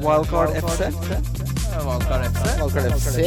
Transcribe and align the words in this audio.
Wildcard 0.00 0.50
FC. 0.56 0.80
Wildcard 1.84 2.22
FC. 2.32 2.44
Wildcard 2.60 2.86
FC. 2.96 3.18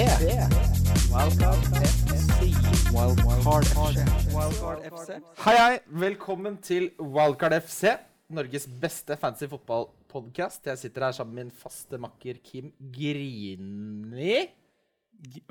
Wildcard 4.34 4.80
FC. 4.90 5.10
Hei, 5.46 5.56
hei. 5.58 5.78
Velkommen 6.04 6.58
til 6.66 6.90
Wildcard 7.00 7.56
FC. 7.62 7.94
Norges 8.34 8.66
beste 8.82 9.18
fancy 9.22 9.46
fotballpodkast. 9.52 10.66
Jeg 10.72 10.82
sitter 10.82 11.06
her 11.08 11.16
sammen 11.20 11.36
med 11.38 11.46
min 11.50 11.54
faste 11.64 12.00
makker 12.02 12.42
Kim 12.44 12.72
Grini. 12.96 14.36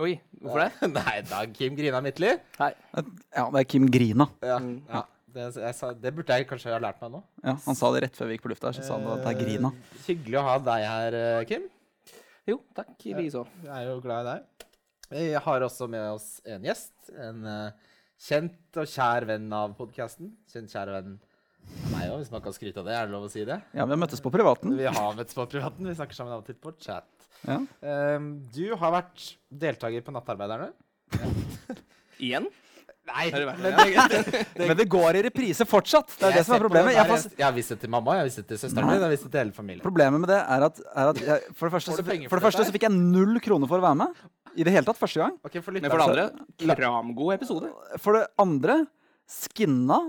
Oi, 0.03 0.13
hvorfor 0.43 0.67
det? 0.67 0.91
Nei, 0.99 1.17
da 1.31 1.45
Kim 1.55 1.79
Grina 1.79 2.03
Midtly. 2.05 2.35
Hei. 2.59 2.73
Ja, 2.99 3.47
det 3.55 3.63
er 3.63 3.69
Kim 3.71 3.87
Grina. 3.95 4.27
Ja, 4.43 4.59
ja. 4.59 5.07
Det, 5.33 5.45
jeg 5.57 5.75
sa, 5.79 5.91
det 5.97 6.11
burde 6.13 6.37
jeg 6.37 6.47
kanskje 6.51 6.73
ha 6.75 6.79
lært 6.83 6.99
meg 7.01 7.13
nå. 7.15 7.21
Ja, 7.45 7.55
Han 7.65 7.77
sa 7.79 7.89
det 7.95 8.03
rett 8.05 8.19
før 8.19 8.29
vi 8.29 8.37
gikk 8.37 8.45
på 8.45 8.51
lufta. 8.53 8.73
Så 8.77 8.85
sa 8.85 8.99
han 8.99 9.07
at 9.15 9.23
det 9.25 9.31
er 9.33 9.39
Grina. 9.41 9.71
Eh, 9.73 10.03
Hyggelig 10.11 10.39
å 10.41 10.45
ha 10.49 10.57
deg 10.67 10.85
her, 10.89 11.17
eh, 11.21 11.45
Kim. 11.49 11.65
Jo, 12.51 12.59
takk. 12.77 12.93
I 13.09 13.15
likeså. 13.17 13.47
Jeg 13.65 13.73
er 13.79 13.89
jo 13.89 14.01
glad 14.05 14.27
i 14.27 14.29
deg. 14.33 14.69
Vi 15.13 15.25
har 15.47 15.65
også 15.69 15.89
med 15.93 16.05
oss 16.15 16.29
en 16.49 16.65
gjest. 16.69 16.93
En 17.17 17.47
eh, 17.49 17.91
kjent 18.29 18.81
og 18.83 18.89
kjær 18.93 19.27
venn 19.31 19.49
av 19.57 19.73
podkasten. 19.79 20.33
Kjent, 20.53 20.73
kjær 20.75 20.93
venn 20.99 21.15
av 21.17 21.91
meg 21.95 22.11
òg, 22.11 22.19
hvis 22.25 22.33
man 22.35 22.43
kan 22.45 22.57
skryte 22.57 22.83
av 22.83 22.89
det. 22.91 22.97
Er 22.99 23.09
det 23.09 23.15
lov 23.17 23.29
å 23.29 23.33
si 23.33 23.45
det? 23.49 23.61
Ja, 23.73 23.87
vi 23.87 23.95
har 23.95 24.01
møttes 24.03 24.21
på 24.25 24.33
privaten. 24.35 24.75
Vi 24.77 24.89
har 24.89 25.17
møttes 25.17 25.37
på 25.39 25.47
privaten. 25.53 25.87
Vi 25.89 25.97
snakker 25.97 26.19
sammen 26.19 26.35
av 26.37 26.43
og 26.43 26.49
til 26.51 26.59
på 26.61 26.75
chat. 26.83 27.09
Ja. 27.47 27.61
Du 28.55 28.65
har 28.79 28.93
vært 29.01 29.31
deltaker 29.63 30.05
på 30.07 30.13
Nattarbeiderne. 30.15 30.73
Igjen? 32.23 32.47
Nei, 33.03 33.25
det 33.35 33.41
men 33.47 33.79
det? 34.13 34.43
Men 34.63 34.77
det 34.79 34.85
går 34.91 35.19
i 35.19 35.23
reprise 35.27 35.67
fortsatt. 35.67 36.13
Det 36.21 36.29
er 36.29 36.37
det 36.39 36.45
som 36.47 36.55
er 36.55 36.63
problemet. 36.63 36.95
Jeg 36.95 37.09
fast... 37.11 37.33
jeg 37.35 37.45
har 37.45 37.57
vist 37.57 37.75
det 37.75 37.79
til 37.83 37.91
mamma, 37.91 38.15
jeg 38.15 38.23
har 38.23 38.29
vist 38.29 38.41
det 38.41 38.45
til 38.53 38.61
søsteren 38.61 38.87
min, 38.87 38.95
jeg 38.95 39.05
har 39.05 39.15
vist 39.15 39.27
det 39.27 39.33
til 39.33 39.43
hele 39.43 39.57
familien. 39.57 39.83
problemet 39.83 40.23
med 40.23 40.31
det 40.31 40.39
er 40.39 40.67
at, 40.69 40.79
er 40.93 41.11
at 41.11 41.21
jeg, 41.27 41.51
for 41.59 41.67
det 41.67 41.75
første, 41.75 41.97
for 41.99 42.29
for 42.31 42.39
det 42.39 42.47
første 42.47 42.69
så 42.69 42.77
fikk 42.77 42.87
jeg 42.87 42.95
null 42.95 43.43
kroner 43.43 43.71
for 43.71 43.83
å 43.83 43.87
være 43.89 44.01
med. 44.05 44.23
I 44.53 44.67
det 44.69 44.75
hele 44.75 44.87
tatt 44.87 45.01
første 45.01 45.23
gang. 45.23 45.35
Okay, 45.43 45.65
for 45.65 45.75
Men 45.75 45.91
for 45.91 46.03
det 46.05 46.29
andre, 46.29 46.77
kramgod 46.79 47.35
episode. 47.35 47.73
For 48.05 48.21
det 48.21 48.27
andre, 48.43 48.83
skinna 49.27 50.03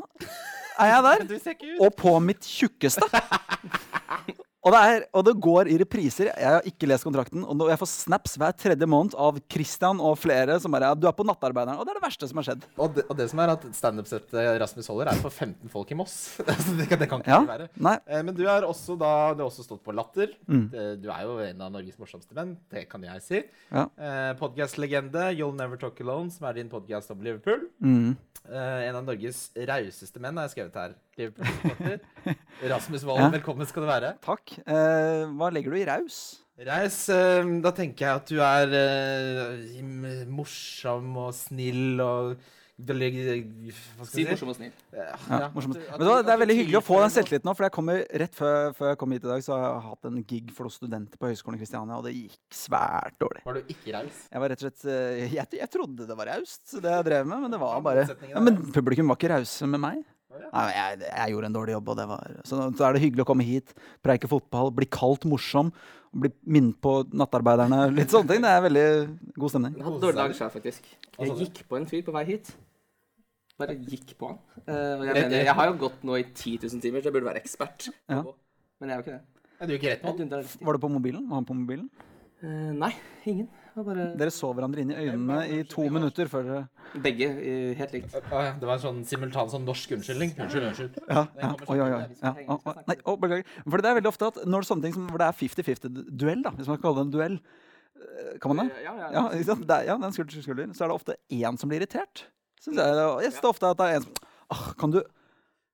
er 0.77 0.93
jeg 0.93 1.03
der. 1.09 1.27
Og 1.87 1.93
på 1.97 2.17
mitt 2.21 2.45
tjukkeste. 2.45 3.09
Og 4.63 4.71
det, 4.71 4.79
er, 4.79 5.01
og 5.11 5.25
det 5.27 5.33
går 5.43 5.67
i 5.73 5.77
repriser. 5.81 6.29
Jeg 6.39 6.47
har 6.55 6.67
ikke 6.69 6.87
lest 6.87 7.03
kontrakten. 7.03 7.41
Og 7.43 7.65
jeg 7.67 7.79
får 7.81 7.89
snaps 7.91 8.37
hver 8.39 8.53
tredje 8.55 8.87
måned 8.87 9.11
av 9.19 9.35
Christian 9.51 9.99
og 9.99 10.15
flere 10.21 10.55
som 10.63 10.71
bare 10.71 10.93
'Du 10.95 11.03
er 11.09 11.11
på 11.17 11.25
Nattarbeideren.' 11.27 11.75
Og 11.79 11.83
det 11.83 11.91
er 11.91 11.99
det 11.99 12.05
verste 12.05 12.29
som 12.29 12.39
har 12.39 12.45
skjedd. 12.47 12.63
Og 12.79 12.95
det, 12.95 13.03
og 13.09 13.17
det 13.19 13.29
som 13.29 13.39
er 13.43 13.51
at 13.57 13.65
standup-settet 13.75 14.61
Rasmus 14.63 14.87
holder, 14.87 15.11
er 15.11 15.19
for 15.19 15.29
15 15.29 15.67
folk 15.69 15.91
i 15.91 15.95
Moss. 15.99 16.39
Altså, 16.47 16.77
det, 16.79 16.87
kan, 16.87 16.99
det 16.99 17.09
kan 17.09 17.19
ikke 17.19 17.29
Ja, 17.35 17.41
være. 17.43 17.67
nei. 17.75 17.97
Eh, 18.07 18.23
men 18.23 18.35
du 18.35 18.43
er 18.47 18.61
også 18.63 18.95
da 18.97 19.33
Du 19.33 19.43
har 19.43 19.49
også 19.49 19.63
stått 19.67 19.83
på 19.83 19.91
Latter. 19.91 20.31
Mm. 20.47 20.69
Du 21.01 21.09
er 21.11 21.21
jo 21.27 21.39
en 21.39 21.61
av 21.61 21.71
Norges 21.71 21.99
morsomste 21.99 22.33
menn. 22.33 22.55
Det 22.71 22.87
kan 22.89 23.03
jeg 23.03 23.21
si. 23.21 23.43
Ja. 23.71 23.87
Eh, 23.99 24.33
Podcast-legende 24.39 25.33
You'll 25.35 25.57
Never 25.57 25.75
Talk 25.75 25.99
Alone, 25.99 26.31
som 26.31 26.47
er 26.47 26.53
din 26.53 26.69
podcast 26.69 27.11
om 27.11 27.19
Liverpool. 27.19 27.67
Mm. 27.81 28.15
Eh, 28.49 28.87
en 28.89 28.95
av 28.95 29.03
Norges 29.07 29.49
rauseste 29.55 30.19
menn, 30.19 30.35
har 30.37 30.47
jeg 30.47 30.55
skrevet 30.55 30.75
her. 30.75 30.95
Liverpool-supporter. 31.17 31.99
Rasmus 32.73 33.03
Wold, 33.07 33.21
Ja. 33.25 33.29
velkommen 33.37 33.67
skal 33.69 33.85
du 33.85 33.89
være. 33.91 34.13
Takk. 34.23 34.55
Eh, 34.65 35.25
hva 35.37 35.51
legger 35.53 35.71
du 35.75 35.81
i 35.81 35.85
raus? 35.89 36.21
Reis, 36.63 36.97
eh, 37.09 37.43
da 37.65 37.71
tenker 37.73 38.05
jeg 38.05 38.19
at 38.21 38.27
du 38.29 38.41
er 38.45 38.75
eh, 38.77 40.25
morsom 40.29 41.15
og 41.27 41.31
snill 41.37 42.01
og 42.03 42.35
Hva 42.83 42.95
skal 42.97 44.07
Si 44.09 44.23
jeg 44.23 44.25
si? 44.25 44.31
morsom 44.33 44.49
og 44.49 44.55
snill. 44.57 44.71
Ja, 44.97 45.03
Ja, 45.29 45.37
ja. 45.43 45.47
du- 45.53 45.61
Men 45.61 45.73
det, 46.09 46.25
det 46.25 46.31
er 46.33 46.39
veldig 46.41 46.55
hyggelig 46.57 46.79
å 46.79 46.83
få 46.83 46.97
den 47.03 47.11
selvtilliten 47.13 47.45
nå, 47.45 47.53
for 47.55 47.63
jeg 47.67 47.71
kommer 47.75 47.99
rett 48.21 48.33
før, 48.33 48.73
før 48.73 48.87
jeg 48.89 48.97
kom 48.97 49.11
hit 49.13 49.23
i 49.23 49.29
dag, 49.29 49.43
så 49.45 49.53
har 49.53 49.61
jeg 49.67 49.83
hatt 49.91 50.05
en 50.09 50.23
gig 50.25 50.49
for 50.57 50.65
noen 50.65 50.73
studenter 50.73 51.17
på 51.21 51.29
Høgskolen 51.29 51.55
i 51.59 51.61
Kristiania, 51.61 51.99
og 52.01 52.03
det 52.09 52.15
gikk 52.17 52.39
svært 52.51 53.13
dårlig. 53.21 53.43
Var 53.45 53.53
du 53.53 53.61
ikke 53.75 53.93
raus? 53.93 54.23
Jeg 54.33 54.41
var 54.41 54.49
rett 54.49 54.63
og 54.63 54.65
slett 54.73 54.85
eh, 54.89 55.29
Jeg, 55.37 55.47
jeg 55.61 55.69
trodde 55.69 56.07
det 56.09 56.17
var 56.17 56.25
raust, 56.33 56.65
det 56.81 56.95
jeg 56.97 57.05
drev 57.11 57.27
med, 57.29 57.41
men 57.45 57.51
det 57.51 57.59
var 57.61 57.79
bare 57.85 58.07
ja, 58.09 58.39
Men 58.41 58.57
publikum 58.73 59.07
var 59.13 59.21
ikke 59.21 59.31
rause 59.37 59.69
med 59.69 59.79
meg. 59.85 60.01
Nei, 60.41 60.67
jeg, 60.73 60.99
jeg 61.07 61.33
gjorde 61.33 61.49
en 61.49 61.55
dårlig 61.57 61.75
jobb, 61.75 61.89
og 61.93 61.97
det 61.99 62.05
var 62.09 62.35
Så, 62.47 62.59
da 62.77 62.87
er 62.87 62.97
det 62.97 63.03
hyggelig 63.03 63.25
å 63.25 63.29
komme 63.29 63.45
hit, 63.47 63.73
preike 64.05 64.29
fotball, 64.31 64.71
bli 64.75 64.87
kalt 64.91 65.27
morsom, 65.29 65.71
bli 66.13 66.31
minnet 66.45 66.77
på 66.83 66.95
nattarbeiderne, 67.13 67.79
litt 67.97 68.13
sånne 68.13 68.33
ting. 68.33 68.43
Det 68.45 68.51
er 68.51 68.63
veldig 68.67 68.85
god 69.37 69.53
stemning. 69.53 69.75
Jeg 69.79 69.87
hadde 69.87 70.03
dårlig 70.03 70.21
dag 70.21 70.37
sjøl, 70.37 70.53
faktisk. 70.53 70.93
Jeg 71.17 71.37
gikk 71.41 71.63
på 71.69 71.79
en 71.79 71.89
fyr 71.89 72.05
på 72.05 72.15
vei 72.15 72.25
hit. 72.33 72.53
Bare 73.61 73.75
gikk 73.77 74.15
på 74.17 74.31
han. 74.31 74.39
Eh, 74.65 74.73
og 74.73 75.05
jeg, 75.05 75.13
mener, 75.13 75.37
jeg 75.45 75.57
har 75.59 75.69
jo 75.69 75.75
gått 75.85 76.05
nå 76.07 76.17
i 76.17 76.25
10 76.25 76.63
000 76.65 76.81
timer, 76.81 77.03
så 77.03 77.09
jeg 77.09 77.15
burde 77.17 77.29
være 77.29 77.41
ekspert. 77.43 77.91
Ja. 78.09 78.23
Men 78.81 78.89
jeg 78.89 78.95
er 78.95 78.99
jo 78.99 79.05
ikke 79.05 79.17
det. 79.17 79.49
Er 79.63 79.69
du 79.69 79.73
ikke 79.77 79.91
rett 79.93 80.17
dundrer. 80.19 80.55
Var 80.67 80.77
du 80.77 80.81
på 80.83 80.89
mobilen? 80.91 81.27
Var 81.29 81.39
han 81.39 81.45
på 81.47 81.57
mobilen? 81.57 81.85
Eh, 82.43 82.71
nei, 82.75 82.89
ingen. 83.29 83.51
Bare 83.73 84.05
Dere 84.19 84.31
så 84.33 84.51
hverandre 84.53 84.83
inn 84.83 84.91
i 84.93 84.97
øynene 85.07 85.37
i 85.49 85.61
to 85.69 85.87
minutter 85.89 86.29
før 86.29 86.43
dere 86.45 87.01
begge 87.01 87.29
helt 87.79 87.95
likt. 87.95 88.13
Ja, 88.29 88.53
Det 88.59 88.67
var 88.69 88.75
en 88.75 88.83
sånn 88.83 88.99
simultan 89.09 89.49
sånn 89.49 89.65
norsk 89.65 89.95
unnskyldning. 89.97 90.35
Unnskyld, 90.37 90.67
unnskyld. 90.69 90.99
Ja, 91.09 91.23
ja. 91.41 91.49
Oi, 91.65 91.77
oi, 91.81 91.87
oi. 91.97 92.03
Ja, 92.21 92.33
nei, 92.91 92.97
å, 93.01 93.15
beklager. 93.17 93.47
For 93.65 93.81
det 93.81 93.89
er 93.89 93.97
veldig 93.97 94.11
ofte 94.11 94.29
at 94.29 94.37
når 94.45 94.53
det 94.53 94.61
er 94.61 94.69
sånne 94.69 94.85
ting 94.85 94.93
som 94.99 95.07
hvor 95.09 95.23
det 95.23 95.29
er 95.31 95.39
50-50-duell, 95.39 96.43
da, 96.45 96.53
hvis 96.59 96.69
man 96.69 96.77
kan 96.77 96.85
kalle 96.85 96.99
det 96.99 97.05
en 97.07 97.15
duell 97.17 97.39
eh, 97.39 98.29
Kan 98.43 98.53
man 98.53 98.69
det? 98.69 98.83
Ja, 98.85 98.93
ja, 98.99 99.09
Ja, 99.15 99.25
ikke? 99.39 99.57
Det 99.63 99.79
er, 99.79 99.89
ja, 99.89 99.97
det 99.97 100.05
er 100.05 100.11
en 100.11 100.15
skulder 100.19 100.37
til 100.37 100.45
skulder. 100.45 100.69
Så 100.77 100.85
er 100.85 100.93
det 100.93 100.99
ofte 100.99 101.17
én 101.33 101.57
som 101.57 101.73
blir 101.73 101.81
irritert. 101.81 102.27
Synes 102.61 102.77
jeg, 102.77 103.03
og 103.09 103.25
synes 103.25 103.41
det 103.41 103.47
er 103.47 103.53
ofte 103.55 103.73
at 103.73 103.81
det 103.81 103.89
er 103.89 103.99
en 103.99 104.07
som 104.07 104.21
ah, 104.53 104.65
Kan 104.79 104.93
du 104.93 105.01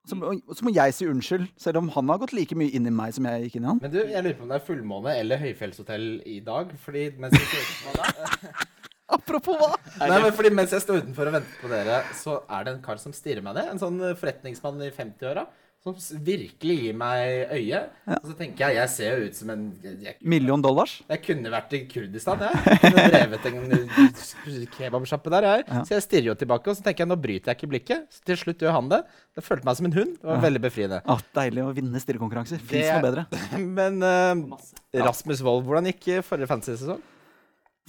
så, 0.10 0.18
må- 0.20 0.34
så 0.58 0.66
må 0.68 0.74
jeg 0.76 0.96
si 0.98 1.08
unnskyld, 1.10 1.46
selv 1.62 1.80
om 1.84 1.92
han 1.96 2.10
har 2.12 2.20
gått 2.26 2.34
like 2.36 2.58
mye 2.58 2.74
inn 2.76 2.90
i 2.90 2.94
meg 2.94 3.14
som 3.16 3.28
jeg 3.30 3.46
gikk 3.48 3.60
inn 3.60 3.68
i 3.68 3.72
han. 3.72 3.80
Men 3.86 3.94
du, 3.94 4.00
jeg 4.02 4.26
lurer 4.26 4.38
på 4.40 4.48
om 4.48 4.52
det 4.54 4.58
er 4.60 4.66
fullmåne 4.68 5.16
eller 5.22 5.42
høyfjellshotell 5.46 6.10
i 6.26 6.40
dag. 6.46 6.74
Fordi 6.84 7.06
mens 7.22 7.38
jeg 7.38 7.48
står 7.52 7.64
utenfor, 7.70 8.68
Apropos 9.10 9.56
hva? 9.58 9.72
Nei, 10.04 10.20
men 10.22 10.34
fordi 10.38 10.52
mens 10.54 10.74
jeg 10.76 10.84
står 10.84 11.00
utenfor 11.02 11.30
og 11.32 11.34
venter 11.40 11.62
på 11.64 11.70
dere, 11.72 11.96
så 12.20 12.36
er 12.46 12.68
det 12.68 12.76
en 12.76 12.84
kar 12.86 13.00
som 13.02 13.14
stirrer 13.16 13.42
meg 13.46 13.56
ned. 13.58 13.72
En 13.74 13.82
sånn 13.82 13.98
forretningsmann 14.20 14.84
i 14.86 14.92
50-åra. 14.94 15.48
Som 15.80 15.96
virkelig 15.96 16.74
gir 16.76 16.96
meg 17.00 17.54
øye. 17.56 17.80
Og 18.18 18.26
så 18.28 18.34
tenker 18.36 18.68
jeg 18.68 18.76
jeg 18.82 18.92
ser 18.92 19.14
jo 19.14 19.28
ut 19.30 19.38
som 19.38 19.52
en 19.54 19.62
Jeg, 20.04 20.18
Million 20.28 20.60
dollars? 20.60 20.98
jeg 21.08 21.22
kunne 21.24 21.52
vært 21.54 21.76
i 21.78 21.80
Kurdistan, 21.88 22.42
jeg. 22.44 22.80
Kunne 22.82 23.06
drevet 23.14 23.46
en 23.48 24.66
kebabsjappe 24.74 25.32
der, 25.32 25.48
jeg. 25.48 25.64
Ja. 25.70 25.84
Så 25.88 25.96
jeg 25.96 26.04
stirrer 26.04 26.28
jo 26.28 26.36
tilbake, 26.42 26.68
og 26.68 26.76
så 26.76 26.84
tenker 26.84 27.06
jeg 27.06 27.12
nå 27.14 27.18
bryter 27.24 27.54
jeg 27.54 27.62
ikke 27.62 27.70
blikket. 27.72 28.10
Så 28.12 28.26
til 28.28 28.42
slutt 28.42 28.66
gjør 28.66 28.76
han 28.76 28.90
det. 28.92 29.00
Det 29.40 29.46
følte 29.46 29.70
meg 29.70 29.80
som 29.80 29.88
en 29.88 29.96
hund. 29.96 30.12
Det 30.20 30.30
var 30.34 30.44
veldig 30.44 30.64
befriende. 30.68 31.00
Ah, 31.08 31.24
deilig 31.40 31.64
å 31.64 31.72
vinne 31.80 32.04
stirrekonkurranser. 32.04 32.60
Fins 32.74 32.92
noe 32.92 33.06
bedre. 33.08 33.26
Men 33.80 34.04
uh. 34.04 34.60
Rasmus 35.08 35.46
Wold, 35.48 35.64
hvordan 35.70 35.88
gikk 35.94 36.10
forrige 36.28 36.52
fantasy-sesong? 36.52 37.00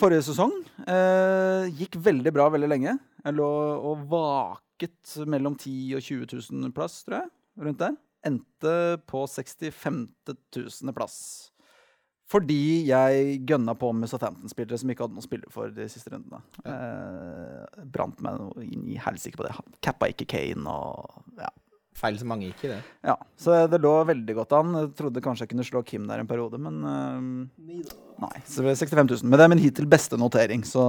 Forrige 0.01 0.29
sesong 0.31 0.55
uh, 0.87 1.67
gikk 1.75 1.99
veldig 2.07 2.37
bra 2.39 2.47
veldig 2.55 2.71
lenge. 2.71 2.95
Jeg 3.21 3.37
lå 3.37 3.51
og 3.91 4.07
vaket 4.15 5.19
mellom 5.27 5.59
10 5.59 5.99
og 5.99 6.07
20 6.07 6.39
000 6.39 6.73
plass, 6.77 7.03
tror 7.03 7.19
jeg. 7.25 7.31
Rundt 7.61 7.81
der. 7.83 7.97
Endte 8.27 8.75
på 9.09 9.25
65 9.29 10.03
000 10.57 10.97
plass. 10.97 11.19
Fordi 12.31 12.87
jeg 12.87 13.41
gønna 13.49 13.73
på 13.75 13.89
med 13.97 14.11
Southampton-spillere 14.11 14.79
som 14.79 14.91
ikke 14.93 15.03
hadde 15.03 15.17
noe 15.17 15.25
å 15.25 15.27
spille 15.27 15.51
for 15.51 15.73
de 15.75 15.87
siste 15.91 16.13
rundene. 16.13 16.39
Eh, 16.63 17.81
brant 17.91 18.21
meg 18.23 18.37
noe 18.39 18.63
inn 18.63 18.85
i 18.93 19.01
helsike 19.03 19.41
på 19.41 19.49
det. 19.49 19.57
Cappa 19.83 20.07
ikke 20.13 20.29
Kane 20.31 20.71
og 20.71 21.41
ja. 21.41 21.51
Feil 21.99 22.15
som 22.21 22.31
mange 22.31 22.47
gikk 22.47 22.63
i 22.69 22.71
det. 22.71 22.77
ja. 23.05 23.17
Så 23.37 23.57
det 23.69 23.81
lå 23.83 23.91
veldig 24.07 24.37
godt 24.39 24.55
an. 24.61 24.77
Jeg 24.79 24.93
trodde 25.01 25.23
kanskje 25.25 25.45
jeg 25.45 25.51
kunne 25.57 25.67
slå 25.67 25.83
Kim 25.85 26.07
der 26.07 26.23
en 26.23 26.31
periode, 26.31 26.61
men 26.63 26.79
eh, 26.87 27.67
Nei. 28.23 28.37
Så 28.47 28.61
det 28.61 28.69
ble 28.69 28.77
65 28.79 29.11
000. 29.11 29.27
Men 29.27 29.41
det 29.41 29.45
er 29.49 29.53
min 29.57 29.65
hittil 29.65 29.91
beste 29.91 30.21
notering, 30.21 30.63
så, 30.69 30.85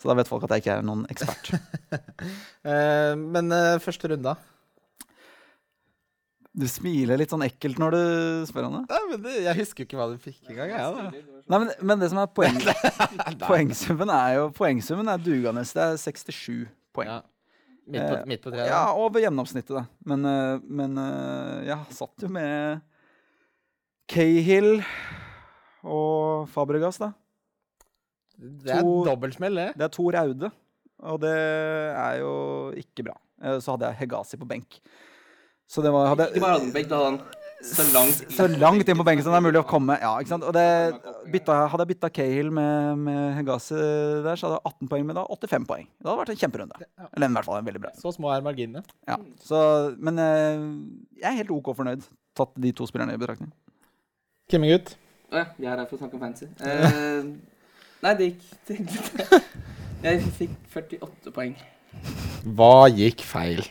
så 0.00 0.08
da 0.10 0.16
vet 0.16 0.30
folk 0.32 0.48
at 0.48 0.56
jeg 0.56 0.64
ikke 0.64 0.78
er 0.78 0.88
noen 0.88 1.04
ekspert. 1.12 1.52
Eh, 2.64 3.12
men 3.20 3.52
eh, 3.52 3.76
første 3.84 4.08
runde, 4.08 4.32
da? 4.32 4.53
Du 6.54 6.68
smiler 6.70 7.18
litt 7.18 7.32
sånn 7.34 7.42
ekkelt 7.42 7.80
når 7.82 7.90
du 7.96 8.02
spør 8.46 8.68
om 8.68 8.74
det. 8.76 8.82
Nei, 8.92 8.98
men 9.10 9.22
det, 9.24 9.32
jeg 9.42 9.56
husker 9.58 9.82
jo 9.82 9.86
ikke 9.88 9.98
hva 9.98 10.04
du 10.12 10.18
fikk 10.22 10.50
engang. 10.52 10.70
Ja, 10.70 10.84
da. 10.94 11.06
Nei, 11.50 11.58
men, 11.64 11.70
men 11.90 11.98
det 12.04 12.10
som 12.12 12.20
er 12.22 12.28
poeng, 12.30 12.60
poengsummen 13.48 14.12
er 14.14 14.36
jo 14.38 14.44
Poengsummen 14.54 15.10
er 15.10 15.18
dugende. 15.24 15.64
Det 15.66 15.82
er 15.82 15.98
67 15.98 16.68
poeng. 16.94 17.10
Ja. 17.10 17.20
Midt 17.84 18.00
på, 18.06 18.14
Eh, 18.16 18.22
midt 18.30 18.40
på 18.46 18.52
treet? 18.54 18.68
Ja, 18.70 18.84
over 18.96 19.20
gjennomsnittet, 19.20 19.74
da. 19.76 19.82
Men, 20.08 20.22
eh, 20.30 20.62
men 20.64 20.94
jeg 21.02 21.66
ja, 21.72 21.80
satt 21.92 22.22
jo 22.24 22.30
med 22.32 22.80
Cahill 24.08 24.78
og 25.84 26.46
Fabregas, 26.54 26.98
da. 27.02 27.10
Det 28.38 28.72
er 28.74 28.80
to- 28.82 29.02
dobbeltsmell, 29.06 29.54
det. 29.58 29.66
Det 29.78 29.84
er 29.88 29.92
to 29.94 30.06
Raude, 30.10 30.48
og 31.02 31.20
det 31.22 31.34
er 31.34 32.20
jo 32.22 32.32
ikke 32.78 33.04
bra. 33.10 33.18
Eh, 33.42 33.58
Så 33.60 33.74
hadde 33.74 33.90
jeg 33.90 34.00
Hegasi 34.06 34.38
på 34.40 34.48
benk. 34.48 34.78
Så 35.70 35.82
det 35.84 35.92
var 35.94 36.12
hadde, 36.12 36.28
Ikke 36.32 36.44
bare 36.44 36.58
hadde 36.58 36.74
benk, 36.74 36.90
da 36.90 37.00
hadde 37.00 37.10
han 37.14 37.22
så 37.64 37.84
langt 37.94 38.32
Så 38.34 38.46
langt 38.60 38.88
inn 38.90 38.98
på 38.98 39.06
benken 39.06 39.24
som 39.24 39.32
det 39.32 39.38
er 39.38 39.44
mulig 39.46 39.60
å 39.62 39.66
komme. 39.68 39.96
Ja, 40.02 40.12
ikke 40.20 40.34
sant? 40.34 40.44
Og 40.44 40.52
det, 40.56 40.64
bytta, 41.32 41.62
hadde 41.72 41.86
jeg 41.86 41.92
bytta 41.94 42.10
Cahill 42.12 42.50
med, 42.52 43.04
med 43.06 43.22
Hegasi 43.38 43.78
der, 44.26 44.36
så 44.36 44.50
hadde 44.50 44.58
jeg 44.58 44.74
18 44.74 44.90
poeng 44.90 45.06
med 45.08 45.16
da 45.18 45.24
85 45.32 45.68
poeng. 45.70 45.86
Det 45.88 46.10
hadde 46.10 46.20
vært 46.20 46.34
en 46.34 46.40
kjemperunde. 46.42 46.88
Eller 47.06 47.30
i 47.30 47.38
hvert 47.38 47.48
fall 47.48 47.60
en 47.60 47.70
veldig 47.70 47.82
bra. 47.86 47.94
Så 48.00 48.12
små 48.16 48.34
er 48.34 48.44
marginene. 48.44 48.84
Ja. 49.08 49.16
Så, 49.42 49.58
men 49.96 50.20
eh, 50.20 50.66
jeg 51.22 51.30
er 51.30 51.40
helt 51.40 51.54
OK 51.56 51.72
fornøyd, 51.78 52.04
tatt 52.36 52.52
de 52.66 52.74
to 52.76 52.88
spillerne 52.90 53.16
i 53.16 53.22
betraktning. 53.22 53.54
Kimmegutt. 54.52 54.96
Å 55.32 55.40
ja, 55.40 55.46
jeg 55.56 55.70
er 55.72 55.80
her 55.80 55.88
for 55.88 55.96
å 55.96 56.02
snakke 56.02 56.18
om 56.18 56.26
fancy. 56.26 56.50
Uh, 56.60 57.32
nei, 58.04 58.12
det 58.20 58.34
gikk. 58.34 58.44
Jeg 60.04 60.20
fikk 60.36 60.52
48 60.68 61.30
poeng. 61.32 61.54
Hva 62.58 62.90
gikk 62.92 63.22
feil? 63.24 63.62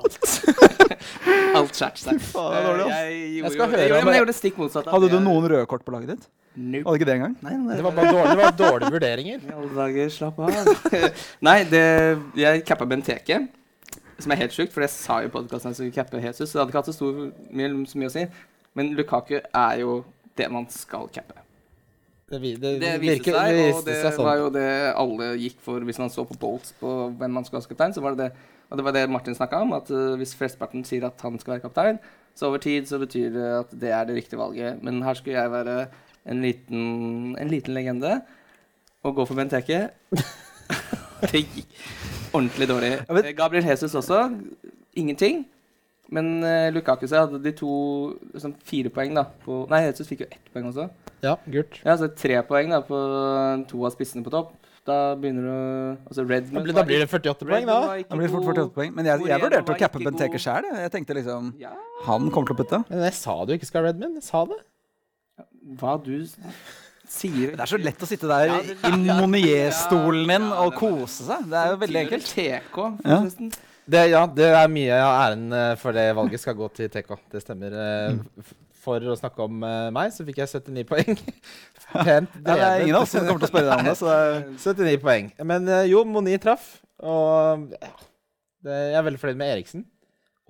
Alt 0.00 1.76
faen, 1.80 2.06
det 2.10 2.58
er 2.58 2.66
dårlig, 2.66 2.84
ass. 2.84 2.90
jeg, 2.90 3.16
gjorde, 3.40 3.78
Jeg 3.78 3.88
jeg, 3.90 4.04
gjorde, 4.20 4.26
det 4.30 4.36
stikk 4.38 4.60
motsatt. 4.60 4.90
Hadde 4.92 5.08
du 5.12 5.18
noen 5.22 5.48
røde 5.50 5.66
kort 5.70 5.84
på 5.86 5.94
laget 5.94 6.14
ditt? 6.14 6.28
Nope. 6.56 6.82
Hadde 6.86 6.98
ikke 7.00 7.08
det 7.08 7.16
engang? 7.18 7.34
Nei, 7.46 7.54
nei, 7.62 7.76
Det 7.78 7.84
var 7.86 7.96
bare 7.96 8.12
dårlige, 8.14 8.36
det 8.36 8.44
var 8.44 8.56
dårlige 8.58 8.94
vurderinger. 8.96 9.42
I 9.48 9.54
alle 9.56 9.72
dager, 9.76 10.12
slapp 10.14 10.38
av. 10.42 10.70
Nei, 11.48 11.56
det, 11.70 11.82
jeg 12.42 12.64
cappa 12.68 12.88
Benteke, 12.90 13.40
som 14.20 14.34
er 14.34 14.40
helt 14.42 14.56
sjukt, 14.56 14.72
for 14.74 14.84
jeg 14.84 14.92
sa 14.94 15.20
jo 15.24 15.30
i 15.30 15.34
podkasten 15.34 15.70
at 15.70 15.78
jeg 15.78 15.80
skulle 15.80 15.96
cappe 16.00 16.22
Jesus, 16.24 16.50
så 16.50 16.58
det 16.58 16.62
hadde 16.64 16.72
ikke 16.74 16.82
hatt 16.82 16.90
så, 16.90 16.96
stor, 16.98 17.20
mye, 17.56 17.70
så 17.90 18.00
mye 18.02 18.10
å 18.10 18.16
si. 18.16 18.26
Men 18.78 18.92
Lukaku 18.98 19.36
er 19.40 19.80
jo 19.84 20.00
det 20.38 20.50
man 20.52 20.66
skal 20.72 21.08
cappe. 21.14 21.38
Det, 22.30 22.38
vi- 22.38 22.54
det, 22.62 22.76
Det 22.78 22.90
viste 23.02 23.32
seg, 23.34 23.56
og 23.74 23.84
det 23.88 23.96
sånn. 24.04 24.22
var 24.22 24.36
jo 24.38 24.50
det 24.54 24.66
alle 24.94 25.32
gikk 25.40 25.56
for 25.66 25.82
hvis 25.82 25.98
man 25.98 26.12
så 26.14 26.22
på 26.28 26.36
Bolts 26.38 26.70
på 26.78 26.92
hvem 27.18 27.32
man 27.34 27.46
skulle 27.46 27.62
ha 27.64 27.66
kaptein. 27.72 27.94
Så 27.96 28.04
var 28.04 28.14
det 28.14 28.28
det, 28.28 28.59
og 28.70 28.78
det 28.78 28.86
var 28.86 28.94
det 28.94 29.10
Martin 29.10 29.34
snakka 29.34 29.60
om, 29.64 29.74
at 29.74 29.90
uh, 29.90 30.14
hvis 30.20 30.36
flesteparten 30.38 30.84
sier 30.86 31.08
at 31.08 31.20
han 31.26 31.38
skal 31.42 31.56
være 31.56 31.64
kaptein, 31.64 31.98
så 32.38 32.46
over 32.48 32.62
tid 32.62 32.86
så 32.86 33.00
betyr 33.02 33.32
det 33.34 33.48
at 33.58 33.72
det 33.82 33.90
er 33.90 34.04
det 34.06 34.16
riktige 34.16 34.38
valget. 34.38 34.78
Men 34.82 35.02
her 35.02 35.18
skulle 35.18 35.38
jeg 35.38 35.52
være 35.52 35.86
en 36.30 36.42
liten, 36.42 36.82
en 37.36 37.50
liten 37.50 37.74
legende 37.74 38.20
og 39.02 39.16
gå 39.16 39.26
for 39.26 39.34
Benteke. 39.34 39.88
det 41.32 41.42
gikk 41.42 41.80
ordentlig 42.32 42.68
dårlig. 42.68 42.92
Eh, 43.08 43.32
Gabriel 43.36 43.66
Jesus 43.66 43.94
også. 43.94 44.30
Ingenting. 44.94 45.46
Men 46.10 46.42
uh, 46.42 46.70
Lukaku 46.74 47.06
hadde 47.10 47.38
de 47.42 47.52
to 47.54 47.72
sånn 48.38 48.54
fire 48.66 48.90
poeng, 48.90 49.14
da. 49.14 49.28
På, 49.44 49.64
nei, 49.70 49.84
Jesus 49.86 50.08
fikk 50.10 50.24
jo 50.24 50.30
ett 50.30 50.50
poeng 50.54 50.70
også. 50.70 50.88
Ja, 51.22 51.36
gult. 51.46 51.78
Ja, 51.84 51.94
så 51.98 52.08
tre 52.14 52.40
poeng 52.48 52.72
da 52.72 52.80
på 52.86 52.98
to 53.70 53.84
av 53.86 53.94
spissene 53.94 54.26
på 54.26 54.32
topp. 54.34 54.56
Da 54.88 55.14
begynner 55.20 55.44
du 55.44 56.08
Altså 56.08 56.22
Da 56.22 56.24
blir, 56.24 56.72
da 56.72 56.82
blir 56.88 57.02
det 57.02 57.08
48 57.10 57.44
poeng, 57.46 57.66
da. 57.68 57.74
Da 58.08 58.16
blir 58.16 58.26
det 58.26 58.32
fort 58.32 58.46
48 58.48 58.72
poeng. 58.74 58.94
Men 58.96 59.04
jeg, 59.10 59.26
jeg 59.28 59.42
vurderte 59.42 59.74
å 59.74 59.78
cappe 59.78 60.00
Benteke 60.06 60.40
sjæl. 60.40 60.64
Jeg 60.80 60.90
tenkte 60.94 61.16
liksom 61.18 61.50
Ja, 61.60 61.74
Han 62.06 62.30
kommer 62.32 62.48
til 62.48 62.56
å 62.56 62.60
putte. 62.62 62.80
Men 62.88 63.04
jeg 63.04 63.14
sa 63.18 63.36
du 63.44 63.52
ikke 63.54 63.68
skal 63.68 63.82
ha 63.84 63.90
Redman. 63.90 64.14
Jeg 64.16 64.24
sa 64.24 64.44
det. 64.48 64.56
hva 65.80 65.96
du 66.02 66.14
sier 67.10 67.52
Det 67.56 67.60
er 67.66 67.70
så 67.74 67.78
lett 67.82 68.02
å 68.02 68.08
sitte 68.08 68.28
der 68.30 68.46
Ja, 68.54 68.60
i 68.88 68.92
Monier-stolen 69.20 70.24
din 70.32 70.48
Ja, 70.48 70.62
og 70.64 70.74
kose 70.80 71.26
seg. 71.28 71.44
Det 71.50 71.60
er 71.60 71.74
jo 71.74 71.80
veldig 71.84 72.00
enkelt. 72.06 72.32
TK, 72.32 72.80
forresten. 73.04 73.52
det. 73.90 74.04
Ja, 74.14 74.24
det 74.40 74.48
er 74.54 74.68
mye 74.72 74.96
av 75.02 75.12
æren 75.26 75.46
eh, 75.60 75.74
for 75.80 75.92
det 75.96 76.08
valget 76.16 76.40
skal 76.42 76.56
gå 76.58 76.68
til 76.78 76.88
TK. 76.92 77.16
Det 77.36 77.44
stemmer. 77.44 77.76
eh, 77.84 78.10
Mm. 78.16 78.56
For 78.80 79.04
å 79.12 79.16
snakke 79.18 79.44
om 79.44 79.62
eh, 79.66 79.90
meg, 79.92 80.12
så 80.16 80.24
fikk 80.24 80.38
jeg 80.40 80.48
79 80.48 80.84
poeng. 80.88 81.18
Pent 81.92 82.36
Ja, 82.40 82.54
det 82.54 82.54
er 82.64 82.84
ingen 82.86 82.96
av 82.96 83.02
oss 83.04 83.12
som 83.12 83.26
kommer 83.26 83.42
til 83.42 83.50
å 83.50 83.52
spørre 83.52 83.68
deg 83.68 83.82
om 83.82 83.88
det. 83.90 83.96
Så 84.00 84.08
det 84.08 84.16
er 84.16 84.94
79 84.96 85.02
poeng. 85.04 85.30
Men 85.52 85.68
eh, 85.68 85.84
jo, 85.92 86.04
Moni 86.08 86.38
traff. 86.40 86.70
Og 87.04 87.66
ja, 87.76 87.92
det, 88.64 88.78
jeg 88.94 88.98
er 89.00 89.06
veldig 89.10 89.20
fornøyd 89.22 89.40
med 89.42 89.54
Eriksen. 89.58 89.84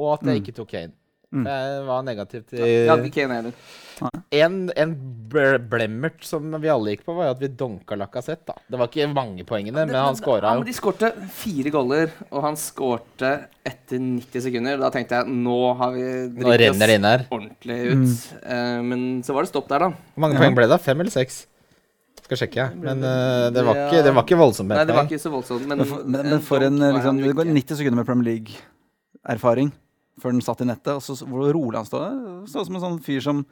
Og 0.01 0.13
at 0.15 0.23
jeg 0.27 0.39
Mm. 0.39 0.43
ikke 0.45 0.57
tok 0.57 0.71
Kane. 0.73 0.93
Mm. 1.31 1.45
Det 1.47 1.59
var 1.87 2.03
negativt 2.07 2.47
til 2.55 2.63
hadde 2.91 3.07
ikke 3.11 3.21
Kane 3.27 3.41
heller. 3.41 4.20
En, 4.31 4.71
en 4.79 4.93
blemmert 5.31 6.23
som 6.23 6.45
vi 6.63 6.69
alle 6.71 6.93
gikk 6.93 7.01
på, 7.07 7.15
var 7.17 7.27
jo 7.27 7.33
at 7.35 7.41
vi 7.43 7.49
donka 7.59 7.97
Lacassette. 7.99 8.47
da. 8.47 8.55
Det 8.71 8.79
var 8.79 8.87
ikke 8.87 9.09
mange 9.11 9.43
poengene, 9.47 9.83
men 9.89 9.91
han 9.97 10.15
Ja, 10.15 10.37
jo. 10.39 10.61
men 10.61 10.67
de 10.69 10.75
skårte 10.77 11.11
fire 11.35 11.73
goller, 11.75 12.13
og 12.31 12.45
han 12.45 12.55
skårte 12.55 13.31
etter 13.67 13.99
90 13.99 14.45
sekunder. 14.47 14.79
Da 14.79 14.91
tenkte 14.95 15.19
jeg 15.19 15.35
nå 15.35 15.57
har 15.81 15.91
vi 15.97 16.05
driti 16.39 16.71
renner 16.71 16.95
her. 17.11 17.27
ordentlig 17.35 17.81
ut. 17.91 18.29
Eh, 18.45 18.79
men 18.87 19.23
så 19.27 19.35
var 19.35 19.43
det 19.43 19.51
stopp 19.51 19.67
der, 19.69 19.79
da. 19.81 19.89
Hvor 20.15 20.21
mange 20.23 20.39
Ja. 20.39 20.45
poeng 20.45 20.55
ble 20.55 20.69
det? 20.71 20.81
Fem 20.81 21.01
eller 21.01 21.11
seks? 21.11 21.47
Skal 22.23 22.37
sjekke, 22.47 22.55
jeg. 22.55 22.77
Men 22.79 23.03
uh, 23.03 23.51
det, 23.51 23.65
var 23.67 23.75
ikke, 23.75 24.03
det 24.07 24.15
var 24.15 24.23
ikke 24.23 24.39
voldsomt 24.39 24.69
Nei, 24.71 24.85
det 24.87 24.95
var 24.95 25.09
ikke 25.11 25.19
så 25.19 25.31
voldsomt, 25.35 25.67
men, 25.67 25.79
Men 25.79 26.07
men, 26.07 26.31
men 26.31 26.41
for 26.41 26.63
en 26.63 26.79
liksom, 26.79 27.19
Det 27.19 27.35
går 27.35 27.51
90 27.51 27.77
sekunder 27.83 27.97
med 27.99 28.07
Premier 28.07 28.31
League-erfaring 28.37 29.73
før 30.23 30.31
den 30.37 30.41
satt 30.45 30.61
i 30.63 30.69
nettet. 30.71 30.95
Og 30.95 31.03
så 31.03 31.19
hvor 31.27 31.51
rolig 31.51 31.75
han 31.81 31.87
står. 31.89 32.47
Står 32.47 32.67
som 32.69 32.77
en 32.79 32.85
sånn 32.87 33.01
fyr 33.03 33.21
som 33.25 33.45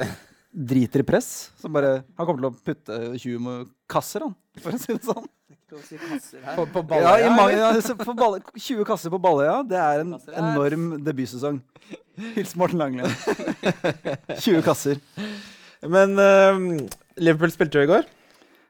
driter 0.52 1.02
i 1.02 1.06
press. 1.06 1.50
Som 1.60 1.74
bare, 1.76 2.02
han 2.18 2.26
kommer 2.28 2.40
til 2.44 2.50
å 2.50 2.54
putte 2.70 3.00
20 3.18 3.42
mo- 3.44 3.66
kasser, 3.90 4.24
han, 4.26 4.34
for 4.62 4.76
å 4.76 4.80
si 4.80 4.94
det 4.94 5.02
sånn. 5.06 5.26
På, 5.68 6.64
på 6.64 6.80
Ja, 6.80 6.86
Balløya, 6.88 7.26
i 7.26 7.32
mange, 7.36 7.56
ja, 7.60 7.96
på 8.00 8.14
balle, 8.16 8.38
20 8.56 8.86
kasser 8.88 9.12
på 9.12 9.18
Balløya, 9.20 9.58
det 9.68 9.76
er 9.76 10.00
en 10.04 10.14
enorm 10.32 10.86
debutsesong. 11.04 11.58
Hils 12.36 12.54
Morten 12.56 12.80
Langlen. 12.80 13.12
20 14.40 14.62
kasser. 14.64 15.02
Men 15.84 16.16
uh, 16.18 16.86
Liverpool 17.20 17.52
spilte 17.52 17.78
jo 17.82 17.84
i 17.84 17.90
går. 17.90 18.08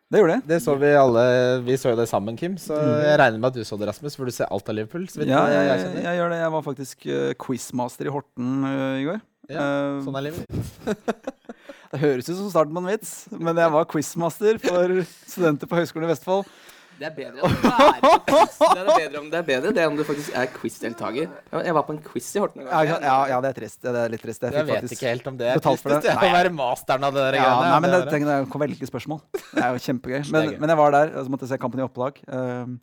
Det 0.09 0.23
gjorde 0.23 0.39
det. 0.39 0.49
Det 0.49 0.59
så 0.65 0.75
vi 0.81 0.91
alle. 0.97 1.23
Vi 1.67 1.77
så 1.77 1.93
jo 1.93 1.99
det 2.01 2.07
sammen, 2.09 2.37
Kim. 2.41 2.55
Så 2.61 2.75
jeg 2.75 3.17
regner 3.21 3.39
med 3.43 3.51
at 3.51 3.59
du 3.61 3.65
så 3.69 3.77
det, 3.77 3.91
Rasmus, 3.91 4.15
for 4.17 4.25
du 4.29 4.33
ser 4.35 4.49
alt 4.51 4.69
av 4.73 4.77
Liverpool. 4.79 5.05
Så 5.13 5.21
vidt 5.21 5.29
Ja, 5.31 5.43
jeg, 5.53 5.67
jeg 5.69 5.83
jeg, 5.85 6.05
jeg 6.07 6.21
gjør 6.21 6.33
det. 6.33 6.39
Jeg 6.41 6.53
var 6.55 6.65
faktisk 6.65 7.09
uh, 7.13 7.33
quizmaster 7.45 8.09
i 8.09 8.15
Horten 8.15 8.55
uh, 8.65 8.95
i 8.99 9.05
går. 9.07 9.21
Ja, 9.49 9.65
uh, 9.65 10.01
Sånn 10.05 10.17
er 10.21 10.27
livet. 10.29 10.47
Det 11.93 12.03
høres 12.03 12.27
ut 12.29 12.37
som 12.37 12.51
starten 12.53 12.75
på 12.77 12.83
en 12.83 12.91
vits, 12.91 13.13
men 13.33 13.57
jeg 13.57 13.73
var 13.73 13.87
quizmaster 13.89 14.59
for 14.61 14.99
studenter 15.25 15.71
på 15.71 15.79
Høgskolen 15.79 16.05
i 16.05 16.11
Vestfold. 16.11 16.51
Det 16.99 17.07
er 17.07 17.15
bedre 17.15 17.47
om 17.47 17.55
er 17.71 18.03
quiz. 18.27 18.57
Det 18.59 18.81
er 18.83 18.89
bedre 18.91 19.21
om 19.23 19.29
det 19.31 19.39
er 19.39 19.47
bedre 19.47 19.71
det 19.73 19.85
om 19.87 19.97
du 19.97 20.03
faktisk 20.05 20.35
er 20.37 20.51
quiz-deltaker. 20.53 21.31
Jeg 21.65 21.75
var 21.79 21.87
på 21.87 21.95
en 21.95 22.01
quiz 22.05 22.29
i 22.35 22.43
Horten. 22.43 22.65
en 22.65 22.69
Ja, 22.69 22.83
gang. 22.91 23.07
ja, 23.07 23.15
ja, 23.31 23.39
det 23.45 23.53
er 23.55 23.57
trist. 23.61 23.79
Det 23.87 23.95
er 24.03 24.13
litt 24.13 24.25
trist. 24.27 24.43
Jeg 24.45 24.53
Jeg 24.59 24.67
vet 24.69 24.93
ikke 24.99 25.13
helt 25.15 25.31
om 25.31 25.39
det 25.41 25.47
er 25.49 25.61
for 25.63 25.71
det. 25.71 25.79
tristest. 25.79 26.09
Jeg 26.11 26.19
får 26.27 26.35
være 26.37 26.53
masteren 26.59 27.07
av 27.09 27.15
det 27.17 27.25
der 27.29 27.39
ja, 27.39 27.49
nei, 27.63 27.81
men 27.87 27.95
det, 27.95 28.01
det 28.11 28.21
jeg 28.27 28.51
kan 28.53 28.65
velge 28.67 28.91
spørsmål. 28.91 29.23
Det 29.39 29.63
er 29.65 29.73
jo 29.79 29.85
kjempegøy. 29.87 30.19
er 30.19 30.33
Men, 30.35 30.53
men 30.61 30.75
jeg 30.75 30.81
var 30.83 30.97
der, 30.99 31.15
og 31.15 31.25
så 31.25 31.33
måtte 31.33 31.47
jeg 31.49 31.55
se 31.55 31.61
kampen 31.63 31.81
i 31.81 31.87
opplag. 31.87 32.19
Um, 32.27 32.77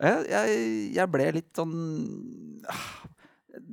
jeg, 0.00 0.24
jeg, 0.30 0.64
jeg 0.96 1.10
ble 1.18 1.28
litt 1.42 1.50
sånn 1.60 1.74
ah, 2.70 2.86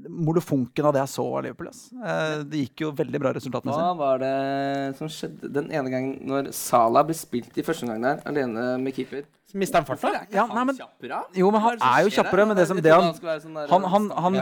Molefonken 0.10 0.86
av 0.90 0.94
det 0.96 1.02
jeg 1.04 1.12
så 1.14 1.24
av 1.38 1.44
Liverpool. 1.46 1.68
Eh, 1.70 2.44
det 2.50 2.62
gikk 2.64 2.82
jo 2.86 2.92
veldig 2.98 3.20
bra 3.22 3.32
resultatmessig. 3.36 3.78
Hva 3.84 3.96
var 4.00 4.22
det 4.24 4.96
som 4.98 5.08
skjedde 5.12 5.52
den 5.54 5.68
ene 5.72 5.92
gangen 5.94 6.16
når 6.28 6.52
Salah 6.56 7.04
ble 7.08 7.14
spilt 7.18 7.58
i 7.58 7.66
første 7.66 7.86
omgang 7.86 8.02
der, 8.02 8.22
alene 8.30 8.66
med 8.82 8.96
keeper? 8.98 9.24
Mister 9.54 9.80
han 9.80 9.88
farta? 9.88 10.26
Ja, 10.34 10.46
han 10.50 10.56
nei, 10.58 10.64
men- 10.66 11.30
Jo, 11.38 11.52
men 11.52 11.62
han 11.62 11.78
er 11.80 12.04
jo 12.04 12.10
kjappere, 12.10 12.48
men 12.48 12.58
det 12.58 12.68
som- 12.68 12.82
det 12.82 12.92
han- 12.92 13.14
sånn 13.14 13.54
der- 13.54 13.68
Han, 13.70 13.84
han, 13.84 14.10
han 14.10 14.34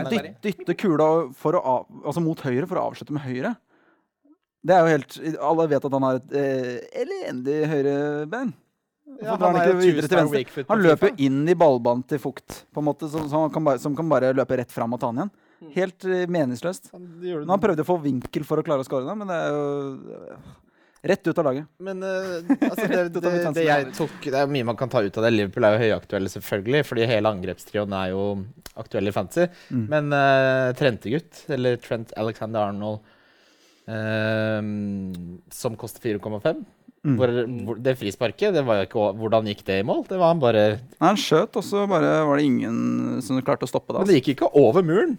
dytter 0.42 0.74
kula 0.74 1.34
for 1.36 1.54
å 1.54 1.62
av, 1.64 1.86
altså 2.06 2.22
mot 2.24 2.40
høyre 2.40 2.68
for 2.68 2.78
å 2.78 2.92
avslutte 2.92 3.12
med 3.12 3.22
høyre. 3.24 3.56
Det 4.66 4.74
er 4.74 4.80
jo 4.82 4.98
helt 4.98 5.40
Alle 5.40 5.68
vet 5.68 5.86
at 5.86 5.92
han 5.92 6.02
har 6.02 6.16
et 6.16 6.34
eh, 6.34 6.80
elendig 7.04 7.65
høyrebein. 7.70 8.54
Hvorfor 9.22 9.45
han, 9.45 9.55
han? 9.55 10.65
Han 10.69 10.84
løper 10.84 11.12
jo 11.12 11.27
inn 11.27 11.41
i 11.48 11.55
ballbanen 11.57 12.03
til 12.10 12.19
Fukt, 12.22 12.65
på 12.74 12.81
en 12.81 12.88
måte, 12.89 13.10
som, 13.12 13.29
som, 13.31 13.48
kan 13.53 13.65
bare, 13.65 13.81
som 13.81 13.95
kan 13.98 14.10
bare 14.12 14.34
løpe 14.36 14.60
rett 14.60 14.74
fram 14.74 14.95
og 14.95 15.01
ta 15.01 15.12
han 15.12 15.24
igjen. 15.24 15.34
Helt 15.75 16.05
eh, 16.10 16.25
meningsløst. 16.31 16.91
Han, 16.93 17.07
han 17.48 17.63
prøvde 17.63 17.86
å 17.86 17.88
få 17.88 17.98
vinkel 18.03 18.45
for 18.48 18.60
å 18.60 18.65
klare 18.65 18.84
å 18.84 18.88
skåre 18.88 19.15
men 19.17 19.29
det 19.31 19.38
er 19.39 19.55
jo 19.55 19.63
eh, 20.19 20.53
rett 21.13 21.29
ut 21.29 21.41
av 21.41 21.48
laget. 21.48 21.72
Men 21.86 22.03
uh, 22.03 22.53
altså, 22.69 22.88
det, 22.91 23.01
det, 23.15 23.34
det 23.55 23.65
jeg 23.67 23.89
tok 23.95 24.15
Det 24.25 24.39
er 24.41 24.51
mye 24.51 24.67
man 24.67 24.79
kan 24.79 24.91
ta 24.91 25.03
ut 25.05 25.19
av 25.19 25.27
det. 25.27 25.34
Liverpool 25.36 25.67
er 25.67 25.75
jo 25.75 25.84
høyaktuelle, 25.86 26.31
selvfølgelig, 26.34 26.86
fordi 26.89 27.10
hele 27.10 27.34
angrepstrioen 27.38 27.98
er 27.98 28.13
jo 28.13 28.24
aktuell 28.75 29.12
i 29.12 29.15
fantasy. 29.15 29.48
Mm. 29.72 29.86
Men 29.93 30.15
uh, 30.15 30.72
Trente-gutt, 30.77 31.45
eller 31.55 31.79
Trent 31.84 32.12
Alexander 32.19 32.67
Arnold, 32.67 33.13
uh, 33.88 34.60
som 35.53 35.77
koster 35.79 36.17
4,5 36.17 36.65
Mm. 37.05 37.17
hvor, 37.19 37.31
hvor, 37.67 37.79
Det 37.85 37.93
frisparket, 38.00 38.55
det 38.55 38.63
var 38.65 38.79
jo 38.79 38.88
ikke 38.88 39.05
Hvordan 39.19 39.45
gikk 39.51 39.62
det 39.67 39.75
i 39.83 39.85
mål? 39.85 40.01
Det 40.09 40.17
var 40.17 40.31
han 40.33 40.41
bare 40.41 40.63
Nei, 40.79 41.05
han 41.05 41.19
skjøt, 41.21 41.59
og 41.59 41.65
så 41.67 41.85
bare 41.89 42.17
var 42.25 42.41
det 42.41 42.47
ingen 42.50 43.21
som 43.21 43.38
klarte 43.45 43.67
å 43.67 43.69
stoppe 43.69 43.93
det. 43.93 44.00
Men 44.00 44.01
Altså. 44.07 44.15
det 44.15 44.21
gikk 44.24 44.31
ikke 44.35 44.50
over 44.57 44.85
muren. 44.85 45.17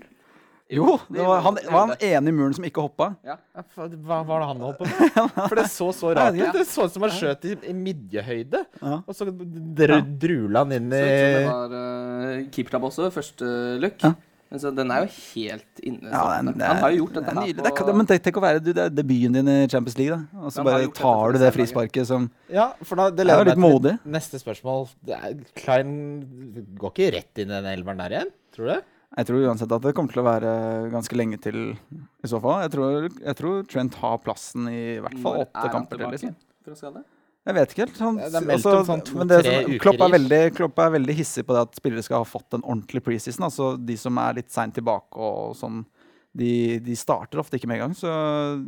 Jo, 0.67 0.97
det 1.07 1.23
var, 1.23 1.45
han 1.45 1.59
var 1.71 1.85
han 1.85 2.01
ene 2.03 2.33
i 2.33 2.35
muren 2.35 2.55
som 2.57 2.65
ikke 2.67 2.83
hoppa. 2.83 3.13
Ja. 3.23 3.37
Hva 3.77 4.17
var 4.27 4.43
det 4.43 4.49
han 4.49 4.63
holdt 4.65 4.81
på 4.81 4.89
med? 4.89 5.19
For 5.51 5.55
det 5.61 5.67
så 5.71 5.93
så 5.95 6.11
rart 6.19 6.35
ut. 6.35 6.57
Det 6.57 6.65
så 6.67 6.89
ut 6.89 6.97
som 6.97 7.07
han 7.07 7.13
skjøt 7.15 7.47
i, 7.47 7.53
i 7.71 7.75
midjehøyde. 7.77 8.65
Ja. 8.81 8.97
Og 9.07 9.15
så 9.15 9.29
dr 9.31 10.01
drula 10.19 10.65
han 10.65 10.75
inn 10.75 10.91
i 10.91 10.99
Så 10.99 11.07
ut 11.07 11.21
som 11.21 11.37
det 11.37 11.45
var 11.53 11.77
uh, 11.77 12.41
keepertabbe 12.51 12.91
også, 12.91 13.13
første 13.15 13.53
løkk. 13.85 14.03
Ja. 14.03 14.17
Men 14.47 14.61
så 14.63 14.71
den 14.71 14.91
er 14.95 15.03
jo 15.03 15.09
helt 15.11 15.81
inne. 15.83 16.07
Ja, 16.13 16.25
den, 16.39 16.53
det 16.55 16.67
han 16.71 16.79
har 16.85 16.93
jo 16.95 17.01
gjort 17.03 17.17
det 17.17 17.23
dette 17.25 17.33
er 17.33 17.41
her 17.41 17.55
på 17.57 17.65
Det 17.87 17.93
er, 17.93 17.97
men 17.99 18.07
tenk, 18.07 18.23
tenk 18.23 18.37
å 18.39 18.43
være 18.45 18.61
du, 18.63 18.69
det 18.77 18.85
er 18.85 18.93
debuten 18.95 19.35
din 19.35 19.49
i 19.51 19.57
Champions 19.73 19.97
League, 19.99 20.15
da. 20.15 20.43
Og 20.47 20.53
så 20.55 20.63
bare 20.67 20.91
tar 20.95 21.33
du 21.35 21.39
det 21.43 21.49
frisparket 21.57 22.07
som 22.07 22.29
Ja, 22.53 22.69
for 22.87 23.01
da, 23.01 23.09
det 23.11 23.19
Det 23.19 23.25
er 23.27 23.31
leder 23.33 23.49
meg 23.51 23.57
til 23.59 23.65
modig. 23.65 23.95
neste 24.17 24.39
spørsmål. 24.39 24.87
Det 25.09 25.17
er, 25.19 25.35
Klein 25.59 25.97
går 26.79 26.95
ikke 26.95 27.09
rett 27.17 27.43
inn 27.43 27.51
i 27.51 27.57
den 27.59 27.73
elveren 27.73 27.99
der 28.05 28.15
igjen, 28.21 28.31
tror 28.55 28.71
du? 28.71 28.87
Jeg 29.17 29.27
tror 29.31 29.45
uansett 29.49 29.73
at 29.73 29.83
det 29.87 29.95
kommer 29.97 30.13
til 30.13 30.21
å 30.23 30.27
være 30.27 30.55
ganske 30.93 31.17
lenge 31.19 31.39
til, 31.43 31.61
i 32.23 32.29
så 32.31 32.39
fall. 32.43 32.63
Jeg 32.67 32.73
tror, 32.75 33.07
jeg 33.11 33.37
tror 33.39 33.63
Trent 33.71 33.95
har 34.03 34.19
plassen 34.23 34.67
i 34.71 34.99
hvert 35.01 35.19
fall 35.23 35.43
åtte 35.47 35.63
er 35.67 35.73
kamper 35.73 36.03
til. 36.05 36.11
Liksom. 36.15 37.05
Jeg 37.47 37.55
vet 37.55 37.73
ikke 37.73 37.85
helt. 37.85 37.99
Han, 38.03 38.17
Det 38.19 38.27
er 38.35 38.47
meldt 38.47 38.57
altså, 38.57 38.73
om 38.81 38.87
sånn 38.89 39.03
to-tre 39.07 39.43
som- 39.45 39.69
uker 39.71 39.83
Klopp, 39.85 40.01
er 40.03 40.15
veldig, 40.19 40.41
Klopp 40.57 40.79
er 40.83 40.91
veldig 40.97 41.15
hissig 41.15 41.45
på 41.47 41.55
det 41.55 41.61
at 41.69 41.77
spillere 41.79 42.03
skal 42.03 42.25
ha 42.25 42.27
fått 42.27 42.57
en 42.59 42.63
ordentlig 42.63 43.05
preseason. 43.07 43.47
Altså 43.47 43.69
de 43.79 43.97
som 43.97 44.19
er 44.19 44.41
litt 44.41 44.51
seint 44.51 44.75
tilbake 44.75 45.15
og 45.17 45.55
sånn. 45.55 45.85
de, 46.37 46.79
de 46.85 46.95
starter 46.95 47.39
ofte 47.41 47.57
ikke 47.57 47.69
med 47.71 47.81
en 47.81 47.87
gang. 47.87 47.95
Så 47.97 48.11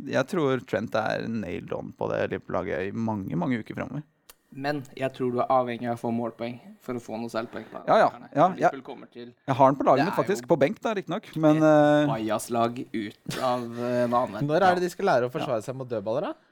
jeg 0.09 0.25
tror 0.31 0.63
Trent 0.65 0.95
er 0.95 1.27
nailed 1.27 1.73
on 1.75 1.91
på 1.93 2.07
det 2.09 2.31
Liverpool-laget 2.31 2.87
i 2.87 2.91
mange 2.95 3.35
mange 3.37 3.59
uker 3.59 3.75
fremover. 3.75 4.01
Men 4.49 4.81
jeg 4.97 5.13
tror 5.13 5.31
du 5.31 5.39
er 5.43 5.51
avhengig 5.53 5.85
av 5.91 5.99
å 5.99 6.01
få 6.01 6.09
målpoeng 6.15 6.55
for 6.81 6.97
å 6.97 7.01
få 7.03 7.19
noe 7.21 7.29
selvpoeng. 7.29 7.67
på 7.69 7.83
Ja, 7.85 7.99
ja. 8.01 8.07
Ja, 8.33 8.47
ja. 8.57 8.71
Jeg 8.73 9.55
har 9.59 9.71
den 9.71 9.77
på 9.77 9.85
laget 9.85 10.07
mitt, 10.07 10.15
faktisk. 10.17 10.47
På 10.49 10.57
benk, 10.57 10.81
da, 10.81 10.95
riktignok. 10.97 11.29
Men 11.37 11.61
eh, 11.61 12.09
Bajas-lag 12.09 12.79
ut 12.81 13.37
av 13.37 13.67
uh. 13.77 14.39
Når 14.41 14.65
er 14.65 14.79
det 14.79 14.87
de 14.87 14.89
skal 14.89 15.05
lære 15.11 15.29
å 15.29 15.33
forsvare 15.33 15.61
seg 15.61 15.77
mot 15.77 15.89
dødballer, 15.89 16.31
da? 16.31 16.48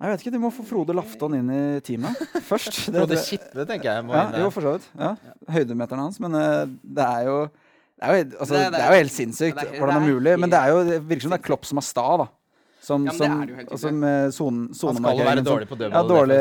Jeg 0.00 0.10
vet 0.14 0.22
ikke, 0.24 0.32
Du 0.32 0.38
må 0.40 0.50
få 0.54 0.64
Frode 0.64 0.94
Lafton 0.96 1.34
inn 1.36 1.50
i 1.52 1.62
teamet 1.84 2.16
først. 2.48 2.78
Det- 2.92 3.00
Frode 3.02 3.18
Kippe, 3.26 3.66
tenker 3.68 3.90
jeg. 3.92 4.04
Må 4.08 4.14
Ja, 4.16 4.26
inn 4.26 4.32
der. 4.32 4.44
jo, 4.46 4.50
for 4.54 4.64
så 4.64 4.72
vidt. 4.78 4.86
Ja. 4.98 5.14
Høydemeteren 5.56 6.04
hans. 6.06 6.20
Men 6.24 6.34
eh, 6.40 6.66
det 6.82 7.04
er 7.06 7.24
jo 7.28 7.38
det 8.00 8.08
er 8.08 8.16
jo, 8.16 8.24
altså, 8.40 8.54
Det- 8.56 8.64
det, 8.64 8.72
det 8.72 8.80
er 8.80 8.92
jo 8.94 9.00
helt 9.02 9.12
sinnssykt 9.12 9.58
hvordan 9.76 9.94
det 9.94 10.00
er 10.00 10.12
mulig. 10.14 10.36
Men 10.40 10.50
det, 10.50 10.58
er 10.60 10.68
jo, 10.72 10.84
det 10.88 11.00
virker 11.10 11.26
som 11.28 11.34
det 11.34 11.40
er 11.42 11.46
Klopp 11.50 11.66
som 11.68 11.78
er 11.82 11.84
sta, 11.84 12.06
da. 12.24 12.28
Som, 12.80 13.04
Ja, 13.04 13.12
men 13.12 13.18
det 13.18 13.18
som, 13.20 13.34
er 13.42 13.44
det 13.44 13.52
jo 13.52 13.56
helt 13.58 13.68
ikke. 13.68 13.76
tydelig. 13.76 13.90
Han 14.88 14.96
skal 14.96 15.18
jo 15.20 15.26
være 15.28 15.42
dårlig 15.44 15.66
på 15.68 15.76
Ja, 15.84 16.00
dårlig, 16.08 16.38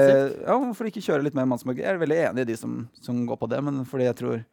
ja, 0.47 0.53
hvorfor 0.55 0.87
ikke 0.87 1.03
kjøre 1.03 1.23
litt 1.27 1.35
mer 1.35 1.49
mannsmark? 1.51 1.81
Jeg 1.83 1.91
er 1.91 1.99
veldig 1.99 2.19
enig 2.29 2.45
i 2.45 2.47
de 2.53 2.55
som, 2.55 2.77
som 3.03 3.25
går 3.27 3.35
på 3.41 3.49
det, 3.51 3.59
men 3.67 3.81
fordi 3.83 4.07
jeg 4.07 4.15
tror 4.21 4.37
eh, 4.39 4.45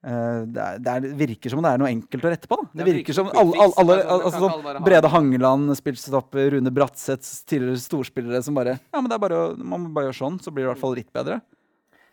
det, 0.00 0.60
er, 0.64 0.78
det, 0.80 0.92
er, 0.94 1.00
det 1.04 1.10
virker 1.18 1.52
som 1.52 1.60
det 1.64 1.70
er 1.74 1.80
noe 1.82 1.90
enkelt 1.90 2.22
å 2.24 2.30
rette 2.32 2.48
på. 2.48 2.56
da 2.56 2.80
Det 2.80 2.86
virker 2.88 3.16
som 3.18 3.26
alle, 3.28 3.52
alle, 3.52 3.74
alle, 3.82 3.96
altså, 4.00 4.00
du 4.00 4.06
kan 4.06 4.24
altså, 4.30 4.48
alle 4.48 4.74
sånn 4.78 4.86
Brede 4.86 5.10
Hangeland, 5.12 5.74
spillstopper, 5.76 6.46
Rune 6.56 6.72
Bratseth, 6.72 7.28
tidligere 7.50 7.82
storspillere 7.82 8.40
som 8.46 8.56
bare 8.56 8.78
Ja, 8.78 9.00
men 9.02 9.10
det 9.12 9.18
er 9.18 9.24
bare 9.26 9.40
å, 9.42 9.50
man 9.60 9.84
må 9.84 9.92
bare 9.98 10.08
gjøre 10.08 10.20
sånn, 10.22 10.40
så 10.40 10.54
blir 10.54 10.64
det 10.64 10.70
i 10.70 10.72
hvert 10.72 10.82
fall 10.86 10.96
litt 10.96 11.10
bedre. 11.12 11.40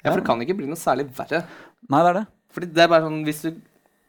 Ja, 0.04 0.12
for 0.12 0.20
det 0.20 0.28
kan 0.28 0.44
ikke 0.44 0.58
bli 0.60 0.68
noe 0.70 0.80
særlig 0.80 1.08
verre. 1.16 1.46
Nei, 1.88 2.04
det 2.04 2.12
er 2.12 2.20
det. 2.20 2.26
Fordi 2.58 2.70
det 2.76 2.84
er 2.84 2.92
bare 2.92 3.08
sånn 3.08 3.24
Hvis 3.28 3.42
du, 3.46 3.50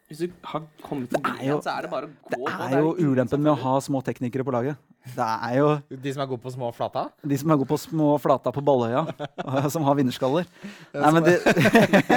hvis 0.09 0.21
du 0.25 0.27
har 0.51 0.63
kommet 0.83 1.09
til 1.13 1.21
Det 1.23 1.47
jo- 1.47 1.61
så 1.63 1.77
er 1.77 1.87
det 1.87 1.91
bare 1.91 2.07
å 2.09 2.35
gå. 2.35 2.45
Det 2.45 2.67
er 2.75 2.83
jo 2.83 2.93
ulempen 2.99 3.41
med 3.43 3.53
å 3.53 3.57
ha 3.63 3.79
små 3.79 4.03
teknikere 4.03 4.43
på 4.47 4.53
laget. 4.55 4.77
Det 5.15 5.25
er 5.25 5.55
jo 5.57 5.67
De 5.89 6.13
som 6.13 6.23
er 6.23 6.29
gode 6.29 6.43
på 6.43 6.51
små 6.53 6.69
flata? 6.75 7.07
de 7.25 7.37
som 7.39 7.51
er 7.51 7.59
gode 7.61 7.69
på 7.69 7.79
små 7.81 8.11
flata 8.21 8.51
på 8.55 8.63
Balløya, 8.65 9.05
som 9.73 9.85
har 9.87 9.97
vinnerskaller. 9.99 10.45
Nei, 10.93 11.11
men 11.15 11.25
de, 11.25 11.35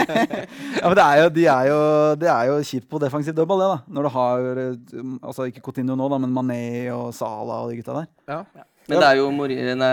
ja, 0.81 0.85
men 0.87 0.97
det 0.99 1.07
er 1.07 1.23
jo, 1.23 1.31
de 1.39 1.47
er 1.55 1.71
jo, 1.71 1.81
det 2.21 2.31
er 2.33 2.51
jo 2.51 2.59
kjipt 2.73 2.91
på 2.91 3.01
defensiv 3.03 3.37
dødball, 3.37 3.65
det, 3.65 3.71
da. 3.73 3.97
Når 3.97 4.09
du 4.09 4.13
har 4.17 4.63
eh, 4.67 5.01
Altså 5.23 5.49
ikke 5.49 5.65
Coutinho 5.65 5.97
nå, 5.99 6.09
da, 6.13 6.21
men 6.23 6.33
Mané 6.35 6.63
og 6.95 7.11
Salah 7.17 7.65
og 7.65 7.73
de 7.73 7.81
gutta 7.81 8.03
der. 8.03 8.09
Ja. 8.29 8.45
Men 8.89 8.99
det 8.99 9.09
er 9.09 9.19
jo 9.21 9.29
Mori, 9.35 9.57
nei, 9.79 9.93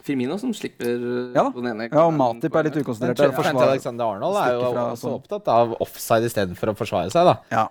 Firmino 0.00 0.38
som 0.40 0.52
slipper 0.56 0.88
uh, 0.96 1.34
Ja 1.34 1.44
da. 1.44 1.50
på 1.52 1.60
den 1.60 1.74
ene 1.74 1.88
Ja, 1.90 2.06
og 2.06 2.14
Matip 2.16 2.54
er 2.56 2.68
litt 2.68 2.78
ukonsentrert 2.80 3.36
Trent 3.36 3.60
Alexander 3.66 4.14
Arnold 4.14 4.38
er 4.40 4.54
jo 4.56 4.62
fra 4.64 4.86
også 4.94 5.02
sånn. 5.04 5.18
opptatt 5.18 5.50
av 5.52 5.74
offside 5.84 6.30
istedenfor 6.30 6.72
å 6.72 6.76
forsvare 6.78 7.12
seg, 7.12 7.28
da. 7.28 7.36
Ja. 7.52 7.66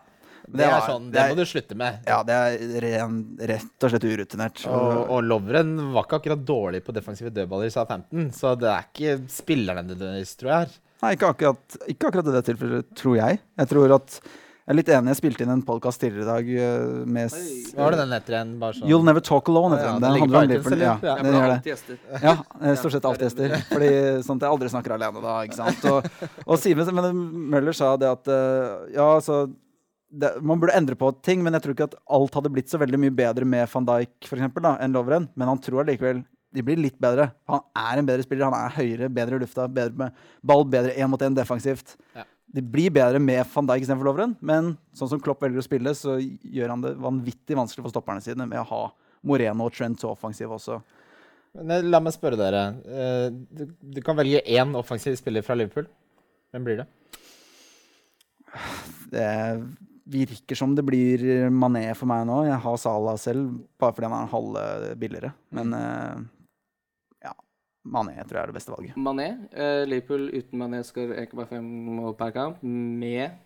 Det 0.50 0.66
er 0.66 0.82
sånn, 0.88 1.08
det 1.14 1.20
det 1.22 1.30
må 1.30 1.38
du 1.38 1.46
slutte 1.50 1.78
med. 1.78 2.02
Ja, 2.10 2.20
det 2.26 2.36
er 2.36 2.84
ren, 2.86 3.22
rett 3.52 3.86
og 3.86 3.94
slett 3.94 4.08
urutinert. 4.10 4.66
Og, 4.66 5.00
og 5.14 5.24
Lovren 5.30 5.76
var 5.94 6.08
ikke 6.08 6.20
akkurat 6.24 6.44
dårlig 6.48 6.84
på 6.88 6.96
defensive 6.96 7.30
dødballer 7.36 7.70
i 7.70 7.74
Southampton, 7.74 8.30
så 8.36 8.56
det 8.60 8.70
er 8.74 8.88
ikke 8.90 9.18
spillerne 9.32 9.86
nødvendigvis, 9.86 10.36
tror 10.42 10.56
jeg. 10.56 10.78
Nei, 11.00 11.14
ikke 11.16 11.32
akkurat, 11.32 11.80
ikke 11.88 12.10
akkurat 12.10 12.28
i 12.28 12.36
det 12.36 12.46
tilfellet, 12.50 12.88
tror 13.00 13.20
jeg. 13.22 13.40
Jeg 13.62 13.70
tror 13.72 13.94
at 14.02 14.22
Jeg 14.70 14.74
er 14.76 14.78
litt 14.78 14.90
enig, 14.94 15.10
jeg 15.10 15.18
spilte 15.18 15.42
inn 15.42 15.50
en 15.50 15.62
podkast 15.66 15.98
tidligere 15.98 16.26
i 16.28 16.30
dag 16.30 16.50
eh, 16.62 17.06
med. 17.10 17.32
Hva 17.74 17.88
var 17.88 17.96
det 17.96 18.02
den 18.04 18.12
heter 18.14 18.36
igjen? 18.36 18.52
Sånn. 18.62 18.84
You'll 18.92 19.06
Never 19.08 19.24
Talk 19.26 19.48
Alone. 19.50 19.80
Ja, 19.82 19.96
den. 19.96 20.18
handler 20.22 20.44
om 20.44 20.52
Liverpool. 20.52 20.84
Ja. 20.84 20.92
Ja, 21.02 21.16
den 21.26 21.34
gjør 21.34 21.54
det. 21.56 21.96
Ja, 22.28 22.34
eh, 22.60 22.76
stort 22.78 22.94
sett 22.94 23.08
alltid 23.10 23.26
gjester. 23.32 23.56
Fordi, 23.72 23.90
sånn 24.28 24.38
at 24.38 24.46
jeg 24.46 24.54
aldri 24.54 24.70
snakker 24.76 24.94
alene 24.94 25.24
da, 25.24 25.40
ikke 25.48 25.58
sant. 25.58 25.88
Og, 25.90 26.28
og 26.46 26.62
Simen 26.62 26.94
men 27.00 27.24
Møller 27.56 27.80
sa 27.80 27.96
det 27.98 28.12
at 28.12 28.30
eh, 28.30 28.94
Ja, 29.00 29.08
altså 29.16 29.40
det, 30.10 30.42
Man 30.42 30.60
burde 30.62 30.76
endre 30.78 30.96
på 30.98 31.12
ting, 31.26 31.44
men 31.46 31.54
jeg 31.54 31.64
tror 31.66 31.76
ikke 31.76 31.88
at 31.92 31.96
alt 32.18 32.34
hadde 32.38 32.52
blitt 32.54 32.72
så 32.72 32.80
veldig 32.82 33.00
mye 33.02 33.14
bedre 33.16 33.46
med 33.46 33.70
van 33.72 33.86
Dijk 33.88 34.28
for 34.28 34.40
eksempel, 34.40 34.66
da, 34.66 34.76
enn 34.82 34.96
Lovren. 34.96 35.30
Men 35.38 35.52
han 35.52 35.62
tror 35.62 35.84
allikevel 35.84 36.24
de 36.56 36.64
blir 36.66 36.80
litt 36.82 36.98
bedre. 36.98 37.28
Han 37.52 37.62
er 37.78 38.00
en 38.02 38.08
bedre 38.10 38.26
spiller. 38.26 38.48
Han 38.50 38.58
er 38.58 38.74
høyere, 38.74 39.10
bedre 39.14 39.38
i 39.38 39.44
lufta, 39.44 39.68
bedre 39.70 39.94
med 40.02 40.22
ball, 40.42 40.64
bedre 40.66 40.96
én 40.98 41.12
mot 41.12 41.22
én 41.22 41.36
defensivt. 41.38 41.94
Ja. 42.18 42.24
De 42.50 42.64
blir 42.66 42.90
bedre 42.90 43.20
med 43.22 43.44
van 43.54 43.68
Dijk 43.70 43.84
istedenfor 43.86 44.08
Lovren, 44.10 44.32
men 44.42 44.72
sånn 44.98 45.12
som 45.12 45.20
Klopp 45.22 45.44
velger 45.46 45.62
å 45.62 45.66
spille, 45.68 45.94
så 45.94 46.16
gjør 46.18 46.74
han 46.74 46.82
det 46.82 46.96
vanvittig 46.98 47.58
vanskelig 47.60 47.86
for 47.86 47.94
stopperne 47.94 48.24
sine 48.26 48.48
med 48.50 48.64
å 48.64 48.66
ha 48.72 48.80
Moreno 49.30 49.68
og 49.70 49.76
Trent 49.78 50.02
så 50.02 50.10
offensive 50.16 50.56
også. 50.58 50.80
Men 51.60 51.76
eh, 51.76 51.86
la 51.86 52.00
meg 52.02 52.16
spørre 52.18 52.40
dere. 52.40 52.64
Eh, 52.90 53.28
Du, 53.54 53.68
du 53.98 54.02
kan 54.06 54.18
velge 54.18 54.42
én 54.50 54.74
offensiv 54.80 55.14
spiller 55.22 55.46
fra 55.46 55.58
Liverpool. 55.60 55.86
Hvem 56.50 56.66
blir 56.66 56.82
det? 56.82 56.88
Det 59.14 59.28
virker 60.10 60.58
som 60.58 60.74
det 60.76 60.86
blir 60.88 61.24
Mané 61.54 61.86
for 61.98 62.10
meg 62.10 62.26
nå. 62.30 62.42
Jeg 62.48 62.60
har 62.64 62.82
Salah 62.82 63.18
selv, 63.22 63.60
bare 63.80 63.96
fordi 63.96 64.10
han 64.10 64.18
er 64.18 64.26
en 64.28 64.34
halv 64.34 64.98
billigere. 65.02 65.32
Men 65.56 65.76
eh, 65.78 66.24
ja, 67.28 67.36
Mané 67.86 68.18
tror 68.24 68.40
jeg 68.40 68.44
er 68.44 68.54
det 68.54 68.58
beste 68.58 68.74
valget. 68.74 68.98
Mané. 68.98 69.30
Eh, 69.54 69.84
Liverpool 69.90 70.30
uten 70.34 70.62
Mané 70.62 70.82
skal 70.88 71.14
1,5 71.28 71.62
mål 72.00 72.18
per 72.20 72.34
kamp, 72.36 72.64
med 72.64 73.38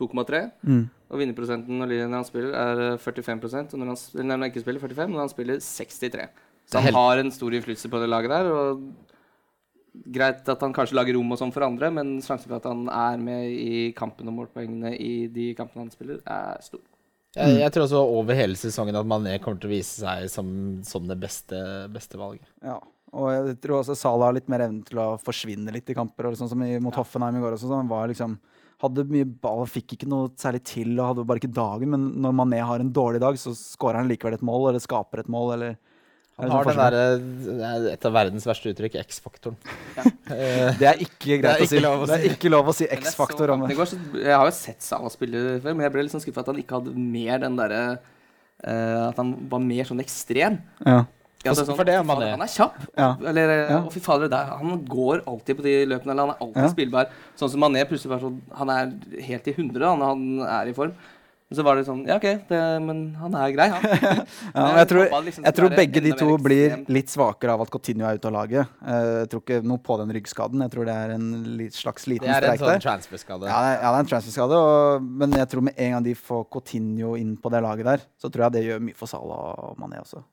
2,3. 0.00 0.42
Mm. 0.62 0.84
Og 1.12 1.20
vinnerprosenten 1.20 1.82
når 1.82 1.96
han 2.06 2.28
spiller, 2.28 2.56
er 2.56 2.84
eh, 2.92 2.98
45 2.98 3.42
og 3.72 3.78
når 3.78 3.92
han, 3.92 4.02
når 4.22 4.34
han 4.36 4.48
ikke 4.48 4.64
spiller 4.64 4.84
45, 4.84 5.12
når 5.12 5.24
han 5.26 5.32
spiller 5.34 5.62
63. 5.62 6.28
Så 6.70 6.80
han 6.80 6.94
har 6.94 7.20
en 7.20 7.32
stor 7.34 7.52
innflytelse 7.52 7.90
på 7.90 8.00
det 8.00 8.08
laget 8.08 8.30
der. 8.30 8.52
og 8.52 9.11
Greit 9.92 10.46
at 10.48 10.62
han 10.64 10.72
kanskje 10.72 10.96
lager 10.96 11.18
rom 11.18 11.34
og 11.34 11.40
sånn 11.40 11.52
for 11.52 11.66
andre, 11.66 11.90
men 11.92 12.14
sjansen 12.24 12.48
for 12.48 12.56
at 12.58 12.68
han 12.70 12.86
er 12.88 13.18
med 13.20 13.50
i 13.52 13.82
kampen 13.96 14.30
om 14.30 14.38
målpoengene 14.40 14.94
i 14.96 15.26
de 15.32 15.50
kampene 15.58 15.84
han 15.84 15.92
spiller, 15.92 16.22
er 16.24 16.62
stor. 16.64 16.80
Jeg, 17.32 17.58
jeg 17.62 17.72
tror 17.72 17.86
også 17.86 18.00
over 18.12 18.36
hele 18.36 18.56
sesongen 18.60 18.96
at 18.98 19.08
Mané 19.08 19.38
kommer 19.40 19.60
til 19.60 19.70
å 19.70 19.72
vise 19.72 20.02
seg 20.02 20.26
som, 20.32 20.48
som 20.84 21.06
det 21.08 21.16
beste, 21.20 21.60
beste 21.92 22.20
valget. 22.20 22.44
Ja. 22.64 22.80
Og 23.12 23.28
jeg 23.28 23.56
tror 23.60 23.78
også 23.78 23.96
Salah 23.96 24.30
har 24.30 24.36
litt 24.36 24.48
mer 24.52 24.64
evne 24.64 24.84
til 24.88 25.00
å 25.00 25.14
forsvinne 25.20 25.72
litt 25.72 25.88
i 25.92 25.96
kamper. 25.96 26.30
Og 26.30 26.36
sånn 26.40 26.48
som 26.48 26.64
i, 26.64 26.74
mot 26.80 26.96
Hoffenheim 26.96 27.36
i 27.36 27.42
går 27.44 27.56
også. 27.56 27.68
sånn. 27.68 27.84
han 27.84 27.92
var 27.92 28.08
liksom 28.08 28.38
hadde 28.82 29.04
mye 29.12 29.28
ball, 29.44 29.62
fikk 29.70 29.94
ikke 29.94 30.08
noe 30.10 30.32
særlig 30.40 30.64
til 30.66 30.96
og 30.96 31.12
hadde 31.12 31.24
bare 31.28 31.40
ikke 31.40 31.54
dagen. 31.54 31.92
Men 31.92 32.06
når 32.24 32.36
Mané 32.40 32.60
har 32.64 32.82
en 32.82 32.92
dårlig 32.92 33.22
dag, 33.22 33.38
så 33.40 33.54
skårer 33.56 34.00
han 34.00 34.10
likevel 34.10 34.36
et 34.36 34.44
mål, 34.46 34.70
eller 34.70 34.82
skaper 34.82 35.22
et 35.22 35.30
mål, 35.32 35.54
eller 35.56 35.76
Han 36.40 36.50
har 36.50 36.64
sånn 36.64 36.78
den 36.80 37.50
der, 37.52 37.66
er 37.68 37.86
et 37.92 38.04
av 38.08 38.12
verdens 38.16 38.46
verste 38.48 38.70
uttrykk, 38.72 38.94
X-faktoren. 39.04 39.56
Ja. 39.98 40.02
Det 40.80 40.86
er 40.88 41.02
ikke 41.04 41.36
greit 41.42 41.60
Det 41.60 41.66
er 41.66 41.66
å 41.66 41.68
si. 41.68 41.78
å 41.84 42.06
Det 42.08 42.16
er 42.16 42.28
ikke 42.32 42.50
lov 42.50 42.70
å 42.72 42.74
si 42.74 42.86
X-faktor 42.88 43.50
om 43.52 43.66
det. 43.68 43.76
går, 43.76 43.92
Jeg 44.22 44.34
har 44.34 44.46
jo 44.48 44.54
sett 44.56 44.80
Salah 44.82 45.10
spille 45.12 45.60
før, 45.60 45.74
men 45.76 45.84
jeg 45.84 45.92
ble 45.92 46.02
litt 46.06 46.14
sånn 46.14 46.24
skuffa 46.24 46.40
at 46.40 46.46
han 46.54 46.56
ikke 46.62 46.78
hadde 46.80 46.94
mer 46.96 47.38
den 47.44 47.56
derre 47.60 47.82
uh, 48.66 49.08
At 49.10 49.16
han 49.20 49.34
var 49.52 49.60
mer 49.60 49.84
sånn 49.84 50.00
ekstrem. 50.02 50.60
Ja. 50.86 51.04
Ja, 51.44 51.50
altså, 51.50 51.64
For- 51.66 51.80
for 51.80 51.84
det 51.84 51.94
er 51.98 52.04
man 52.06 52.16
fader, 52.20 52.30
Han 52.36 52.42
er 52.44 52.50
kjapp. 52.52 52.76
Ja. 52.96 53.06
Eller, 53.26 53.48
eh, 53.50 53.70
Ja. 53.72 53.78
Og 53.82 53.92
fy 53.92 53.98
fader, 54.00 54.28
det 54.30 54.38
er, 54.38 54.56
han 54.56 54.84
går 54.86 55.24
alltid 55.26 55.56
på 55.58 55.62
de 55.64 55.72
løpene. 55.90 56.12
Eller 56.14 56.22
han 56.26 56.30
er 56.30 56.38
alltid 56.40 56.62
Ja. 56.62 56.68
spillbar. 56.70 57.06
Sånn 57.36 57.50
som 57.50 57.60
Mané 57.60 57.82
plutselig 57.84 58.10
bare 58.12 58.20
sånn 58.20 58.40
Han 58.54 58.70
er 58.70 58.92
helt 59.26 59.48
i 59.48 59.52
hundre 59.52 59.84
han, 59.84 60.00
han 60.00 60.38
er 60.46 60.68
i 60.70 60.72
form. 60.72 60.92
Men 61.52 61.58
så 61.58 61.64
var 61.66 61.76
det 61.76 61.84
sånn 61.84 61.98
Ja, 62.08 62.16
OK, 62.16 62.24
det, 62.48 62.60
men 62.80 63.02
han 63.20 63.34
er 63.36 63.52
grei, 63.52 63.66
han. 63.74 63.82
Ja, 64.56 64.62
men 64.70 64.78
jeg 64.80 64.88
tror, 64.88 65.10
liksom 65.26 65.44
jeg 65.44 65.56
tror 65.58 65.74
begge 65.76 66.02
de 66.06 66.12
to 66.16 66.30
blir 66.40 66.78
litt 66.88 67.12
svakere 67.12 67.52
av 67.52 67.66
at 67.66 67.72
Coutinho 67.74 68.08
er 68.08 68.16
ute 68.16 68.30
av 68.30 68.36
laget. 68.38 68.72
Eh, 68.80 69.10
Jeg 69.20 69.30
tror 69.34 69.44
ikke 69.44 69.60
noe 69.68 69.82
på 69.84 69.98
den 70.00 70.14
ryggskaden. 70.16 70.64
Jeg 70.64 70.72
tror 70.72 70.88
det 70.88 70.96
er 70.96 71.14
en 71.18 71.28
slags 71.76 72.08
Det 72.08 72.14
liten 72.14 72.32
er 72.32 72.40
en 72.40 72.56
streik 72.56 72.64
der. 72.64 72.84
transfer-skade. 72.88 73.52
Ja, 73.52 73.60
sånn 73.60 73.68
transferskade. 73.68 73.82
ja, 73.84 73.88
det 73.92 73.92
er 73.92 74.00
en 74.06 74.12
transferskade, 74.14 74.60
men 75.22 75.40
jeg 75.42 75.52
tror 75.52 75.68
med 75.68 75.76
en 75.76 75.96
gang 75.98 76.08
de 76.08 76.16
får 76.16 76.46
Coutinho 76.56 77.16
inn 77.20 77.36
på 77.36 77.52
det 77.52 77.60
laget 77.68 77.90
der, 77.92 78.06
så 78.16 78.32
tror 78.32 78.48
jeg 78.48 78.56
det 78.56 78.64
gjør 78.70 78.86
mye 78.88 78.96
for 78.96 79.12
Salah 79.12 79.52
og 79.68 79.76
Mané 79.82 80.00
også. 80.00 80.24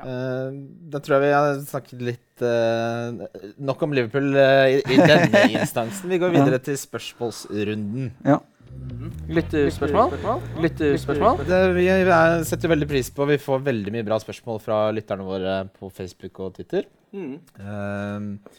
Eh, 0.00 0.52
da 0.92 1.00
tror 1.02 1.16
jeg 1.18 1.24
vi 1.26 1.32
har 1.34 1.56
snakket 1.66 2.02
litt 2.06 2.44
uh, 2.46 3.24
nok 3.58 3.82
om 3.84 3.92
Liverpool 3.96 4.30
uh, 4.38 4.68
i, 4.70 4.78
i 4.86 4.96
denne 5.00 5.42
instansen. 5.58 6.08
Vi 6.12 6.20
går 6.22 6.30
videre 6.36 6.60
til 6.62 6.78
spørsmålsrunden. 6.78 8.12
Ja. 8.24 8.38
Lyttespørsmål? 9.30 10.40
Lytterspørsmål? 10.64 11.44
Det, 11.48 11.60
vi 11.76 11.86
er, 11.92 12.10
setter 12.48 12.72
veldig 12.72 12.88
pris 12.90 13.08
på 13.14 13.26
Vi 13.30 13.36
får 13.40 13.62
veldig 13.66 13.92
mye 13.94 14.06
bra 14.06 14.18
spørsmål 14.22 14.58
fra 14.64 14.80
lytterne 14.94 15.26
våre 15.26 15.54
på 15.76 15.90
Facebook 15.94 16.40
og 16.44 16.56
Twitter. 16.58 16.88
Mm. 17.14 17.36
Eh, 17.60 18.58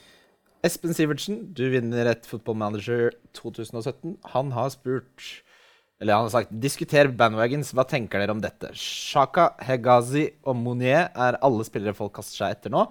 Espen 0.68 0.94
Sivertsen, 0.96 1.40
du 1.58 1.64
vinner 1.74 2.10
et 2.12 2.28
Football 2.30 2.60
Manager 2.62 3.12
2017. 3.38 4.18
Han 4.36 4.52
har 4.56 4.70
spurt 4.74 5.28
Eller 6.02 6.18
han 6.18 6.28
har 6.28 6.34
sagt 6.34 6.54
Diskuter 6.64 7.10
bandwagons. 7.18 7.74
Hva 7.78 7.86
tenker 7.90 8.22
dere 8.24 8.36
om 8.36 8.42
dette? 8.44 8.72
Shaka, 8.78 9.52
Hegazi 9.68 10.30
og 10.46 10.56
Monier 10.58 11.10
er 11.14 11.40
alle 11.44 11.66
spillere 11.68 11.98
folk 11.98 12.16
kaster 12.18 12.44
seg 12.46 12.58
etter 12.58 12.74
nå. 12.74 12.88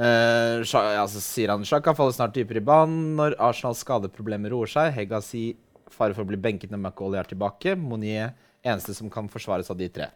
Eh, 0.00 0.60
Sha- 0.64 0.86
ja, 0.96 1.06
så 1.08 1.20
sier 1.20 1.52
han 1.52 1.64
Shaka 1.68 1.92
faller 1.96 2.16
snart 2.16 2.34
dypere 2.36 2.60
i 2.62 2.64
banen 2.64 3.14
når 3.18 3.36
Arsenals 3.38 3.82
skadeproblemer 3.84 4.52
roer 4.54 4.70
seg. 4.72 4.94
Hegazi 4.96 5.50
fare 5.94 6.16
for 6.16 6.24
å 6.24 6.30
bli 6.30 6.38
benket 6.40 6.72
når 6.72 6.80
McAuley 6.82 7.20
er 7.20 7.30
tilbake. 7.30 7.76
Monier 7.78 8.34
eneste 8.66 8.94
som 8.96 9.10
kan 9.12 9.28
forsvares 9.30 9.70
av 9.72 9.78
de 9.80 9.88
tre. 9.92 10.10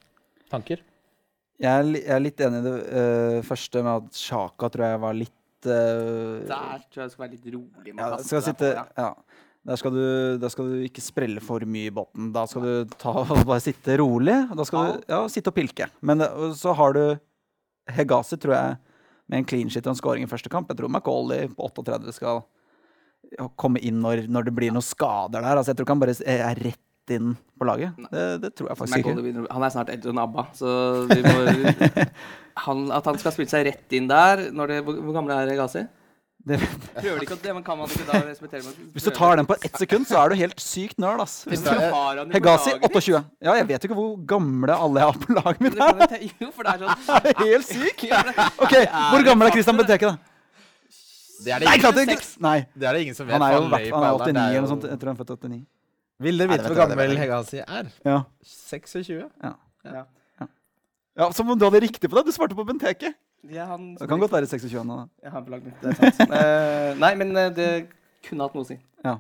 Tanker? 0.52 0.82
Jeg 1.62 1.70
er, 1.70 1.88
jeg 1.96 2.12
er 2.16 2.22
litt 2.22 2.42
enig 2.42 2.60
i 2.60 2.66
det 2.66 2.74
uh, 2.82 3.40
første 3.46 3.82
med 3.86 3.92
at 4.02 4.18
Sjaka 4.18 4.70
tror 4.74 4.86
jeg 4.88 5.02
var 5.04 5.16
litt 5.16 5.68
uh, 5.68 6.40
Der 6.50 6.82
tror 6.90 7.04
jeg 7.04 7.12
skal 7.12 7.24
være 7.24 7.34
litt 7.36 7.50
rolig. 7.54 7.92
med 7.92 8.02
ja, 8.02 8.22
skal 8.26 8.42
sitte, 8.48 8.72
ja. 8.74 8.86
ja. 8.98 9.12
Der 9.64 9.78
skal, 9.80 9.94
du, 9.96 10.06
der 10.42 10.50
skal 10.52 10.66
du 10.68 10.80
ikke 10.84 11.00
sprelle 11.00 11.40
for 11.40 11.62
mye 11.64 11.88
i 11.88 11.94
båten. 11.94 12.32
Da 12.34 12.42
skal 12.50 12.66
du 12.66 12.96
ta, 13.00 13.14
bare 13.48 13.62
sitte 13.64 13.96
rolig. 13.96 14.34
Da 14.52 14.66
skal 14.68 14.90
du 14.90 15.06
ja, 15.08 15.22
sitte 15.32 15.54
og 15.54 15.56
pilke. 15.56 15.88
Men 16.04 16.20
så 16.58 16.74
har 16.76 16.92
du 16.98 17.04
Hegazi, 17.94 18.36
tror 18.40 18.58
jeg, 18.58 18.74
med 19.30 19.40
en 19.40 19.48
clean 19.48 19.72
shit 19.72 19.86
og 19.86 19.94
en 19.94 20.00
scoring 20.02 20.26
i 20.26 20.28
første 20.28 20.52
kamp. 20.52 20.68
Jeg 20.68 20.82
tror 20.82 20.92
Macauley 20.92 21.48
på 21.54 21.70
38 21.70 22.12
skal 22.18 22.42
komme 23.60 23.80
inn 23.82 24.00
når, 24.04 24.26
når 24.30 24.48
det 24.48 24.54
blir 24.56 24.74
noen 24.74 24.84
skader 24.84 25.40
der. 25.40 25.56
Altså, 25.58 25.72
jeg 25.72 25.78
tror 25.80 25.88
ikke 25.88 25.96
han 25.96 26.04
bare 26.04 26.16
er 26.34 26.60
rett 26.68 26.80
inn 27.14 27.34
på 27.60 27.66
laget. 27.68 27.98
Det, 28.12 28.22
det 28.44 28.52
tror 28.56 28.70
jeg 28.70 28.78
faktisk 28.80 29.02
ikke. 29.02 29.16
begynner- 29.20 29.50
Han 29.52 29.62
er 29.66 29.74
snart 29.74 29.90
eldre 29.92 30.14
enn 30.14 30.22
ABBA, 30.22 30.44
så 30.56 30.70
vi 31.10 31.20
må, 31.26 31.34
han, 32.64 32.86
at 32.96 33.04
han 33.10 33.18
skal 33.20 33.34
spille 33.36 33.52
seg 33.52 33.66
rett 33.68 33.98
inn 33.98 34.08
der 34.08 34.48
når 34.54 34.72
det, 34.72 34.78
hvor, 34.86 34.96
hvor 35.04 35.18
gammel 35.18 35.36
er 35.36 35.52
Gazi? 35.58 35.84
Det, 36.44 36.58
Prøver 36.92 37.22
de 37.22 37.24
ikke 37.24 37.36
å 37.38 37.40
det, 37.40 37.52
men 37.56 37.62
kan 37.64 37.78
man 37.80 37.88
ikke 37.88 38.04
da 38.04 38.18
respektere 38.26 38.60
hvis 38.92 39.06
du 39.06 39.10
tar 39.16 39.38
den 39.40 39.46
på 39.48 39.56
ett 39.64 39.78
sekund, 39.80 40.04
så 40.04 40.18
er 40.20 40.28
du 40.28 40.36
helt 40.36 40.58
sykt 40.60 40.98
nerd, 41.00 41.22
ass. 41.24 41.38
Hegazi 41.48 42.74
28. 42.84 43.22
Ja, 43.40 43.54
jeg 43.56 43.68
vet 43.70 43.86
jo 43.86 43.88
ikke 43.88 43.96
hvor 43.96 44.10
gamle 44.28 44.76
alle 44.76 45.00
jeg 45.00 45.08
har 45.08 45.22
på 45.22 45.36
laget 45.38 45.62
mitt. 45.64 45.78
er. 45.80 46.26
jo 46.42 46.50
for 46.52 46.68
det 46.68 46.74
er 46.74 46.84
sånn 46.84 47.00
helt 47.46 47.68
syk? 47.70 48.04
OK, 48.60 48.74
hvor 48.84 49.24
gammel 49.24 49.48
er 49.48 49.56
Christian 49.56 49.80
Benteke, 49.80 50.12
da? 50.12 50.33
Det 51.44 51.52
er 51.54 51.62
det, 51.62 51.68
Nei, 51.68 51.76
klart 51.82 51.98
ikke! 52.04 52.18
Nei. 52.44 52.58
det 52.78 52.88
er 52.88 52.96
det 52.96 53.04
ingen 53.06 53.16
som 53.18 53.26
vet. 53.26 53.34
Han 53.34 53.44
er 53.46 53.56
jo 53.56 53.62
han 53.64 53.74
er 53.74 54.18
89 54.20 54.44
eller 54.44 54.64
noe 54.64 54.72
sånt. 54.74 54.86
Jeg 54.90 55.00
tror 55.02 55.10
han 55.10 55.16
er 55.16 55.20
født 55.24 55.32
89. 55.34 55.60
Vil 56.24 56.38
dere 56.40 56.52
vite 56.52 56.70
hvor 56.70 56.78
gammel. 56.78 57.16
Hegazi 57.18 57.60
er? 57.64 57.90
Ja. 58.06 58.18
26? 58.54 59.10
Ja. 59.42 59.52
Ja. 59.84 60.04
ja, 61.18 61.30
Som 61.34 61.50
om 61.50 61.58
du 61.58 61.66
hadde 61.66 61.82
riktig 61.84 62.10
på 62.10 62.16
det. 62.20 62.26
Du 62.28 62.34
svarte 62.36 62.56
på 62.56 62.66
Benteke. 62.68 63.12
Ja, 63.50 63.66
han, 63.74 63.94
Det 63.98 64.08
kan 64.08 64.20
godt 64.22 64.32
være 64.32 64.48
26 64.48 64.84
nå, 64.88 64.96
da. 65.02 65.04
Jeg 65.26 65.32
har 65.34 65.42
belagt 65.44 65.66
mitt, 65.66 65.76
det 65.82 65.90
er 65.92 66.14
sant. 66.16 66.30
uh, 66.32 66.94
nei, 67.04 67.10
men 67.20 67.34
eh, 67.36 67.50
det 67.52 67.66
kunne 68.24 68.46
hatt 68.46 68.54
noe 68.56 68.64
å 68.64 68.68
si. 68.70 68.78
Ja. 69.04 69.18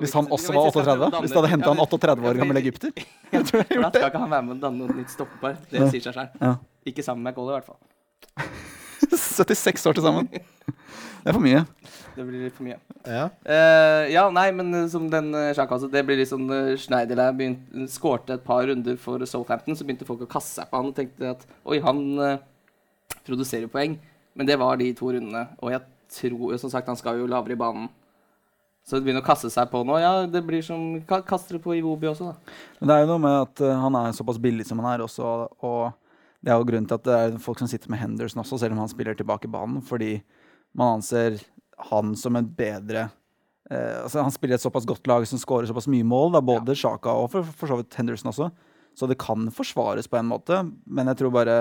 Hvis 0.00 0.14
han 0.16 0.30
også 0.32 0.54
var 0.54 0.70
skal 0.70 0.86
prøve 0.86 1.04
å 1.04 1.10
38? 1.10 1.20
Hvis 1.24 1.34
du 1.34 1.38
hadde 1.38 1.50
henta 1.52 1.74
en 1.74 1.82
38 1.84 2.24
år 2.30 2.40
gammel 2.40 2.60
egypter? 2.62 2.92
Jeg 3.34 3.44
tror 3.48 3.60
jeg 3.60 3.76
gjort 3.76 3.92
det. 3.92 4.00
skal 4.00 4.10
ikke 4.12 4.22
han 4.24 4.32
være 4.32 4.46
med 4.46 4.54
og 4.56 4.64
danne 4.64 4.86
noe 4.86 4.96
nytt 4.96 5.12
stoppepar. 5.12 5.58
Det 5.68 5.90
sier 5.92 6.16
seg. 6.16 6.32
Ja. 6.40 6.54
Ikke 6.88 7.04
sammen 7.04 7.28
med 7.28 7.36
Golle, 7.36 7.56
i 7.56 7.58
hvert 7.58 7.68
fall. 7.68 8.48
76 9.38 9.86
år 9.88 9.98
til 9.98 10.04
sammen. 10.08 10.28
Det 11.22 11.30
er 11.30 11.36
for 11.36 11.44
mye. 11.44 11.62
Det 12.16 12.24
blir 12.28 12.44
litt 12.46 12.54
for 12.56 12.66
mye. 12.66 12.78
Ja. 13.08 13.24
Eh, 13.44 14.04
ja, 14.14 14.24
nei, 14.34 14.46
men 14.54 14.72
eh, 14.74 14.86
som 14.92 15.08
den 15.10 15.30
uh, 15.34 15.50
Sjaka 15.56 15.76
altså, 15.76 15.88
Det 15.92 16.02
blir 16.06 16.18
litt 16.20 16.30
sånn 16.30 16.46
uh, 16.50 16.74
Schneiderlær 16.78 17.34
begynte- 17.38 17.86
skårte 17.92 18.36
et 18.36 18.44
par 18.46 18.66
runder 18.68 18.96
for 19.00 19.22
Southampton, 19.26 19.76
så 19.78 19.86
begynte 19.86 20.06
folk 20.08 20.24
å 20.26 20.30
kaste 20.30 20.60
seg 20.60 20.70
på 20.70 20.80
han 20.80 20.90
og 20.90 20.96
tenkte 20.98 21.32
at 21.34 21.46
oi, 21.68 21.78
han 21.84 22.02
eh, 22.24 22.38
produserer 23.26 23.70
poeng. 23.72 23.98
Men 24.38 24.46
det 24.48 24.58
var 24.60 24.76
de 24.78 24.90
to 24.96 25.10
rundene. 25.14 25.46
Og 25.62 25.72
jeg 25.74 25.82
tror 26.18 26.52
jo, 26.52 26.58
Som 26.62 26.70
sagt, 26.72 26.86
han 26.88 26.96
skal 26.96 27.18
jo 27.20 27.26
lavere 27.30 27.56
i 27.56 27.60
banen. 27.60 27.88
Så 28.86 28.96
det 28.96 29.04
begynner 29.04 29.20
å 29.20 29.26
kaste 29.26 29.50
seg 29.52 29.68
på 29.68 29.82
nå. 29.84 29.98
Ja, 30.00 30.12
det 30.30 30.40
blir 30.46 30.62
som 30.64 31.00
ka- 31.04 31.20
Kaster 31.26 31.58
det 31.58 31.62
på 31.64 31.74
Iwobi 31.76 32.08
også, 32.08 32.30
da. 32.30 32.54
Men 32.80 32.88
det 32.88 32.94
er 32.94 33.02
jo 33.02 33.10
noe 33.10 33.20
med 33.26 33.34
at 33.42 33.60
uh, 33.66 33.74
han 33.82 33.98
er 34.00 34.14
såpass 34.16 34.38
billig 34.40 34.64
som 34.64 34.80
han 34.80 34.94
er 34.94 35.04
også, 35.04 35.32
og 35.60 35.90
det 36.40 36.54
er 36.54 36.56
jo 36.56 36.68
grunnen 36.70 36.86
til 36.88 36.96
at 36.96 37.04
det 37.04 37.16
er 37.18 37.36
folk 37.42 37.60
som 37.60 37.68
sitter 37.68 37.90
med 37.92 38.00
Henderson 38.00 38.40
også, 38.40 38.60
selv 38.62 38.72
om 38.76 38.80
han 38.80 38.88
spiller 38.88 39.18
tilbake 39.18 39.44
i 39.44 39.52
banen, 39.52 39.82
fordi 39.84 40.14
man 40.76 40.98
anser 40.98 41.38
han 41.90 42.14
som 42.18 42.36
en 42.36 42.48
bedre 42.58 43.04
eh, 43.70 44.02
altså 44.02 44.24
Han 44.24 44.34
spiller 44.34 44.58
et 44.58 44.64
såpass 44.64 44.86
godt 44.88 45.06
lag 45.06 45.26
som 45.30 45.38
skårer 45.38 45.68
såpass 45.70 45.86
mye 45.90 46.06
mål, 46.06 46.32
da, 46.34 46.42
både 46.42 46.74
Sjaka 46.78 47.14
og 47.14 47.30
for, 47.32 47.46
for 47.54 47.70
så 47.70 47.78
vidt 47.80 47.94
Henderson 47.98 48.32
også, 48.32 48.50
så 48.98 49.06
det 49.06 49.18
kan 49.22 49.46
forsvares 49.54 50.10
på 50.10 50.18
en 50.18 50.30
måte, 50.32 50.64
men 50.86 51.10
jeg 51.12 51.20
tror 51.22 51.34
bare 51.38 51.58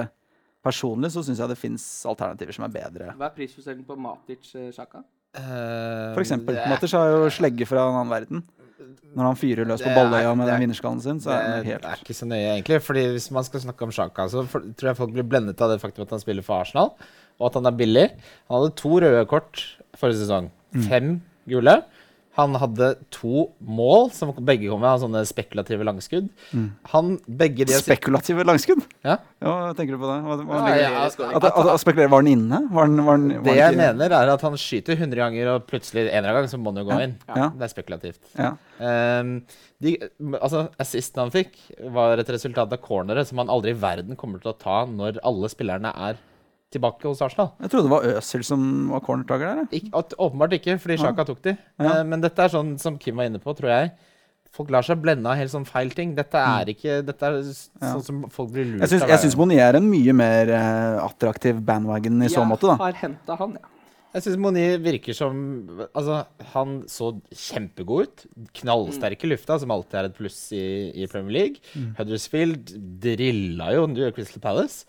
Personlig 0.68 1.12
så 1.14 1.22
syns 1.24 1.40
jeg 1.40 1.52
det 1.52 1.56
fins 1.60 1.84
alternativer 2.10 2.56
som 2.56 2.66
er 2.66 2.72
bedre. 2.74 3.12
Hva 3.16 3.30
er 3.30 3.36
prisforskjellen 3.38 3.86
på 3.88 3.96
Matic 4.02 4.50
uh, 4.58 4.66
Sjaka? 4.76 5.04
Eh, 5.38 6.14
For 6.16 6.24
eksempel. 6.24 6.58
er- 6.58 6.68
har 6.98 7.12
jo 7.14 7.30
slegge 7.38 7.68
fra 7.70 7.84
en 7.86 7.96
annen 7.96 8.12
verden. 8.12 8.44
Når 8.78 9.24
han 9.26 9.38
fyrer 9.40 9.68
løs 9.70 9.82
på 9.82 9.92
Balløya 9.96 10.34
med 10.38 10.50
den 10.52 10.62
vinnerskallen 10.66 11.00
sin, 11.02 11.22
så 11.24 11.34
er 11.34 11.64
det 11.66 11.78
det 11.82 11.92
er 11.92 12.02
ikke 12.04 12.16
så 12.18 12.28
nøye, 12.30 12.54
egentlig. 12.56 12.80
Fordi 12.86 13.06
Hvis 13.16 13.30
man 13.34 13.46
skal 13.48 13.64
snakke 13.64 13.88
om 13.88 13.94
Sjaka, 13.96 14.28
så 14.30 14.44
for, 14.50 14.66
tror 14.78 14.92
jeg 14.92 15.00
folk 15.00 15.14
blir 15.16 15.26
blendet 15.28 15.62
av 15.62 15.74
det 15.74 15.80
faktum 15.82 16.06
at 16.06 16.14
han 16.14 16.22
spiller 16.22 16.46
for 16.46 16.62
Arsenal, 16.62 16.94
og 17.40 17.50
at 17.50 17.58
han 17.58 17.70
er 17.70 17.78
billig. 17.80 18.06
Han 18.50 18.60
hadde 18.60 18.76
to 18.78 18.94
røde 19.02 19.26
kort 19.30 19.64
forrige 19.98 20.22
sesong. 20.22 20.52
Mm. 20.76 20.84
Fem 20.90 21.10
gule. 21.50 21.80
Han 22.38 22.54
hadde 22.62 22.92
to 23.14 23.48
mål, 23.66 24.12
som 24.14 24.30
begge 24.46 24.70
kom 24.70 24.84
med 24.84 24.90
av 24.92 25.02
sånne 25.02 25.24
spekulative 25.26 25.86
langskudd. 25.88 26.28
Mm. 26.54 26.68
Han, 26.94 27.16
begge 27.40 27.66
de 27.66 27.80
Spekulative 27.82 28.46
langskudd? 28.46 28.84
Ja. 29.02 29.18
hva 29.42 29.72
tenker 29.78 29.98
du 29.98 30.02
på 30.04 30.12
det? 30.12 30.18
Hva, 30.28 30.38
hva 30.46 30.60
Ja, 30.70 30.76
ja, 30.84 31.06
at, 31.08 31.18
at, 31.18 31.48
at 31.48 31.82
spekulerer, 31.82 32.12
Var 32.14 32.26
den 32.26 32.32
inne? 32.36 32.62
Var 32.74 32.92
den, 32.92 33.02
var 33.08 33.18
den, 33.18 33.34
var 33.40 33.48
Det 33.48 33.56
den 33.56 33.62
jeg 33.62 33.80
mener, 33.80 34.18
er 34.20 34.34
at 34.36 34.46
han 34.46 34.60
skyter 34.62 35.00
100 35.00 35.24
ganger, 35.24 35.52
og 35.56 35.66
plutselig 35.70 36.06
en 36.06 36.12
eller 36.12 36.30
annen 36.30 36.46
gang 36.46 36.54
så 36.54 36.62
må 36.62 36.74
han 36.74 36.84
jo 36.84 36.88
gå 36.92 37.02
inn. 37.08 37.18
Ja. 37.34 37.50
Det 37.58 37.68
er 37.68 37.74
spekulativt. 37.74 38.22
Ja. 38.38 38.54
Ehm, 38.86 39.34
de, 39.82 39.98
altså, 40.38 40.68
Assisten 40.82 41.26
han 41.26 41.34
fikk, 41.34 41.58
var 41.94 42.22
et 42.22 42.34
resultat 42.38 42.74
av 42.74 42.82
corneret 42.86 43.30
som 43.30 43.42
han 43.42 43.50
aldri 43.54 43.74
i 43.74 43.82
verden 43.82 44.18
kommer 44.20 44.42
til 44.44 44.54
å 44.54 44.58
ta 44.62 44.84
når 44.90 45.22
alle 45.26 45.50
spillerne 45.54 45.94
er 46.10 46.22
tilbake 46.74 47.08
hos 47.08 47.22
Arsenal. 47.24 47.54
Jeg 47.64 47.72
trodde 47.72 47.88
det 47.88 47.94
var 47.94 48.20
Øsil 48.20 48.44
som 48.46 48.62
var 48.92 49.04
cornertaker 49.06 49.62
der. 49.62 49.72
Ikke, 49.80 50.04
åpenbart 50.20 50.58
ikke, 50.58 50.76
fordi 50.84 51.00
Sjaka 51.00 51.26
tok 51.28 51.42
de. 51.46 51.56
Ja. 51.80 52.00
Eh, 52.00 52.04
men 52.08 52.24
dette 52.24 52.44
er 52.44 52.54
sånn 52.54 52.76
som 52.82 53.00
Kim 53.00 53.20
var 53.20 53.30
inne 53.30 53.42
på, 53.44 53.56
tror 53.58 53.72
jeg. 53.72 53.94
Folk 54.58 54.72
lar 54.74 54.86
seg 54.86 55.00
blende 55.04 55.30
av 55.30 55.38
helt 55.38 55.54
sånn 55.54 55.68
feil 55.70 55.92
ting. 55.96 56.16
Dette 56.18 56.42
er 56.42 56.72
ikke 56.74 57.02
Dette 57.06 57.30
er 57.30 57.40
Mm. 57.78 57.92
Sånn 57.94 58.04
som 58.04 58.22
folk 58.34 58.52
blir 58.52 58.66
lurt 58.66 58.84
av 58.88 59.10
jeg 59.12 59.20
syns. 59.22 59.38
Monier 59.38 59.68
er 59.68 59.78
en 59.78 59.86
mye 59.86 60.14
mer 60.18 60.50
uh, 60.50 61.06
attraktiv 61.06 61.60
bandwagon 61.62 62.24
i 62.26 62.30
så 62.34 62.44
måte, 62.48 62.66
da. 62.66 62.78
har 62.82 62.96
henta 62.98 63.38
han, 63.38 63.58
ja. 63.62 63.74
Jeg 64.16 64.24
syns 64.24 64.38
Moni 64.42 64.64
virker 64.82 65.14
som 65.14 65.42
Altså, 65.92 66.22
han 66.54 66.78
så 66.90 67.12
kjempegod 67.30 68.08
ut. 68.08 68.24
Knallsterk 68.62 69.26
i 69.28 69.30
lufta, 69.30 69.60
som 69.62 69.74
alltid 69.76 70.00
er 70.00 70.08
et 70.10 70.16
pluss 70.18 70.40
i, 70.56 70.64
i 71.04 71.10
Premier 71.12 71.36
League. 71.36 71.62
Mm. 71.76 71.92
Huddersfield 72.00 72.72
drilla 73.04 73.74
jo 73.76 73.86
New 73.92 74.02
York 74.02 74.18
Crystal 74.18 74.42
Palace 74.42 74.88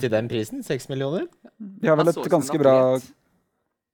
til 0.00 0.12
den 0.12 0.30
prisen. 0.30 0.64
Seks 0.66 0.88
millioner. 0.90 1.28
De 1.58 1.90
har 1.90 1.98
vel 2.00 2.10
et 2.12 2.32
ganske 2.32 2.58
bra. 2.60 2.74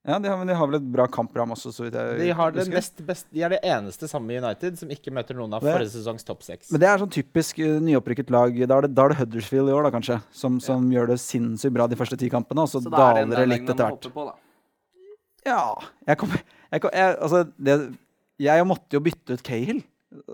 Ja, 0.01 0.17
de 0.17 0.31
har, 0.31 0.37
men 0.39 0.49
de 0.49 0.53
har 0.57 0.65
vel 0.65 0.79
et 0.79 0.85
bra 0.89 1.03
kampprogram 1.05 1.51
også, 1.53 1.69
så 1.69 1.83
vidt 1.85 1.93
jeg 1.93 2.15
De, 2.17 2.29
har 2.33 2.53
det 2.53 2.63
husker. 2.63 2.73
Best, 2.73 3.01
best, 3.05 3.27
de 3.29 3.43
er 3.45 3.53
det 3.53 3.59
eneste 3.69 4.07
sammen 4.09 4.31
med 4.31 4.39
United 4.41 4.79
som 4.79 4.89
ikke 4.89 5.13
møter 5.13 5.37
noen 5.37 5.53
av 5.53 5.61
forrige 5.61 5.91
sesongs 5.93 6.25
topp 6.25 6.41
seks. 6.41 6.71
Men 6.73 6.81
det 6.81 6.87
er 6.89 7.03
sånn 7.03 7.11
typisk 7.13 7.61
uh, 7.61 7.75
nyopprykket 7.85 8.33
lag. 8.33 8.57
Da 8.63 8.79
er, 8.79 8.87
det, 8.87 8.95
da 8.97 9.05
er 9.05 9.13
det 9.13 9.19
Huddersfield 9.19 9.69
i 9.69 9.75
år, 9.77 9.85
da, 9.85 9.91
kanskje, 9.93 10.17
som, 10.33 10.57
som 10.63 10.87
gjør 10.89 11.11
det 11.13 11.19
sinnssykt 11.21 11.75
bra 11.77 11.85
de 11.91 11.99
første 11.99 12.17
ti 12.17 12.31
kampene, 12.33 12.65
og 12.65 12.71
så, 12.73 12.81
Så 12.81 12.89
er 12.89 12.97
daler 12.97 13.43
det 13.43 13.45
litt 13.51 13.69
etter 13.69 13.91
hvert. 13.91 14.09
på. 14.15 14.25
Ja 15.45 15.61
Jeg 16.05 16.17
kom, 16.21 16.33
jeg, 16.37 16.81
kom, 16.81 16.91
jeg, 16.97 17.15
altså, 17.17 17.45
det, 17.57 17.77
jeg 18.41 18.65
måtte 18.69 18.97
jo 18.97 19.05
bytte 19.05 19.37
ut 19.37 19.45
Cahill. 19.45 19.85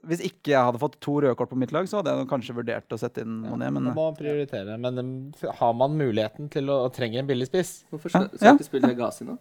Hvis 0.10 0.24
ikke 0.26 0.52
jeg 0.56 0.64
hadde 0.72 0.80
fått 0.82 0.96
to 1.06 1.20
røde 1.22 1.36
kort 1.38 1.52
på 1.52 1.58
mitt 1.62 1.72
lag, 1.76 1.86
så 1.90 2.00
hadde 2.00 2.14
jeg 2.16 2.28
kanskje 2.32 2.56
vurdert 2.58 2.96
å 2.96 2.98
sette 2.98 3.22
inn 3.22 3.36
Monet, 3.44 3.70
men 3.76 3.84
Man 3.92 3.94
må 3.98 4.08
prioritere. 4.18 4.78
Men 4.82 4.98
um, 5.04 5.12
har 5.60 5.74
man 5.78 5.94
muligheten 6.00 6.50
til 6.54 6.72
å 6.74 6.80
og 6.88 6.96
trenger 6.96 7.22
en 7.22 7.30
billig 7.30 7.46
spiss 7.52 7.76
Hvorfor 7.92 8.10
skal, 8.10 8.26
skal 8.34 8.48
ja. 8.50 8.56
ikke 8.58 8.66
spille 8.72 8.90
Gazi 8.98 9.28
nå? 9.28 9.36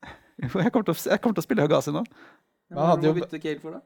jeg 0.40 0.50
kommer 0.74 0.84
til 0.90 0.92
å, 0.92 0.98
jeg 1.14 1.20
kommer 1.24 1.38
til 1.38 1.42
å 1.44 1.46
spille 1.48 1.64
Hagazi 1.64 1.94
nå. 1.96 2.04
Ja, 2.70 2.76
Hva 2.76 2.90
hadde 2.92 3.08
jo- 3.08 3.14
du 3.16 3.20
bytte 3.22 3.40
Cale 3.42 3.60
for, 3.64 3.78
da? 3.78 3.80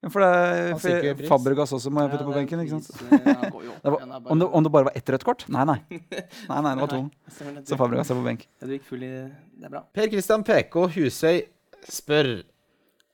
Ja, 0.00 0.08
For, 0.08 0.22
det, 0.24 0.90
er 1.12 1.16
for. 1.18 1.26
Fabregas 1.28 1.72
også 1.76 1.90
må 1.92 2.00
jeg 2.06 2.10
putte 2.14 2.22
Ja, 2.24 2.28
på 2.30 2.32
det 2.32 2.40
benken. 2.40 2.60
ikke 2.64 2.78
sant? 2.78 2.86
eh, 3.12 3.42
Det 3.84 3.90
var, 3.92 3.98
om, 4.00 4.12
det, 4.14 4.20
bare- 4.24 4.50
om 4.56 4.64
det 4.64 4.70
bare 4.72 4.86
var 4.88 4.96
ett 4.96 5.10
rødt 5.12 5.26
kort? 5.28 5.44
Nei, 5.52 5.64
nei. 5.68 5.76
Nei, 6.50 6.60
nei, 6.64 6.72
det 6.74 6.86
var 6.86 6.92
to. 6.94 7.00
Så 7.68 7.76
Fabregas 7.76 8.10
er 8.10 8.16
på 8.18 8.24
benk. 8.24 8.46
Ja, 8.62 8.66
Du 8.70 8.72
gikk 8.78 8.86
full 8.88 9.04
i 9.04 9.10
Det 9.10 9.68
er 9.68 9.74
bra. 9.74 9.82
Per 9.94 10.08
Christian 10.14 10.42
PK 10.48 10.86
Husøy 10.96 11.42
spør 11.86 12.30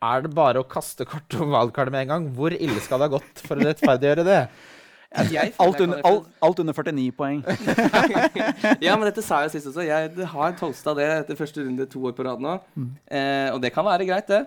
Er 0.05 0.25
det 0.27 0.33
bare 0.37 0.61
å 0.61 0.69
kaste 0.69 1.07
kort 1.09 1.37
om 1.41 1.55
wildcardet 1.55 1.95
med 1.95 2.05
en 2.05 2.11
gang. 2.13 2.25
Hvor 2.37 2.53
ille 2.53 2.81
skal 2.85 3.01
det 3.01 3.09
ha 3.09 3.17
gått 3.17 3.41
for 3.47 3.57
å 3.57 3.69
rettferdiggjøre 3.69 4.27
det? 4.27 4.41
Alt 5.17 5.81
under, 5.81 6.03
kan 6.03 6.11
alt, 6.11 6.27
alt 6.45 6.59
under 6.61 6.77
49 6.77 7.13
poeng. 7.17 7.39
Ja, 8.85 8.97
men 8.99 9.07
dette 9.09 9.25
sa 9.25 9.41
jeg 9.45 9.55
sist 9.55 9.71
også. 9.71 9.87
Jeg 9.87 10.29
har 10.35 10.59
toasta 10.59 10.93
det 10.99 11.07
etter 11.23 11.39
første 11.39 11.65
runde 11.65 11.87
to 11.89 12.03
år 12.11 12.17
på 12.17 12.27
rad 12.27 12.43
nå. 12.45 12.59
Mm. 12.77 12.91
Eh, 13.09 13.49
og 13.55 13.63
det 13.65 13.73
kan 13.73 13.87
være 13.87 14.09
greit, 14.09 14.29
det. 14.29 14.43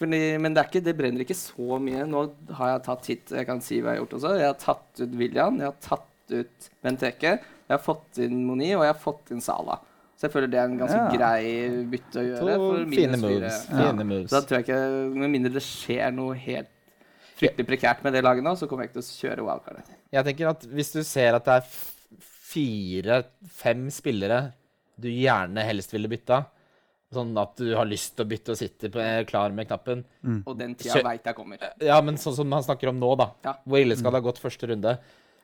Fordi, 0.00 0.20
men 0.40 0.54
det, 0.56 0.62
er 0.62 0.70
ikke, 0.70 0.84
det 0.84 0.96
brenner 0.96 1.24
ikke 1.24 1.36
så 1.38 1.80
mye. 1.80 2.04
Nå 2.08 2.24
har 2.56 2.74
jeg 2.74 2.84
tatt 2.86 3.08
hit 3.10 3.34
Jeg 3.36 3.48
kan 3.48 3.60
si 3.64 3.80
hva 3.80 3.94
jeg 3.94 4.00
har 4.00 4.02
gjort 4.04 4.16
også. 4.18 4.34
Jeg 4.40 4.48
har 4.48 4.60
tatt 4.60 5.02
ut 5.02 5.16
William, 5.20 5.60
jeg 5.60 5.68
har 5.68 5.80
tatt 5.84 6.06
ut 6.30 6.70
Benteke, 6.84 7.32
jeg 7.40 7.72
har 7.74 7.82
fått 7.82 8.20
inn 8.22 8.44
Moni, 8.46 8.70
og 8.76 8.84
jeg 8.84 8.92
har 8.92 9.00
fått 9.00 9.32
inn 9.34 9.42
Sala. 9.44 9.80
Så 10.20 10.26
jeg 10.28 10.32
føler 10.34 10.50
det 10.52 10.58
er 10.60 10.66
en 10.68 10.76
ganske 10.76 10.98
Ja. 11.00 11.12
grei 11.16 11.84
bytte 11.88 12.20
å 12.20 12.24
gjøre. 12.26 12.40
To 12.44 12.56
for 12.60 12.90
fine 12.92 13.16
moves. 13.22 13.62
Ja. 13.70 13.76
Fine 13.86 14.04
moves. 14.04 14.28
Så 14.28 14.36
da 14.36 14.40
tror 14.44 14.58
jeg 14.58 14.66
ikke 14.66 15.14
Med 15.16 15.30
mindre 15.32 15.52
det 15.54 15.62
skjer 15.64 16.12
noe 16.12 16.34
helt 16.36 16.68
fryktelig 17.40 17.66
prekært 17.70 18.02
med 18.04 18.12
det 18.12 18.20
laget 18.22 18.44
nå, 18.44 18.52
så 18.52 18.68
kommer 18.68 18.84
jeg 18.84 18.90
ikke 18.92 19.00
til 19.00 19.06
å 19.08 19.20
kjøre 19.22 19.46
wildcardet. 19.46 19.94
Jeg 20.12 20.24
tenker 20.28 20.50
at 20.50 20.66
Hvis 20.68 20.92
du 20.92 21.00
ser 21.08 21.38
at 21.38 21.44
det 21.48 21.54
er 21.56 21.64
fire-fem 22.50 23.86
spillere 23.94 24.52
du 25.00 25.08
gjerne 25.08 25.62
helst 25.64 25.94
ville 25.94 26.10
bytta, 26.12 26.42
sånn 27.14 27.32
at 27.40 27.56
du 27.58 27.72
har 27.74 27.88
lyst 27.88 28.12
til 28.18 28.26
å 28.26 28.28
bytte 28.30 28.52
og 28.54 28.58
sitter 28.60 28.92
på, 28.92 29.00
er 29.02 29.24
klar 29.24 29.50
med 29.56 29.66
knappen 29.70 30.04
Og 30.46 30.52
den 30.58 30.74
tida 30.78 31.00
veit 31.02 31.24
jeg 31.26 31.34
kommer. 31.34 31.56
Ja, 31.82 32.00
men 32.04 32.20
sånn 32.20 32.36
som 32.36 32.52
han 32.52 32.62
snakker 32.66 32.92
om 32.92 33.00
nå, 33.00 33.16
da. 33.18 33.30
Ja. 33.46 33.54
Hvor 33.66 33.80
ille 33.80 33.96
skal 33.96 34.12
det 34.12 34.20
ha 34.20 34.26
gått 34.28 34.42
første 34.42 34.68
runde? 34.70 34.98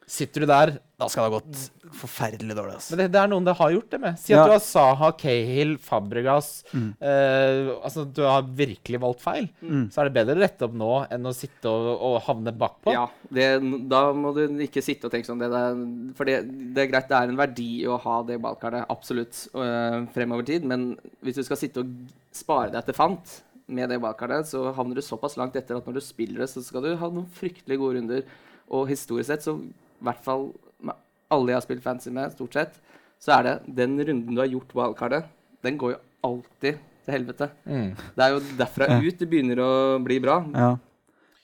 Sitter 0.07 0.45
du 0.45 0.47
der 0.47 0.71
Da 1.01 1.09
skal 1.11 1.25
det 1.27 1.33
ha 1.33 1.38
gått 1.40 1.62
forferdelig 1.97 2.55
dårlig. 2.57 2.75
Altså. 2.79 2.92
Men 2.95 3.01
det, 3.01 3.07
det 3.14 3.19
er 3.21 3.29
noen 3.31 3.45
det 3.47 3.53
har 3.59 3.71
gjort 3.75 3.90
det 3.90 3.99
med. 4.01 4.19
Si 4.21 4.33
Ja. 4.33 4.42
at 4.45 4.49
du 4.49 4.53
har 4.55 4.62
Saha, 4.62 5.09
Cahill, 5.19 5.73
Fabregas 5.83 6.49
Mm. 6.73 6.95
eh, 7.01 7.71
Altså, 7.85 8.05
du 8.12 8.23
har 8.23 8.42
virkelig 8.42 9.01
valgt 9.03 9.21
feil. 9.21 9.49
Mm. 9.62 9.90
Så 9.90 10.01
er 10.01 10.09
det 10.09 10.14
bedre 10.16 10.37
å 10.37 10.42
rette 10.45 10.62
opp 10.69 10.75
nå 10.79 10.90
enn 11.11 11.27
å 11.27 11.35
sitte 11.35 11.66
og, 11.69 11.88
og 12.01 12.16
havne 12.27 12.53
bakpå. 12.57 12.92
Ja, 12.95 13.07
det, 13.31 13.49
da 13.90 14.12
må 14.16 14.33
du 14.37 14.45
ikke 14.62 14.83
sitte 14.83 15.07
og 15.09 15.12
tenke 15.12 15.27
sånn. 15.29 15.38
Det, 15.42 15.51
der, 15.53 15.81
for 16.19 16.25
det, 16.31 16.38
det 16.75 16.85
er 16.87 16.90
greit, 16.95 17.09
det 17.11 17.19
er 17.21 17.29
en 17.35 17.37
verdi 17.42 17.69
å 17.90 17.99
ha 18.07 18.23
det 18.23 18.38
ballkartet, 18.47 18.87
absolutt, 18.88 19.42
øh, 19.55 20.07
fremover 20.14 20.47
tid. 20.47 20.64
Men 20.64 20.92
hvis 21.23 21.37
du 21.40 21.42
skal 21.47 21.57
sitte 21.61 21.83
og 21.83 21.90
spare 22.33 22.71
deg 22.73 22.85
til 22.87 22.95
fant 22.99 23.40
med 23.69 23.90
det 23.90 24.01
ballkartet, 24.01 24.47
så 24.53 24.69
havner 24.77 24.95
du 24.95 25.03
såpass 25.03 25.37
langt 25.37 25.57
etter 25.59 25.77
at 25.81 25.87
når 25.90 25.99
du 25.99 26.05
spiller 26.07 26.45
det, 26.45 26.51
så 26.53 26.62
skal 26.64 26.83
du 26.87 26.95
ha 26.97 27.11
noen 27.11 27.27
fryktelig 27.37 27.79
gode 27.83 27.99
runder. 28.01 28.23
Og 28.71 28.88
historisk 28.90 29.29
sett, 29.31 29.42
så 29.47 29.59
i 29.96 30.09
hvert 30.09 30.22
fall 30.24 30.50
med 30.85 30.98
alle 31.32 31.52
jeg 31.52 31.59
har 31.59 31.64
spilt 31.64 31.85
fancy 31.85 32.12
med, 32.14 32.35
stort 32.35 32.59
sett, 32.59 32.76
så 33.22 33.38
er 33.38 33.46
det 33.46 33.54
den 33.78 33.96
runden 33.98 34.37
du 34.37 34.42
har 34.42 34.50
gjort 34.50 34.74
wildcardet, 34.76 35.24
den 35.64 35.78
går 35.80 35.96
jo 35.96 36.02
alltid 36.26 36.82
til 37.06 37.14
helvete. 37.14 37.48
Mm. 37.64 37.88
Det 37.96 38.26
er 38.26 38.35
jo 38.35 38.42
derfra 38.59 38.90
Ja. 38.92 39.00
ut 39.00 39.18
det 39.22 39.30
begynner 39.30 39.62
å 39.62 39.72
bli 40.04 40.20
bra. 40.22 40.40
Ja. 40.52 40.70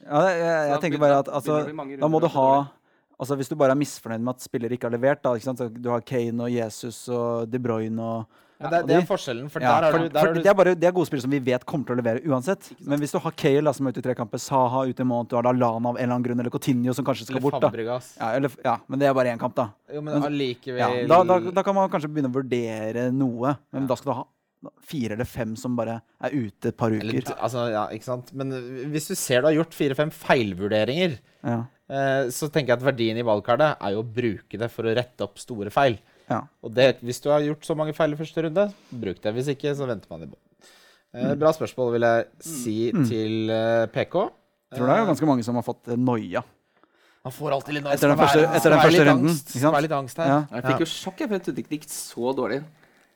ja 0.05 0.23
jeg, 0.29 0.39
jeg, 0.43 0.71
jeg 0.73 0.85
tenker 0.85 1.03
bare 1.03 1.19
at 1.23 1.33
altså, 1.33 1.65
da 2.03 2.11
må 2.11 2.23
du 2.23 2.31
ha 2.37 2.53
Altså 3.23 3.37
Hvis 3.39 3.53
du 3.53 3.55
bare 3.55 3.71
er 3.77 3.79
misfornøyd 3.79 4.23
med 4.25 4.35
at 4.35 4.43
spillere 4.43 4.75
ikke 4.75 4.89
har 4.89 4.95
levert, 4.97 5.21
da, 5.23 5.37
ikke 5.39 5.47
sant? 5.47 5.61
Så 5.61 5.69
du 5.71 5.85
har 5.93 6.03
Kane 6.03 6.43
og 6.43 6.51
Jesus 6.51 7.05
og 7.07 7.47
De 7.47 7.61
Bruyne 7.63 8.03
og 8.03 8.41
Ja, 8.63 8.71
det, 8.73 8.81
det 8.89 8.97
er 8.97 9.07
forskjellen, 9.09 9.49
for 9.51 9.61
ja, 9.65 9.73
for, 9.91 9.99
du, 10.07 10.19
for 10.19 10.33
du 10.35 10.41
det, 10.41 10.51
er 10.53 10.57
bare, 10.59 10.75
det 10.79 10.89
er 10.89 10.95
gode 10.97 11.09
spillere 11.11 11.25
som 11.27 11.35
vi 11.35 11.41
vet 11.51 11.65
kommer 11.69 11.89
til 11.89 11.97
å 11.97 12.01
levere 12.01 12.23
uansett. 12.31 12.69
Men 12.87 13.01
hvis 13.03 13.13
du 13.13 13.19
har 13.25 13.35
Kale 13.43 13.73
som 13.75 13.87
er 13.87 13.95
ute 13.97 14.03
i 14.03 14.07
tre 14.07 14.15
kamper, 14.19 14.39
Saha 14.43 14.85
ute 14.89 15.03
i 15.03 15.09
måned, 15.09 15.29
du 15.33 15.37
har 15.39 15.43
da 15.49 15.53
Lana 15.53 15.93
av 15.93 15.97
en 15.97 16.03
eller 16.03 16.15
annen 16.15 16.27
grunn, 16.29 16.41
eller 16.45 16.55
Coutinho 16.55 16.95
som 16.95 17.05
kanskje 17.05 17.27
skal 17.29 17.37
Eller 17.41 17.47
bort. 17.51 17.61
da 17.61 17.71
Fabregas. 17.73 18.13
ja, 18.21 18.31
eller, 18.39 18.51
ja, 18.65 18.77
Men 18.89 18.99
det 19.03 19.09
er 19.11 19.15
bare 19.19 19.35
én 19.35 19.41
kamp, 19.43 19.55
da. 19.59 19.69
Jo, 19.93 20.01
men 20.07 20.23
allikevel 20.31 20.79
Ja, 20.79 20.91
da, 21.11 21.23
da, 21.27 21.41
da 21.59 21.63
kan 21.67 21.75
man 21.75 21.91
kanskje 21.93 22.09
begynne 22.13 22.31
å 22.31 22.37
vurdere 22.39 23.11
noe. 23.13 23.57
Men 23.73 23.87
da 23.91 23.97
skal 23.99 24.13
du 24.13 24.19
ha 24.21 24.29
fire 24.87 25.17
eller 25.17 25.27
fem 25.27 25.57
som 25.59 25.75
bare 25.75 25.97
er 26.23 26.31
ute 26.37 26.69
et 26.71 26.77
par 26.79 26.93
Eller, 26.95 27.17
uker. 27.19 27.35
altså, 27.43 27.65
ja, 27.73 27.89
ikke 27.91 28.07
sant? 28.07 28.29
Men 28.39 28.53
øh, 28.55 28.85
hvis 28.93 29.09
du 29.11 29.17
ser 29.19 29.43
du 29.43 29.49
har 29.49 29.57
gjort 29.57 29.75
fire-fem 29.75 30.13
feilvurderinger, 30.15 31.17
Ja. 31.43 31.65
eh, 31.91 32.29
så 32.31 32.47
tenker 32.49 32.71
jeg 32.73 32.79
at 32.79 32.85
verdien 32.87 33.19
i 33.19 33.25
valgkartet 33.27 33.77
er 33.83 33.91
jo 33.97 34.03
å 34.05 34.07
bruke 34.07 34.59
det 34.61 34.71
for 34.71 34.87
å 34.87 34.95
rette 34.95 35.27
opp 35.27 35.39
store 35.43 35.71
feil. 35.75 35.99
Ja. 36.33 36.41
Og 36.65 36.73
det, 36.75 36.89
hvis 37.05 37.21
du 37.23 37.29
har 37.33 37.45
gjort 37.45 37.67
så 37.69 37.77
mange 37.79 37.95
feil 37.97 38.15
i 38.15 38.19
første 38.19 38.43
runde, 38.47 38.65
bruk 38.91 39.21
det. 39.23 39.35
Hvis 39.37 39.51
ikke, 39.55 39.75
så 39.79 39.87
venter 39.91 40.11
man 40.11 40.25
i 40.27 40.31
bånn. 40.33 40.41
Eh, 41.13 41.35
bra 41.37 41.53
spørsmål, 41.53 41.93
vil 41.99 42.07
jeg 42.09 42.27
si 42.41 42.77
Mm. 42.93 43.07
til 43.09 43.51
eh, 43.53 43.87
PK. 43.93 44.15
Jeg 44.73 44.79
tror 44.81 44.89
det 44.89 44.97
er 44.97 45.07
ganske 45.13 45.27
mange 45.29 45.45
som 45.45 45.55
har 45.61 45.63
fått 45.67 45.89
eh, 45.93 45.97
noia. 46.01 46.43
Man 47.23 47.33
får 47.37 47.53
alltid 47.55 47.75
litt 47.77 47.85
Etter 47.87 48.09
den 48.09 48.19
første- 48.19 48.49
etter 48.57 48.71
den 48.73 48.81
første 48.83 49.05
runden, 49.07 49.29
Angst, 49.31 49.51
ikke 49.53 49.61
sant? 49.63 49.75
Være 49.77 49.83
litt 49.87 49.93
angst 49.99 50.17
her. 50.19 50.27
Ja. 50.27 50.39
Jeg 50.57 50.63
fikk 50.65 50.81
jo 50.81 50.89
sjokk, 50.91 51.19
for 51.23 51.35
jeg 51.37 51.43
trodde 51.45 51.61
ikke 51.63 51.71
det 51.71 51.79
gikk 51.81 51.91
så 51.93 52.33
dårlig. 52.35 52.63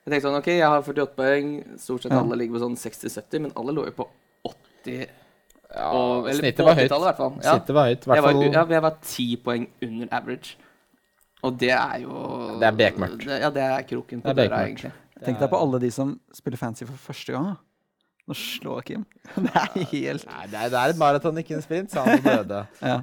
Jeg 0.05 0.13
tenkte 0.13 0.27
sånn, 0.29 0.37
ok, 0.39 0.47
jeg 0.47 0.63
har 0.71 0.81
48 0.85 1.15
poeng, 1.17 1.49
stort 1.81 2.01
sett 2.05 2.11
Ja. 2.13 2.19
alle 2.21 2.37
ligger 2.39 2.55
på 2.55 2.61
sånn 2.63 2.77
60-70, 2.79 3.41
men 3.41 3.51
alle 3.57 3.73
lå 3.75 3.83
jo 3.89 3.91
på 3.91 4.07
80 4.47 5.07
Ja, 5.75 5.89
og, 5.91 6.29
Eller 6.29 6.39
snittet 6.39 6.63
på 6.63 6.63
var 6.69 6.75
høyt. 6.79 6.87
80-tallet, 6.87 7.03
i 7.03 7.09
hvert 7.09 7.17
fall. 7.17 7.33
Ja. 7.43 7.51
Snittet 7.57 7.75
var 7.75 7.85
høyt. 7.89 8.07
i 8.07 8.15
Jeg 8.15 8.23
var, 8.23 8.31
ja, 8.53 8.65
jeg 8.77 8.81
var 8.85 8.95
10 9.01 9.35
poeng 9.43 9.67
under 9.83 10.07
average. 10.15 10.55
Og 11.45 11.59
det 11.61 11.69
er 11.75 12.01
jo 12.01 12.57
Det 12.57 12.67
er 12.67 12.75
bekmørkt. 12.79 13.25
Det, 13.25 13.39
ja, 13.43 13.49
det 13.53 13.63
er 13.63 13.85
kroken 13.89 14.21
på 14.23 14.31
er 14.33 14.39
døra, 14.41 14.63
egentlig. 14.65 14.91
Tenk 15.23 15.39
deg 15.41 15.49
på 15.49 15.59
alle 15.61 15.79
de 15.81 15.89
som 15.93 16.15
spiller 16.35 16.57
fancy 16.61 16.85
for 16.85 16.97
første 17.09 17.33
gang. 17.33 17.51
da. 17.53 17.55
Nå 18.27 18.35
slår 18.35 18.81
Kim. 18.83 19.05
Det 19.45 19.53
er 19.55 19.85
helt 19.93 20.25
Nei, 20.27 20.47
det 20.51 20.57
er, 20.59 20.71
det 20.73 20.79
er 20.81 20.91
et 20.91 20.97
maraton, 20.99 21.37
ikke 21.39 21.55
en 21.55 21.63
sprint, 21.63 21.93
sa 21.93 22.03
han 22.03 22.19
og 22.19 22.25
døde. 22.27 22.63
Ja. 22.89 22.97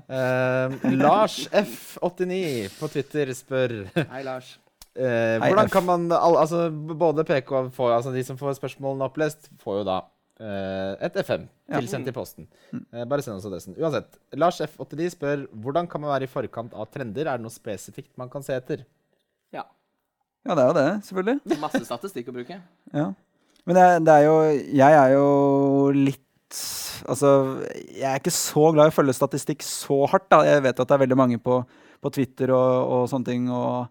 uh, 0.68 0.90
Lars 0.92 1.38
F89 1.48 2.74
på 2.76 2.90
Twitter 2.92 3.32
spør 3.36 3.78
Hei, 3.96 4.22
Lars. 4.26 4.58
Uh, 4.94 5.40
Hvordan 5.42 5.66
kan 5.74 5.82
man 5.82 6.02
al 6.14 6.36
Altså, 6.38 6.68
både 6.70 7.24
PK 7.26 7.48
og 7.58 7.70
får, 7.74 7.96
altså 7.96 8.12
de 8.14 8.20
som 8.22 8.36
får 8.38 8.52
spørsmålene 8.60 9.02
opplest, 9.08 9.48
får 9.58 9.80
jo 9.80 9.86
da 9.88 9.96
et 10.40 11.14
FM 11.22 11.44
Ja. 11.70 11.78
tilsendt 11.78 12.08
i 12.10 12.12
posten. 12.12 12.48
Eh, 12.92 13.04
bare 13.06 13.22
send 13.22 13.36
oss 13.38 13.46
adressen. 13.46 13.76
Uansett. 13.78 14.18
Lars 14.34 14.58
F89 14.60 15.12
spør 15.14 15.44
hvordan 15.54 15.86
kan 15.88 16.00
man 16.02 16.10
være 16.10 16.26
i 16.26 16.32
forkant 16.32 16.74
av 16.74 16.88
trender. 16.90 17.26
Er 17.30 17.38
det 17.38 17.44
noe 17.46 17.54
spesifikt 17.54 18.10
man 18.18 18.28
kan 18.32 18.42
se 18.42 18.52
etter? 18.56 18.82
Ja. 19.54 19.62
Ja, 20.44 20.54
det 20.54 20.64
er 20.64 20.68
jo 20.68 20.74
det, 20.80 20.88
selvfølgelig. 21.06 21.60
Masse 21.62 21.84
statistikk 21.86 22.28
å 22.28 22.36
bruke. 22.40 22.60
Ja. 22.94 23.12
Men 23.64 23.78
det 23.78 23.82
er, 23.82 24.00
det 24.04 24.12
er 24.12 24.24
jo 24.26 24.34
Jeg 24.76 24.92
er 24.92 25.12
jo 25.14 25.28
litt 25.96 26.20
Altså, 27.08 27.30
jeg 27.88 28.04
er 28.04 28.18
ikke 28.20 28.30
så 28.30 28.66
glad 28.74 28.90
i 28.90 28.92
å 28.92 28.94
følge 28.94 29.14
statistikk 29.16 29.64
så 29.66 30.04
hardt. 30.10 30.28
da. 30.30 30.42
Jeg 30.46 30.62
vet 30.62 30.78
at 30.78 30.86
det 30.90 30.94
er 30.94 31.00
veldig 31.06 31.16
mange 31.18 31.38
på, 31.42 31.56
på 32.00 32.12
Twitter 32.14 32.52
og, 32.54 32.92
og 32.94 33.08
sånne 33.10 33.26
ting 33.26 33.48
og 33.50 33.88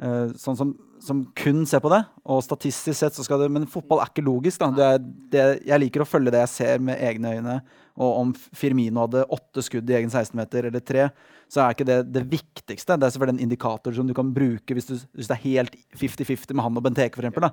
uh, 0.00 0.30
sånn 0.38 0.56
som, 0.56 0.70
som 1.06 1.22
kun 1.38 1.64
ser 1.68 1.80
på 1.84 1.90
det. 1.92 2.02
Og 2.26 2.42
statistisk 2.44 2.98
sett 2.98 3.16
så 3.16 3.24
skal 3.26 3.40
det 3.44 3.48
Men 3.54 3.64
fotball 3.70 4.02
er 4.02 4.10
ikke 4.10 4.24
logisk. 4.26 4.60
da. 4.60 4.68
Det 4.74 4.86
er, 4.90 4.98
det, 5.32 5.44
jeg 5.70 5.82
liker 5.84 6.02
å 6.04 6.08
følge 6.08 6.34
det 6.34 6.42
jeg 6.44 6.52
ser 6.52 6.82
med 6.82 6.98
egne 7.00 7.36
øyne. 7.38 7.56
Og 7.96 8.18
om 8.20 8.34
Firmino 8.36 9.06
hadde 9.06 9.22
åtte 9.32 9.62
skudd 9.64 9.88
i 9.88 9.96
egen 9.96 10.10
16-meter 10.12 10.66
eller 10.68 10.82
tre, 10.84 11.06
så 11.48 11.62
er 11.64 11.72
ikke 11.76 11.86
det 11.88 11.98
det 12.12 12.24
viktigste. 12.28 12.98
Det 13.00 13.06
er 13.08 13.14
selvfølgelig 13.14 13.38
en 13.38 13.46
indikator 13.46 13.94
som 13.96 14.06
du 14.10 14.12
kan 14.18 14.34
bruke 14.36 14.76
hvis, 14.76 14.90
du, 14.90 14.98
hvis 15.16 15.30
det 15.30 15.36
er 15.38 15.44
helt 15.46 15.78
50-50 15.96 16.52
med 16.58 16.66
han 16.66 16.76
og 16.76 16.84
Benteke, 16.84 17.16
for 17.16 17.24
eksempel. 17.24 17.48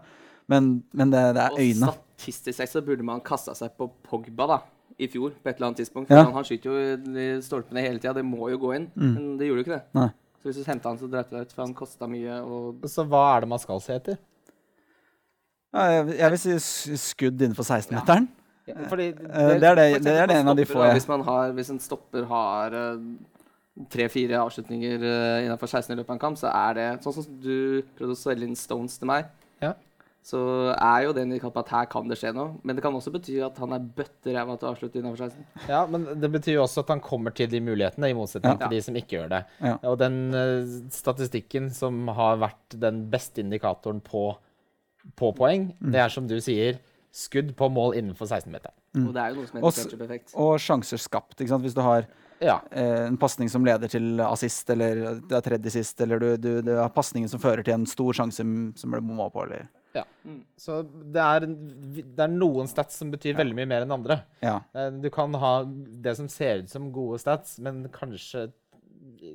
Men, 0.51 0.73
men 0.91 1.13
det, 1.13 1.21
det 1.37 1.45
er 1.45 1.55
Og 1.55 1.61
øynene. 1.63 1.93
statistisk 1.93 2.57
sett 2.59 2.73
så 2.73 2.81
burde 2.83 3.05
man 3.07 3.21
kasta 3.23 3.53
seg 3.55 3.71
på 3.79 3.87
Pogba 4.09 4.49
da, 4.49 4.57
i 4.99 5.07
fjor, 5.07 5.31
på 5.39 5.47
et 5.49 5.55
eller 5.55 5.69
annet 5.71 5.79
tidspunkt. 5.85 6.11
Ja. 6.11 6.25
For 6.25 6.35
Han 6.35 6.49
skyter 6.49 6.73
jo 6.73 7.15
i 7.23 7.29
stolpene 7.45 7.85
hele 7.85 8.01
tida, 8.03 8.17
det 8.19 8.25
må 8.27 8.49
jo 8.51 8.59
gå 8.65 8.73
inn. 8.75 8.89
Mm. 8.99 9.13
Men 9.15 9.31
det 9.39 9.47
gjorde 9.47 9.63
jo 9.63 9.67
ikke 9.69 9.77
det. 9.77 9.85
Nei. 10.01 10.09
Så 10.43 10.49
hvis 10.49 10.59
du 10.59 10.67
henta 10.67 10.91
han, 10.91 10.99
så 10.99 11.07
dreit 11.07 11.29
du 11.31 11.37
deg 11.37 11.47
ut, 11.47 11.55
for 11.55 11.63
han 11.63 11.73
kosta 11.77 12.07
mye. 12.11 12.37
Og 12.43 12.83
Så 12.91 13.05
hva 13.07 13.23
er 13.31 13.45
det 13.45 13.51
man 13.53 13.61
skal 13.63 13.79
se 13.83 13.95
etter? 13.95 14.17
Ja, 15.73 15.85
jeg, 15.87 16.17
jeg 16.19 16.33
vil 16.33 16.41
si 16.43 16.97
skudd 16.99 17.39
innenfor 17.39 17.63
16-meteren. 17.63 18.27
Fordi 18.91 19.07
Eh, 19.11 19.53
det 19.59 19.67
er 19.67 19.75
det, 19.75 19.85
det 20.03 20.11
er 20.15 20.27
det 20.29 20.35
en 20.39 20.51
av 20.53 20.55
de 20.55 20.65
få 20.65 20.83
Hvis, 20.93 21.07
har, 21.07 21.51
hvis 21.51 21.71
en 21.73 21.79
stopper 21.83 22.27
har 22.29 22.75
tre-fire 23.91 24.37
avslutninger 24.37 25.01
uh, 25.01 25.39
innenfor 25.43 25.67
16 25.67 25.93
i 25.93 25.97
løpet 25.97 26.11
av 26.11 26.15
en 26.15 26.21
kamp, 26.21 26.37
så 26.37 26.51
er 26.51 26.77
det 26.77 26.87
sånn 27.03 27.15
som 27.17 27.39
du 27.41 27.81
prøvde 27.97 28.13
å 28.13 28.19
selge 28.19 28.45
inn 28.45 28.55
Stones 28.55 28.99
til 29.01 29.09
meg. 29.09 29.31
Ja. 29.63 29.73
Så 30.23 30.39
er 30.71 31.01
jo 31.03 31.11
det 31.11 31.21
en 31.25 31.31
indikator 31.33 31.51
på 31.51 31.59
at 31.65 31.71
her 31.73 31.85
kan 31.91 32.07
det 32.07 32.15
skje 32.17 32.29
noe. 32.33 32.53
Men 32.63 32.77
det 32.77 32.83
kan 32.85 32.95
også 32.95 33.11
bety 33.11 33.33
at 33.43 33.57
han 33.59 33.73
er 33.75 33.79
bøtteræva 33.97 34.53
til 34.57 34.69
å 34.69 34.71
avslutte 34.71 35.01
innafor 35.01 35.25
16. 35.25 35.43
Ja, 35.67 35.81
men 35.91 36.05
det 36.21 36.29
betyr 36.31 36.53
jo 36.55 36.63
også 36.63 36.79
at 36.85 36.93
han 36.93 37.01
kommer 37.03 37.35
til 37.35 37.49
de 37.51 37.59
mulighetene, 37.59 38.07
i 38.09 38.15
motsetning 38.15 38.55
Ja. 38.55 38.67
til 38.67 38.77
de 38.77 38.81
som 38.85 38.95
ikke 38.95 39.17
gjør 39.17 39.29
det. 39.33 39.41
Ja. 39.59 39.73
Og 39.83 39.97
den 39.99 40.17
eh, 40.33 40.63
statistikken 40.95 41.67
som 41.75 42.07
har 42.15 42.37
vært 42.39 42.79
den 42.79 43.03
beste 43.11 43.43
indikatoren 43.43 43.99
på, 44.01 44.29
på 45.19 45.33
poeng, 45.35 45.73
Mm. 45.81 45.91
det 45.91 45.99
er 45.99 46.09
som 46.09 46.27
du 46.27 46.37
sier, 46.39 46.79
skudd 47.13 47.51
på 47.59 47.67
mål 47.69 47.93
innenfor 47.99 48.25
16-meteren. 48.25 48.73
Og 49.05 49.11
det 49.13 49.21
er 49.21 49.29
jo 49.29 49.35
noe 49.41 49.47
som 49.51 49.59
heter 49.59 49.83
ketchup-effekt. 49.83 50.33
Og 50.39 50.55
sjanser 50.57 50.97
skapt. 50.97 51.35
ikke 51.41 51.49
sant? 51.49 51.63
Hvis 51.67 51.75
du 51.75 51.81
har 51.81 52.07
Ja. 52.41 52.61
eh, 52.71 53.05
en 53.07 53.17
pasning 53.17 53.49
som 53.49 53.63
leder 53.65 53.87
til 53.89 54.19
assist, 54.21 54.69
eller 54.69 55.19
det 55.19 55.31
er 55.31 55.41
tredje 55.41 55.69
sist, 55.71 55.99
eller 56.01 56.19
du, 56.19 56.37
du, 56.37 56.61
det 56.61 56.73
er 56.79 56.89
pasningen 56.89 57.29
som 57.29 57.39
fører 57.39 57.63
til 57.63 57.73
en 57.73 57.85
stor 57.85 58.13
sjanse 58.13 58.37
som 58.79 58.91
ble 58.91 59.01
bomma 59.01 59.29
på, 59.29 59.43
eller 59.43 59.67
Mm. 60.25 60.39
Så 60.57 60.79
det 61.13 61.21
er, 61.21 61.45
det 61.45 62.19
er 62.25 62.31
noen 62.33 62.67
stats 62.71 62.97
som 63.01 63.11
betyr 63.13 63.35
veldig 63.37 63.55
mye 63.59 63.69
mer 63.69 63.85
enn 63.85 63.91
andre. 63.95 64.17
Ja. 64.41 64.55
Eh, 64.73 64.89
Du 65.03 65.09
kan 65.13 65.33
ha 65.33 65.63
det 65.65 66.15
som 66.17 66.27
ser 66.27 66.63
ut 66.63 66.69
som 66.69 66.91
gode 66.91 67.19
stats, 67.21 67.59
men 67.59 67.83
kanskje 67.93 68.51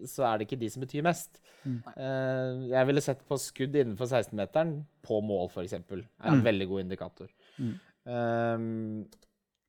så 0.08 0.24
er 0.26 0.38
det 0.38 0.48
ikke 0.48 0.58
de 0.60 0.70
som 0.72 0.82
betyr 0.82 1.02
mest. 1.04 1.38
Mm. 1.64 1.78
Eh, 1.96 2.68
Jeg 2.72 2.86
ville 2.86 3.00
sett 3.04 3.20
på 3.28 3.36
skudd 3.38 3.74
innenfor 3.76 4.06
16-meteren, 4.10 4.84
på 5.04 5.20
mål 5.22 5.48
f.eks. 5.52 5.72
er 5.72 6.04
en 6.24 6.40
Mm. 6.40 6.44
veldig 6.44 6.68
god 6.68 6.80
indikator. 6.80 7.28
Mm. 7.58 7.74
Um, 8.08 9.06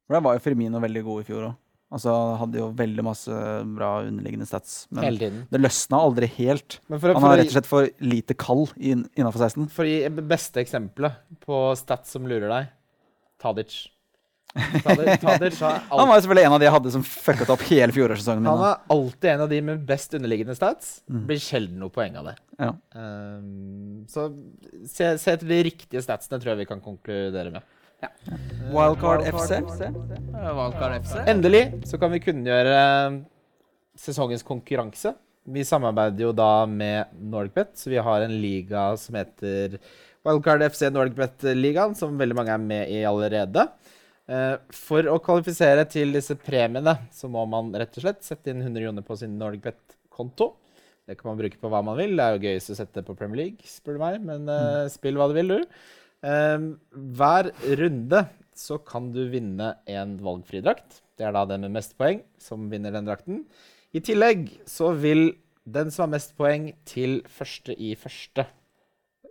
For 0.07 0.15
der 0.15 0.21
var 0.25 0.33
jo 0.37 0.39
Firmino 0.39 0.79
veldig 0.79 1.03
god 1.05 1.21
i 1.21 1.25
fjor 1.27 1.43
òg. 1.49 1.55
Altså, 1.89 2.13
hadde 2.37 2.59
jo 2.59 2.67
veldig 2.77 3.03
masse 3.05 3.35
bra 3.65 3.91
underliggende 4.05 4.45
stats. 4.45 4.83
Men 4.93 5.15
det 5.17 5.61
løsna 5.61 6.01
aldri 6.05 6.27
helt. 6.35 6.77
Men 6.85 6.99
for, 7.01 7.09
å- 7.09 7.15
Han 7.17 7.23
for, 7.23 7.29
har 7.31 7.39
rett 7.41 7.49
og 7.49 7.55
slett 7.55 7.69
for 7.69 7.87
lite 8.05 8.35
kall 8.37 8.67
inn, 8.77 9.07
innafor 9.17 9.41
16. 9.47 9.69
for 9.73 9.89
å 9.89 9.89
gi 9.89 10.25
beste 10.29 10.61
eksempelet 10.61 11.17
på 11.45 11.63
stats 11.79 12.13
som 12.13 12.27
lurer 12.29 12.45
deg 12.51 12.69
Tadic. 13.41 13.87
Tadic, 14.53 15.19
Tadic 15.23 15.57
alt... 15.65 15.89
Han 15.89 16.09
var 16.09 16.17
jo 16.17 16.23
selvfølgelig 16.25 16.45
en 16.45 16.53
av 16.55 16.61
de 16.61 16.67
jeg 16.67 16.75
hadde 16.75 16.93
som 16.93 17.03
fucket 17.05 17.51
opp 17.53 17.65
hele 17.69 17.93
fjorårssesongen 17.95 18.47
han 18.49 18.63
er 18.65 18.79
alltid 18.95 19.29
en 19.33 19.43
av 19.45 19.51
de 19.51 19.59
med 19.71 19.83
best 19.89 20.13
underliggende 20.17 20.55
stats. 20.57 20.93
Mm. 21.09 21.25
Blir 21.29 21.41
sjelden 21.41 21.81
noe 21.81 21.93
poeng 21.93 22.17
av 22.21 22.29
det. 22.31 22.35
Ja. 22.59 22.71
Um, 22.93 24.05
så 24.09 24.29
se, 24.85 25.13
se 25.21 25.35
etter 25.35 25.49
de 25.49 25.61
riktige 25.69 26.05
statsene, 26.05 26.37
tror 26.41 26.53
jeg 26.53 26.63
vi 26.63 26.69
kan 26.69 26.81
konkludere 26.85 27.53
med. 27.57 27.65
Wildcard 28.73 29.25
FC. 29.27 29.59
Wildcard 30.33 30.99
FC. 31.03 31.15
Endelig 31.27 31.63
så 31.89 31.97
kan 32.01 32.13
vi 32.13 32.21
kunngjøre 32.23 32.75
eh, 32.79 33.17
sesongens 33.99 34.45
konkurranse. 34.47 35.15
Vi 35.49 35.63
samarbeider 35.65 36.27
jo 36.27 36.33
da 36.35 36.65
med 36.69 37.09
Norgbet, 37.31 37.73
så 37.79 37.89
vi 37.89 37.97
har 38.05 38.21
en 38.21 38.35
liga 38.41 38.91
som 39.01 39.17
heter 39.17 39.79
Wildcard 40.27 40.63
FC 40.67 40.89
Norgbet-ligaen, 40.93 41.95
som 41.97 42.17
veldig 42.19 42.37
mange 42.37 42.53
er 42.53 42.61
med 42.61 42.91
i 42.93 43.01
allerede. 43.09 43.65
Eh, 44.29 44.55
For 44.75 45.07
å 45.09 45.17
kvalifisere 45.25 45.87
til 45.89 46.13
disse 46.13 46.37
premiene, 46.37 46.93
så 47.15 47.31
må 47.31 47.45
man 47.49 47.71
rett 47.73 47.97
og 47.97 48.05
slett 48.05 48.23
sette 48.27 48.53
inn 48.53 48.61
100 48.61 48.83
kroner 48.85 49.07
på 49.07 49.17
sin 49.19 49.37
Norgbet-konto. 49.41 50.51
Det 51.09 51.15
kan 51.17 51.31
man 51.31 51.39
bruke 51.39 51.57
på 51.57 51.69
hva 51.73 51.79
man 51.81 51.97
vil. 51.97 52.13
Det 52.19 52.21
er 52.27 52.35
jo 52.35 52.43
gøyest 52.45 52.75
å 52.75 52.77
sette 52.77 53.01
på 53.07 53.15
Premier 53.17 53.47
League, 53.47 53.65
spør 53.65 53.97
du 53.97 54.03
meg. 54.03 54.19
Men 54.21 54.45
eh, 54.53 54.83
spill 54.93 55.17
hva 55.17 55.25
du 55.31 55.33
vil, 55.39 55.55
du. 55.55 55.79
Ehm, 56.25 56.73
hver 57.15 57.51
runde 57.79 58.25
så 58.59 58.77
kan 58.83 59.11
du 59.15 59.21
vinne 59.31 59.73
en 59.87 60.17
valgfri 60.19 60.61
drakt. 60.65 61.01
Det 61.17 61.25
er 61.27 61.31
da 61.35 61.45
den 61.47 61.61
med 61.67 61.71
mest 61.77 61.95
poeng 61.99 62.21
som 62.41 62.67
vinner 62.71 62.91
den 62.95 63.07
drakten. 63.07 63.45
I 63.95 64.01
tillegg 64.03 64.49
så 64.69 64.91
vil 64.99 65.31
den 65.69 65.91
som 65.91 66.07
har 66.07 66.15
mest 66.17 66.35
poeng 66.37 66.71
til 66.87 67.21
første 67.29 67.75
i 67.77 67.93
første 67.99 68.45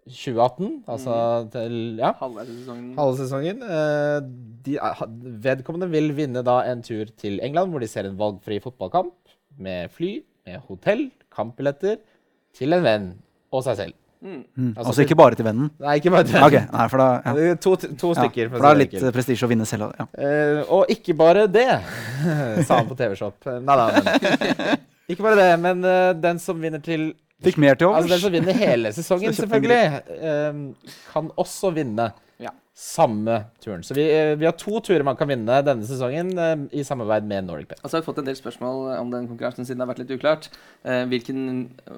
2018, 0.08 0.68
altså 0.88 1.14
til 1.52 1.74
ja, 2.00 2.14
Halvveis 2.16 2.48
sesongen. 2.48 2.92
halve 2.96 3.16
sesongen. 3.18 3.58
eh, 3.62 4.20
de, 4.64 4.76
er- 4.80 5.02
vedkommende 5.44 5.90
vil 5.92 6.14
vinne 6.16 6.40
da 6.46 6.62
en 6.70 6.80
tur 6.82 7.04
til 7.20 7.40
England, 7.44 7.70
hvor 7.70 7.80
de 7.84 7.88
ser 7.90 8.08
en 8.08 8.16
valgfri 8.16 8.56
fotballkamp 8.64 9.12
med 9.58 9.90
fly, 9.92 10.22
med 10.46 10.60
hotell, 10.68 11.10
kampbilletter, 11.34 11.98
til 12.56 12.72
en 12.72 12.82
venn 12.86 13.08
og 13.52 13.64
seg 13.66 13.76
selv. 13.82 13.94
Mm. 14.18 14.42
Mm. 14.56 14.70
Altså, 14.76 14.88
Altså 14.88 15.04
ikke 15.04 15.16
bare 15.18 15.38
til 15.38 15.46
vennen? 15.46 15.70
Nei, 15.78 15.94
ikke 16.00 16.10
bare 16.10 16.26
til 16.26 16.34
vennen. 16.34 16.48
Okay. 16.48 16.64
nei, 16.74 16.86
for 16.90 17.02
da 17.02 17.08
ja. 17.38 17.54
To, 17.62 17.74
to 17.76 18.10
stykker. 18.18 18.42
Ja, 18.48 18.50
for 18.50 18.64
da 18.64 18.72
er 18.72 18.80
det 18.80 18.86
litt 18.86 19.14
prestisje 19.14 19.46
å 19.46 19.50
vinne 19.50 19.66
selv. 19.68 19.92
Ja. 19.98 20.08
Uh, 20.18 20.72
og 20.78 20.92
ikke 20.92 21.14
bare 21.18 21.46
det, 21.50 21.68
sa 22.66 22.80
han 22.80 22.90
på 22.90 22.98
TV-shop. 22.98 23.50
Nei 23.62 23.78
da, 23.82 23.88
Ikke 25.12 25.24
bare 25.24 25.38
det, 25.38 25.50
men 25.62 25.86
uh, 25.86 26.12
den 26.18 26.42
som 26.42 26.58
vinner 26.60 26.82
til 26.84 27.12
Fikk 27.46 27.60
mer 27.62 27.76
til 27.78 27.92
Altså 27.94 28.10
den 28.10 28.18
som 28.18 28.32
vinner 28.34 28.56
hele 28.58 28.90
sesongen, 28.96 29.34
selvfølgelig, 29.36 30.00
uh, 30.18 30.96
kan 31.12 31.30
også 31.38 31.70
vinne. 31.76 32.10
Samme 32.78 33.40
turen. 33.58 33.82
Så 33.82 33.94
vi, 33.96 34.04
eh, 34.06 34.36
vi 34.38 34.46
har 34.46 34.52
to 34.54 34.78
turer 34.86 35.02
man 35.02 35.16
kan 35.18 35.26
vinne 35.26 35.56
denne 35.66 35.82
sesongen 35.82 36.28
eh, 36.38 36.60
i 36.78 36.84
samarbeid 36.86 37.24
med 37.26 37.48
Nordic 37.48 37.66
Bet. 37.72 37.80
Og 37.82 37.90
så 37.90 37.96
har 37.96 38.04
vi 38.04 38.06
fått 38.06 38.20
en 38.22 38.28
del 38.28 38.36
spørsmål 38.38 38.92
om 39.00 39.10
den 39.10 39.26
konkurransen 39.26 39.66
siden 39.66 39.80
det 39.80 39.86
har 39.86 39.90
vært 39.90 40.02
litt 40.04 40.12
uklart. 40.14 40.46
Eh, 40.86 41.02
hvilken, 41.10 41.40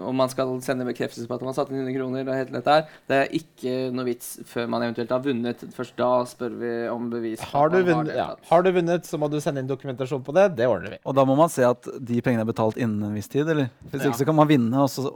om 0.00 0.16
man 0.16 0.32
skal 0.32 0.54
sende 0.64 0.86
bekreftelse 0.88 1.28
på 1.28 1.36
at 1.36 1.44
man 1.44 1.52
har 1.52 1.58
satt 1.58 1.68
inn 1.74 1.82
100 1.82 1.98
kroner 1.98 2.24
og 2.24 2.32
helt 2.38 2.54
dette 2.56 2.76
her. 2.78 2.86
Det 3.12 3.18
er 3.18 3.36
ikke 3.36 3.74
noe 3.92 4.08
vits 4.08 4.30
før 4.48 4.70
man 4.72 4.86
eventuelt 4.86 5.12
har 5.12 5.20
vunnet. 5.26 5.66
Først 5.76 5.98
da 6.00 6.08
spør 6.30 6.56
vi 6.62 6.72
om 6.94 7.10
bevis. 7.12 7.44
Har 7.52 7.68
du, 7.68 7.76
vunnet, 7.82 7.92
vunnet, 7.98 8.16
ja. 8.16 8.30
har 8.48 8.64
du 8.64 8.72
vunnet, 8.72 9.04
så 9.04 9.20
må 9.20 9.28
du 9.28 9.36
sende 9.44 9.60
inn 9.60 9.68
dokumentasjon 9.68 10.24
på 10.24 10.32
det. 10.38 10.46
Det 10.56 10.70
ordner 10.70 10.96
vi. 10.96 11.02
Og 11.04 11.18
da 11.20 11.26
må 11.28 11.36
man 11.36 11.52
se 11.52 11.66
at 11.68 11.92
de 12.00 12.24
pengene 12.24 12.46
er 12.46 12.52
betalt 12.54 12.80
innen 12.80 13.04
en 13.10 13.20
viss 13.20 13.28
tid, 13.28 13.44
eller? 13.44 13.68
Hvis 13.90 14.00
Ja. 14.00 14.08
ikke 14.08 14.22
så 14.24 14.30
kan 14.32 14.40
man 14.40 14.48
vinne, 14.48 14.80
og 14.80 14.88
så 14.88 15.12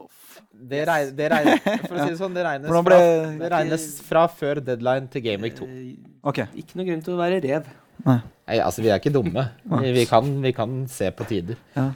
Det, 0.55 0.83
regner, 0.88 1.14
det, 1.17 1.31
regner, 1.33 1.64
for 1.88 1.97
å 1.97 2.05
si 2.05 2.12
det 2.12 2.19
sånn, 2.21 2.37
det 2.37 2.45
regnes, 2.47 2.71
fra, 2.71 2.99
det 3.40 3.51
regnes 3.53 3.88
fra 4.07 4.27
før 4.33 4.61
deadline 4.64 5.11
til 5.12 5.25
Game 5.27 5.45
Week 5.45 5.57
2. 5.59 5.67
Okay. 6.31 6.49
Ikke 6.62 6.79
noe 6.81 6.88
grunn 6.88 7.03
til 7.05 7.17
å 7.17 7.21
være 7.21 7.40
rev. 7.45 7.69
Nei, 8.05 8.21
altså 8.59 8.85
vi 8.85 8.90
er 8.93 9.01
ikke 9.01 9.12
dumme. 9.14 9.47
Vi, 9.64 9.93
vi, 9.97 10.07
kan, 10.09 10.31
vi 10.45 10.55
kan 10.57 10.83
se 10.90 11.11
på 11.14 11.27
tider. 11.29 11.59
Ja. 11.77 11.90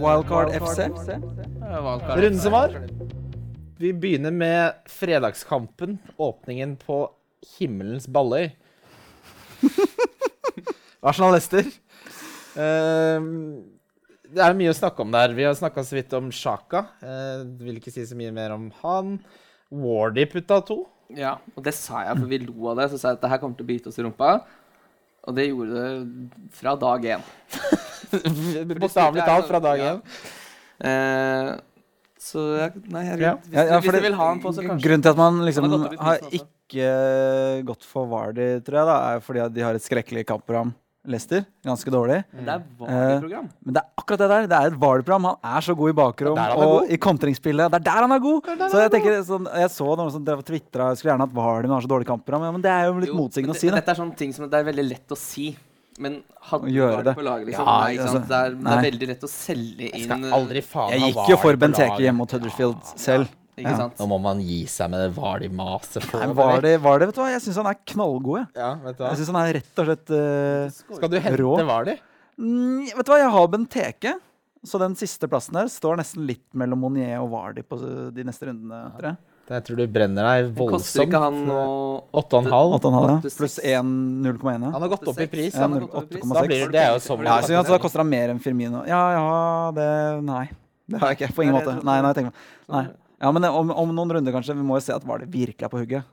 Wildcard 0.00 0.54
FC. 0.56 0.86
Runden 0.88 2.40
som 2.40 2.54
var. 2.54 2.76
Vi 3.82 3.92
begynner 3.92 4.30
med 4.30 4.88
fredagskampen. 4.88 5.98
Åpningen 6.16 6.76
på 6.80 7.04
himmelens 7.58 8.06
Balløy. 8.06 8.52
Arsenal-Lester. 11.02 11.66
Det 14.32 14.42
er 14.44 14.56
mye 14.56 14.72
å 14.72 14.76
snakke 14.76 15.04
om 15.04 15.12
der. 15.12 15.34
Vi 15.36 15.44
har 15.46 15.54
snakka 15.58 15.84
så 15.84 15.96
vidt 15.98 16.12
om 16.16 16.30
Sjaka. 16.32 16.86
Eh, 17.04 17.44
vil 17.60 17.78
ikke 17.80 17.92
si 17.92 18.04
så 18.08 18.16
mye 18.18 18.32
mer 18.34 18.54
om 18.54 18.70
han. 18.82 19.16
Wardy 19.72 20.26
putta 20.30 20.60
to. 20.68 20.82
Ja, 21.12 21.36
og 21.56 21.64
det 21.66 21.74
sa 21.76 22.06
jeg, 22.06 22.16
for 22.20 22.30
vi 22.30 22.40
lo 22.46 22.70
av 22.72 22.80
det. 22.80 22.90
Så 22.92 23.00
sa 23.00 23.12
jeg 23.12 23.20
at 23.20 23.24
det 23.26 23.32
her 23.34 23.42
kommer 23.42 23.58
til 23.58 23.66
å 23.66 23.72
bite 23.72 23.92
oss 23.92 23.98
i 24.00 24.06
rumpa. 24.06 24.36
Og 25.22 25.36
det 25.36 25.48
gjorde 25.50 25.82
det 25.82 26.46
fra 26.58 26.74
dag 26.80 27.04
én. 27.16 27.26
Bokstavelig 28.82 29.26
talt 29.28 29.50
fra 29.50 29.60
dag 29.62 29.82
Ja. 29.82 29.92
Eh, 30.82 31.52
så 32.22 32.42
jeg, 32.54 32.80
nei, 32.90 33.02
jeg, 33.06 33.18
hvis, 33.18 33.52
Ja, 33.54 33.62
ja, 33.66 33.78
hvis 33.82 33.96
du 33.96 34.04
vil 34.04 34.14
ha 34.18 34.26
den 34.30 34.40
på, 34.42 34.52
så 34.54 34.62
kanskje. 34.62 34.82
Grunnen 34.84 35.02
til 35.02 35.10
at 35.10 35.18
man 35.18 35.40
liksom 35.46 35.66
har 35.72 35.96
har 35.98 36.26
ikke 36.38 36.90
gått 37.66 37.86
for 37.86 38.06
Vardy, 38.10 38.46
tror 38.62 38.78
jeg, 38.78 38.88
da, 38.88 38.98
er 39.10 39.24
fordi 39.26 39.42
at 39.42 39.54
de 39.54 39.64
har 39.66 39.78
et 39.78 39.84
skrekkelig 39.84 40.22
kampprogram. 40.30 40.70
Leicester. 41.04 41.44
Ganske 41.66 41.90
dårlig. 41.90 42.20
Men 42.32 42.44
det 42.46 42.52
er 42.54 42.60
Eh, 42.62 42.86
Vardy-program. 42.86 43.48
Men 43.64 43.74
det 43.74 43.80
er 43.82 43.88
akkurat 43.98 44.18
det 44.22 44.28
der. 44.30 44.46
Det 44.46 44.58
er 44.58 44.66
et 44.70 44.78
Vardy-program. 44.78 45.24
Han 45.24 45.56
er 45.56 45.60
så 45.66 45.74
god 45.76 45.90
i 45.90 45.96
bakrom 45.98 46.38
og 46.38 46.90
i 46.90 46.96
kontringsspillet. 46.96 47.70
Det 47.72 47.80
er 47.80 47.84
der 47.88 48.00
han 48.06 48.12
er 48.12 48.22
god! 48.22 48.42
Så 48.70 48.78
jeg 48.84 48.90
tenker 48.94 49.18
sånn, 49.26 49.48
jeg 49.50 49.70
så 49.74 49.96
noen 49.98 50.12
som 50.14 50.24
drev 50.24 50.38
og 50.38 50.46
twitra 50.46 50.90
jeg 50.92 51.00
skulle 51.02 51.12
gjerne 51.14 51.26
hatt 51.26 51.34
men 51.34 51.42
han 51.42 51.70
har 51.74 51.82
så 51.82 51.90
dårlig 51.90 52.06
kampprogram. 52.06 52.46
Ja, 52.46 52.52
men 52.54 52.62
det 52.62 52.70
er 52.70 52.86
jo 52.86 52.98
litt 53.02 53.14
motsigende 53.14 53.50
å 53.50 53.58
si 53.58 53.66
det- 53.66 53.74
det. 53.74 53.84
Dette 53.84 53.90
er 53.98 54.02
sånne 54.04 54.16
ting 54.16 54.32
som 54.32 54.48
det 54.48 54.54
er 54.54 54.64
veldig 54.72 54.88
lett 54.88 55.08
å 55.08 55.16
si. 55.18 55.56
Men 55.98 56.22
hadde 56.40 56.72
du 56.72 56.78
vært 56.80 57.04
det. 57.04 57.14
på 57.16 57.22
laget, 57.22 57.46
liksom 57.48 57.66
Ja, 57.66 57.80
nei, 57.82 57.92
ikke 57.96 58.08
sant? 58.08 58.16
altså, 58.16 58.28
Det, 58.28 58.38
er, 58.38 58.50
det 58.54 58.72
er 58.72 58.90
veldig 58.90 59.08
lett 59.08 59.22
å 59.22 59.28
selge 59.28 59.78
Jeg 59.78 59.92
inn 59.92 60.04
skal 60.04 60.24
eh, 60.24 60.32
aldri 60.32 60.62
faen 60.64 60.90
Jeg 60.90 61.00
gikk 61.12 61.28
jo 61.28 61.36
for 61.36 61.56
Benteke 61.56 61.98
hjemme 62.00 62.16
mot 62.16 62.30
Huddersfield 62.32 62.76
selv. 62.96 63.28
Ikke 63.62 63.70
Ja. 63.72 63.76
sant? 63.84 63.96
Nå 64.02 64.08
må 64.10 64.18
man 64.20 64.40
gi 64.42 64.64
seg 64.66 64.90
med 64.90 65.00
det 65.06 65.12
Vardy-maset. 65.16 66.02
for 66.02 66.18
Nei, 66.20 66.28
over. 66.32 66.42
Vardy, 66.58 66.76
Vardy, 66.82 67.06
vet 67.06 67.14
du 67.14 67.20
hva? 67.22 67.30
Jeg 67.32 67.42
syns 67.46 67.56
han 67.62 67.70
er 67.70 67.78
knallgod, 67.86 68.38
jeg. 68.42 68.48
Ja, 68.58 68.74
vet 68.82 68.98
du 68.98 69.04
hva? 69.04 69.10
Jeg 69.14 69.18
syns 69.22 69.32
han 69.32 69.40
er 69.46 69.52
rett 69.60 69.78
og 69.78 69.86
slett 69.86 70.10
uh, 70.10 70.96
Skal 70.98 71.08
du 71.14 71.18
hente 71.20 71.38
Rå. 71.40 71.54
Vardy? 71.70 71.96
mm, 72.38 72.92
Vet 72.96 73.06
du 73.06 73.12
hva, 73.12 73.18
jeg 73.22 73.30
har 73.38 73.48
Benteke. 73.48 74.14
Så 74.64 74.78
den 74.78 74.94
siste 74.94 75.26
plassen 75.26 75.54
der 75.58 75.66
står 75.66 75.96
nesten 75.98 76.22
litt 76.26 76.44
mellom 76.54 76.78
Monier 76.84 77.18
og 77.22 77.30
Vardi 77.32 77.62
på 77.66 77.78
de 78.14 78.22
neste 78.22 78.46
rundene, 78.46 78.92
tror 78.98 79.08
jeg. 79.10 79.16
Jeg 79.52 79.64
tror 79.66 79.76
du 79.76 79.86
brenner 79.90 80.22
deg 80.22 80.52
Koster 80.54 81.02
voldsomt. 81.02 81.08
ikke 81.10 81.20
han 81.20 81.40
nå 81.48 81.62
8,5. 82.14 82.76
8,5, 82.78 83.08
ja. 83.10 83.16
Pluss 83.26 83.56
seks. 83.58 83.66
1 83.66 83.90
0,1. 84.22 84.68
Han 84.72 84.80
har 84.84 84.88
gått 84.92 85.08
opp 85.10 85.18
i 85.18 85.26
pris. 85.26 85.52
Ja, 85.52 85.62
han 85.66 85.72
har 85.74 85.80
null- 85.80 85.88
gått 85.90 85.98
opp 85.98 86.12
i 86.12 86.14
pris. 86.14 86.22
8,6. 86.22 86.34
Da 86.38 86.42
blir 86.46 86.62
det, 86.62 86.72
det 86.72 86.80
er 86.80 86.92
jo 86.94 87.00
som 87.02 87.24
Ja, 87.26 87.40
så, 87.42 87.58
altså, 87.58 87.74
da 87.74 87.78
koster 87.82 87.98
han 88.04 88.08
mer 88.08 88.30
enn 88.30 88.38
Firmino. 88.40 88.84
Ja, 88.86 89.02
ja, 89.18 89.72
det 89.74 89.88
Nei. 90.24 90.48
Det 90.88 91.00
har 91.00 91.08
jeg 91.12 91.18
ikke. 91.18 91.34
På 91.34 91.42
ingen 91.42 91.54
måte. 91.58 91.74
Nei, 91.84 92.00
nei, 92.06 92.12
tenk 92.14 92.30
meg. 92.30 92.34
Nei. 92.70 92.86
Ja, 93.22 93.30
men 93.32 93.44
om, 93.46 93.70
om 93.70 93.92
noen 93.94 94.10
runder, 94.16 94.32
kanskje. 94.34 94.56
Vi 94.58 94.64
må 94.66 94.76
jo 94.80 94.82
se 94.84 94.94
at 94.96 95.04
Vardy 95.06 95.28
virkelig 95.30 95.62
er 95.62 95.70
på 95.70 95.78
hugget. 95.78 96.04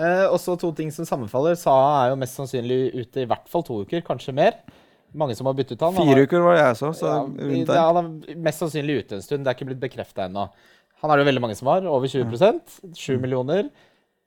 Eh, 0.00 0.24
også 0.32 0.56
to 0.58 0.72
ting 0.74 0.90
som 0.94 1.04
sammenfaller. 1.06 1.54
Saha 1.60 2.06
er 2.06 2.12
jo 2.14 2.16
mest 2.18 2.34
sannsynlig 2.38 2.78
ute 2.96 3.22
i 3.22 3.28
hvert 3.30 3.46
fall 3.52 3.62
to 3.66 3.82
uker, 3.84 4.02
kanskje 4.06 4.34
mer. 4.34 4.56
Mange 5.14 5.34
som 5.38 5.46
har 5.50 5.54
byttet 5.58 5.80
han. 5.82 5.94
Han 5.94 6.06
Fire 6.06 6.16
har- 6.20 6.26
uker 6.26 6.42
var 6.42 6.54
det 6.56 6.64
jeg 6.64 6.76
så. 6.80 6.90
så 6.94 7.06
ja, 7.06 7.20
det- 7.66 7.76
han 7.76 7.96
er 8.00 8.36
mest 8.36 8.60
sannsynlig 8.62 8.98
ute 9.04 9.12
en 9.18 9.22
stund. 9.22 9.44
Det 9.44 9.50
er 9.50 9.58
ikke 9.58 9.68
blitt 9.70 9.80
bekrefta 9.86 10.26
ennå. 10.28 10.48
Han 11.02 11.10
er 11.10 11.16
det 11.16 11.24
jo 11.24 11.30
veldig 11.32 11.40
mange 11.46 11.56
som 11.56 11.68
har. 11.68 11.86
Over 11.86 12.06
20% 12.06 12.60
7 12.94 13.16
Mm. 13.16 13.20
millioner. 13.22 13.70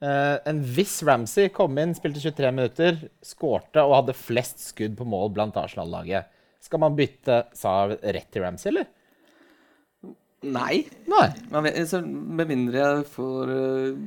Eh, 0.02 0.38
en 0.46 0.62
viss 0.64 1.02
Ramsey 1.04 1.50
kom 1.50 1.78
inn, 1.78 1.94
spilte 1.96 2.20
23 2.20 2.52
minutter, 2.52 3.10
skårte 3.24 3.78
og 3.84 3.94
hadde 4.06 4.16
flest 4.16 4.60
skudd 4.60 4.96
på 4.98 5.06
mål 5.08 5.30
blant 5.34 5.56
Arsenal-laget. 5.56 6.26
Skal 6.60 6.80
man 6.80 6.96
bytte 6.96 7.46
Saha 7.56 7.96
rett 8.02 8.32
til 8.32 8.42
Ramsey, 8.44 8.70
eller? 8.72 8.86
Nei. 10.44 10.84
Nei. 11.10 11.30
Man 11.52 11.66
vet, 11.68 11.80
så 11.90 12.02
med 12.04 12.50
mindre 12.50 12.80
jeg 12.82 13.08
får 13.14 13.54
eh, 13.54 14.04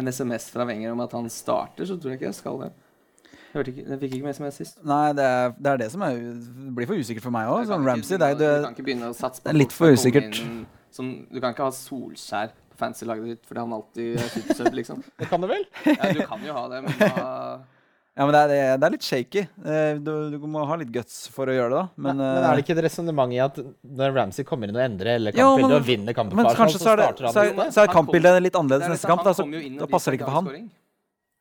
en 0.00 0.12
SMS 0.12 0.50
fra 0.52 0.66
Wenger 0.68 0.92
om 0.94 1.02
at 1.04 1.16
han 1.16 1.28
starter, 1.32 1.88
så 1.88 1.96
tror 1.96 2.14
jeg 2.14 2.20
ikke 2.20 2.28
jeg 2.30 2.38
skal 2.38 2.60
det. 2.64 2.70
Jeg, 3.30 3.54
hørte 3.56 3.72
ikke, 3.72 3.84
jeg 3.88 4.00
fikk 4.04 4.12
ikke 4.18 4.26
med 4.28 4.36
SMS 4.36 4.60
sist. 4.60 4.82
Nei, 4.86 5.06
det 5.18 5.24
er, 5.26 5.54
det 5.58 5.72
er 5.72 5.80
det 5.80 5.88
som 5.90 6.04
er 6.06 6.20
Det 6.20 6.74
blir 6.76 6.86
for 6.86 7.00
usikkert 7.02 7.24
for 7.24 7.34
meg 7.34 7.50
òg. 7.50 7.64
Sånn 7.70 7.86
Ramsey, 7.88 8.14
er 8.20 8.36
Du 8.38 8.46
kan 8.46 8.76
ikke 8.76 8.86
begynne 8.86 9.10
å 9.10 9.16
satse 9.16 9.42
på 9.42 9.50
det 9.50 9.58
litt 9.58 9.74
for 9.74 9.96
usikkert. 9.96 10.38
inn 10.44 10.62
Som, 10.94 11.10
du 11.30 11.40
kan 11.42 11.54
ikke 11.54 11.66
ha 11.66 11.74
Solskjær 11.74 12.54
på 12.70 12.78
fancy-laget 12.78 13.34
ditt 13.34 13.44
fordi 13.48 13.62
han 13.62 13.74
alltid 13.74 14.22
er 14.22 14.30
supersub, 14.36 14.72
liksom. 14.78 15.02
Det 15.18 15.28
kan 15.30 15.42
du 15.42 15.50
vel? 15.50 15.66
Ja, 15.86 16.12
du 16.14 16.22
kan 16.26 16.46
jo 16.46 16.54
ha 16.56 16.64
det, 16.72 16.80
men 16.86 17.02
da 17.02 17.26
Ja, 18.18 18.26
men 18.26 18.34
det 18.34 18.40
er, 18.42 18.76
det 18.76 18.84
er- 18.86 18.90
litt 18.92 19.04
shaky. 19.06 19.42
Eh, 19.64 19.94
Du, 20.02 20.30
du 20.30 20.38
må 20.50 20.64
ha 20.66 20.74
litt 20.76 20.90
guts 20.92 21.28
for 21.32 21.46
å 21.46 21.54
gjøre 21.54 21.70
det, 21.70 21.78
da. 21.78 21.84
Men, 21.96 22.16
Men, 22.16 22.18
men 22.18 22.42
eh, 22.44 22.48
er 22.50 22.56
det 22.58 22.64
ikke 22.66 22.76
et 22.78 22.84
resonnement 22.84 23.32
i 23.32 23.38
at 23.38 23.56
når 23.86 24.14
Ramsey 24.18 24.44
kommer 24.44 24.68
inn 24.68 24.76
og 24.76 24.82
endrer 24.82 25.14
eller 25.20 25.32
kampbildet 25.32 25.76
og 25.78 25.86
vinner 25.86 26.12
kampen 26.18 26.36
men 26.36 26.46
kanskje 26.58 26.80
så 26.82 26.90
er, 26.92 26.96
det, 27.04 27.30
så 27.32 27.44
er, 27.46 27.70
så 27.70 27.84
er 27.84 27.92
kampbildet 27.94 28.42
litt 28.42 28.58
annerledes 28.58 28.88
er 28.90 28.94
neste 28.96 29.08
kamp. 29.08 29.22
sånn, 29.22 29.50
Da, 29.54 29.62
så, 29.62 29.78
da 29.78 29.86
passer 29.94 30.10
det 30.12 30.20
ikke 30.20 30.28
for 30.32 30.40
han. 30.42 30.70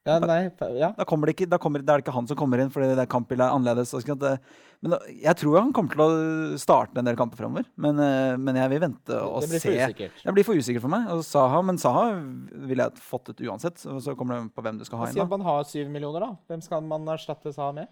Ja, 0.09 0.15
nei, 0.23 0.39
ja. 0.79 0.89
Da, 0.97 1.05
kommer 1.07 1.29
det 1.29 1.35
ikke, 1.37 1.47
da, 1.51 1.59
kommer, 1.61 1.83
da 1.85 1.93
er 1.95 2.01
det 2.01 2.05
ikke 2.07 2.15
han 2.15 2.27
som 2.29 2.37
kommer 2.39 2.61
inn, 2.63 2.71
fordi 2.73 2.89
det 2.97 3.05
kampbildet 3.11 3.45
er 3.45 3.53
annerledes. 3.55 3.91
sånn 3.93 4.15
at 4.17 4.41
Men 4.81 4.93
da, 4.95 4.99
jeg 5.11 5.35
tror 5.41 5.57
han 5.59 5.73
kommer 5.75 5.91
til 5.93 6.03
å 6.05 6.57
starte 6.61 6.97
en 7.01 7.05
del 7.09 7.17
kamper 7.19 7.37
framover. 7.41 7.65
Men, 7.77 7.99
eh, 7.99 8.37
men 8.39 8.55
jeg 8.55 8.69
vil 8.73 8.79
vente 8.85 9.17
og 9.21 9.41
Det 9.43 9.49
blir 9.51 9.59
se. 9.59 9.69
for 9.69 9.75
usikkert. 9.91 10.23
Det 10.23 10.33
blir 10.37 10.47
for 10.47 10.55
usikkert 10.55 10.85
for 10.87 10.93
meg. 10.95 11.09
Og 11.13 11.21
Saha, 11.27 11.61
men 11.67 11.77
Saha 11.77 12.05
ville 12.69 12.87
jeg 12.87 13.03
fått 13.03 13.29
ut 13.33 13.43
uansett. 13.43 13.77
Så, 13.77 13.99
så 14.01 14.15
kommer 14.17 14.39
det 14.39 14.53
på 14.55 14.63
hvem 14.63 14.79
du 14.79 14.85
skal 14.87 14.99
ha 15.03 15.09
Si 15.11 15.19
inn. 15.19 15.23
at 15.25 15.29
man 15.29 15.41
har 15.45 15.63
syv 15.67 15.89
millioner, 15.91 16.19
da. 16.25 16.31
Hvem 16.49 16.63
skal 16.63 16.81
man 16.81 17.05
erstatte 17.11 17.53
Saha 17.53 17.73
med? 17.75 17.87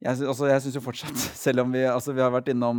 Jeg, 0.00 0.16
altså, 0.24 0.46
jeg 0.48 0.62
syns 0.64 0.76
jo 0.78 0.80
fortsatt, 0.80 1.22
selv 1.44 1.60
om 1.60 1.74
vi, 1.76 1.82
altså, 1.84 2.14
vi 2.16 2.22
har 2.24 2.32
vært 2.32 2.48
innom 2.54 2.78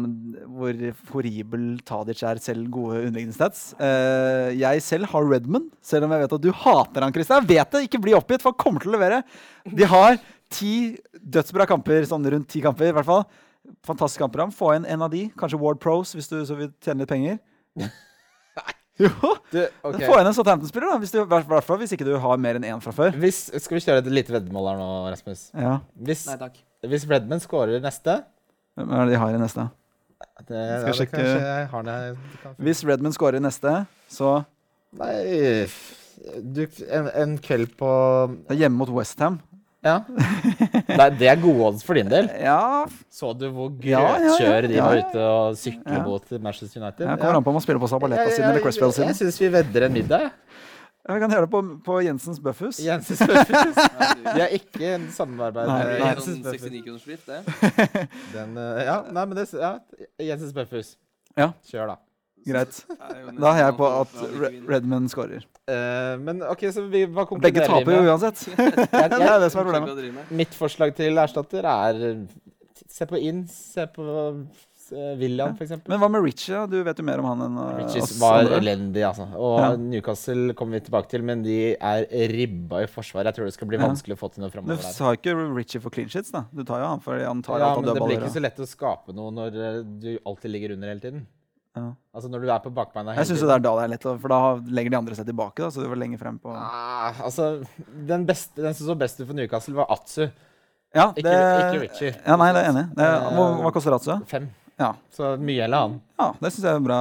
hvor 0.57 0.79
horribel 1.11 1.65
Tadic 1.85 2.23
er, 2.25 2.41
selv 2.41 2.65
gode 2.73 3.03
underliggende 3.03 3.37
stats 3.37 3.75
uh, 3.77 4.49
Jeg 4.57 4.81
selv 4.81 5.11
har 5.11 5.29
Redman, 5.29 5.67
selv 5.85 6.07
om 6.07 6.15
jeg 6.15 6.23
vet 6.23 6.35
at 6.39 6.47
du 6.47 6.49
hater 6.63 7.05
han, 7.05 7.13
Christian. 7.13 7.45
Jeg 7.45 7.59
vet 7.59 7.77
det! 7.77 7.83
Ikke 7.85 8.01
bli 8.01 8.17
oppgitt, 8.17 8.41
for 8.41 8.55
han 8.55 8.61
kommer 8.63 8.81
til 8.81 8.89
å 8.89 8.97
levere. 8.97 9.21
De 9.69 9.85
har 9.93 10.17
ti 10.51 10.73
dødsbra 11.21 11.69
kamper, 11.69 12.09
sånn 12.09 12.25
rundt 12.33 12.49
ti 12.51 12.63
kamper 12.65 12.89
i 12.89 12.95
hvert 12.97 13.07
fall. 13.07 13.27
Fantastisk 13.85 14.25
kampprogram. 14.25 14.53
Få 14.55 14.73
inn 14.75 14.89
en 14.89 15.05
av 15.05 15.13
de. 15.13 15.27
Kanskje 15.37 15.61
Ward 15.61 15.81
Pros, 15.83 16.15
hvis 16.17 16.29
du 16.31 16.39
så 16.47 16.57
vil 16.57 16.73
tjene 16.81 17.05
litt 17.05 17.13
penger. 17.13 17.37
Jo! 18.99 19.09
Du, 19.51 19.59
okay. 19.87 20.05
Få 20.05 20.17
inn 20.19 20.27
en 20.29 20.35
Southampton-spiller, 20.35 20.91
da. 20.91 20.97
Hvis 21.01 21.13
du, 21.15 21.21
hvert 21.25 21.65
fall 21.65 21.79
hvis 21.81 21.93
ikke 21.95 22.05
du 22.07 22.13
har 22.21 22.41
mer 22.41 22.59
enn 22.59 22.65
én 22.67 22.81
fra 22.83 22.93
før. 22.95 23.15
Hvis, 23.21 23.43
skal 23.63 23.77
vi 23.77 23.83
kjøre 23.85 24.03
et 24.03 24.09
lite 24.13 24.33
veddemål 24.35 24.67
her 24.71 24.81
nå, 24.81 24.89
Rasmus? 25.13 25.45
Ja. 25.57 25.77
Hvis, 25.95 26.25
Nei 26.29 26.37
takk. 26.41 26.59
hvis 26.91 27.07
Redman 27.09 27.41
scorer 27.43 27.81
neste 27.83 28.19
Hvem 28.77 28.91
er 28.95 29.07
det 29.07 29.15
de 29.15 29.21
har 29.21 29.35
i 29.35 29.39
neste? 29.41 29.67
Det, 30.47 30.57
ja, 30.57 30.77
Skal 30.81 30.91
det 30.91 30.97
sjekke- 30.99 31.23
jeg 31.25 31.67
har 31.71 31.83
det 31.87 31.95
du 32.13 32.63
Hvis 32.67 32.83
Redman 32.87 33.15
scorer 33.15 33.41
neste, 33.43 33.73
så 34.11 34.35
Nei 34.99 35.15
du, 36.21 36.65
en, 36.91 37.07
en 37.17 37.37
kveld 37.41 37.71
på 37.79 37.89
det 38.45 38.53
er 38.53 38.59
hjemme 38.65 38.77
mot 38.77 38.91
Westham. 38.93 39.39
Ja. 39.81 39.95
Nei, 40.07 41.07
det 41.17 41.25
er 41.31 41.39
gode 41.41 41.63
odds 41.71 41.81
for 41.85 41.97
din 41.97 42.09
del. 42.11 42.27
Ja, 42.37 42.85
Så 43.09 43.31
du 43.37 43.47
hvor 43.49 43.71
Ja, 43.81 43.97
ja, 43.97 44.03
ja. 44.03 44.19
grøtkjør 44.37 44.67
de 44.69 44.77
var 44.77 44.99
ute 45.01 45.23
og 45.25 45.55
sykler 45.57 45.97
Ja. 45.97 46.03
mot 46.05 46.31
Manchester 46.37 46.81
United? 46.83 47.07
jeg 47.07 47.17
kommer 47.19 47.39
an 47.39 47.43
på 47.47 47.49
om 47.49 47.57
man 47.57 47.63
spiller 47.65 47.81
på 47.81 47.89
Sabaleta 47.89 48.29
sin 48.35 48.45
eller 48.45 48.61
Cresswell 48.61 48.93
sin. 48.93 49.07
Jeg 49.09 49.15
syns 49.17 49.39
vi 49.41 49.49
vedder 49.57 49.87
en 49.87 49.93
middag. 49.93 50.27
Ja, 51.01 51.15
vi 51.15 51.19
kan 51.23 51.31
gjøre 51.33 51.47
det 51.47 51.49
på, 51.49 51.61
på 51.81 51.95
Jensens 52.05 52.37
Bøffhus. 52.39 52.77
Jensens 52.85 53.23
Bøffhus. 53.25 53.79
Vi 54.35 54.39
har 54.39 54.51
ikke 54.53 54.85
en 54.99 55.07
samarbeid 55.11 55.65
med 55.65 55.95
er 55.95 56.03
Jensens 56.11 56.43
Bøffhus. 56.45 56.61
69 56.69 56.83
kroners 56.85 57.01
skift, 57.01 57.25
det. 57.25 57.39
Den, 58.35 58.53
eh, 58.61 58.83
ja, 58.85 58.99
nei, 59.09 59.25
men 59.25 59.33
det 59.39 59.47
Ja, 59.57 59.71
Jensens 60.29 60.53
Bøffhus. 60.53 60.93
Ja. 61.35 61.47
Kjør, 61.65 61.95
da. 61.95 61.97
Greit. 62.47 62.81
Da 63.41 63.53
er 63.53 63.63
jeg 63.65 63.77
på 63.77 63.89
at 63.89 64.15
Redman 64.21 64.69
Redmond 64.71 65.11
scorer. 65.13 65.45
Uh, 65.69 66.17
men 66.21 66.41
OK, 66.49 66.65
så 66.73 66.83
vi, 66.89 67.05
hva 67.05 67.27
konkluderer 67.29 67.53
Begge 67.53 67.67
taper 67.69 67.99
jo 67.99 68.09
uansett. 68.09 68.41
Det 69.11 69.21
er 69.21 69.39
det 69.43 69.51
som 69.53 69.61
er 69.61 69.69
problemet. 69.69 70.33
Mitt 70.33 70.57
forslag 70.57 70.95
til 70.97 71.21
erstatter 71.21 71.67
er 71.69 72.03
eh, 72.11 72.25
Se 72.91 73.05
på 73.07 73.15
inn, 73.23 73.45
se 73.47 73.85
på 73.93 74.03
eh, 74.03 75.13
William, 75.15 75.53
eksempel. 75.55 75.87
Men 75.93 76.01
hva 76.01 76.09
med 76.11 76.25
Richie? 76.25 76.57
Du 76.67 76.75
vet 76.83 76.97
jo 76.99 77.05
mer 77.07 77.21
om 77.23 77.27
han 77.29 77.43
enn 77.45 77.59
oss. 77.61 77.77
Richies 77.77 78.13
var 78.19 78.41
andre. 78.41 78.57
elendig, 78.59 79.05
altså. 79.07 79.29
Og 79.37 79.59
Ja. 79.61 79.69
Newcastle 79.79 80.55
kommer 80.59 80.75
vi 80.79 80.83
tilbake 80.89 81.07
til, 81.13 81.23
men 81.23 81.45
de 81.45 81.57
er 81.77 82.07
ribba 82.33 82.81
i 82.83 82.89
forsvaret. 82.91 83.31
Jeg 83.31 83.39
tror 83.39 83.47
det 83.47 83.55
skal 83.55 83.71
bli 83.71 83.79
vanskelig 83.79 84.17
å 84.17 84.19
få 84.19 84.31
til 84.33 84.43
noe 84.43 84.51
framover 84.51 84.81
Du 84.81 84.89
sa 84.97 85.13
ikke 85.15 85.37
Richie 85.55 85.79
for 85.79 85.93
clean 85.93 86.11
shits, 86.11 86.33
da. 86.35 86.43
Du 86.51 86.65
tar 86.67 86.83
jo 86.83 86.89
han 86.91 87.05
fordi 87.05 87.23
han 87.23 87.45
tar 87.45 87.61
Ja, 87.61 87.71
alt 87.71 87.79
av 87.79 87.85
men 87.85 87.95
det 87.95 88.09
blir 88.09 88.19
ikke 88.19 88.35
så 88.35 88.43
lett 88.43 88.59
å 88.59 88.67
skape 88.67 89.15
noe 89.15 89.31
når 89.39 89.61
eh, 89.61 89.79
du 90.03 90.11
alltid 90.25 90.51
ligger 90.57 90.75
under 90.75 90.91
hele 90.91 91.05
tiden. 91.05 91.23
Ja. 91.77 91.93
Altså 92.13 92.27
når 92.27 92.41
du 92.43 92.49
er 92.51 92.59
på 92.59 92.71
bakbeina 92.75 93.13
Jeg 93.15 93.29
syns 93.29 93.39
det 93.45 93.47
er 93.55 93.61
da 93.63 93.71
det 93.77 93.83
er 93.85 93.91
lett, 93.93 94.03
for 94.03 94.27
da 94.27 94.39
legger 94.75 94.91
de 94.91 94.97
andre 94.97 95.15
seg 95.15 95.25
tilbake. 95.29 95.55
da, 95.63 95.69
Så 95.71 95.79
du 95.83 95.87
var 95.87 95.95
lenge 96.01 96.17
frem 96.19 96.37
på 96.43 96.51
Ah, 96.51 97.13
altså, 97.23 97.63
den, 97.87 98.25
beste, 98.27 98.59
den 98.61 98.73
som 98.75 98.87
så 98.91 98.95
best 98.99 99.21
ut 99.21 99.27
for 99.29 99.33
Newcastle, 99.37 99.73
var 99.77 99.87
Atsu. 99.95 100.25
Ja, 100.93 101.13
Ikke, 101.15 101.23
det, 101.23 101.35
ikke 101.61 101.81
Richie. 101.85 102.11
Ja, 102.27 102.35
nei, 102.35 102.49
det 102.51 102.65
er 102.65 102.69
enig. 102.73 102.83
Det, 102.97 103.05
Eh, 103.07 103.29
hva, 103.37 103.45
hva 103.63 103.71
koster 103.71 103.95
Atsu? 103.95 104.11
Fem. 104.27 104.49
Ja. 104.81 104.89
Så 105.15 105.37
mye 105.39 105.63
eller 105.63 105.85
annet. 105.87 106.01
ja, 106.19 106.27
det 106.41 106.51
syns 106.51 106.65
jeg 106.67 106.75
er 106.75 106.83
bra, 106.83 106.99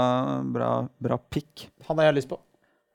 bra, 0.55 0.71
bra 1.03 1.19
pick. 1.19 1.67
Han 1.89 1.99
har 1.99 2.05
jeg 2.13 2.21
lyst 2.21 2.29
på. 2.31 2.39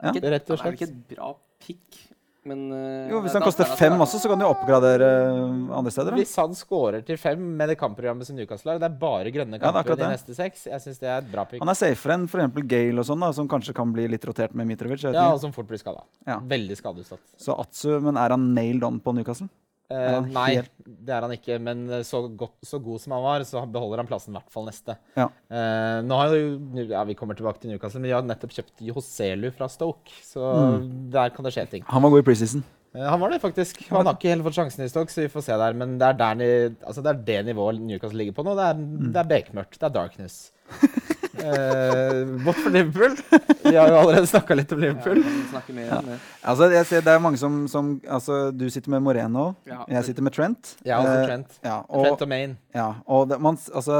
Ja. 0.03 0.11
Ikke- 0.13 0.31
Rett 0.31 0.49
og 0.51 0.59
Han 0.59 0.67
er 0.71 0.77
ikke 0.77 0.87
et 0.87 1.07
bra 1.17 1.33
pick, 1.59 2.04
men 2.45 2.61
eh, 2.71 3.09
Jo, 3.11 3.19
Hvis 3.25 3.33
han 3.37 3.43
koster 3.45 3.69
fem 3.77 3.95
også, 3.97 4.19
så 4.21 4.29
kan 4.31 4.41
du 4.41 4.45
oppgradere 4.47 5.09
uh, 5.33 5.73
andre 5.79 5.93
steder. 5.93 6.13
Da. 6.13 6.21
Hvis 6.21 6.35
han 6.39 6.53
scorer 6.57 7.05
til 7.05 7.17
fem 7.21 7.41
med 7.57 7.71
det 7.71 7.77
kampprogrammet 7.81 8.27
som 8.27 8.37
Newcastle 8.37 8.75
har, 8.75 8.81
det 8.81 8.89
er 8.89 8.97
bare 9.01 9.33
grønne 9.33 9.57
er 9.57 9.63
kamper 9.63 9.95
ja, 9.95 9.99
de 10.03 10.11
neste 10.13 10.37
seks, 10.37 10.67
jeg 10.69 10.83
syns 10.83 11.01
det 11.01 11.09
er 11.09 11.23
et 11.23 11.31
bra 11.31 11.47
pick. 11.49 11.63
Han 11.63 11.73
er 11.73 11.79
safere 11.79 12.19
enn 12.19 12.29
f.eks. 12.29 12.61
Gale 12.69 13.01
og 13.01 13.09
sånn, 13.09 13.25
da, 13.25 13.31
som 13.35 13.49
kanskje 13.49 13.75
kan 13.77 13.93
bli 13.95 14.07
litt 14.13 14.25
rotert 14.29 14.53
med 14.57 14.69
Mitrovic. 14.69 15.03
Ja, 15.09 15.27
og 15.33 15.41
som 15.41 15.53
fort 15.55 15.69
blir 15.69 15.81
skada. 15.81 16.05
Ja. 16.29 16.37
Veldig 16.55 16.77
skadeutsatt. 16.79 17.23
Så 17.41 17.57
Atsu, 17.57 17.95
men 18.05 18.19
er 18.21 18.37
han 18.37 18.51
nailed 18.57 18.85
on 18.85 19.01
på 19.01 19.15
Newcastle? 19.17 19.49
Er 19.93 20.21
nei, 20.25 20.61
det 20.85 21.13
er 21.13 21.21
han 21.21 21.33
ikke. 21.35 21.59
Men 21.61 21.83
så, 22.07 22.23
godt, 22.33 22.55
så 22.65 22.79
god 22.81 22.99
som 23.03 23.13
han 23.13 23.21
var, 23.25 23.43
så 23.45 23.61
beholder 23.69 24.01
han 24.01 24.07
plassen 24.09 24.33
i 24.33 24.37
hvert 24.39 24.49
fall 24.53 24.65
neste. 24.65 24.95
Ja. 25.15 25.27
Uh, 25.51 25.99
nå 26.07 26.17
har 26.17 26.33
jo, 26.33 26.85
ja, 26.89 27.03
Vi 27.05 27.13
kommer 27.19 27.37
tilbake 27.37 27.61
til 27.61 27.69
Newcastle, 27.69 28.01
men 28.01 28.09
vi 28.09 28.15
har 28.15 28.25
nettopp 28.25 28.55
kjøpt 28.57 28.81
Joselu 28.87 29.51
fra 29.53 29.67
Stoke. 29.69 30.09
Så 30.25 30.41
Mm. 30.41 31.11
der 31.13 31.29
kan 31.29 31.45
det 31.45 31.53
skje 31.53 31.67
ting. 31.69 31.83
Han 31.87 32.01
var 32.01 32.09
god 32.15 32.23
i 32.23 32.27
preseason. 32.31 32.63
Uh, 32.95 33.03
han 33.11 33.19
var 33.19 33.29
det, 33.29 33.41
faktisk. 33.43 33.85
Han 33.91 34.05
har 34.07 34.15
ikke 34.17 34.31
helt 34.33 34.43
fått 34.47 34.55
sjansen 34.57 34.85
i 34.85 34.89
Stoke, 34.89 35.11
så 35.13 35.21
vi 35.21 35.29
får 35.29 35.43
se 35.43 35.57
der. 35.61 35.73
Men 35.77 35.97
det 35.99 36.07
er, 36.07 36.13
der 36.13 36.75
altså 36.87 37.03
det, 37.03 37.11
er 37.13 37.23
det 37.29 37.45
nivået 37.53 37.79
Newcastle 37.81 38.17
ligger 38.17 38.33
på 38.33 38.43
nå. 38.47 38.55
Det 38.57 38.65
er, 38.71 38.73
Mm. 38.79 39.11
det 39.13 39.19
er 39.21 39.29
bekmørkt. 39.35 39.77
Det 39.79 39.83
er 39.83 39.89
darkness. 40.01 40.51
eh, 41.39 42.21
Bort 42.45 42.57
for 42.59 42.69
Liverpool. 42.73 43.15
Vi 43.65 43.75
har 43.75 43.89
jo 43.91 43.97
allerede 44.01 44.27
snakka 44.29 44.55
litt 44.57 44.71
om 44.75 44.81
Ja, 44.83 44.91
Liverpool. 44.91 45.21
Ja, 45.25 45.61
mer 45.75 45.87
ja. 45.89 45.99
det. 46.05 46.17
Altså, 46.43 46.69
jeg 46.73 46.85
ser, 46.89 47.03
det 47.05 47.13
er 47.15 47.23
mange 47.23 47.39
som, 47.41 47.63
som 47.71 47.93
altså, 48.07 48.39
Du 48.55 48.65
sitter 48.69 48.93
med 48.95 49.03
Moreno, 49.05 49.47
Ja, 49.69 49.83
jeg 49.91 50.09
sitter 50.11 50.25
med 50.27 50.35
Trent. 50.37 50.75
Ja, 50.85 50.99
altså 51.01 51.15
Eh, 51.19 51.25
Trent. 51.29 51.59
Ja, 51.65 51.77
og, 51.89 52.05
Trent 52.05 52.25
og 52.27 52.31
Maine. 52.31 52.57
ja, 52.75 52.87
og 53.05 53.29
det, 53.29 53.39
man, 53.41 53.57
altså, 53.73 53.99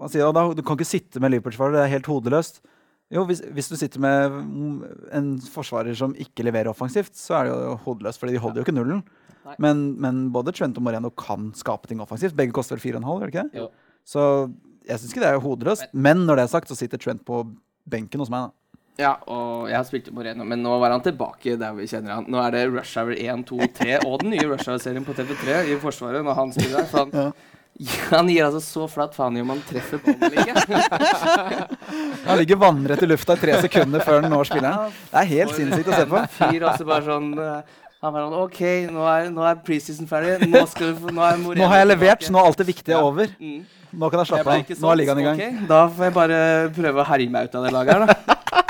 man 0.00 0.12
sier 0.12 0.28
at 0.30 0.56
du 0.58 0.62
kan 0.66 0.78
ikke 0.78 0.88
sitte 0.88 1.20
med 1.22 1.34
Liverpool-forsvarer, 1.34 1.76
det 1.78 1.82
er 1.86 1.92
helt 1.96 2.10
hodeløst. 2.10 2.62
Jo, 3.12 3.26
hvis, 3.28 3.42
hvis 3.52 3.68
du 3.68 3.76
sitter 3.76 4.00
med 4.00 4.38
en 5.12 5.34
forsvarer 5.52 5.92
som 5.98 6.14
ikke 6.16 6.46
leverer 6.46 6.70
offensivt, 6.72 7.12
så 7.18 7.34
er 7.42 7.50
det 7.50 7.56
jo 7.58 7.74
hodeløst, 7.84 8.18
fordi 8.22 8.32
de 8.38 8.40
holder 8.40 8.62
jo 8.62 8.64
ikke 8.64 8.74
nullen. 8.78 9.02
Men, 9.60 9.82
men 10.00 10.20
både 10.32 10.54
Trent 10.56 10.78
og 10.80 10.84
Moreno 10.86 11.10
kan 11.18 11.50
skape 11.58 11.90
ting 11.90 12.00
offensivt. 12.00 12.32
Begge 12.38 12.54
koster 12.56 12.78
vel 12.78 12.94
4,5, 12.94 13.02
gjør 13.04 13.26
det 13.26 13.32
ikke 13.34 13.42
det? 13.50 13.60
Jo. 13.60 13.66
Så 14.08 14.22
jeg 14.88 14.98
syns 15.02 15.12
ikke 15.14 15.22
det 15.24 15.30
er 15.34 15.40
hodeløst. 15.44 15.86
Men 15.92 16.26
når 16.26 16.40
det 16.40 16.44
er 16.48 16.52
sagt, 16.56 16.68
så 16.72 16.76
sitter 16.78 16.98
Trent 17.02 17.24
på 17.28 17.44
benken 17.90 18.20
hos 18.22 18.30
meg. 18.32 18.48
da. 18.48 18.58
Ja, 19.00 19.14
og 19.24 19.70
jeg 19.70 19.78
har 19.78 19.86
spilt 19.88 20.10
jo 20.10 20.12
Moreno, 20.14 20.44
men 20.44 20.60
nå 20.62 20.74
var 20.78 20.92
han 20.92 21.00
tilbake 21.02 21.54
der 21.58 21.72
vi 21.78 21.86
kjenner 21.88 22.18
han. 22.18 22.26
Nå 22.28 22.36
er 22.44 22.52
det 22.52 22.66
Rush 22.74 22.98
Hour 23.00 23.14
1, 23.16 23.46
2, 23.48 23.58
3 23.78 23.94
og 24.04 24.20
den 24.20 24.34
nye 24.34 24.44
Rush 24.50 24.68
Hour-serien 24.68 25.06
på 25.06 25.14
TV3 25.16 25.62
i 25.72 25.78
Forsvaret 25.80 26.20
når 26.26 26.36
han 26.36 26.52
spiller 26.52 26.84
der. 26.84 26.92
Han, 26.98 27.10
han, 27.16 27.32
han 28.12 28.28
gir 28.28 28.44
altså 28.44 28.60
så 28.60 28.84
flatt 28.92 29.16
faen 29.16 29.38
i 29.40 29.42
om 29.42 29.48
han 29.54 29.62
treffer 29.64 30.02
ballen 30.04 30.28
eller 30.28 30.44
ikke. 30.44 31.66
Han 32.28 32.38
ligger 32.38 32.56
vannrett 32.60 33.02
i 33.02 33.06
lufta 33.08 33.34
i 33.34 33.40
tre 33.40 33.56
sekunder 33.64 34.04
før 34.04 34.20
han 34.22 34.30
når 34.30 34.46
spilleren. 34.52 34.92
Det 35.10 35.18
er 35.24 35.30
helt 35.32 35.54
sinnssykt 35.56 35.88
å 35.90 35.96
se 35.96 36.04
på. 36.12 36.20
Fyr, 36.36 36.66
også 36.68 36.86
bare 36.86 37.02
sånn 37.08 37.32
eh, 37.34 37.78
Han 38.04 38.12
bare 38.14 38.26
sånn 38.28 38.36
OK, 38.44 38.60
nå 38.92 39.06
er, 39.10 39.30
nå 39.34 39.44
er 39.48 39.58
preseason 39.66 40.06
ferdig. 40.10 40.36
Nå, 40.52 40.62
skal 40.70 40.92
du, 41.00 41.08
nå 41.16 41.24
er 41.26 41.40
Moreno 41.42 41.64
Nå 41.64 41.70
har 41.72 41.80
jeg 41.82 41.88
levert, 41.90 42.22
tilbake. 42.22 42.34
nå 42.36 42.44
er 42.44 42.50
alt 42.52 42.60
det 42.62 42.68
viktige 42.68 43.00
over. 43.08 43.32
Mm. 43.40 43.62
Nå 43.92 44.08
kan 44.08 44.22
jeg 44.22 44.30
slappe 44.32 44.54
av. 44.56 44.74
Nå 44.82 44.92
er 44.92 45.00
ligaen 45.02 45.20
i 45.20 45.26
gang. 45.26 45.40
Okay. 45.40 45.66
da 45.68 45.82
får 45.92 46.08
jeg 46.08 46.16
bare 46.16 46.38
prøve 46.76 47.02
å 47.02 47.08
herje 47.12 47.32
meg 47.32 47.50
ut 47.50 47.58
av 47.58 47.66
det 47.66 47.74
laget 47.76 47.92
her, 47.96 48.06
da. 48.08 48.60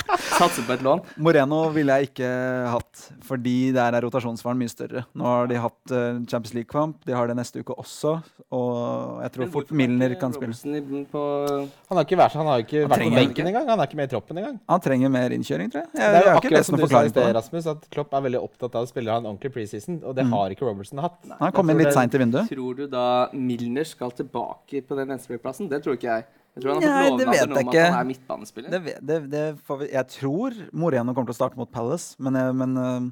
Satse 0.43 0.65
på 0.67 0.75
et 0.75 0.83
lån. 0.83 1.01
Moreno 1.23 1.61
ville 1.75 1.95
jeg 2.01 2.11
ikke 2.11 2.29
hatt, 2.73 3.03
fordi 3.27 3.57
der 3.77 3.95
er 3.95 4.03
rotasjonsfaren 4.07 4.59
mye 4.59 4.71
større. 4.73 5.05
Nå 5.19 5.27
har 5.29 5.47
de 5.51 5.61
hatt 5.63 5.95
eh, 5.95 6.19
Champions 6.31 6.55
League-kamp, 6.57 6.99
de 7.07 7.15
har 7.15 7.31
det 7.31 7.37
neste 7.39 7.63
uke 7.63 7.77
også. 7.79 8.17
Og 8.53 9.23
jeg 9.23 9.33
tror 9.37 9.53
fort 9.55 9.71
Milner 9.79 10.13
er 10.17 10.19
kan 10.21 10.35
spille. 10.35 10.55
Han 10.59 11.97
har 11.99 12.05
ikke 12.05 12.19
vært, 12.19 12.37
han 12.39 12.51
har 12.51 12.65
ikke 12.65 12.83
Han 12.85 12.91
vært 12.93 13.07
på 13.07 13.15
benken 13.21 13.51
engang. 13.53 13.71
Han 13.71 13.81
er 13.85 13.89
ikke 13.91 14.01
med 14.03 14.11
i 14.11 14.13
troppen 14.17 14.43
engang. 14.43 14.59
Han 14.73 14.83
trenger 14.85 15.13
mer 15.15 15.37
innkjøring, 15.37 15.71
tror 15.73 15.85
jeg. 15.85 15.91
Jeg, 15.95 16.13
Det 16.13 16.21
er 16.23 16.29
jo 16.29 16.37
akkurat 16.41 16.69
som 16.69 16.79
du 16.83 16.87
sa 16.91 17.05
i 17.07 17.13
sted. 17.15 17.31
Rasmus, 17.39 17.71
at 17.77 17.89
Klopp 17.95 18.15
er 18.19 18.27
veldig 18.29 18.43
opptatt 18.43 18.75
av 18.79 18.87
å 18.87 18.91
spille 18.91 19.15
han 19.15 19.29
ordentlig 19.29 19.53
preseason, 19.55 20.03
og 20.05 20.15
det 20.19 20.27
Mm. 20.27 20.33
har 20.37 20.51
ikke 20.55 20.67
Robertson 20.67 20.99
hatt. 21.03 21.19
Han 21.41 21.53
kom 21.53 21.71
inn 21.71 21.79
litt 21.79 21.93
seint 21.93 22.15
i 22.15 22.19
vinduet. 22.19 22.49
tror 22.49 22.77
du 22.77 22.87
da 22.87 23.29
Milner 23.33 23.85
skal 23.85 24.11
tilbake 24.11 24.83
på 24.87 24.97
den 24.97 25.09
venstreplassen? 25.09 25.69
Det 25.69 25.83
tror 25.83 25.97
ikke 25.97 26.11
jeg. 26.17 26.25
Jeg 26.53 26.65
tror 26.65 26.75
han 26.75 26.83
har 26.85 27.07
fått 27.07 27.23
lovnader 27.23 27.47
om 27.47 27.57
at 27.57 27.63
ikke. 27.65 27.83
han 27.87 27.99
er 27.99 28.09
midtbanespiller. 28.11 28.73
Det, 28.73 28.97
det, 29.01 29.19
det 29.33 29.45
får 29.65 29.79
vi, 29.81 29.87
jeg 29.95 30.09
tror 30.19 30.57
Moreno 30.77 31.15
kommer 31.17 31.31
til 31.31 31.37
å 31.37 31.41
starte 31.41 31.61
mot 31.61 31.71
Palace, 31.73 32.13
men, 32.21 32.37
men 32.59 32.81
eh, 32.83 33.07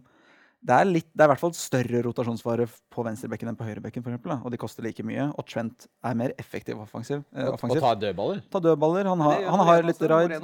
det 0.60 0.74
er, 0.76 0.84
litt, 0.84 1.06
det 1.16 1.22
er 1.24 1.28
i 1.28 1.32
hvert 1.32 1.40
fall 1.40 1.52
større 1.56 2.02
rotasjonsfare 2.04 2.66
på 2.92 3.04
venstrebekken 3.06 3.48
enn 3.48 3.56
på 3.56 3.64
høyrebekken, 3.64 4.02
for 4.04 4.12
eksempel. 4.12 4.34
Og 4.44 4.50
de 4.52 4.58
koster 4.60 4.84
like 4.84 5.00
mye. 5.08 5.30
Og 5.40 5.46
Trent 5.48 5.86
er 6.04 6.14
mer 6.20 6.34
effektiv 6.38 6.76
offensiv. 6.82 7.22
eh, 7.34 7.46
Og, 7.48 7.56
og 7.64 7.78
ta 7.80 7.94
dødballer. 7.96 8.42
Ta 8.52 8.60
dødballer. 8.60 9.08
Han 9.08 9.20
har, 9.24 9.40
han 9.48 9.62
har 9.70 9.82
litt 9.88 9.96
også. 9.96 10.10
raid. 10.12 10.34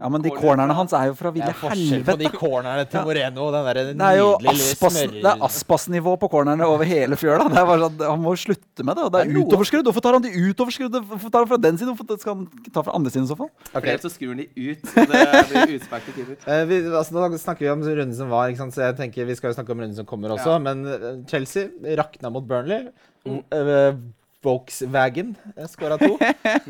Ja, 0.00 0.08
men 0.12 0.20
de 0.22 0.28
corner 0.28 0.42
cornerne 0.42 0.74
hans 0.76 0.92
er 0.92 1.06
jo 1.08 1.14
fra 1.16 1.30
Det 1.30 1.38
ville 1.40 1.52
er 1.54 1.56
forskjell 1.56 2.04
på 2.04 2.16
de 2.20 2.26
helvete. 2.26 2.38
cornerne 2.38 2.84
til 2.90 3.06
Moreno 3.08 3.46
og 3.46 3.52
den 3.56 3.64
der 3.70 3.80
Det 3.80 3.84
er 3.86 3.94
nydelige 3.94 4.52
lille 4.52 5.22
det 5.22 5.32
er. 5.32 5.44
Aspas-nivå 5.48 6.14
på 6.20 6.28
cornerne 6.32 6.66
over 6.68 6.84
hele 6.84 7.16
fjøla. 7.16 7.48
Det 7.48 7.58
er 7.62 7.66
bare 7.70 7.80
sånn, 7.86 7.98
han 8.10 8.20
må 8.24 8.34
slutte 8.36 8.84
med 8.84 8.96
det. 9.00 9.04
Og 9.08 9.12
det 9.14 9.20
Det 9.20 9.30
er 9.30 9.40
er 9.40 9.44
utoverskrudd. 9.46 9.84
Hvorfor 9.90 10.04
tar 10.04 10.18
han 10.18 10.22
de 10.26 10.32
utoverskrudd? 10.36 11.00
Hvorfor 11.14 11.30
tar 11.32 11.44
han 11.46 11.50
fra 11.54 11.60
den 11.64 11.78
siden? 11.80 11.94
Hvorfor 11.96 12.20
skal 12.20 12.34
han 12.36 12.46
ta 12.72 12.82
fra 12.82 12.92
andre 12.98 13.10
siden 13.14 13.24
i 13.24 13.32
så 13.32 13.36
fall? 13.40 13.50
Okay. 13.74 13.96
Så 14.04 14.12
skrur 14.12 14.34
han 14.34 14.44
de 14.44 14.48
ut. 14.52 14.82
Det 14.84 15.08
blir 15.08 15.74
utspark 15.80 16.04
til 16.04 16.14
keeper. 16.20 16.36
Eh, 16.50 16.64
vi, 16.66 16.76
altså, 16.88 17.14
nå 17.14 17.38
snakker 17.38 17.64
vi 17.66 17.70
om 17.70 17.82
runden 17.84 18.14
som 18.16 18.28
var, 18.32 18.48
ikke 18.50 18.58
sant? 18.64 18.74
så 18.74 18.82
jeg 18.88 18.96
tenker 18.98 19.26
vi 19.30 19.36
skal 19.38 19.52
jo 19.52 19.58
snakke 19.58 19.74
om 19.74 19.80
runden 19.84 19.96
som 19.98 20.06
kommer 20.10 20.34
også. 20.36 20.56
Ja. 20.58 20.62
Men 20.62 20.82
eh, 20.90 21.10
Chelsea 21.30 21.94
rakna 22.00 22.30
mot 22.34 22.46
Burnley. 22.50 22.90
Mm. 23.26 23.42
Uh, 23.54 24.00
Volkswagen 24.40 25.34
skåra 25.68 25.98
to. 26.00 26.14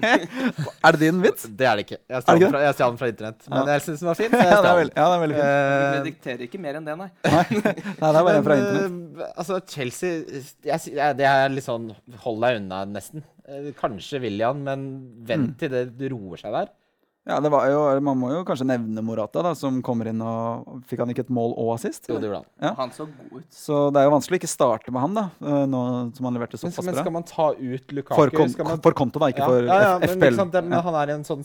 Er 0.85 0.97
det 0.97 1.01
din 1.05 1.21
vits? 1.23 1.45
Det 1.47 1.67
er 1.71 1.79
det 1.79 1.85
ikke. 1.87 1.99
Jeg 2.11 2.25
stjal 2.25 2.41
den 2.41 2.73
den 2.81 2.99
fra 2.99 3.11
internett. 3.13 3.45
Men 3.47 3.61
Ja. 3.69 3.77
jeg 3.77 3.85
syns 3.85 4.03
den 4.03 4.09
var 4.11 4.19
fin. 4.19 4.33
Så 4.35 4.41
jeg 4.43 4.51
Ja, 4.51 4.57
det 4.65 4.71
er 4.73 4.79
veldig, 4.81 4.97
ja, 4.97 5.05
det 5.07 5.15
er 5.15 5.23
veldig 5.25 5.37
fint. 5.37 5.47
Uh, 5.47 5.99
Eh, 6.01 6.03
dikterer 6.09 6.43
ikke 6.49 6.61
mer 6.65 6.79
enn 6.81 6.89
det, 6.91 6.97
nei. 6.99 7.09
Nei, 7.31 7.45
det 7.55 8.11
er 8.11 8.27
bare 8.27 8.43
fra 8.49 8.57
internett. 8.59 8.99
Uh, 9.21 9.25
altså, 9.37 9.61
Chelsea 9.71 10.11
jeg, 10.67 10.81
jeg, 10.97 11.17
Det 11.21 11.29
er 11.31 11.55
litt 11.55 11.67
sånn 11.69 11.87
hold 12.25 12.43
deg 12.43 12.59
unna, 12.65 12.83
nesten. 12.91 13.23
Eh, 13.47 13.71
Kanskje 13.79 14.21
William, 14.27 14.65
men 14.67 14.89
vent 15.31 15.53
Mm. 15.55 15.57
til 15.63 15.71
det 15.71 16.11
roer 16.11 16.43
seg 16.43 16.53
der. 16.59 16.75
Ja, 17.31 17.39
det 17.41 17.51
var 17.55 17.69
jo, 17.71 17.81
Man 18.05 18.19
må 18.21 18.31
jo 18.35 18.41
kanskje 18.49 18.67
nevne 18.69 19.03
Morata, 19.07 19.43
da, 19.47 19.53
som 19.59 19.79
kommer 19.87 20.11
inn 20.11 20.21
og 20.25 20.81
Fikk 20.91 21.03
han 21.05 21.13
ikke 21.15 21.25
et 21.27 21.33
mål 21.37 21.55
og 21.55 21.73
assist? 21.77 22.09
Jo, 22.11 22.19
det 22.21 22.29
gjorde 22.29 22.43
han. 22.43 22.49
Ja. 22.67 22.73
Han 22.81 22.91
så 22.97 23.07
god 23.07 23.39
ut. 23.39 23.47
Så 23.55 23.79
det 23.95 24.03
er 24.03 24.09
jo 24.09 24.15
vanskelig 24.17 24.39
å 24.39 24.41
ikke 24.43 24.51
starte 24.53 24.95
med 24.95 25.05
han, 25.07 25.15
da, 25.17 25.25
eh, 25.45 25.63
nå 25.71 25.83
som 26.17 26.29
han 26.29 26.37
leverte 26.39 26.59
såpass 26.61 26.81
bra. 26.83 26.89
men 26.91 26.99
skal 27.01 27.15
man 27.17 27.27
ta 27.31 27.49
ut 27.55 27.95
Lukaku? 27.97 28.19
For, 28.19 28.35
kon 28.35 28.53
skal 28.53 28.69
man 28.69 28.83
for 28.85 28.99
konto, 28.99 29.23
da, 29.23 29.31
ikke 29.33 29.45
ja, 29.47 29.49
for 29.55 29.71
ja, 29.71 29.81
ja, 29.87 30.17
men, 30.17 30.37
sant, 30.43 30.53
men 30.67 30.73
han 30.91 30.99
er 31.05 31.15
i 31.15 31.17
en 31.21 31.25
sånn 31.27 31.45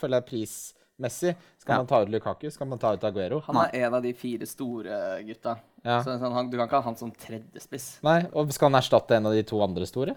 føler 0.00 0.20
jeg 0.20 0.26
prismessig. 0.30 1.34
Skal 1.60 1.74
Ja. 1.74 1.78
man 1.82 1.86
ta 1.86 2.02
ut 2.02 2.08
Lukaku? 2.12 2.50
Skal 2.50 2.66
man 2.66 2.78
ta 2.80 2.94
ut 2.96 3.04
Aguero? 3.04 3.42
Han 3.46 3.56
er 3.66 3.86
en 3.86 3.94
av 3.94 4.02
de 4.02 4.12
fire 4.16 4.46
store 4.48 5.22
gutta. 5.28 5.58
Ja. 5.84 6.02
Så 6.04 6.18
sånn, 6.18 6.32
han, 6.32 6.50
du 6.50 6.56
kan 6.58 6.66
ikke 6.68 6.80
ha 6.80 6.88
han 6.90 6.96
som 6.96 7.10
tredjespiss. 7.12 8.00
Nei, 8.04 8.22
og 8.32 8.50
skal 8.52 8.70
han 8.70 8.80
erstatte 8.80 9.16
en 9.16 9.26
av 9.30 9.32
de 9.36 9.42
to 9.48 9.60
andre 9.64 9.86
store? 9.88 10.16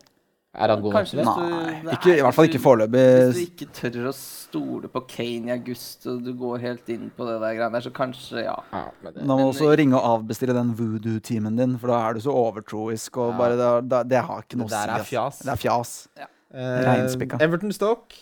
Er 0.54 0.70
han 0.70 0.82
god 0.84 0.94
nok 0.94 1.08
til 1.10 1.18
det? 1.18 1.26
Nei, 1.26 1.94
ikke, 1.96 2.12
i 2.14 2.22
hvert 2.22 2.36
fall 2.38 2.46
ikke 2.46 2.60
foreløpig. 2.62 3.04
Hvis 3.34 3.38
du 3.40 3.42
ikke 3.48 3.68
tør 3.74 4.10
å 4.12 4.14
stole 4.14 4.90
på 4.94 5.02
Kane 5.10 5.50
i 5.50 5.54
august, 5.56 6.06
og 6.12 6.20
du 6.24 6.30
går 6.38 6.60
helt 6.62 6.92
inn 6.94 7.08
på 7.18 7.26
det 7.26 7.40
der 7.42 7.56
greiene 7.58 7.74
der, 7.74 7.86
så 7.88 7.90
kanskje, 7.96 8.44
ja. 8.46 8.54
Ja, 8.72 8.84
men 9.02 9.14
det, 9.16 9.24
Nå 9.26 9.34
må 9.34 9.38
Men- 9.40 9.48
du 9.48 9.52
også 9.56 9.72
ringe 9.82 9.98
og 9.98 10.06
avbestille 10.12 10.54
den 10.54 10.76
voodoo-teamen 10.78 11.58
din, 11.58 11.78
for 11.82 11.88
da 11.88 12.04
er 12.10 12.14
du 12.14 12.20
så 12.22 12.30
overtroisk. 12.38 13.18
Og 13.18 13.32
Ja. 13.34 13.38
bare 13.38 13.58
det, 13.58 13.90
det, 13.90 14.04
det 14.10 14.22
har 14.30 14.42
ikke 14.46 14.58
noe 14.62 14.68
Det 14.70 14.78
der 14.78 14.94
å 14.94 15.00
er 15.00 15.04
si. 15.04 15.16
fjas. 15.16 15.40
Det 15.40 15.52
er 15.56 15.62
fjas. 15.66 16.08
Eh, 16.54 16.84
Reinspikka. 16.86 17.42
Everton 17.42 17.72
Stoke. 17.74 18.14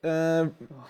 Eh, 0.00 0.46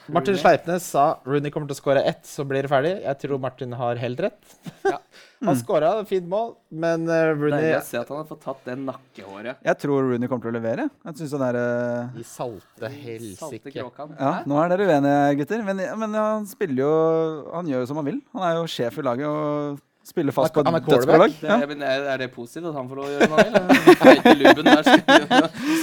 Martin 0.07 0.37
Sleipnes 0.39 0.85
sa 0.87 1.05
Rooney 1.27 1.51
kommer 1.51 1.67
til 1.67 1.75
å 1.75 1.81
skåre 1.81 2.03
ett, 2.07 2.23
så 2.27 2.45
blir 2.47 2.63
det 2.63 2.71
ferdig. 2.71 2.93
Jeg 3.03 3.19
tror 3.25 3.41
Martin 3.43 3.75
har 3.79 4.01
helt 4.03 4.27
rett. 4.27 4.41
Ja. 4.91 5.47
han 5.49 5.57
skåra 5.57 5.89
fint 6.05 6.27
mål, 6.29 6.51
men 6.69 7.07
uh, 7.09 7.31
Rooney 7.33 7.71
Jeg 7.71 7.79
ser 7.87 7.89
se 7.89 7.99
at 8.03 8.09
han 8.13 8.19
har 8.19 8.27
fått 8.29 8.43
tatt 8.45 8.67
det 8.67 8.75
nakkehåret. 8.77 9.61
Jeg 9.65 9.79
tror 9.81 10.09
Rooney 10.11 10.29
kommer 10.29 10.45
til 10.45 10.53
å 10.53 10.57
levere. 10.59 10.85
Jeg 11.07 11.17
synes 11.17 11.35
han 11.39 11.45
er 11.47 11.59
uh... 11.59 12.19
i 12.21 12.25
Salte 12.29 12.91
helsike. 12.93 13.73
Ja, 13.73 14.33
nå 14.45 14.59
er 14.61 14.75
dere 14.75 14.89
uenige, 14.91 15.39
gutter. 15.41 15.63
Men, 15.65 15.81
men 16.03 16.19
han 16.19 16.49
spiller 16.51 16.83
jo 16.85 16.91
Han 17.55 17.71
gjør 17.73 17.87
jo 17.87 17.89
som 17.89 18.03
han 18.03 18.11
vil. 18.11 18.21
Han 18.37 18.45
er 18.51 18.59
jo 18.59 18.69
sjef 18.75 19.01
i 19.01 19.07
laget 19.07 19.31
og 19.31 19.81
spiller 20.07 20.33
fast 20.35 20.55
på 20.55 20.63
Han 20.65 20.75
et 20.79 20.87
dødsbra 20.89 21.27
Det, 21.29 21.43
Ja. 21.45 21.57
er, 21.61 22.05
er 22.15 22.19
det 22.23 22.29
positivt 22.35 22.67
at 22.71 22.75
han 22.75 22.89
får 22.89 22.97
lov 22.97 23.05
å 23.05 23.13
gjøre 23.13 23.29
noe? 23.31 23.45
han 23.53 23.69
vil? 23.69 23.97
Feite 24.01 24.33
lubben 24.41 24.65
der 24.71 24.83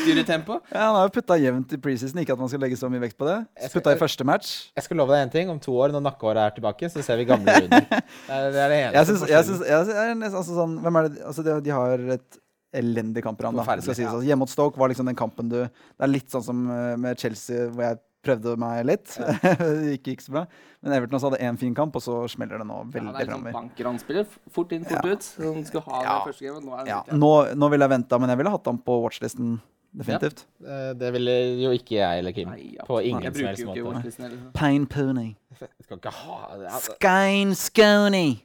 styrer 0.02 0.26
tempo. 0.28 0.58
Ja, 0.74 0.88
han 0.88 0.96
har 0.98 1.06
jo 1.08 1.14
putta 1.20 1.38
jevnt 1.40 1.74
i 1.74 1.80
preseason, 1.84 2.20
ikke 2.24 2.34
at 2.36 2.42
man 2.42 2.50
skal 2.52 2.64
legge 2.66 2.80
så 2.80 2.90
mye 2.92 3.04
vekt 3.06 3.18
på 3.20 3.28
det. 3.30 3.38
Putta 3.74 3.94
i 3.96 4.00
første 4.02 4.26
match. 4.28 4.52
Jeg 4.76 4.88
skal 4.88 4.98
love 5.02 5.14
deg 5.16 5.28
en 5.28 5.34
ting. 5.38 5.50
Om 5.54 5.60
to 5.64 5.76
år, 5.78 5.94
når 5.96 6.04
nakkehåret 6.10 6.42
er 6.48 6.56
tilbake, 6.58 6.90
så 6.94 7.04
ser 7.06 7.22
vi 7.22 7.28
gamle 7.30 7.56
Rooney. 7.60 7.86
Det 8.28 8.34
er 8.34 8.52
det, 8.52 8.66
er 8.66 8.76
eneste 8.80 8.98
Jeg 8.98 9.06
synes, 9.12 9.24
jeg 9.30 9.46
forskjellen. 9.86 9.96
jeg 10.10 10.18
nesten- 10.24 10.42
altså 10.42 10.58
sånn, 10.58 10.76
Hvem 10.84 11.00
er 11.00 11.08
det 11.10 11.24
altså 11.32 11.44
de, 11.48 11.56
de 11.68 11.76
har 11.78 12.06
et 12.18 12.42
elendig 12.78 13.24
kampprogram. 13.24 13.62
Si. 13.82 14.02
Ja. 14.04 14.10
Altså, 14.12 14.26
Hjemme 14.28 14.44
mot 14.44 14.52
Stoke 14.52 14.78
var 14.82 14.90
liksom 14.92 15.08
den 15.08 15.16
kampen 15.18 15.48
du 15.50 15.62
Det 15.64 16.04
er 16.04 16.12
litt 16.12 16.28
sånn 16.34 16.44
som 16.44 16.66
eh, 16.70 16.96
med 17.00 17.18
Chelsea, 17.22 17.70
hvor 17.72 17.86
jeg 17.88 18.00
prøvde 18.28 18.54
meg 18.62 18.84
litt. 18.90 19.14
det 19.44 19.96
gikk 19.98 20.12
ikke 20.14 20.26
så 20.28 20.36
bra. 20.36 20.44
Men 20.84 20.94
Everton 21.00 21.18
også 21.20 21.32
hadde 21.32 21.40
én 21.48 21.58
fin 21.62 21.74
kamp, 21.78 21.96
og 21.98 22.04
så 22.06 22.18
smeller 22.32 22.60
det 22.62 22.68
nå 22.70 22.78
Ja, 22.84 22.90
veldig 22.98 23.14
det 23.16 23.24
er 23.24 23.32
sånn 23.34 23.88
han 23.88 24.00
spiller 24.04 24.28
Fort 24.54 24.76
inn, 24.76 24.86
fort 24.86 25.08
Ja. 25.08 25.16
ut. 25.16 25.24
Så 25.32 25.54
han 25.54 25.66
skal 25.66 25.82
ha 25.88 26.02
Ja. 26.04 26.14
det 26.20 26.30
første 26.34 26.46
gamet. 26.50 26.64
Nå 26.68 26.76
er 26.78 26.84
det 26.84 26.94
Ja, 26.94 27.02
nå, 27.24 27.32
nå 27.64 27.70
ville 27.74 27.88
jeg 27.88 27.94
venta, 27.96 28.20
men 28.20 28.30
jeg 28.30 28.38
ville 28.44 28.54
hatt 28.54 28.66
ham 28.70 28.78
på 28.78 29.00
watchlisten. 29.08 29.58
Definitivt. 29.98 30.44
Eh, 30.62 30.94
Det 30.94 31.12
ville 31.16 31.34
jo 31.64 31.70
ikke 31.74 31.96
jeg 31.98 32.20
eller 32.20 32.32
Kim. 32.36 32.50
Nei, 32.52 32.76
På 32.86 33.00
ingen 33.02 33.34
som 33.34 33.46
helst 33.48 33.66
måte. 33.66 34.52
Pine 34.54 34.86
Pony. 34.86 35.36
Skal 35.82 35.98
ikke 35.98 36.12
ha 36.12 36.58
det. 36.60 36.70
Skein 37.00 37.56
Sconey. 37.56 38.42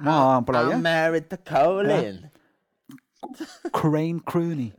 Må 0.00 0.10
ha 0.14 0.34
han 0.38 0.44
på 0.46 0.52
laget. 0.54 0.78
I'm 0.78 0.82
married 0.86 1.28
to 1.28 1.36
Colin. 1.36 2.30
Crane 3.72 4.20
Crooney. 4.20 4.72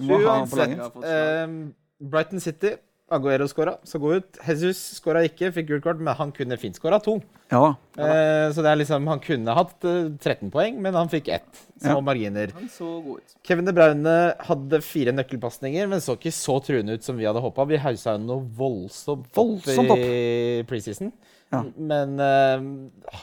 Må 0.00 0.18
ha 0.24 0.38
han 0.40 0.48
på 0.48 0.56
Uansett. 0.56 0.78
laget. 0.78 1.04
ehm, 1.04 1.74
Brighton 2.00 2.40
City. 2.40 2.74
Aguero 3.10 3.46
skåra, 3.50 3.72
så 3.84 3.98
gå 3.98 4.12
ut. 4.20 4.38
Jesus 4.46 4.78
skåra 5.00 5.24
ikke, 5.26 5.48
fikk 5.56 5.66
gult 5.72 5.82
kort, 5.82 5.98
men 5.98 6.14
han 6.14 6.30
kunne 6.36 6.56
fint 6.60 6.76
skåra 6.78 7.00
to. 7.02 7.16
Ja 7.50 7.60
ja. 7.64 7.70
Eh, 7.98 8.52
så 8.54 8.62
det 8.62 8.70
er 8.70 8.78
liksom, 8.78 9.08
han 9.10 9.18
kunne 9.24 9.56
hatt 9.56 9.84
eh, 9.88 10.12
13 10.22 10.52
poeng, 10.54 10.78
men 10.84 10.94
han 10.94 11.10
fikk 11.10 11.28
ett. 11.34 11.48
Små 11.80 11.96
Ja. 11.98 12.04
marginer. 12.06 12.52
Han 12.54 12.68
så 12.70 12.90
god 13.02 13.18
ut. 13.24 13.34
Kevin 13.48 13.66
De 13.66 13.74
Braune 13.74 14.14
hadde 14.46 14.80
fire 14.86 15.12
nøkkelpasninger, 15.16 15.88
men 15.90 15.98
så 16.04 16.14
ikke 16.18 16.30
så 16.36 16.60
truende 16.62 16.94
ut 16.94 17.02
som 17.04 17.18
vi 17.18 17.26
hadde 17.26 17.42
håpa. 17.42 17.66
Vi 17.66 17.80
hausa 17.82 18.14
jo 18.14 18.22
noe 18.28 18.46
voldsomt 18.60 19.26
Voldsomt 19.34 19.90
opp. 19.90 19.98
i 20.06 20.62
preseason. 20.70 21.10
Ja. 21.50 21.64
Men 21.76 22.14
eh, 22.22 22.62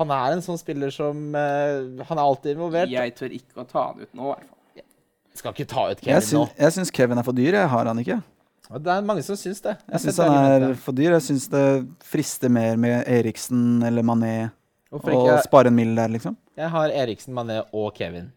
han 0.02 0.12
er 0.12 0.34
en 0.36 0.42
sånn 0.44 0.60
spiller 0.60 0.92
som 0.92 1.30
eh, 1.32 2.04
Han 2.10 2.18
er 2.20 2.26
alltid 2.26 2.58
involvert. 2.58 2.92
Jeg 2.92 3.16
tør 3.16 3.32
ikke 3.32 3.64
å 3.64 3.68
ta 3.70 3.86
han 3.94 4.02
ut 4.04 4.12
nå, 4.12 4.26
i 4.26 4.34
hvert 4.34 4.50
fall. 4.50 4.54
Jeg 4.76 5.40
Skal 5.40 5.54
ikke 5.56 5.70
ta 5.72 5.86
ut 5.94 6.00
Kevin 6.02 6.16
Jeg 6.18 6.24
syns, 6.28 6.58
jeg 6.60 6.76
syns 6.76 6.92
Kevin 6.92 7.22
er 7.22 7.24
for 7.24 7.38
dyr. 7.38 7.56
Jeg 7.62 7.70
har 7.72 7.86
han 7.88 8.00
ikke. 8.04 8.20
Og 8.68 8.84
Det 8.84 8.92
er 8.92 9.06
mange 9.08 9.24
som 9.24 9.38
syns 9.40 9.62
det. 9.64 9.78
Jeg 9.80 9.94
jeg 9.96 10.04
syns 10.06 10.18
han 10.24 10.38
er 10.38 10.74
for 10.82 10.96
dyr. 10.96 11.14
Jeg 11.16 11.26
syns 11.30 11.48
det 11.52 11.66
frister 12.04 12.52
mer 12.52 12.76
med 12.80 13.08
Eriksen 13.08 13.84
eller 13.88 14.04
Mané 14.04 14.52
å 14.92 15.40
spare 15.44 15.72
en 15.72 15.76
mill 15.76 15.96
der, 15.96 16.12
liksom. 16.12 16.36
Jeg 16.58 16.72
har 16.74 16.94
Eriksen, 17.04 17.36
Mané 17.36 17.62
og 17.76 17.92
Kevin. 17.96 18.32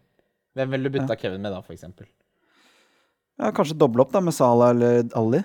Hvem 0.55 0.73
ville 0.73 0.89
du 0.89 0.97
bytta 0.97 1.15
Kevin 1.19 1.41
med 1.43 1.53
da, 1.53 1.61
eksempel? 1.71 2.07
Ja, 3.39 3.51
kanskje 3.55 3.77
doble 3.79 4.03
opp 4.03 4.11
da 4.13 4.21
med 4.23 4.35
Salah 4.35 4.73
eller 4.75 5.07
Ali. 5.17 5.41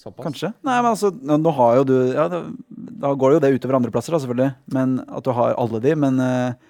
Såpass? 0.00 0.24
Kanskje. 0.24 0.50
Nei, 0.64 0.78
men 0.80 0.90
altså, 0.94 1.10
nå, 1.12 1.52
har 1.58 1.76
jo 1.76 1.84
du 1.84 1.94
ja, 2.14 2.26
da, 2.30 3.12
går 3.20 3.36
jo 3.36 3.40
det 3.44 3.52
utover 3.56 3.76
andreplasser, 3.78 4.14
da, 4.14 4.20
selvfølgelig. 4.22 4.54
Men 4.72 4.98
at 5.06 5.26
du 5.26 5.32
har 5.36 5.56
alle 5.60 5.80
de. 5.84 5.94
Men, 6.04 6.20
eh, 6.24 6.69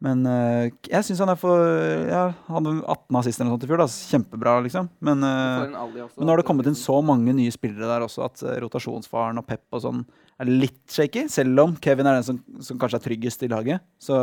men 0.00 0.22
eh, 0.26 0.70
jeg 0.88 1.04
syns 1.04 1.18
han 1.20 1.28
er 1.32 1.36
for 1.40 1.60
Ja, 2.08 2.22
han 2.48 2.64
hadde 2.70 2.84
18 2.88 3.18
assister 3.20 3.44
eller 3.44 3.50
noe 3.52 3.58
sånt 3.58 3.66
i 3.66 3.70
fjor. 3.70 3.82
da, 3.82 3.88
Kjempebra, 4.14 4.54
liksom. 4.64 4.88
Men, 5.04 5.20
også, 5.26 6.16
men 6.16 6.26
nå 6.26 6.32
har 6.32 6.40
det 6.40 6.46
kommet 6.48 6.70
inn 6.70 6.78
så 6.78 6.96
mange 7.04 7.34
nye 7.36 7.52
spillere 7.52 7.90
der 7.90 8.06
også 8.06 8.24
at 8.24 8.42
eh, 8.48 8.56
rotasjonsfaren 8.64 9.38
og 9.42 9.46
Pep 9.50 9.66
og 9.76 9.82
sånn 9.84 10.00
er 10.40 10.48
litt 10.48 10.80
shaky. 10.88 11.26
Selv 11.28 11.60
om 11.66 11.76
Kevin 11.76 12.08
er 12.08 12.16
den 12.20 12.24
som, 12.30 12.40
som 12.64 12.78
kanskje 12.80 12.96
er 13.02 13.06
tryggest 13.10 13.42
i 13.44 13.50
laget. 13.52 13.84
Så 14.00 14.16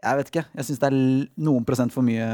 jeg 0.00 0.16
vet 0.16 0.30
ikke. 0.30 0.44
Jeg 0.56 0.64
syns 0.68 0.78
det 0.80 0.88
er 0.88 1.00
noen 1.44 1.66
prosent 1.68 1.92
for 1.92 2.06
mye 2.06 2.28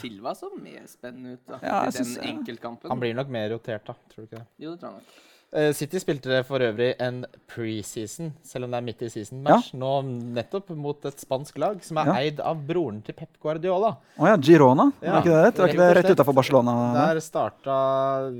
Silva 0.00 0.32
så 0.34 0.48
mer 0.56 0.80
spennende 0.90 1.36
ut 1.36 1.44
da, 1.52 1.60
Ja, 1.62 1.82
i 1.84 1.92
den 1.92 1.98
synes- 2.00 2.24
enkeltkampen. 2.32 2.88
Han 2.90 2.98
blir 3.04 3.14
nok 3.14 3.28
mer 3.30 3.52
rotert, 3.52 3.84
da. 3.86 3.94
Tror 4.10 4.24
du 4.24 4.30
ikke 4.30 4.40
det? 4.40 4.46
Jo, 4.64 4.72
det 4.72 4.80
tror 4.80 4.96
jeg 4.96 5.04
nok. 5.04 5.20
Eh, 5.54 5.72
City 5.76 5.98
spilte 6.00 6.38
for 6.48 6.60
øvrig 6.64 6.94
en 7.04 7.26
preseason, 7.46 8.30
selv 8.42 8.64
om 8.64 8.70
det 8.72 8.78
er 8.78 8.84
midt 8.86 9.02
i 9.04 9.08
season-match, 9.12 9.74
nå 9.76 9.90
nettopp 10.32 10.70
mot 10.80 11.04
et 11.04 11.18
spansk 11.20 11.58
lag 11.60 11.82
som 11.84 11.98
er 11.98 12.06
Ja. 12.06 12.14
eid 12.22 12.40
av 12.40 12.56
broren 12.66 13.02
til 13.04 13.12
Pep 13.12 13.28
Guardiola. 13.42 13.98
Å 14.18 14.26
ja, 14.30 14.36
Girona? 14.38 14.90
Ja, 15.02 15.18
er 15.18 15.20
ikke 15.20 15.24
det 15.34 15.44
rett? 15.44 15.58
Var 15.60 15.68
ikke 15.68 15.76
det 15.76 15.96
rett 15.98 16.16
utafor 16.16 16.34
Barcelona? 16.34 16.72
der? 16.94 17.20
Starta 17.20 18.30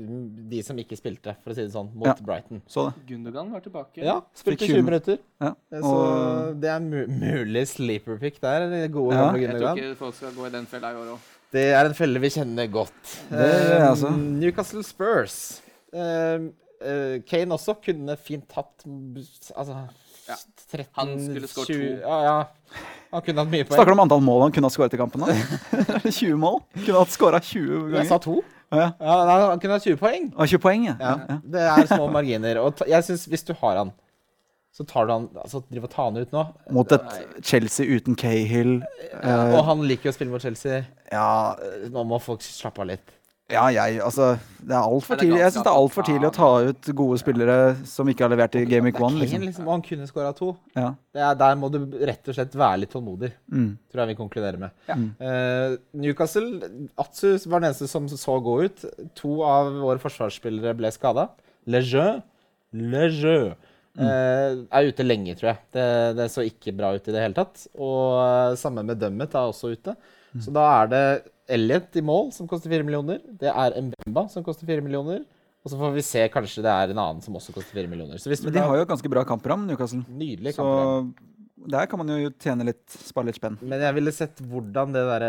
de 0.49 0.61
som 0.63 0.75
ikke 0.81 0.97
spilte, 0.97 1.35
for 1.43 1.51
å 1.51 1.55
si 1.55 1.61
det 1.61 1.71
sånn, 1.71 1.93
mot 1.93 2.07
Ja. 2.07 2.15
Brighton. 2.19 2.63
Så 2.67 2.87
det. 2.91 3.05
Gundogan 3.13 3.51
var 3.51 3.59
tilbake. 3.61 3.97
Ja, 4.03 4.21
spilte 4.33 4.65
20 4.65 4.73
20 4.73 4.81
minutter. 4.83 5.17
Ja. 5.39 5.53
Eh, 5.71 5.81
Så 5.81 6.59
det 6.59 6.69
er 6.69 6.79
mu 6.79 7.05
mulig 7.05 7.67
sleeper 7.67 8.17
pick 8.19 8.41
der. 8.41 8.87
Gode, 8.87 9.13
Ja. 9.13 9.29
gamle 9.31 9.39
Jeg 9.39 9.49
tror 9.51 9.59
Gundogan. 9.59 9.77
ikke 9.77 9.97
folk 9.97 10.15
skal 10.15 10.31
gå 10.31 10.45
i 10.47 10.49
den 10.49 10.65
fella 10.65 10.87
i 10.89 10.95
år 10.95 11.13
òg. 11.13 11.19
Det 11.51 11.73
er 11.75 11.85
en 11.85 11.93
felle 11.93 12.19
vi 12.19 12.29
kjenner 12.29 12.67
godt. 12.71 13.29
Det 13.29 13.81
altså. 13.81 14.09
Newcastle 14.17 14.81
Spurs. 14.81 15.61
Eh, 15.93 16.39
eh, 16.83 17.15
Kane 17.27 17.55
også 17.55 17.75
kunne 17.83 18.15
fint 18.19 18.45
tatt 18.51 18.85
mm, 18.85 19.17
altså, 19.55 19.83
Ja. 20.27 20.37
13 20.71 20.85
Han 20.97 21.09
skulle 21.19 21.47
skåret 21.51 21.67
20 21.73 21.79
to. 21.79 21.87
Ja, 22.03 22.17
ja. 22.23 22.35
Han 23.13 23.21
kunne 23.25 23.43
hatt 23.43 23.51
mye 23.51 23.65
poeng. 23.67 23.75
Snakker 23.77 23.91
du 23.91 23.97
om 23.97 24.03
antall 24.05 24.21
mål 24.25 24.45
han 24.47 24.53
kunne 24.55 24.69
ha 24.69 24.73
skåret 24.73 24.93
i 24.95 24.99
kampen? 25.01 25.25
da? 25.25 25.33
20 26.07 26.37
mål? 26.39 26.61
Kunne 26.79 26.99
ha 27.01 27.05
skåra 27.11 27.41
20 27.43 27.73
ganger. 27.73 27.97
Jeg 27.99 28.07
sa 28.09 28.17
to. 28.23 28.37
Ja. 28.73 28.87
Ja, 28.97 29.17
nei, 29.27 29.35
han 29.43 29.59
kunne 29.61 29.75
hatt 29.77 29.85
20 29.85 29.99
poeng. 30.01 30.29
Og 30.33 30.47
20 30.49 30.61
poeng, 30.63 30.85
ja. 30.87 30.95
Ja. 31.03 31.35
Det 31.43 31.65
er 31.75 31.89
små 31.91 32.07
marginer. 32.09 32.57
Og 32.63 32.71
ta, 32.79 32.87
jeg 32.89 33.05
synes 33.05 33.27
hvis 33.29 33.43
du 33.45 33.51
har 33.59 33.77
han, 33.83 33.91
så 34.73 34.81
tar 34.89 35.05
du 35.05 35.11
han 35.13 35.27
altså 35.37 35.59
driver 35.67 35.85
og 35.85 35.93
tar 35.93 36.07
han 36.07 36.15
ut 36.23 36.31
nå. 36.33 36.43
Mot 36.73 36.95
et 36.95 37.43
Chelsea 37.45 37.85
uten 37.99 38.15
Cahill. 38.17 38.79
Ja, 39.19 39.35
og 39.53 39.59
han 39.67 39.83
liker 39.85 40.09
jo 40.09 40.13
å 40.15 40.15
spille 40.15 40.33
mot 40.33 40.41
Chelsea. 40.41 40.79
Ja, 41.13 41.27
Eh, 41.61 41.83
Nå 41.93 42.01
må 42.09 42.17
folk 42.23 42.41
slappe 42.41 42.81
av 42.81 42.89
litt. 42.95 43.13
Ja, 43.51 43.63
jeg 43.75 43.99
Altså, 44.01 44.37
det 44.63 44.71
er 44.71 44.85
altfor 44.87 45.19
tidlig. 45.19 45.39
Jeg 45.41 45.51
syns 45.51 45.65
det 45.65 45.71
er 45.71 45.79
altfor 45.81 46.05
ta 46.05 46.11
tidlig 46.11 46.27
å 46.29 46.33
ta 46.35 46.49
ut 46.69 46.89
gode 46.95 47.17
spillere 47.19 47.57
som 47.89 48.07
ikke 48.09 48.23
har 48.23 48.31
levert 48.31 48.55
i 48.55 48.63
Game 48.69 48.87
Week 48.87 48.99
1. 49.01 49.17
Liksom. 49.19 49.43
liksom, 49.43 49.67
og 49.67 49.73
han 49.75 49.83
kunne 49.83 50.07
skåra 50.07 50.31
to. 50.37 50.53
Ja. 50.77 50.93
Det 51.13 51.25
er, 51.27 51.35
der 51.41 51.57
må 51.59 51.69
du 51.73 51.81
rett 52.07 52.31
og 52.31 52.37
slett 52.37 52.55
være 52.55 52.83
litt 52.85 52.93
tålmodig, 52.95 53.33
Mm. 53.51 53.67
tror 53.91 54.03
jeg 54.03 54.13
vi 54.13 54.19
konkluderer 54.21 54.61
med. 54.63 54.71
Ja. 54.87 54.95
Uh, 54.95 55.75
Newcastle 55.99 56.69
Atsu 56.97 57.35
var 57.45 57.59
den 57.59 57.69
eneste 57.73 57.89
som 57.91 58.07
så 58.07 58.39
god 58.43 58.63
ut. 58.69 58.85
To 59.19 59.35
av 59.43 59.73
våre 59.83 59.99
forsvarsspillere 60.01 60.73
ble 60.79 60.93
skada. 60.95 61.27
Lejeune 61.67 62.23
Lejeune 62.73 63.53
uh, 63.99 64.63
er 64.71 64.87
ute 64.89 65.05
lenge, 65.05 65.35
tror 65.37 65.51
jeg. 65.51 65.61
Det, 65.75 65.87
det 66.17 66.31
så 66.33 66.47
ikke 66.47 66.73
bra 66.79 66.95
ut 66.95 67.07
i 67.07 67.13
det 67.13 67.21
hele 67.27 67.37
tatt. 67.37 67.67
Og 67.75 68.17
uh, 68.17 68.55
samme 68.59 68.87
med 68.87 69.03
Dummet 69.03 69.35
er 69.35 69.51
også 69.51 69.75
ute. 69.75 69.93
Så 70.41 70.49
da 70.49 70.63
er 70.81 70.87
det 70.89 71.05
Elliot 71.51 71.95
i 71.99 72.03
mål, 72.05 72.31
som 72.35 72.47
koster 72.47 72.71
4 72.71 72.85
millioner. 72.87 73.19
Det 73.39 73.51
er 73.51 73.75
Mbemba, 73.81 74.27
som 74.31 74.45
koster 74.45 74.67
4 74.69 74.83
millioner. 74.85 75.23
Og 75.63 75.71
så 75.71 75.79
får 75.79 75.93
vi 75.95 76.03
se, 76.03 76.23
kanskje 76.31 76.63
det 76.63 76.71
er 76.71 76.91
en 76.91 76.99
annen 76.99 77.21
som 77.23 77.35
også 77.39 77.53
koster 77.55 77.75
4 77.77 77.87
millioner. 77.91 78.19
Så 78.19 78.31
hvis 78.31 78.43
Men 78.43 78.55
de 78.55 78.63
har 78.63 78.79
jo 78.79 78.87
ganske 78.87 79.11
bra 79.11 79.23
kampram, 79.27 79.63
Newcastle. 79.67 80.03
Nydelig 80.11 80.55
Så 80.55 80.59
kampprogram. 80.63 81.13
Der 81.69 81.87
kan 81.89 81.99
man 82.01 82.11
jo 82.11 82.31
tjene 82.41 82.65
litt, 82.67 82.83
spare 82.91 83.29
litt 83.29 83.37
spenn. 83.39 83.57
Men 83.61 83.81
jeg 83.83 83.95
ville 83.97 84.13
sett 84.15 84.41
hvordan 84.49 84.93
det 84.95 85.03
der 85.07 85.25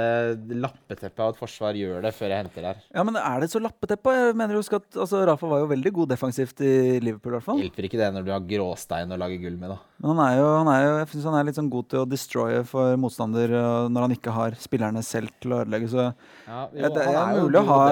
lappeteppet 0.64 1.22
av 1.24 1.34
et 1.34 1.40
forsvar 1.40 1.78
gjør 1.78 2.04
det, 2.04 2.12
før 2.16 2.34
jeg 2.34 2.44
henter 2.44 2.68
der. 2.68 2.82
Ja, 2.94 3.04
men 3.06 3.18
er 3.20 3.44
det 3.44 3.50
så 3.52 3.62
lappeteppe? 3.62 4.14
Jeg 4.16 4.38
mener 4.38 4.58
jo 4.58 4.64
at 4.64 4.98
altså, 5.04 5.22
Rafa 5.28 5.50
var 5.50 5.64
jo 5.64 5.70
veldig 5.70 5.92
god 6.00 6.12
defensivt 6.14 6.62
i 6.64 6.74
Liverpool, 7.04 7.34
i 7.34 7.38
hvert 7.38 7.48
fall. 7.48 7.62
Hjelper 7.64 7.88
ikke 7.88 8.00
det 8.00 8.10
når 8.16 8.26
du 8.26 8.32
har 8.34 8.46
gråstein 8.54 9.14
å 9.14 9.20
lage 9.20 9.40
gull 9.42 9.58
med, 9.60 9.74
da. 9.74 9.78
Men 10.02 10.12
han 10.14 10.22
er 10.24 10.38
jo, 10.40 10.46
han 10.58 10.70
er 10.72 10.80
jo 10.84 10.94
jeg 10.94 11.10
synes 11.12 11.28
han 11.30 11.38
er 11.38 11.48
litt 11.48 11.58
sånn 11.60 11.72
god 11.72 11.90
til 11.92 12.02
å 12.02 12.08
destroye 12.08 12.62
for 12.68 12.98
motstander 13.00 13.54
uh, 13.54 13.86
når 13.92 14.06
han 14.08 14.16
ikke 14.16 14.34
har 14.36 14.58
spillerne 14.60 15.04
selv 15.06 15.32
til 15.42 15.54
å 15.54 15.62
ødelegge. 15.64 15.90
Så 15.92 16.04
Ja, 16.04 16.64
jo, 16.68 16.90
det 16.96 17.04
er, 17.04 17.20
er 17.20 17.38
mulig 17.40 17.60
å 17.62 17.66
ha, 17.70 17.82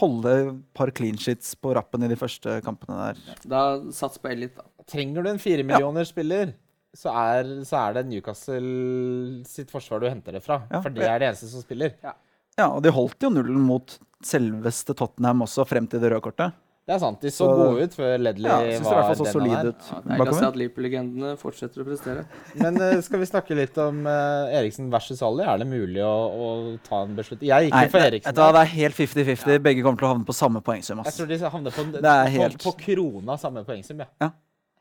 holde 0.00 0.34
et 0.42 0.56
par 0.76 0.92
clean 0.94 1.18
shits 1.20 1.54
på 1.58 1.72
rappen 1.78 2.04
i 2.04 2.10
de 2.10 2.18
første 2.18 2.58
kampene 2.66 2.98
der. 3.10 3.22
Da 3.48 3.62
sats 3.94 4.20
på 4.20 4.32
Elliot, 4.32 4.58
da. 4.58 4.66
Trenger 4.88 5.24
du 5.24 5.28
en 5.28 5.40
firemillionerspiller, 5.42 6.54
så, 6.96 7.12
er, 7.12 7.50
så 7.68 7.76
er 7.82 7.98
det 7.98 8.06
Newcastle 8.08 9.42
sitt 9.48 9.70
forsvar 9.72 10.00
du 10.02 10.08
henter 10.08 10.32
det 10.38 10.42
fra. 10.44 10.62
Ja, 10.70 10.80
For 10.84 10.94
det 10.94 11.04
er 11.08 11.18
det 11.22 11.32
eneste 11.32 11.50
som 11.50 11.64
spiller. 11.64 11.94
Ja. 12.04 12.14
Ja, 12.58 12.70
og 12.74 12.82
de 12.82 12.90
holdt 12.90 13.22
jo 13.22 13.30
nullen 13.30 13.60
mot 13.62 13.98
selveste 14.24 14.96
Tottenham 14.98 15.44
også, 15.46 15.66
frem 15.68 15.86
til 15.86 16.00
det 16.02 16.10
røde 16.10 16.24
kortet. 16.24 16.56
Det 16.88 16.94
er 16.96 17.00
sant. 17.02 17.20
De 17.20 17.28
så, 17.28 17.44
Så- 17.44 17.52
gode 17.52 17.84
ut 17.84 17.94
før 17.94 18.14
Ledley 18.16 18.48
Ja, 18.48 18.58
det 18.64 18.80
hvert 18.80 18.84
var 18.88 19.12
denne 19.12 19.26
der. 19.28 19.32
den 19.34 19.50
han 19.50 19.66
er. 19.66 19.68
ut 19.68 19.82
Ja, 19.90 20.00
det 20.00 20.08
er 20.08 20.16
deilig 20.16 20.32
å 20.32 20.38
se 20.38 20.46
at 20.48 20.56
Liverpool-legendene 20.56 21.32
fortsetter 21.36 21.82
å 21.82 21.84
prestere. 21.84 22.22
Men 22.64 22.80
uh, 22.80 23.00
skal 23.04 23.20
vi 23.20 23.26
snakke 23.28 23.54
litt 23.58 23.76
om 23.84 24.00
uh, 24.08 24.48
Eriksen 24.56 24.88
versus 24.90 25.20
Ali? 25.22 25.44
Er 25.44 25.58
det 25.60 25.68
mulig 25.68 26.00
å, 26.00 26.16
å 26.32 26.78
ta 26.88 27.02
en 27.04 27.12
beslutning? 27.14 27.50
Jeg 27.50 27.68
gikk 27.68 27.76
Nei, 27.76 27.84
jo 27.84 27.92
for 27.92 28.06
Eriksen. 28.08 28.34
der. 28.40 28.52
det 28.56 28.62
er 28.64 28.72
helt 28.72 28.96
50-50. 28.96 29.62
Begge 29.68 29.84
kommer 29.84 30.00
til 30.00 30.08
å 30.08 30.12
havne 30.14 30.24
på 30.24 30.38
samme 30.40 30.64
poengsum. 30.64 31.04
Jeg 31.04 31.18
tror 31.20 31.28
de 31.28 31.38
havner 31.44 31.76
på, 31.76 31.86
er 32.00 32.34
helt- 32.38 32.56
på, 32.64 32.72
på 32.72 32.78
krona 32.88 33.36
samme 33.36 33.66
poengsum, 33.68 34.00
ja. 34.00 34.32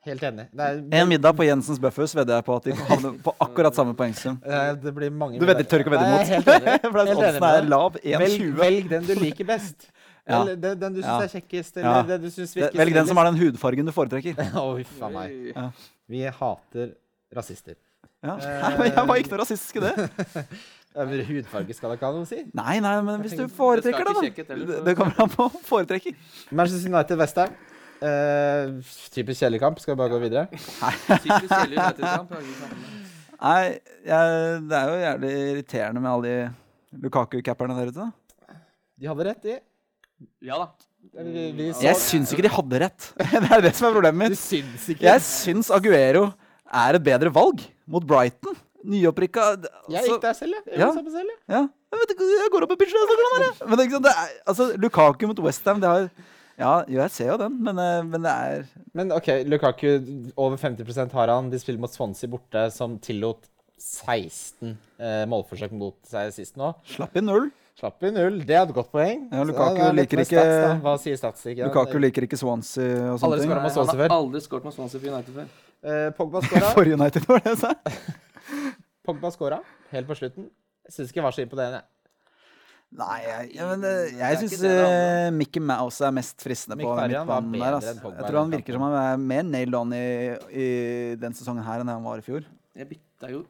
Helt 0.08 0.24
enig. 0.24 0.46
Det, 0.56 0.68
er, 0.72 0.80
En 1.02 1.10
middag 1.12 1.36
på 1.36 1.44
Jensens 1.48 1.80
Buffers 1.84 2.14
vedder 2.16 2.40
jeg 2.40 2.46
på 2.48 2.56
at 2.56 2.68
de 2.70 2.76
havner 2.88 3.18
på 3.26 3.34
akkurat 3.44 3.76
samme 3.76 3.94
poengsum. 4.00 4.40
det 4.84 4.94
blir 4.96 5.12
mange 5.12 5.40
Du 5.42 5.46
vedder, 5.50 5.68
tør 5.68 5.84
ikke 5.84 5.92
vedde 5.94 6.08
imot. 6.08 6.24
jeg 6.24 6.28
er 6.28 6.42
helt 6.42 6.52
enig. 6.56 6.80
For 6.92 7.00
Helt 7.02 7.12
enig 7.12 7.28
oddsen 7.28 7.48
er 7.52 7.70
lav. 7.74 7.98
Velg, 8.04 8.38
1,20. 8.40 8.54
velg 8.62 8.90
den 8.96 9.08
du 9.10 9.14
liker 9.22 9.50
best. 9.54 9.88
Ja. 10.28 10.42
Eller 10.42 10.58
den, 10.60 10.74
den 10.82 10.96
du 10.98 10.98
syns 11.00 11.08
Ja. 11.08 11.24
er 11.24 11.30
kjekkest, 11.32 11.78
Ja. 11.80 11.92
den 12.04 12.20
du 12.26 12.28
synes 12.30 12.52
virker 12.58 12.76
Velg 12.82 12.94
den 12.98 13.06
som 13.08 13.16
har 13.16 13.30
den 13.30 13.38
hudfargen 13.40 13.88
du 13.88 13.94
foretrekker. 13.96 14.36
Å, 14.60 14.64
faen 14.98 15.14
meg. 15.14 15.38
Ja. 15.56 15.70
Vi 16.12 16.24
hater 16.40 16.90
rasister. 17.38 17.78
Ja. 18.26 18.34
Eh, 18.36 18.66
Nei, 18.76 18.90
jeg 18.90 19.06
var 19.08 19.22
ikke 19.22 19.32
noe 19.32 19.40
rasistisk 19.46 19.80
i 19.80 19.86
det. 19.86 19.94
Hudfarge 20.98 21.78
skal 21.78 21.94
det 21.94 21.98
ikke 22.00 22.10
ha 22.10 22.12
noe 22.18 22.26
å 22.26 22.28
si. 22.28 22.42
Nei, 22.60 22.76
nei, 22.84 22.94
men 23.08 23.24
hvis 23.24 23.38
du 23.40 23.46
foretrekker 23.54 24.04
det, 24.10 24.18
da. 24.18 24.56
Det, 24.66 24.78
det 24.90 24.96
kommer 25.00 25.16
an 25.24 25.32
på 25.32 25.48
foretrekker. 25.68 26.16
Manchester 26.52 26.92
United 26.92 27.20
Westham. 27.24 27.56
Uh, 27.98 28.78
typisk 29.14 29.42
kjedelig 29.42 29.60
kamp. 29.64 29.80
Skal 29.82 29.96
vi 29.96 30.00
bare 30.02 30.12
gå 30.14 30.20
videre? 30.22 30.48
Typisk 31.24 31.54
det. 31.98 32.12
Nei, 33.38 33.64
jeg, 34.06 34.62
det 34.70 34.78
er 34.80 34.92
jo 34.92 35.00
jævlig 35.04 35.32
irriterende 35.52 36.02
med 36.02 36.12
alle 36.12 36.28
de 36.34 37.02
Lukaku-capperne 37.06 37.76
der 37.78 37.92
ute. 37.94 38.08
De 38.98 39.10
hadde 39.10 39.26
rett, 39.28 39.42
de. 39.46 39.58
Ja 40.46 40.58
da. 40.64 40.68
Vi, 41.18 41.44
vi 41.58 41.68
så- 41.74 41.84
Jeg 41.86 41.96
syns 42.02 42.32
ikke 42.34 42.46
de 42.48 42.54
hadde 42.54 42.80
rett. 42.86 43.10
Det 43.32 43.52
er 43.58 43.62
det 43.68 43.74
som 43.78 43.88
er 43.90 43.94
problemet 43.98 44.34
Du 44.34 44.36
mitt. 44.36 44.42
syns 44.42 44.88
ikke 44.94 45.06
Jeg 45.06 45.22
syns 45.26 45.70
Aguero 45.74 46.24
er 46.74 46.98
et 46.98 47.04
bedre 47.06 47.30
valg 47.34 47.62
mot 47.88 48.04
Brighton. 48.06 48.58
Nyopprykka 48.88 49.44
altså, 49.54 49.70
Jeg 49.90 50.02
altså- 50.02 50.14
gikk 50.16 50.22
der 50.26 50.34
selv, 50.38 50.54
jeg. 50.58 50.64
Jeg 50.74 50.80
Ja. 50.82 50.90
selv, 50.94 51.14
jeg. 51.14 51.38
Ja, 51.50 51.62
jeg 51.94 52.02
vet 52.02 52.16
jeg 52.18 52.50
går 52.54 52.66
opp 52.68 52.74
i 52.74 52.80
pitchen 52.82 53.02
og 53.02 53.10
snakker 53.12 53.30
om 53.30 53.46
det. 53.46 53.52
Men 53.70 53.72
det 53.78 53.80
er 53.80 53.88
ikke 53.90 53.98
sant, 54.00 54.08
det 54.10 54.16
er, 54.18 54.34
altså, 54.54 54.68
Lukaku 54.86 55.28
mot 55.28 55.40
Westham, 55.48 55.82
det 55.82 55.90
har 55.90 56.10
Ja, 56.58 56.72
jo, 56.90 56.98
jeg 57.04 57.12
ser 57.14 57.28
jo 57.32 57.38
den, 57.38 57.60
men, 57.62 57.78
eh, 57.78 58.00
men 58.08 58.24
det 58.26 58.32
er 58.34 58.64
Men 58.98 59.12
OK, 59.14 59.28
Lukaku 59.46 59.92
over 60.36 60.58
50% 60.58 61.12
har 61.14 61.30
han. 61.30 61.52
De 61.54 61.60
spiller 61.62 61.80
mot 61.84 61.94
Swansea 61.94 62.30
borte, 62.32 62.64
som 62.74 62.96
tillot 62.98 63.46
16 63.78 64.72
eh, 64.98 65.24
målforsøk 65.30 65.72
mot 65.78 65.98
seg 66.10 66.32
sist 66.34 66.58
nå. 66.58 66.72
Slapp 66.90 67.16
inn 67.22 67.28
null. 67.30 67.52
Slapp 67.78 68.02
i 68.02 68.10
null. 68.10 68.40
Det 68.42 68.56
er 68.58 68.64
et 68.66 68.74
godt 68.74 68.90
poeng. 68.90 69.28
Ja, 69.30 69.44
Lukaku 69.46 69.84
er 69.86 69.94
liker 69.94 70.24
ikke- 70.24 70.42
stats. 70.42 70.82
Hva 70.82 70.96
sier 70.98 71.20
statistikken? 71.20 71.68
Lukaku 71.70 72.00
liker 72.02 72.26
ikke 72.26 72.40
Swansea 72.42 73.12
og 73.14 73.20
sånne 73.22 73.38
ting. 73.44 73.52
Han 73.54 74.00
har 74.02 74.16
aldri 74.18 74.42
skåret 74.42 74.66
mot 74.66 74.74
Swansea 74.74 75.00
for 75.00 75.14
United 75.14 75.36
før. 75.38 75.52
Eh, 75.86 76.10
Pogba 76.18 76.42
skåra. 76.48 76.72
For 76.74 76.90
United, 76.90 77.28
var 77.30 77.44
det 77.46 77.54
jeg 77.54 77.60
sa. 77.62 77.76
Pogba 79.06 79.30
skåra 79.32 79.62
helt 79.94 80.10
på 80.10 80.18
slutten. 80.18 80.50
Syns 80.90 81.12
ikke 81.12 81.22
det 81.22 81.28
var 81.28 81.36
så 81.38 81.44
imponerende. 81.46 81.84
Nei, 82.98 83.18
jeg, 83.20 83.50
ja, 83.58 83.66
men, 83.68 83.84
eh, 83.84 84.14
jeg 84.16 84.38
syns 84.42 84.54
det 84.62 84.70
handler 84.72 85.34
Mickey 85.36 85.60
Mouse 85.60 86.06
er 86.08 86.14
mest 86.16 86.40
fristende 86.40 86.78
på 86.80 86.88
Mkhitaryan 86.88 87.28
var 87.28 87.44
midtbanen 87.44 87.60
der. 87.60 87.76
Altså. 87.76 88.14
Jeg 88.16 88.30
tror 88.30 88.40
han 88.40 88.54
virker 88.56 88.78
som 88.78 88.86
han 88.88 88.96
er 89.02 89.18
mer 89.22 89.44
nailed 89.44 89.76
on 89.76 89.92
i, 89.98 90.06
i 90.48 90.68
den 91.20 91.36
sesongen 91.36 91.66
her 91.68 91.84
enn 91.84 91.92
han 91.92 92.06
var 92.06 92.24
i 92.24 92.26
fjor. 92.26 92.48
Jeg 92.78 92.90
bytta 92.94 93.32
jo 93.34 93.44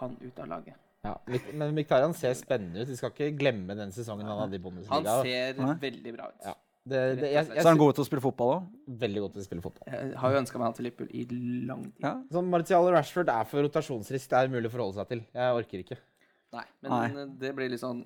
han 0.00 0.16
ut 0.20 0.42
av 0.42 0.50
laget. 0.50 0.80
Ja, 1.06 1.14
men 1.56 1.70
Miktarian 1.76 2.12
ser 2.16 2.34
spennende 2.36 2.82
ut. 2.82 2.90
Vi 2.90 2.98
skal 2.98 3.14
ikke 3.14 3.30
glemme 3.38 3.76
den 3.78 3.94
sesongen 3.94 4.28
han 4.28 4.42
hadde 4.42 4.58
i 4.58 4.74
Han 4.90 5.06
ser 5.24 5.62
Nei. 5.62 5.76
veldig 5.86 6.12
bra 6.18 6.28
ut. 6.28 6.42
Ja. 6.44 6.56
Det, 6.90 7.00
det, 7.20 7.28
jeg, 7.34 7.44
Så 7.46 7.60
er 7.60 7.68
han 7.68 7.80
god 7.80 7.96
til 7.96 8.02
å 8.02 8.08
spille 8.08 8.22
fotball 8.24 8.50
òg. 8.54 8.68
veldig 9.00 9.22
god 9.22 9.34
til 9.34 9.42
å 9.42 9.46
spille 9.46 9.64
fotball. 9.64 9.88
Jeg 9.92 10.14
har 10.20 10.32
jo 10.32 10.38
ønska 10.40 10.60
meg 10.60 10.66
han 10.66 10.76
til 10.76 10.86
Liverpool 10.88 11.10
i 11.12 11.24
lang 11.68 11.82
tid. 11.86 12.04
Ja. 12.04 12.14
Sånn 12.34 12.48
Martial 12.52 12.88
og 12.88 12.94
Rashford 12.96 13.32
er 13.32 13.48
for 13.48 13.66
rotasjonsrisk. 13.66 14.30
Det 14.32 14.38
er 14.40 14.52
mulig 14.52 14.70
å 14.70 14.74
forholde 14.74 14.96
seg 14.98 15.10
til. 15.12 15.22
Jeg 15.36 15.58
orker 15.60 15.84
ikke. 15.84 15.98
Nei, 16.56 16.64
men 16.82 16.90
Nei. 16.90 17.04
eh, 17.22 17.30
det 17.38 17.52
blir 17.54 17.70
litt 17.70 17.82
sånn 17.82 18.00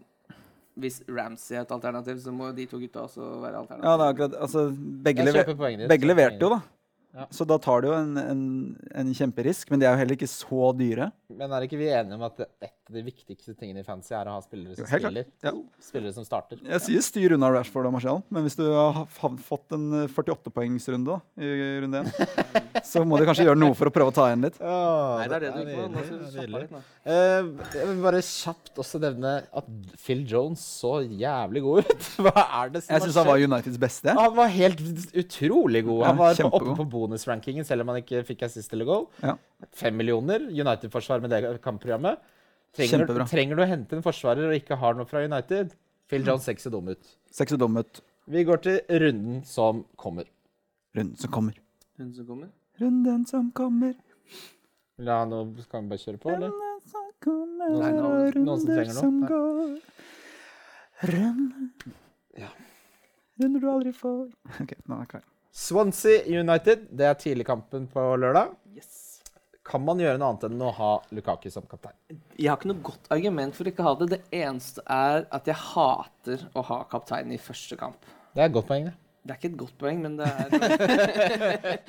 Hvis 0.80 1.00
Ramsey 1.08 1.56
er 1.56 1.62
et 1.64 1.72
alternativ, 1.72 2.18
så 2.20 2.32
må 2.34 2.50
de 2.54 2.66
to 2.66 2.80
gutta 2.82 3.04
også 3.06 3.22
være 3.44 3.60
alternativ. 3.62 3.86
Ja, 3.86 3.96
det 3.96 4.04
er 4.06 4.14
akkurat 4.16 4.38
Altså, 4.42 4.64
begge, 5.06 5.24
lever, 5.28 5.52
ditt. 5.54 5.88
begge 5.92 6.08
leverte 6.10 6.42
jo, 6.42 6.50
da. 6.56 6.60
Ja. 7.14 7.28
Så 7.30 7.46
da 7.46 7.60
tar 7.62 7.84
det 7.84 7.92
jo 7.92 7.94
en, 7.94 8.16
en, 8.18 8.40
en 8.90 9.12
kjemperisk, 9.14 9.70
men 9.70 9.78
de 9.78 9.86
er 9.86 9.94
jo 9.94 10.00
heller 10.00 10.16
ikke 10.18 10.26
så 10.32 10.72
dyre. 10.74 11.12
Men 11.30 11.52
er 11.54 11.66
ikke 11.68 11.78
vi 11.78 11.86
enige 11.94 12.18
om 12.18 12.24
at 12.26 12.42
et 12.84 12.92
av 12.92 12.96
de 12.98 13.02
viktigste 13.06 13.54
tingene 13.56 13.80
i 13.80 13.84
fantasy 13.86 14.12
er 14.12 14.28
å 14.28 14.34
ha 14.36 14.40
spillere 14.44 14.74
som 14.76 14.84
spiller? 14.84 15.24
Ja. 15.40 15.52
Spillere 15.80 16.12
som 16.12 16.24
starter. 16.26 16.58
Jeg 16.68 16.82
sier 16.84 17.04
styr 17.06 17.32
unna 17.32 17.48
Rashford 17.54 17.88
og 17.88 17.94
Marcial, 17.94 18.18
men 18.28 18.44
hvis 18.44 18.58
du 18.58 18.64
har 18.68 19.06
fått 19.08 19.72
en 19.72 19.86
48-poengsrunde 20.12 21.16
i 21.40 21.52
runde 21.80 22.02
én, 22.02 22.10
så 22.84 23.00
må 23.08 23.16
du 23.16 23.24
kanskje 23.24 23.46
gjøre 23.48 23.56
noe 23.62 23.76
for 23.78 23.88
å 23.88 23.92
prøve 23.94 24.12
å 24.12 24.16
ta 24.18 24.26
igjen 24.28 24.44
litt. 24.44 24.58
Nei, 24.60 25.28
det 25.32 25.38
er 25.38 25.46
det 25.46 25.52
du 25.54 25.62
ikke 25.62 26.44
litt. 26.58 26.74
Eh, 27.08 27.48
jeg 27.78 27.88
vil 27.88 28.04
bare 28.04 28.20
kjapt 28.28 28.82
også 28.84 29.00
nevne 29.06 29.32
at 29.48 29.72
Phil 30.04 30.26
Jones 30.28 30.60
så 30.82 30.98
jævlig 31.08 31.64
god 31.64 31.88
ut. 31.88 32.10
Hva 32.26 32.36
er 32.44 32.76
det 32.76 32.84
som 32.84 32.98
Jeg 32.98 33.06
syns 33.06 33.20
han 33.22 33.30
var? 33.32 33.46
Uniteds 33.48 33.80
beste. 33.80 34.18
Han 34.20 34.36
var 34.36 34.52
helt 34.58 34.84
utrolig 35.24 35.86
god. 35.88 36.04
Ja, 36.04 36.12
Han 36.12 36.20
var 36.20 36.36
på, 36.36 36.42
kjempegod. 36.42 36.68
oppe 36.68 36.78
på 36.84 36.88
bonusrankingen 36.98 37.64
selv 37.64 37.88
om 37.88 37.94
han 37.94 38.04
ikke 38.04 38.26
fikk 38.28 38.44
assist 38.50 38.76
eller 38.76 38.92
goal. 38.92 39.08
Ja. 39.24 39.38
Fem 39.72 39.96
millioner. 39.96 40.44
United-forsvar 40.52 41.24
med 41.24 41.32
det 41.32 41.56
kampprogrammet. 41.64 42.20
Trenger, 42.74 43.06
du- 43.06 43.24
trenger 43.30 43.56
du 43.56 43.62
å 43.62 43.68
hente 43.70 43.96
en 43.96 44.02
forsvarer 44.02 44.48
og 44.50 44.56
ikke 44.58 44.76
har 44.80 44.94
noe 44.98 45.06
fra 45.06 45.22
United? 45.24 45.74
Phil 46.10 46.24
John 46.26 46.40
ser 46.42 46.54
ikke 46.56 46.70
dum 46.74 46.88
ut. 46.90 47.12
Ser 47.30 47.46
dum 47.56 47.76
ut. 47.80 48.00
Vi 48.28 48.42
går 48.44 48.60
til 48.62 48.80
runden 48.88 49.44
som 49.44 49.84
kommer. 49.96 50.24
Runden 50.96 51.16
som 51.16 51.30
kommer. 51.30 51.54
Runden 51.98 52.14
som 52.16 52.26
kommer. 52.26 52.50
Runden 52.80 53.26
som 53.26 53.50
kommer. 53.52 53.94
La, 54.98 55.24
nå 55.26 55.40
skal 55.62 55.82
vi 55.82 55.88
bare 55.90 55.98
kjøre 56.02 56.20
på, 56.22 56.30
eller? 56.34 56.50
Runden 56.50 56.80
som 56.90 57.06
kommer, 57.24 57.70
Nei, 57.80 57.90
nå, 57.92 58.10
og 58.28 58.34
noen 58.44 58.60
som 58.60 58.68
trenger 58.68 58.94
noe? 58.94 59.00
som 59.00 59.20
går. 59.26 59.80
Runder 61.02 61.70
Ja. 62.38 62.48
Runder 63.40 63.60
du 63.60 63.68
aldri 63.70 63.92
får. 63.92 64.28
OK, 64.62 64.74
nå 64.88 64.96
er 64.96 65.00
jeg 65.04 65.08
klar. 65.14 65.24
Swansea 65.54 66.22
United, 66.40 66.88
det 66.90 67.06
er 67.06 67.14
tidligkampen 67.14 67.86
på 67.90 68.04
lørdag. 68.18 68.54
Yes. 68.74 69.13
Kan 69.64 69.84
man 69.84 70.00
gjøre 70.02 70.18
noe 70.20 70.34
annet 70.34 70.44
enn 70.50 70.60
å 70.60 70.72
ha 70.76 70.90
Lukaku 71.16 71.48
som 71.52 71.64
kaptein? 71.68 71.96
Jeg 72.36 72.50
har 72.50 72.58
ikke 72.58 72.68
noe 72.68 72.84
godt 72.84 73.08
argument 73.14 73.56
for 73.56 73.64
å 73.64 73.72
ikke 73.72 73.86
ha 73.86 73.94
det. 74.00 74.10
Det 74.12 74.20
eneste 74.42 74.84
er 74.92 75.24
at 75.32 75.48
jeg 75.48 75.56
hater 75.70 76.44
å 76.52 76.66
ha 76.68 76.82
kaptein 76.90 77.32
i 77.32 77.40
første 77.40 77.78
kamp. 77.80 78.04
Det 78.34 78.44
er 78.44 78.50
et 78.50 78.54
godt 78.58 78.68
poeng, 78.68 78.90
det. 78.90 78.98
Det 79.24 79.32
er 79.32 79.38
ikke 79.38 79.48
et 79.48 79.56
godt 79.56 79.76
poeng, 79.80 80.00
men 80.04 80.16
det 80.18 80.26
er 80.28 80.50
Det 80.52 80.66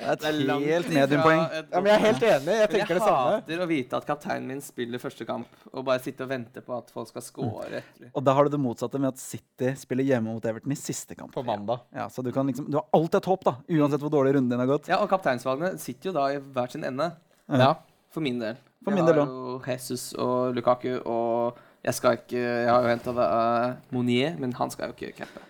er 0.00 0.12
et 0.14 0.22
helt 0.24 0.86
mediumpoeng. 0.88 1.42
Ja, 1.52 1.82
men 1.82 1.90
jeg 1.90 1.96
er 1.98 2.04
helt 2.06 2.22
enig. 2.30 2.54
Jeg 2.62 2.70
tenker 2.72 2.94
jeg 2.94 2.96
det 2.96 3.02
samme. 3.02 3.26
Jeg 3.26 3.42
hater 3.42 3.60
å 3.60 3.66
vite 3.68 4.00
at 4.00 4.06
kapteinen 4.08 4.46
min 4.54 4.62
spiller 4.64 5.02
første 5.02 5.26
kamp, 5.28 5.58
og 5.68 5.84
bare 5.84 6.00
sitte 6.06 6.24
og 6.24 6.30
vente 6.32 6.62
på 6.64 6.78
at 6.78 6.88
folk 6.94 7.12
skal 7.12 7.26
score. 7.26 7.82
Mm. 8.00 8.08
Og 8.08 8.24
da 8.24 8.36
har 8.38 8.48
du 8.48 8.56
det 8.56 8.62
motsatte 8.64 9.02
med 9.02 9.10
at 9.12 9.20
City 9.20 9.74
spiller 9.76 10.08
hjemme 10.08 10.32
mot 10.32 10.48
Everton 10.48 10.72
i 10.72 10.80
siste 10.80 11.18
kamp. 11.18 11.34
På 11.36 11.44
mandag. 11.44 11.84
Ja, 11.92 12.08
så 12.08 12.24
du 12.24 12.32
kan 12.32 12.48
liksom 12.48 12.70
Du 12.72 12.80
har 12.80 12.88
alltid 12.96 13.20
et 13.20 13.30
håp, 13.34 13.44
da. 13.44 13.58
Uansett 13.68 14.00
hvor 14.06 14.16
dårlig 14.16 14.38
runden 14.38 14.56
din 14.56 14.64
har 14.64 14.72
gått. 14.72 14.88
Ja, 14.88 15.02
og 15.04 15.12
kapteinsvalgene 15.12 15.76
sitter 15.82 16.14
jo 16.14 16.16
da 16.16 16.30
i 16.32 16.40
hver 16.40 16.72
sin 16.72 16.88
ende. 16.88 17.12
Ja. 17.48 17.72
For 18.14 18.24
min 18.24 18.40
del. 18.40 18.58
For 18.84 18.90
jeg 18.92 18.98
min 19.00 19.08
del 19.08 19.18
har 19.20 19.30
jo 19.30 19.56
Jesus 19.66 20.12
og 20.18 20.54
Lukaku, 20.56 20.92
og 21.04 21.58
jeg 21.86 21.94
skal 21.94 22.18
ikke 22.18 22.38
Jeg 22.40 22.70
har 22.70 22.82
jo 22.82 22.88
henta 22.90 23.10
uh, 23.14 23.74
Monier, 23.94 24.36
men 24.38 24.52
han 24.58 24.70
skal 24.70 24.90
jo 24.90 24.96
ikke 24.96 25.12
cappe. 25.22 25.42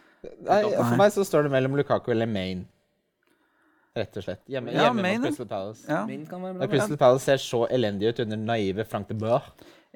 Nei, 0.44 0.62
for 0.74 0.97
meg 0.99 1.12
så 1.14 1.24
står 1.24 1.47
det 1.47 1.53
mellom 1.55 1.76
Lukaku 1.78 2.11
eller 2.11 2.26
Maine. 2.26 2.66
Rett 3.97 4.16
og 4.20 4.26
slett. 4.26 4.42
Hjemme, 4.51 4.74
Ja, 4.74 4.88
hjemme 4.88 5.03
Maine, 5.05 5.22
mot. 5.22 5.30
Crystal 5.30 5.49
Palace. 5.49 5.86
Ja. 5.88 6.03
Maine 6.09 6.26
kan 6.28 6.42
være 6.42 6.59
bra. 6.59 6.66
Crystal 6.68 6.99
Palace 7.01 7.24
ser 7.24 7.40
så 7.40 7.62
elendig 7.72 8.11
ut 8.11 8.20
under 8.26 8.36
naive 8.36 8.84
Frank 8.84 9.09
de 9.09 9.16
Boer. 9.16 9.47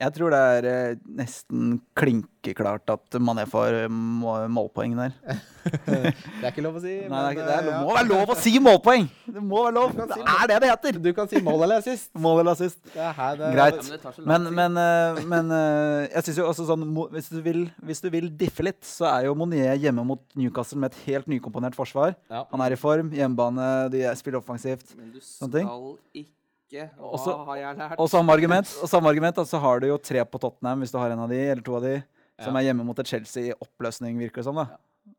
Jeg 0.00 0.14
tror 0.16 0.32
det 0.32 0.38
er 0.40 0.66
eh, 0.70 1.00
nesten 1.18 1.74
klinkeklart 1.98 2.88
at 2.94 3.16
Mané 3.20 3.42
får 3.50 3.74
eh, 3.82 3.88
må- 3.92 4.36
målpoeng 4.48 4.94
der. 4.96 5.12
Det 5.60 6.14
er 6.40 6.46
ikke 6.48 6.62
lov 6.64 6.78
å 6.78 6.80
si. 6.80 6.94
Nei, 7.04 7.18
det, 7.20 7.20
er 7.20 7.34
ikke, 7.34 7.44
det 7.44 7.56
er, 7.58 7.66
men, 7.66 7.82
må 7.84 7.92
være 7.98 8.08
lov 8.08 8.30
å 8.32 8.36
si 8.40 8.52
målpoeng! 8.64 9.02
Det 9.28 9.42
må 9.44 9.58
være 9.66 9.74
lov! 9.76 9.90
Det 9.98 10.16
er 10.24 10.46
det 10.48 10.56
det 10.64 10.70
heter! 10.70 11.00
Du 11.04 11.10
kan 11.18 11.28
si 11.28 11.42
mål 11.44 11.66
eller 11.66 11.82
assist. 11.82 12.08
Mål 12.24 12.40
eller 12.40 12.56
assist. 12.56 12.80
Det 12.94 13.02
er 13.04 13.12
her 13.18 13.36
det 13.42 13.50
Greit. 13.58 13.76
Ja, 13.76 13.82
men 13.84 13.92
det 13.92 14.00
tar 14.06 14.16
så 14.16 14.24
lang 14.24 14.30
Men, 14.32 14.48
tid. 14.48 14.56
men, 14.56 14.80
eh, 14.86 15.20
men 15.34 15.52
eh, 15.58 16.08
jeg 16.14 16.24
synes 16.30 16.40
jo 16.40 16.48
også 16.48 16.66
sånn 16.72 16.88
mo- 16.96 17.06
hvis 17.12 17.28
du, 17.34 17.38
vil, 17.44 17.60
hvis 17.84 18.00
du 18.00 18.08
vil 18.16 18.30
diffe 18.40 18.64
litt, 18.70 18.80
så 18.88 19.10
er 19.12 19.28
jo 19.28 19.36
Monier 19.36 19.76
hjemme 19.84 20.06
mot 20.08 20.24
Newcastle 20.40 20.80
med 20.80 20.94
et 20.96 21.04
helt 21.10 21.28
nykomponert 21.28 21.76
forsvar. 21.76 22.16
Ja. 22.32 22.46
Han 22.54 22.64
er 22.64 22.72
i 22.72 22.80
form, 22.80 23.12
hjemmebane, 23.20 23.68
de 23.92 24.06
spiller 24.16 24.40
offensivt. 24.40 24.96
Men 24.96 25.12
du 25.12 25.20
Sånne 25.20 25.58
ting. 25.60 25.68
skal 25.68 26.24
ikke 26.24 26.38
Hva 26.70 27.10
Også- 27.16 27.36
har 27.46 27.56
jeg 27.56 27.76
lært? 27.78 27.98
Og 27.98 28.08
samme 28.08 28.30
argument, 28.32 28.66
og 28.82 28.88
samme 28.88 29.08
argument 29.10 29.36
så 29.36 29.58
har 29.60 29.80
du 29.80 29.86
jo 29.88 29.96
tre 29.98 30.24
på 30.24 30.38
Tottenham 30.40 30.80
hvis 30.80 30.92
du 30.92 30.98
har 30.98 31.10
en 31.10 31.18
av 31.18 31.28
de, 31.28 31.36
eller 31.50 31.62
to 31.62 31.74
av 31.76 31.82
de, 31.82 32.02
som 32.40 32.54
Ja. 32.54 32.60
er 32.60 32.64
hjemme 32.72 32.84
mot 32.84 32.98
et 32.98 33.06
Chelsea 33.06 33.50
i 33.50 33.54
oppløsning, 33.60 34.18
virker 34.18 34.36
det 34.36 34.44
som. 34.44 34.54
da. 34.54 34.66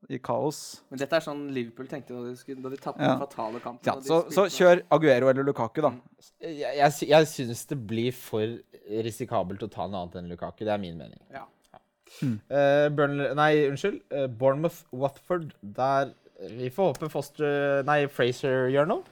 I 0.09 0.17
kaos. 0.19 0.81
Men 0.89 0.99
dette 0.99 1.13
er 1.13 1.19
sånn 1.21 1.51
Liverpool 1.51 1.87
tenkte 1.87 2.09
da 2.13 2.21
de, 2.29 2.35
skulle, 2.37 2.61
da 2.61 2.69
de 2.69 2.77
tapte 2.77 3.01
Ja. 3.01 3.15
den 3.17 3.27
fatale 3.27 3.59
kampen. 3.59 3.83
Ja, 3.85 3.95
de 3.95 4.01
så, 4.07 4.23
så 4.31 4.45
kjør 4.47 4.83
Aguero 4.91 5.27
eller 5.29 5.43
Lukaku, 5.43 5.81
da. 5.81 5.91
Jeg, 6.39 6.75
jeg, 6.77 7.09
jeg 7.09 7.25
syns 7.27 7.65
det 7.67 7.87
blir 7.87 8.11
for 8.13 8.41
risikabelt 8.89 9.59
å 9.63 9.69
ta 9.69 9.87
noe 9.87 10.03
annet 10.05 10.15
enn 10.21 10.29
Lukaku. 10.29 10.59
Det 10.65 10.69
er 10.73 10.77
min 10.77 10.97
mening. 10.97 11.19
Ja. 11.31 11.45
Mm. 12.21 12.39
Uh, 12.51 12.89
Burnley 12.89 13.33
Nei, 13.35 13.51
unnskyld. 13.69 14.01
Uh, 14.11 14.27
Bournemouth 14.27 14.83
Watford. 14.91 15.53
Der 15.63 16.13
Vi 16.49 16.69
får 16.73 16.93
håpe 16.95 17.09
Foster 17.09 17.83
Nei, 17.83 18.07
Fraser 18.07 18.69
gjør 18.73 18.87
noe. 18.87 19.03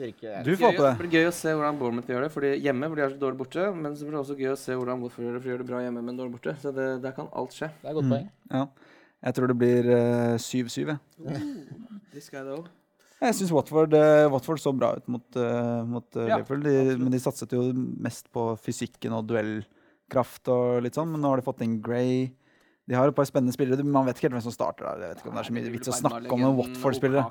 Jeg. 0.00 0.44
Du 0.46 0.50
får 0.56 0.70
håpe 0.70 0.80
Det 0.80 0.86
det. 0.88 0.98
blir 1.02 1.14
gøy 1.18 1.26
å 1.28 1.32
se 1.36 1.52
hvordan 1.52 1.78
Bournemouth 1.80 2.08
gjør 2.08 2.22
det 2.24 2.30
fordi 2.32 2.50
hjemme, 2.64 2.88
for 2.88 2.96
de 2.96 3.02
er 3.04 3.10
så 3.14 3.20
dårlig 3.20 3.38
borte. 3.42 3.66
Men 3.76 3.94
så 3.98 4.06
blir 4.08 4.16
det 4.16 4.22
også 4.24 4.36
gøy 4.40 4.50
å 4.54 4.58
se 4.58 4.72
hvordan 4.78 5.00
Watford 5.04 5.24
gjør 5.26 5.34
det, 5.36 5.40
for 5.42 5.48
de 5.48 5.52
gjør 5.54 5.62
det 5.64 5.68
bra 5.70 5.80
hjemme, 5.84 6.02
men 6.06 6.16
dårlig 6.18 6.34
borte. 6.38 6.54
Så 6.62 6.72
det, 6.74 6.88
der 7.04 7.12
kan 7.16 7.28
alt 7.32 7.52
skje. 7.56 7.68
Det 7.82 7.86
er 7.86 7.90
et 7.92 7.98
godt 8.00 8.08
Mm. 8.08 8.14
poeng. 8.16 8.28
Ja. 8.50 8.66
Jeg 9.22 9.34
tror 9.36 9.46
det 9.52 9.58
blir 9.60 9.90
eh, 9.92 10.36
7-7, 10.40 10.86
jeg. 10.86 10.98
This 12.12 12.30
guy 12.32 12.40
though. 12.42 12.64
Jeg 13.20 13.34
syns 13.36 13.50
Watford, 13.52 13.92
eh, 13.92 14.26
Watford 14.32 14.58
så 14.62 14.72
bra 14.72 14.94
ut 14.96 15.06
mot, 15.12 15.36
uh, 15.36 15.84
mot 15.84 16.16
eh, 16.16 16.26
Ja, 16.30 16.38
Liverpool. 16.38 16.62
De, 16.64 16.96
men 16.96 17.10
de 17.12 17.18
satset 17.20 17.52
jo 17.52 17.66
mest 18.00 18.30
på 18.32 18.46
fysikken 18.58 19.12
og 19.12 19.26
duellkraft 19.28 20.48
og 20.48 20.82
litt 20.86 20.94
sånn. 20.96 21.10
Men 21.12 21.20
nå 21.20 21.28
har 21.34 21.36
de 21.42 21.44
fått 21.44 21.60
inn 21.66 21.80
Gray. 21.84 22.30
De 22.90 22.96
har 22.98 23.06
et 23.06 23.14
par 23.14 23.26
spennende 23.28 23.54
spillere. 23.54 23.84
Man 23.86 24.08
vet 24.08 24.18
ikke 24.18 24.26
helt 24.26 24.34
hvem 24.34 24.42
som 24.48 24.54
starter 24.54 24.82
der. 24.88 25.02
Jeg 25.04 25.10
vet 25.12 25.20
ikke 25.22 25.30
om 25.30 25.36
det 25.36 25.42
er 25.44 25.46
så 25.46 25.54
mye 25.54 25.72
vits 25.76 25.90
å 25.92 25.94
snakke 25.94 26.34
om 26.34 26.40
noen 26.42 26.56
Watford-spillere. 26.58 27.22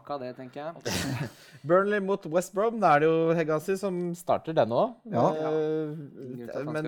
Burnley 1.67 1.99
mot 2.05 2.27
West 2.31 2.53
Brom. 2.55 2.77
Da 2.79 2.93
er 2.95 3.03
det 3.03 3.09
jo 3.09 3.17
Hegazi 3.35 3.75
som 3.81 3.97
starter 4.15 4.55
den 4.55 4.71
òg. 4.71 4.93
Ja. 5.11 5.25
At 5.35 6.55
han 6.55 6.71
men 6.77 6.87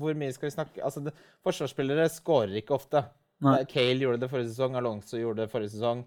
hvor 0.00 0.16
mye 0.16 0.32
skal 0.32 0.48
vi 0.48 0.54
snakke 0.56 0.80
Altså, 0.80 1.04
det, 1.04 1.12
forsvarsspillere 1.44 2.08
skårer 2.16 2.56
ikke 2.62 2.78
ofte. 2.78 3.04
Nei. 3.44 3.58
Kale 3.68 4.00
gjorde 4.00 4.24
det 4.24 4.32
forrige 4.32 4.48
sesong, 4.54 4.78
Alonso 4.80 5.20
gjorde 5.20 5.44
det 5.44 5.52
forrige 5.52 5.76
sesong. 5.76 6.06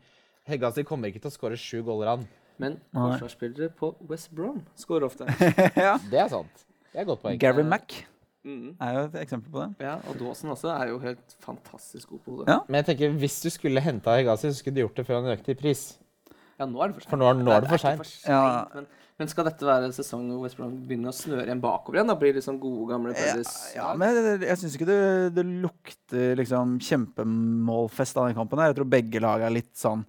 Hegazi 0.49 0.81
kommer 0.87 1.13
ikke 1.13 1.21
til 1.21 1.29
å 1.29 1.35
skåre 1.37 1.59
sju 1.61 1.83
goaler, 1.85 2.15
han. 2.15 2.25
Men 2.61 2.79
forsvarsspillere 2.89 3.69
på 3.77 3.93
West 4.09 4.33
Brom 4.33 4.63
skårer 4.81 5.05
ofte. 5.11 5.29
ja. 5.77 5.93
Det 6.11 6.25
er 6.25 6.33
sant. 6.33 6.65
Det 6.89 6.97
er 6.97 7.05
et 7.05 7.13
godt 7.13 7.21
poeng. 7.21 7.37
Gary 7.39 7.63
Mack 7.63 8.01
Mm. 8.43 8.71
er 8.81 8.93
jo 8.95 9.01
et 9.05 9.15
eksempel 9.21 9.51
på 9.53 9.59
det. 9.61 9.85
Ja, 9.85 9.95
og 10.09 10.15
Dawson 10.17 10.49
også 10.49 10.71
er 10.73 10.87
jo 10.89 10.99
helt 11.03 11.35
fantastisk 11.45 12.09
god 12.09 12.19
på 12.25 12.31
hodet. 12.37 12.47
Ja. 12.49 12.59
Men 12.67 12.79
jeg 12.83 12.85
tenker, 12.91 13.17
hvis 13.21 13.35
du 13.43 13.49
skulle 13.53 13.81
henta 13.85 14.15
Hegazi, 14.17 14.49
så 14.49 14.57
skulle 14.63 14.75
du 14.79 14.81
gjort 14.87 14.95
det 14.97 15.05
før 15.05 15.21
han 15.21 15.37
økte 15.37 15.53
i 15.53 15.59
pris. 15.59 15.83
Ja, 16.57 16.65
nå 16.65 16.81
er 16.81 16.89
det 16.89 16.95
for 16.95 17.01
seint. 17.05 17.09
For 17.11 17.17
nå 17.21 17.29
er- 17.29 17.43
nå 17.43 17.51
er 17.53 17.61
det 17.61 17.69
for 17.69 17.77
seint. 17.81 18.09
Ja. 18.27 18.65
Men, 18.73 18.87
men 19.21 19.27
skal 19.29 19.45
dette 19.45 19.65
være 19.65 19.91
sesongen 19.93 20.31
hvor 20.33 20.41
West 20.47 20.57
Brom 20.57 20.73
begynner 20.89 21.09
å 21.13 21.17
snøre 21.17 21.45
igjen 21.45 21.61
bakover 21.61 21.99
igjen? 21.99 22.07
Da 22.09 22.15
blir 22.17 22.33
det 22.33 22.41
liksom 22.41 22.57
gode, 22.61 22.89
gamle 22.89 23.13
Ja, 23.13 23.43
ja, 23.75 23.93
men 23.97 24.15
jeg, 24.17 24.41
jeg 24.49 24.57
syns 24.57 24.75
ikke 24.77 24.89
det, 24.89 24.99
det 25.37 25.45
lukter 25.45 26.35
liksom 26.41 26.79
kjempemålfest 26.81 28.17
av 28.17 28.27
den 28.29 28.35
kampen. 28.41 28.59
her. 28.59 28.71
Jeg 28.73 28.79
tror 28.81 28.89
begge 28.89 29.21
lag 29.21 29.41
er 29.45 29.53
litt 29.53 29.73
sånn 29.77 30.05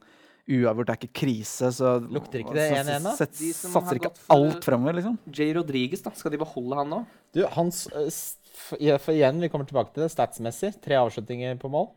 uavgjort, 0.48 0.88
det 0.88 0.94
er 0.94 1.00
ikke 1.00 1.20
krise. 1.22 1.70
Så 1.76 1.94
Lukter 2.12 2.42
ikke 2.42 2.54
det 2.56 2.68
1-1 2.80 3.06
da? 3.06 3.14
Set, 3.18 3.34
De 3.38 3.52
som 3.56 3.72
har 3.76 3.80
Satser 3.84 3.98
ikke 4.00 4.10
gått 4.10 4.20
for- 4.22 4.36
alt 4.36 4.64
fremover, 4.66 4.98
liksom. 4.98 5.18
Jay 5.30 5.52
Rodriguez, 5.56 6.02
da. 6.02 6.10
Skal 6.18 6.34
de 6.34 6.40
beholde 6.42 6.78
han 6.80 6.90
nå? 6.90 7.00
Du, 7.32 7.42
hans 7.46 7.86
eh, 7.92 8.98
For 8.98 9.14
igjen, 9.14 9.40
vi 9.40 9.48
kommer 9.52 9.68
tilbake 9.68 9.94
til 9.94 10.04
det. 10.04 10.10
Statsmessig, 10.14 10.74
tre 10.82 10.98
avslutninger 11.00 11.58
på 11.62 11.70
mål. 11.70 11.88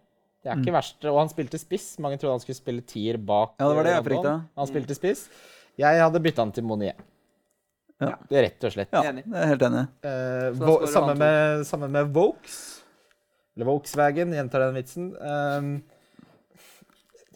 Det 0.46 0.52
er 0.54 0.62
ikke 0.62 0.76
verst. 0.76 1.02
Og 1.10 1.18
han 1.18 1.30
spilte 1.32 1.58
spiss. 1.58 1.98
Mange 2.00 2.20
trodde 2.22 2.38
han 2.38 2.44
skulle 2.44 2.60
spille 2.60 2.86
tier 2.86 3.18
bak. 3.18 3.56
Ja, 3.60 3.68
det 3.68 3.76
var 3.80 3.84
det 3.88 3.92
eh, 3.92 3.98
jeg 3.98 4.08
frykta. 4.12 4.34
Han 4.62 4.70
spilte 4.70 4.96
spiss. 4.98 5.26
Jeg 5.82 6.00
hadde 6.00 6.22
bytta 6.22 6.46
han 6.46 6.54
til 6.56 6.64
Monier. 6.64 6.96
Ja. 8.04 8.14
Det 8.30 8.38
er 8.38 8.44
rett 8.50 8.64
og 8.68 8.74
slett. 8.76 8.92
Ja, 8.94 9.12
det 9.16 9.24
er 9.26 9.52
helt 9.54 9.66
enig. 9.66 9.86
Eh, 10.06 10.88
samme, 10.92 11.16
med, 11.18 11.66
samme 11.66 11.90
med 11.90 12.14
Vokes. 12.14 12.84
Eller 13.56 13.70
Volkswagen, 13.70 14.34
gjentar 14.36 14.66
den 14.66 14.76
vitsen. 14.76 15.06
Um, 15.16 15.70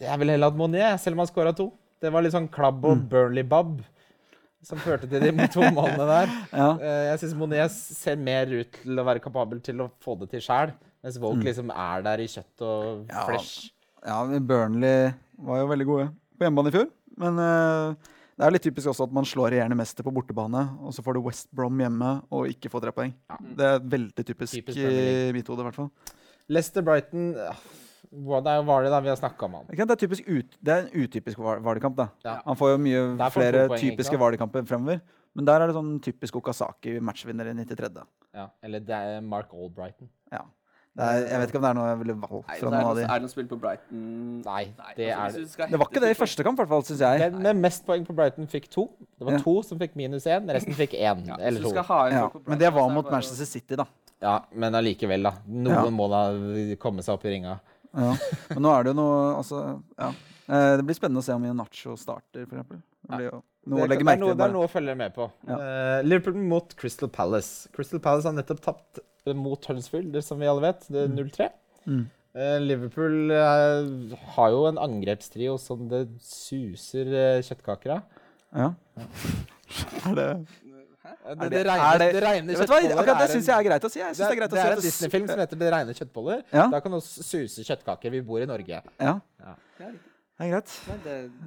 jeg 0.00 0.18
ville 0.20 0.34
heller 0.36 0.50
hatt 0.50 0.58
Monier, 0.60 0.96
selv 1.00 1.16
om 1.18 1.24
han 1.24 1.30
scora 1.30 1.52
to. 1.56 1.70
Det 2.00 2.10
var 2.12 2.24
litt 2.24 2.32
sånn 2.34 2.48
klabb 2.52 2.84
og 2.88 3.02
Burnley-bab 3.10 3.80
som 4.64 4.80
førte 4.80 5.08
til 5.08 5.22
de 5.24 5.46
to 5.54 5.64
målene 5.72 6.06
der. 6.08 6.32
Ja. 6.52 6.68
Eh, 6.76 7.02
jeg 7.10 7.20
syns 7.22 7.34
Monier 7.40 7.68
ser 7.72 8.16
mer 8.20 8.48
ut 8.52 8.80
til 8.82 9.00
å 9.00 9.04
være 9.06 9.22
kapabel 9.24 9.60
til 9.64 9.80
å 9.84 9.90
få 10.04 10.16
det 10.20 10.30
til 10.34 10.44
sjæl, 10.44 10.72
mens 11.04 11.18
Volk 11.20 11.44
liksom 11.46 11.72
er 11.72 12.04
der 12.06 12.22
i 12.24 12.28
kjøtt 12.28 12.64
og 12.66 13.04
Ja. 13.12 13.26
flesh. 13.28 13.70
ja, 14.04 14.22
Burnley 14.40 15.12
var 15.40 15.62
jo 15.62 15.68
veldig 15.72 15.86
gode 15.88 16.08
på 16.36 16.44
hjemmebane 16.46 16.72
i 16.72 16.76
fjor. 16.76 16.88
Men 17.20 17.36
uh, 17.40 17.94
det 18.36 18.46
er 18.46 18.54
litt 18.54 18.64
typisk 18.64 18.88
også 18.92 19.04
at 19.04 19.12
man 19.12 19.26
slår 19.28 19.50
regjerende 19.52 19.76
mester 19.76 20.04
på 20.06 20.12
bortebane, 20.16 20.62
og 20.80 20.94
så 20.96 21.02
får 21.04 21.16
du 21.18 21.24
West 21.26 21.50
Brom 21.52 21.76
hjemme 21.80 22.14
og 22.32 22.48
ikke 22.48 22.70
får 22.72 22.86
tre 22.86 22.92
poeng. 22.96 23.12
Det 23.56 23.66
er 23.74 23.82
veldig 23.92 24.24
typisk, 24.24 24.54
Typisk 24.60 24.80
i 24.80 25.32
mitt 25.36 25.48
hode, 25.52 25.60
i 25.60 25.68
hvert 25.68 25.76
fall. 25.76 25.90
Leicester 26.48 26.84
Brighton 26.84 27.34
ah, 28.12 28.16
hva- 28.16 28.42
Det 28.44 28.50
er 28.52 28.56
jo 28.56 28.62
var 28.64 28.82
det 28.82 28.90
da 28.90 29.00
vi 29.00 29.08
har 29.08 29.16
snakka 29.16 29.42
om 29.44 29.54
han. 29.54 29.64
Det 29.70 29.78
er, 29.90 29.96
typisk 29.96 30.28
ut, 30.28 30.56
det 30.62 30.68
er 30.68 30.78
en 30.86 30.90
utypisk 31.04 31.38
var- 31.38 31.60
Vardekamp. 31.60 31.96
da. 31.96 32.08
Ja. 32.24 32.40
Han 32.44 32.56
får 32.56 32.70
jo 32.76 32.78
mye 32.78 33.16
får 33.18 33.30
flere 33.30 33.68
poeng, 33.68 33.80
typiske 33.80 34.10
sant? 34.14 34.20
Vardekamper 34.20 34.66
fremover. 34.66 35.00
Men 35.34 35.44
der 35.44 35.60
er 35.60 35.66
det 35.68 35.76
sånn 35.76 36.00
typisk 36.02 36.34
Okazaki, 36.36 36.98
matchvinner 37.00 37.46
i 37.46 37.52
93. 37.54 38.04
Ja, 38.34 38.48
eller 38.62 38.80
det 38.80 38.90
er 38.90 39.20
Mark 39.20 39.52
Albrighton. 39.54 40.08
Ja. 40.32 40.42
Det 40.90 41.04
er, 41.06 41.20
jeg 41.30 41.38
vet 41.38 41.48
ikke 41.52 41.58
om 41.60 41.62
det 41.62 41.70
er 41.70 41.74
noe 41.78 41.86
jeg 41.86 41.98
ville 42.00 42.14
valgt 42.18 42.48
Nei, 42.48 42.56
fra 42.58 42.66
er, 42.66 42.72
noen 42.72 42.88
av 42.90 42.96
de. 42.96 43.02
er 43.04 43.12
det 43.14 43.22
noe 43.22 43.30
spill 43.30 43.46
på 43.46 43.58
Brighton 43.60 44.42
Nei, 44.42 44.64
det 44.96 45.06
altså, 45.14 45.38
er 45.38 45.44
det. 45.46 45.70
Det 45.70 45.78
var 45.78 45.86
ikke 45.86 46.00
det 46.02 46.10
i 46.10 46.16
første 46.18 46.42
kamp, 46.42 46.58
i 46.58 46.62
hvert 46.64 46.68
fall, 46.68 46.82
syns 46.82 46.98
jeg. 47.04 47.20
Den 47.30 47.42
med 47.44 47.60
mest 47.62 47.86
poeng 47.86 48.04
på 48.04 48.12
Brighton 48.18 48.48
fikk 48.50 48.66
to. 48.68 48.88
Det 49.16 49.24
var 49.24 49.32
Ja. 49.36 49.38
to 49.38 49.62
som 49.62 49.78
fikk 49.78 49.94
minus 49.94 50.26
én, 50.26 50.50
resten 50.50 50.74
fikk 50.74 50.98
én. 50.98 51.22
Ja, 51.28 51.36
eller 51.38 51.62
to. 51.62 51.70
Ja, 51.78 52.28
men 52.44 52.58
det 52.58 52.72
var 52.74 52.90
mot 52.90 53.08
Manchester 53.08 53.46
City, 53.46 53.76
da. 53.76 53.86
Ja, 54.20 54.40
men 54.52 54.72
allikevel, 54.74 55.22
da. 55.22 55.32
Noen 55.46 55.70
Ja. 55.70 55.84
må 55.94 56.10
da 56.10 56.76
komme 56.76 57.02
seg 57.06 57.14
opp 57.14 57.24
i 57.24 57.28
ringa. 57.38 57.60
Ja. 57.96 58.14
Men 58.54 58.62
nå 58.64 58.72
er 58.74 58.84
det 58.86 58.92
jo 58.92 58.98
noe 59.00 59.20
altså, 59.34 59.60
ja. 59.98 60.10
Eh, 60.50 60.72
Det 60.78 60.84
blir 60.86 60.98
spennende 60.98 61.22
å 61.22 61.26
se 61.26 61.34
om 61.34 61.46
Nacho 61.58 61.96
starter, 61.98 62.46
f.eks. 62.46 62.84
Det 63.00 63.16
blir 63.16 63.26
jo 63.26 63.40
noe 63.40 63.80
å 63.80 63.82
det, 63.82 63.88
legge 63.92 64.04
er 64.04 64.08
merke 64.08 64.22
noe, 64.22 64.30
til. 64.30 64.36
det 64.36 64.44
er 64.44 64.46
bare. 64.46 64.56
noe 64.56 64.68
å 64.68 64.72
følge 64.72 64.94
med 65.00 65.16
på. 65.16 65.26
Ja. 65.48 65.58
Eh, 65.58 65.98
Liverpool 66.06 66.38
mot 66.52 66.76
Crystal 66.80 67.10
Palace. 67.12 67.68
Crystal 67.76 68.02
Palace 68.02 68.28
har 68.30 68.36
nettopp 68.36 68.62
tapt 68.64 69.02
eh, 69.02 69.34
mot 69.36 69.68
Huddersfield, 69.70 70.16
som 70.24 70.40
vi 70.40 70.48
alle 70.50 70.64
vet. 70.68 70.86
Det 70.88 71.04
er 71.06 71.12
0-3. 71.12 71.50
Mm. 71.90 72.04
Eh, 72.30 72.56
Liverpool 72.62 73.34
eh, 73.34 74.16
har 74.36 74.54
jo 74.54 74.64
en 74.70 74.78
angrepstrio 74.78 75.56
som 75.58 75.88
det 75.90 76.04
suser 76.22 77.10
uh, 77.10 77.42
kjøttkaker 77.42 77.96
av. 77.96 78.20
Ja. 78.54 78.70
Er 80.06 80.14
det 80.18 80.28
Det, 81.10 81.30
Er 81.30 81.34
det, 81.34 81.50
det- 81.50 81.66
regner, 81.66 81.94
er 81.94 81.98
det- 81.98 82.12
det 82.14 82.22
regner 82.22 82.56
Vet 82.56 82.66
du 82.66 82.72
hva, 82.72 82.80
kjøttboller. 82.80 83.02
akkurat 83.02 83.18
det 83.20 83.30
syns 83.30 83.46
jeg 83.46 83.56
er 83.58 83.68
greit 83.70 83.84
å 83.84 83.90
si. 83.90 83.98
Det 84.00 84.20
er 84.20 84.36
greit 84.40 84.50
å 84.50 84.56
det 84.56 84.60
si 84.62 84.68
er 84.68 84.72
en 84.72 84.80
Disney-film 84.86 85.28
som 85.28 85.38
heter 85.38 85.56
'Det 85.58 85.72
regner 85.72 85.94
kjøttboller'. 86.00 86.42
Ja. 86.52 86.66
Da 86.70 86.80
kan 86.80 86.92
du 86.92 87.00
suse 87.00 87.60
kjøttkaker. 87.64 88.10
Vi 88.10 88.20
bor 88.20 88.40
i 88.40 88.46
Norge. 88.46 88.68
Ja, 89.00 89.20
Ja, 89.40 89.54
det 89.78 89.86
er 90.40 90.50
greit. 90.50 90.70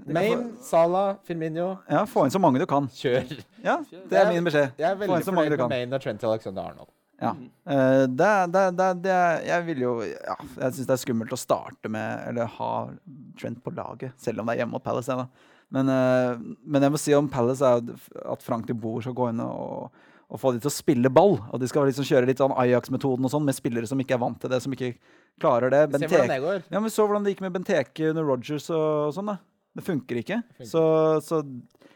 Maine, 0.08 0.52
Salah, 0.62 1.16
Firmino. 1.26 1.80
Ja, 1.90 2.06
Få 2.06 2.24
inn 2.26 2.32
så 2.32 2.40
mange 2.40 2.60
du 2.60 2.66
kan. 2.66 2.88
Kjør. 2.88 3.44
Ja, 3.64 3.78
Det 4.10 4.14
er 4.20 4.32
min 4.34 4.44
beskjed. 4.46 4.72
Jeg 4.78 4.92
er 4.92 4.96
Få 4.96 5.00
veldig 5.00 5.18
inn 5.18 5.24
så 5.24 5.34
mange 5.34 5.48
fornøyd 5.48 5.50
du 5.50 5.58
med 5.58 5.60
kan. 5.60 5.70
Maine 5.70 5.94
og 5.94 6.02
Trent 6.02 6.24
Alexander 6.24 6.62
Arnold. 6.62 6.90
Ja. 7.22 7.30
Eh, 7.68 8.06
det, 8.08 8.28
er- 8.28 8.48
det, 8.52 8.64
det, 8.78 8.88
det, 9.04 9.46
jeg 9.48 9.66
vil 9.66 9.80
jo 9.86 9.92
ja, 10.02 10.36
Jeg 10.60 10.74
syns 10.74 10.88
det 10.88 10.96
er 10.96 11.02
skummelt 11.06 11.32
å 11.32 11.38
starte 11.40 11.88
med 11.90 12.28
Eller 12.28 12.46
ha 12.46 12.90
Trent 13.40 13.62
på 13.64 13.72
laget, 13.74 14.12
selv 14.20 14.40
om 14.42 14.46
det 14.48 14.56
er 14.58 14.66
hjemme 14.66 14.72
mot 14.76 14.84
Palace. 14.84 15.08
Da. 15.08 15.28
Men, 15.74 15.90
eh, 15.90 16.38
men 16.70 16.86
jeg 16.86 16.94
må 16.94 17.00
si 17.02 17.14
om 17.18 17.30
Palace 17.34 17.66
er 17.66 17.82
at 18.30 18.46
Frank 18.46 18.68
de 18.70 18.76
Boer 18.78 19.02
skal 19.06 19.16
gå 19.18 19.30
inn 19.32 19.42
og, 19.42 19.90
og 20.30 20.42
få 20.42 20.52
de 20.54 20.62
til 20.62 20.70
å 20.70 20.74
spille 20.74 21.10
ball. 21.14 21.40
Og 21.50 21.62
de 21.62 21.70
skal 21.70 21.88
liksom 21.90 22.06
kjøre 22.08 22.30
litt 22.30 22.42
sånn 22.42 22.54
Ajax-metoden 22.64 23.26
og 23.26 23.34
sånn, 23.34 23.46
med 23.48 23.58
spillere 23.58 23.90
som 23.90 24.02
ikke 24.02 24.18
er 24.18 24.22
vant 24.22 24.40
til 24.42 24.54
det, 24.54 24.62
som 24.64 24.74
ikke 24.76 24.94
klarer 25.42 25.74
det. 25.74 25.88
Vi 25.96 26.04
ser 26.04 26.14
hvordan 26.14 26.36
det 26.36 26.42
går. 26.46 26.64
ja, 26.70 26.80
men 26.80 26.94
Så 26.94 27.08
hvordan 27.08 27.26
det 27.26 27.34
gikk 27.34 27.42
med 27.48 27.56
Benteke 27.58 28.12
under 28.14 28.28
Rogers 28.30 28.70
og 28.70 29.16
sånn. 29.18 29.34
da 29.34 29.40
Det 29.74 29.86
funker 29.88 30.22
ikke. 30.22 30.44
Funker. 30.60 30.70
Så, 30.70 30.84
så 31.26 31.42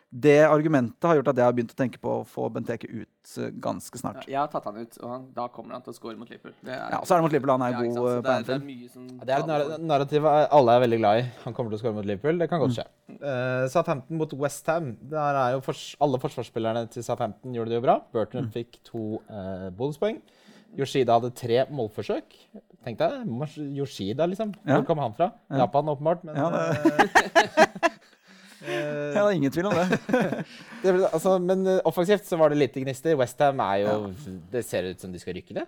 det 0.09 0.37
argumentet 0.47 1.03
har 1.03 1.17
gjort 1.19 1.27
at 1.33 1.35
jeg 1.41 1.43
har 1.43 1.53
begynt 1.57 1.73
å 1.73 1.77
tenke 1.77 1.99
på 1.99 2.11
å 2.21 2.25
få 2.25 2.45
Benteke 2.55 2.87
ut 2.87 3.09
ganske 3.27 3.59
ganske 3.59 3.97
Ja, 3.97 3.99
snart. 3.99 4.27
jeg 4.31 4.37
har 4.39 4.47
tatt 4.47 4.63
han 4.69 4.77
ut, 4.79 4.93
og 5.03 5.09
han, 5.11 5.25
da 5.35 5.47
kommer 5.51 5.73
han 5.75 5.81
til 5.83 5.91
å 5.91 5.95
score 5.97 6.15
mot 6.15 6.29
Liverpool. 6.31 6.53
Det 6.63 6.71
er, 6.71 6.85
Ja, 6.93 6.99
og 7.01 7.05
så 7.09 7.13
er 7.15 7.19
det 7.19 7.25
mot 7.27 7.33
Liverpool. 7.35 7.51
Han 7.59 7.65
er 7.67 7.73
Ja, 7.75 7.81
god 7.81 7.97
eh, 7.97 8.15
det 8.15 8.23
på 8.23 8.31
er, 8.31 8.43
det 8.47 8.53
er 8.55 8.61
Ja, 9.17 9.25
Det 9.27 9.51
er 9.57 9.75
et 9.75 9.83
narrativ 9.83 10.25
alle 10.31 10.71
er 10.77 10.79
veldig 10.85 10.99
glad 11.01 11.19
i. 11.19 11.25
Han 11.43 11.53
kommer 11.53 11.69
til 11.73 11.77
å 11.77 11.81
score 11.83 11.93
mot 11.99 12.07
Liverpool. 12.07 12.39
Det 12.39 12.47
kan 12.49 12.59
godt 12.63 12.77
skje. 12.77 12.87
Mm. 13.11 13.19
Uh, 13.19 13.67
Southampton 13.67 14.17
mot 14.23 14.33
Westham. 14.39 14.93
Der 15.11 15.41
er 15.43 15.51
jo 15.57 15.61
fors 15.67 15.83
alle 15.99 16.19
forsvarsspillerne 16.23 16.87
til 16.95 17.03
Southampton 17.03 17.53
gjorde 17.53 17.69
det 17.75 17.81
jo 17.81 17.85
bra. 17.89 17.99
Burton 18.15 18.45
Mm. 18.47 18.51
fikk 18.55 18.79
to 18.87 19.19
uh, 19.29 19.69
bonuspoeng. 19.75 20.21
Yoshida 20.77 21.19
hadde 21.19 21.33
tre 21.35 21.65
målforsøk. 21.71 22.31
Tenk 22.85 22.97
deg, 22.99 23.27
Yoshida, 23.75 24.25
liksom. 24.27 24.53
Ja. 24.63 24.77
Hvor 24.79 24.85
kom 24.87 24.99
han 24.99 25.13
fra? 25.15 25.31
Ja. 25.49 25.65
Japan, 25.65 25.85
åpenbart. 25.91 26.23
Men 26.23 26.35
Ja, 26.35 26.47
eh, 26.71 27.89
eh, 28.67 29.13
Jeg 29.15 29.21
har 29.23 29.31
ingen 29.35 29.51
tvil 29.55 29.65
om 29.69 29.73
det. 29.79 29.99
det, 30.83 30.93
ble- 30.93 31.09
altså, 31.11 31.37
men 31.41 31.65
eh, 31.67 31.79
offensivt 31.87 32.25
så 32.27 32.37
var 32.39 32.49
det 32.53 32.59
lite 32.61 32.83
gnister. 32.83 33.15
Westham 33.19 33.59
er 33.65 33.83
jo 33.85 33.97
Det 34.51 34.63
ser 34.67 34.91
ut 34.91 34.99
som 35.01 35.11
de 35.15 35.19
skal 35.23 35.37
rykke 35.39 35.57
det. 35.61 35.65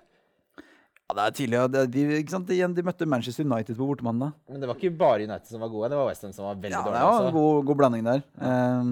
Ja, 1.09 1.15
det 1.17 1.23
er 1.25 1.31
tidlig, 1.39 1.57
Ja. 1.57 1.85
de, 1.89 2.01
ikke 2.19 2.29
sant? 2.35 2.49
Igjen, 2.53 2.73
de 2.77 2.83
møtte 2.85 3.07
Manchester 3.09 3.41
United 3.47 3.73
på 3.79 3.87
bortemann. 3.89 4.27
Men 4.49 4.61
det 4.61 4.67
var 4.69 4.75
ikke 4.77 4.91
bare 4.99 5.23
United 5.25 5.47
som 5.49 5.63
var 5.63 5.71
gode. 5.73 5.89
Det 5.89 5.97
var 5.97 6.05
Westham 6.11 6.33
som 6.35 6.45
var 6.45 6.59
veldig 6.59 6.75
Ja, 6.77 6.83
det 6.85 6.99
Ja, 7.01 7.13
en 7.27 7.33
god, 7.33 7.63
god 7.65 7.79
blanding 7.81 8.03
der. 8.05 8.21
Um, 8.37 8.91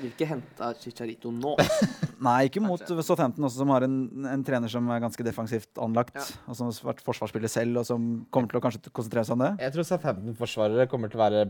Vil 0.00 0.10
ikke 0.14 0.26
hente 0.30 0.70
Chicharito 0.80 1.30
nå. 1.34 1.52
nei, 2.26 2.36
ikke 2.48 2.62
mot 2.64 2.80
Southampton, 3.04 3.44
også, 3.48 3.60
som 3.62 3.72
har 3.74 3.84
en, 3.86 3.96
en 4.32 4.44
trener 4.46 4.72
som 4.72 4.88
er 4.92 5.02
ganske 5.04 5.24
defensivt 5.26 5.80
anlagt. 5.82 6.16
Ja. 6.16 6.24
Og 6.48 6.56
som 6.58 6.70
har 6.70 6.90
vært 6.92 7.04
forsvarsspiller 7.06 7.52
selv, 7.52 7.82
og 7.82 7.88
som 7.88 8.10
kommer 8.32 8.50
til 8.52 8.60
å 8.60 8.64
kanskje 8.64 8.92
konsentrere 8.96 9.26
seg 9.28 9.36
om 9.38 9.44
det. 9.44 9.52
Jeg 9.66 9.76
tror 9.76 9.88
Southampton-forsvarere 9.92 10.88
kommer 10.92 11.12
til 11.12 11.20
å 11.20 11.24
være 11.26 11.44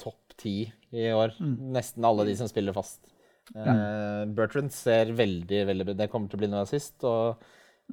topp 0.00 0.36
ti 0.40 0.56
i 0.96 1.08
år. 1.14 1.36
Mm. 1.40 1.56
Nesten 1.76 2.06
alle 2.08 2.24
de 2.30 2.36
som 2.40 2.48
spiller 2.50 2.76
fast. 2.76 3.02
Eh, 3.50 4.24
Bertrand 4.36 4.70
ser 4.70 5.08
veldig 5.18 5.64
veldig 5.66 5.84
bra 5.88 5.94
Det 5.98 6.06
kommer 6.12 6.30
til 6.30 6.38
å 6.38 6.42
bli 6.44 6.50
noe 6.52 6.62
assist. 6.66 7.02
Og 7.08 7.40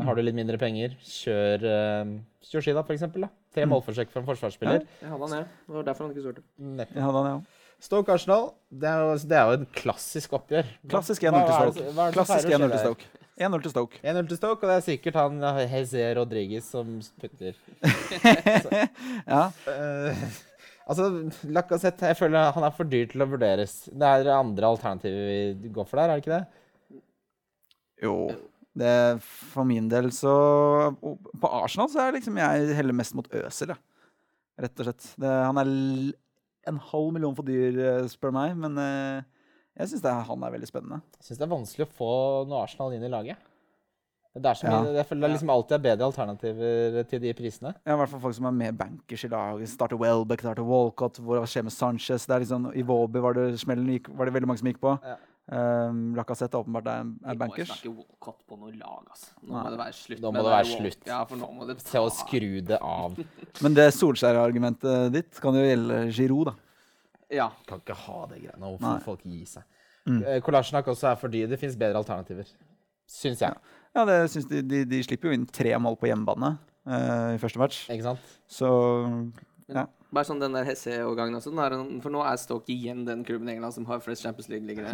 Har 0.05 0.14
du 0.14 0.22
litt 0.22 0.36
mindre 0.38 0.60
penger, 0.62 0.91
kjør 1.01 1.64
uh, 1.66 2.10
Yoshida, 2.51 2.84
for 2.86 2.93
eksempel. 2.93 3.24
Da. 3.26 3.32
Tre 3.55 3.64
Mm. 3.66 3.72
målforsøk 3.74 4.12
fra 4.14 4.22
en 4.22 4.28
forsvarsspiller. 4.28 4.84
Jeg 5.01 5.10
hadde 5.10 5.26
han, 5.26 5.32
jeg. 5.39 5.47
Det 5.66 5.74
var 5.74 5.86
derfor 5.88 6.05
han 6.05 6.12
ikke 6.14 6.26
svarte. 6.28 6.43
Jeg 6.93 7.01
hadde 7.08 7.24
han, 7.24 7.30
ja. 7.32 7.57
Stoke 7.78 8.09
Arsenal, 8.09 8.49
det 8.73 8.89
er, 8.89 9.03
jo, 9.05 9.13
det 9.30 9.38
er 9.38 9.45
jo 9.45 9.59
en 9.59 9.67
klassisk 9.78 10.34
oppgjør. 10.34 10.69
Klassisk 10.89 11.28
1-0 11.30 11.36
til 11.38 11.53
er 11.53 11.71
Stoke. 11.71 11.86
er 12.07 12.15
Klassisk 12.15 12.49
1-0 12.49 12.71
til? 12.73 12.80
Stoke. 12.82 13.09
1-0 13.38 13.61
til 13.61 13.73
Stoke. 13.73 14.01
1-0 14.01 14.30
til 14.32 14.39
Stoke, 14.39 14.57
og 14.57 14.71
det 14.71 14.78
er 14.80 14.86
sikkert 14.88 15.19
han 15.19 15.45
Heze 15.69 16.07
Rodriguez 16.17 16.71
som 16.73 16.97
putter. 17.21 17.57
Ja. 19.28 19.43
Uh, 19.69 20.25
altså, 20.89 21.07
Lacassette, 21.45 22.09
jeg 22.09 22.17
føler 22.17 22.51
han 22.55 22.65
er 22.65 22.73
for 22.73 22.89
dyr 22.89 23.05
til 23.11 23.21
å 23.21 23.30
vurderes. 23.30 23.84
Det 23.93 24.09
er 24.09 24.34
andre 24.34 24.73
alternativer 24.73 25.53
vi 25.61 25.73
går 25.73 25.89
for 25.89 26.01
der, 26.01 26.09
er 26.09 26.17
det 26.17 26.25
ikke 26.25 26.39
det? 26.39 27.01
Jo. 28.07 28.15
Det, 28.78 28.93
for 29.53 29.65
min 29.65 29.88
del 29.89 30.11
så 30.13 30.32
På 31.01 31.49
Arsenal 31.63 31.89
så 31.89 32.03
er 32.03 32.11
liksom 32.13 32.36
jeg 32.38 32.75
heller 32.78 32.93
mest 32.93 33.15
mot 33.17 33.30
Øsel, 33.39 33.73
jeg. 33.73 33.84
Rett 34.65 34.82
og 34.82 34.88
slett. 34.88 35.11
Det, 35.21 35.30
han 35.30 35.61
er 35.61 35.71
en 36.68 36.80
halv 36.91 37.11
million 37.15 37.36
for 37.38 37.47
dyr, 37.47 37.78
eh, 37.80 38.07
spør 38.11 38.34
meg, 38.36 38.55
men 38.59 38.78
eh, 38.78 39.22
jeg 39.80 39.91
syns 39.93 40.07
han 40.28 40.43
er 40.43 40.55
veldig 40.55 40.70
spennende. 40.70 41.01
Jeg 41.20 41.30
syns 41.30 41.39
det 41.41 41.45
er 41.47 41.53
vanskelig 41.55 41.88
å 41.88 41.93
få 41.99 42.11
noe 42.49 42.63
Arsenal 42.63 42.95
inn 42.95 43.05
i 43.07 43.11
laget. 43.13 43.38
Det 44.38 44.45
er 44.45 44.70
Ja. 44.70 44.84
jeg 44.93 45.05
føler 45.07 45.22
det 45.28 45.32
liksom 45.34 45.49
alltid 45.49 45.72
er 45.72 45.95
bedre 45.95 46.05
alternativer 46.05 47.03
til 47.09 47.20
de 47.20 47.34
prisene. 47.34 47.74
Ja, 47.86 47.93
I 47.93 47.97
hvert 47.97 48.09
fall 48.09 48.20
folk 48.20 48.36
som 48.36 48.45
er 48.45 48.51
med 48.51 48.78
bankers 48.78 49.24
i 49.26 49.28
laget. 49.28 49.70
Starter 49.70 49.97
Welbeck, 49.97 50.41
starter 50.41 50.63
Walcott. 50.63 51.18
Hva 51.18 51.41
skjer 51.45 51.63
med 51.63 51.74
Sanchez? 51.74 52.26
Det 52.28 52.36
er 52.36 52.39
liksom, 52.45 52.70
I 52.76 52.84
Våby 52.84 53.20
var 53.20 53.34
det 53.34 53.57
smellen 53.59 53.88
gikk, 53.88 54.09
var 54.15 54.26
det 54.26 54.34
veldig 54.36 54.47
mange 54.47 54.59
som 54.59 54.70
gikk 54.70 54.80
på. 54.80 54.93
Ja. 55.03 55.15
Um, 55.48 56.00
Lacassette 56.18 56.60
åpenbart 56.60 56.89
er, 56.91 57.06
er 57.24 57.36
Vi 57.38 57.39
må 57.39 57.54
ikke 57.54 57.66
snakke 57.70 57.91
Walcott 57.93 58.41
på 58.50 58.58
noe 58.60 58.74
lag, 58.76 59.06
altså. 59.08 59.30
Nå 59.39 59.54
Nei. 59.54 59.62
må 59.62 59.70
det 59.72 59.80
være 59.80 59.95
slutt. 59.95 60.20
Nå 60.20 60.32
må 60.34 60.41
det 60.41 60.52
være 60.52 60.66
der 60.66 60.72
slutt. 60.74 61.06
Ja, 61.08 61.20
for 61.30 61.39
nå 61.39 61.48
må 61.56 61.68
det 61.70 61.78
Se 61.86 62.02
å 62.04 62.10
skru 62.12 62.50
det 62.68 62.80
av. 62.84 63.16
Men 63.64 63.78
det 63.78 63.86
Solskjær-argumentet 63.95 65.14
ditt 65.16 65.39
kan 65.43 65.56
jo 65.56 65.64
gjelde 65.64 66.02
Giroud, 66.12 66.52
da. 66.52 66.56
Ja. 67.32 67.48
Kan 67.70 67.80
ikke 67.80 67.95
ha 68.02 68.20
det 68.34 68.41
greiene. 68.41 68.60
Nå 68.60 68.74
Nei. 68.76 68.82
får 68.98 69.06
folk 69.06 69.24
gi 69.28 69.41
seg. 69.48 69.64
Mm. 70.08 70.20
Eh, 70.20 70.39
Kolasjnak 70.43 70.88
også 70.91 71.12
er 71.14 71.20
for 71.20 71.32
dyr. 71.32 71.48
Det 71.52 71.60
fins 71.62 71.80
bedre 71.80 72.04
alternativer. 72.04 72.52
Syns 73.08 73.43
jeg. 73.43 73.56
Ja, 73.95 74.04
det 74.08 74.20
syns 74.34 74.48
de, 74.52 74.62
de, 74.68 74.84
de 74.88 75.00
slipper 75.04 75.32
jo 75.32 75.38
inn 75.38 75.48
tre 75.48 75.72
mål 75.80 75.95
på 76.00 76.10
hjemmebane 76.10 76.58
uh, 76.60 77.36
i 77.36 77.39
første 77.39 77.60
match. 77.62 77.86
Ikke 77.91 78.10
sant? 78.10 78.36
Så 78.52 78.70
Bare 80.08 80.24
sånn 80.24 80.39
den 80.39 80.53
der 80.55 80.64
Hesse-overgangen 80.64 81.36
også. 81.36 81.51
For 82.03 82.14
nå 82.14 82.22
er 82.24 82.38
Stoke 82.39 82.72
igjen 82.72 83.01
den 83.08 83.26
klubben 83.28 83.49
i 83.49 83.58
England 83.58 83.76
som 83.76 83.84
har 83.89 83.99
flest 83.99 84.24
Champions 84.24 84.47
League-liggere 84.47 84.93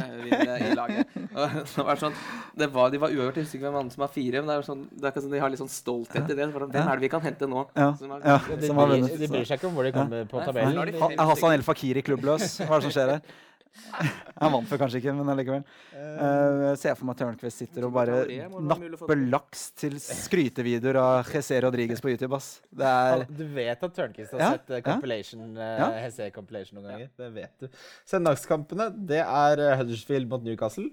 i 0.57 0.72
laget. 0.74 1.11
Og 1.38 1.91
det 1.91 1.97
sånn, 2.01 2.16
det 2.57 2.68
var, 2.74 2.89
de 2.89 2.97
var 3.03 3.14
uavgjort, 3.14 3.38
jeg 3.38 3.45
husker 3.45 3.59
ikke 3.59 3.68
hvem 3.68 3.78
andre 3.84 3.93
som 3.93 4.05
har 4.07 4.11
fire. 4.16 4.41
Men 4.41 4.49
det 4.49 4.55
er, 4.57 4.66
sånn, 4.66 4.82
det 4.89 5.11
er 5.11 5.22
sånn, 5.22 5.36
de 5.36 5.43
har 5.43 5.53
litt 5.53 5.61
sånn 5.61 5.70
stolthet 5.70 6.34
i 6.34 6.38
det. 6.39 6.49
For 6.55 6.66
Hvem 6.66 6.89
er 6.89 6.97
det 6.97 7.05
vi 7.05 7.11
kan 7.14 7.22
hente 7.28 7.49
nå? 7.51 7.68
ja, 7.78 7.91
Som 7.99 8.16
er- 8.18 8.26
ja, 8.26 8.39
De, 8.49 8.57
de, 8.57 9.18
de 9.22 9.32
bryr 9.36 9.45
seg 9.51 9.61
ikke 9.61 9.70
om 9.70 9.78
hvor 9.78 9.86
de 9.86 9.93
kommer 9.93 10.26
på 10.34 10.41
tabellen. 10.47 11.18
Hassan 11.22 11.53
El 11.59 11.66
Fakiri 11.70 12.01
klubbløs? 12.09 12.57
Hva 12.66 12.72
er 12.74 12.82
det 12.82 12.89
som 12.89 12.95
skjer 12.97 13.14
her? 13.18 13.36
Han 14.41 14.51
vant 14.53 14.67
for 14.69 14.78
kanskje 14.82 14.99
ikke, 15.01 15.13
men 15.17 15.30
allikevel. 15.34 15.63
Uh, 15.93 16.74
jeg 16.78 16.97
for 16.99 17.07
meg 17.07 17.15
at 17.15 17.21
Tørnquist 17.24 17.61
sitter 17.63 17.88
og 17.88 17.93
bare 17.95 18.19
napper 18.61 19.17
laks 19.32 19.63
til 19.80 19.95
skrytevideoer 20.01 20.99
av 21.01 21.32
Jesse 21.34 21.59
Rodriguez 21.63 22.01
på 22.03 22.11
YouTube. 22.13 22.36
ass. 22.38 22.61
Det 22.74 22.86
er 22.89 23.26
Du 23.30 23.43
vet 23.55 23.84
at 23.88 23.95
Tørnquist 23.97 24.36
har 24.36 24.43
Ja, 24.45 24.51
sett 24.57 24.69
eh, 24.78 24.84
compilation, 24.86 25.57
eh, 25.57 25.74
Ja. 25.80 25.89
Hesse 26.03 26.30
compilation 26.36 26.80
noen 26.80 26.91
ganger. 26.91 27.09
Det 27.17 27.32
vet 27.34 27.65
du. 27.65 27.67
Søndagskampene, 28.09 28.89
det 29.09 29.21
er 29.26 29.63
Huddersfield 29.80 30.30
mot 30.30 30.43
Newcastle. 30.45 30.89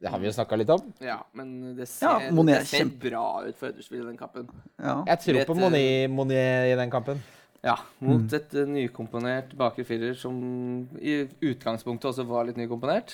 Det 0.00 0.08
har 0.08 0.18
vi 0.18 0.30
jo 0.30 0.32
snakka 0.32 0.56
litt 0.56 0.70
om. 0.72 0.80
Ja, 1.04 1.18
men 1.36 1.74
det 1.76 1.86
ser, 1.88 2.06
Ja, 2.08 2.30
Monier 2.32 2.62
det 2.62 2.68
ser 2.70 2.84
kjempe- 2.86 3.10
bra 3.10 3.24
ut 3.44 3.56
for 3.58 3.68
Huddersfield 3.68 4.04
i 4.04 4.08
den 4.12 4.16
kampen. 4.20 4.48
ja. 4.80 5.04
Jeg 5.06 5.18
tror 5.26 5.34
Vet, 5.40 5.46
på 5.46 5.56
Monet 5.58 6.08
Monier 6.10 6.72
i 6.72 6.76
den 6.76 6.90
kampen. 6.90 7.20
Ja, 7.62 7.74
mot 8.00 8.22
Mm. 8.22 8.34
et 8.38 8.54
uh, 8.56 8.64
nykomponert 8.66 9.54
bakre 9.58 9.84
firer 9.84 10.14
som 10.16 10.88
i 10.98 11.26
utgangspunktet 11.44 12.08
også 12.08 12.24
var 12.26 12.44
litt 12.48 12.56
nykomponert. 12.56 13.12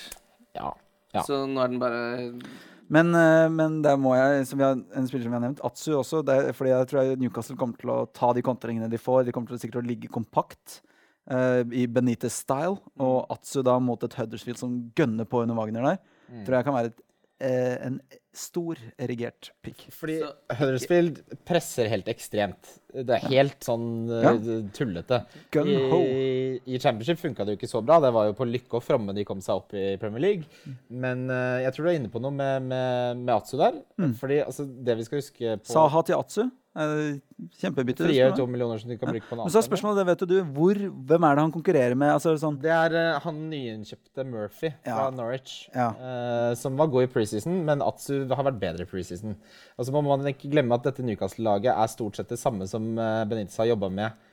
Ja. 0.55 0.73
Ja. 1.13 1.21
Så 1.23 1.45
nå 1.47 1.59
er 1.63 1.67
den 1.71 1.79
bare 1.79 2.41
Men, 2.89 3.13
eh, 3.15 3.49
men 3.49 3.81
der 3.81 3.97
må 3.99 4.13
jeg, 4.15 4.45
som 4.47 4.59
vi 4.59 4.63
har, 4.63 4.77
en 4.95 5.07
spiller 5.07 5.23
som 5.25 5.31
vi 5.33 5.35
har 5.35 5.43
nevnt, 5.43 5.59
Atsu 5.67 5.91
også. 5.97 6.21
Er, 6.31 6.53
fordi 6.55 6.69
jeg 6.71 6.87
tror 6.87 7.03
jeg 7.03 7.17
Newcastle 7.19 7.57
kommer 7.59 7.75
til 7.77 7.89
å 7.91 8.05
ta 8.13 8.31
de 8.33 8.41
kontringene 8.41 8.87
de 8.89 8.97
får. 8.97 9.25
De 9.25 9.33
kommer 9.35 9.47
til 9.51 9.57
å 9.57 9.59
sikkert 9.59 9.81
å 9.83 9.87
ligge 9.87 10.07
kompakt 10.07 10.81
uh, 11.29 11.63
i 11.75 11.83
Benitez-style. 11.87 12.77
Og 13.03 13.25
Atsu 13.29 13.61
da 13.67 13.77
mot 13.83 14.01
et 14.07 14.15
Huddersfield 14.15 14.57
som 14.57 14.77
gønner 14.95 15.25
på 15.27 15.41
under 15.43 15.55
Wagner 15.59 15.83
der, 15.83 15.99
Mm. 16.31 16.45
tror 16.45 16.55
jeg 16.57 16.65
kan 16.65 16.73
være 16.75 16.85
et, 16.87 17.01
uh, 17.43 17.85
en 17.87 18.01
stor 18.37 18.77
erigert 19.01 19.51
pick. 19.65 19.87
Fordi 19.93 20.19
Så- 20.21 20.33
Huddersfield 20.59 21.21
presser 21.47 21.89
helt 21.91 22.07
ekstremt. 22.11 22.73
Det 22.93 23.09
er 23.17 23.27
helt 23.29 23.59
sånn 23.65 24.09
eh, 24.09 24.23
Ja. 24.23 24.61
tullete. 24.73 25.19
Gun 25.51 25.67
ho. 25.91 25.99
I, 26.01 26.61
I 26.65 26.79
Championship 26.79 27.19
funka 27.19 27.45
det 27.45 27.55
jo 27.55 27.59
ikke 27.59 27.69
så 27.71 27.81
bra. 27.85 27.99
Det 28.03 28.13
var 28.15 28.29
jo 28.29 28.33
på 28.37 28.47
lykke 28.49 28.79
og 28.79 28.83
fromme 28.85 29.13
de 29.17 29.25
kom 29.27 29.41
seg 29.43 29.55
opp 29.59 29.73
i 29.77 29.97
Premier 30.01 30.21
League. 30.23 30.45
Men 30.89 31.25
uh, 31.29 31.59
jeg 31.65 31.73
tror 31.75 31.85
du 31.85 31.91
er 31.91 31.99
inne 31.99 32.13
på 32.13 32.21
noe 32.23 32.31
med, 32.31 32.61
med, 32.69 33.17
med 33.25 33.33
Atsu 33.35 33.57
der. 33.59 33.81
Mm. 33.99 34.13
Fordi 34.21 34.39
altså, 34.45 34.65
det 34.65 34.97
vi 34.97 35.03
skal 35.09 35.21
huske 35.21 35.57
på 35.61 35.73
Saha 35.73 36.01
til 36.07 36.17
Atsu. 36.17 36.43
Kjempebytte. 36.77 38.05
Frigjør 38.05 38.35
to 38.37 38.45
millioner 38.49 38.81
som 38.81 38.91
du 38.91 38.97
kan 38.99 39.09
bruke 39.09 39.25
på 39.25 39.33
en 39.33 39.39
Men 39.39 39.43
annen 39.45 39.53
så 39.53 39.61
er 39.61 39.65
spørsmålet, 39.65 39.99
det 39.99 40.05
vet 40.11 40.23
du, 40.29 40.35
hvor, 40.55 40.79
hvem 41.09 41.25
er 41.27 41.37
det 41.37 41.43
han 41.45 41.53
konkurrerer 41.55 41.97
med? 41.97 42.11
Altså, 42.13 42.33
sånn, 42.41 42.59
Det 42.61 42.71
er 42.73 42.95
uh, 42.97 43.19
han 43.23 43.39
nyinnkjøpte 43.51 44.25
Murphy 44.29 44.71
fra 44.85 45.07
Ja. 45.07 45.09
Norwich, 45.15 45.55
Ja. 45.73 45.89
uh, 45.97 46.55
som 46.59 46.77
var 46.79 46.91
god 46.93 47.07
i 47.07 47.11
preseason, 47.11 47.59
men 47.65 47.81
Atsu 47.85 48.27
har 48.29 48.47
vært 48.49 48.59
bedre 48.61 48.85
i 48.85 48.89
preseason. 48.89 49.35
Og 49.77 49.87
så 49.87 49.93
må 49.95 50.03
man 50.05 50.25
ikke 50.29 50.51
glemme 50.53 50.77
at 50.77 50.85
dette 50.85 51.05
Newcastle-laget 51.05 51.73
er 51.73 51.93
stort 51.93 52.17
sett 52.19 52.29
det 52.29 52.39
samme 52.41 52.67
som 52.69 52.93
uh, 52.97 53.23
Benitez 53.25 53.57
har 53.57 53.73
jobba 53.73 53.89
med 53.93 54.25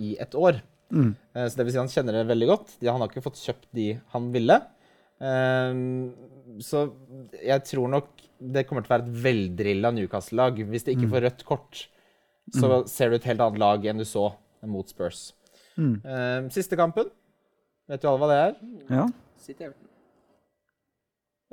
i 0.00 0.14
et 0.16 0.32
år. 0.32 0.62
Mm. 0.88 1.10
Så 1.36 1.58
det 1.58 1.64
vil 1.66 1.74
si 1.74 1.76
han 1.76 1.90
kjenner 1.92 2.14
det 2.16 2.22
veldig 2.30 2.46
godt. 2.48 2.70
Han 2.88 3.02
har 3.02 3.10
ikke 3.10 3.20
fått 3.26 3.36
kjøpt 3.42 3.66
de 3.76 3.90
han 4.14 4.30
ville. 4.32 4.56
Ehm, 5.20 6.14
så 6.64 6.84
jeg 7.42 7.64
tror 7.68 7.90
nok 7.92 8.10
det 8.38 8.64
kommer 8.68 8.84
til 8.84 8.92
å 8.92 8.96
være 8.96 9.06
et 9.08 9.22
veldrilla 9.24 9.90
Newcastle-lag. 9.94 10.60
Hvis 10.70 10.86
det 10.86 10.94
ikke 10.94 11.10
får 11.10 11.24
rødt 11.26 11.44
kort, 11.48 11.80
så 12.54 12.82
ser 12.88 13.10
du 13.10 13.18
et 13.18 13.26
helt 13.28 13.42
annet 13.44 13.60
lag 13.60 13.88
enn 13.90 14.00
du 14.00 14.06
så 14.08 14.30
mot 14.68 14.88
Spurs. 14.88 15.32
Mm. 15.78 15.96
Uh, 16.02 16.48
siste 16.54 16.78
kampen. 16.78 17.10
Vet 17.88 18.02
du 18.02 18.08
alle 18.10 18.20
hva 18.22 18.30
det 18.30 18.38
er? 18.44 18.56
ja. 18.92 19.06
City 19.38 19.64
Everton. 19.64 19.86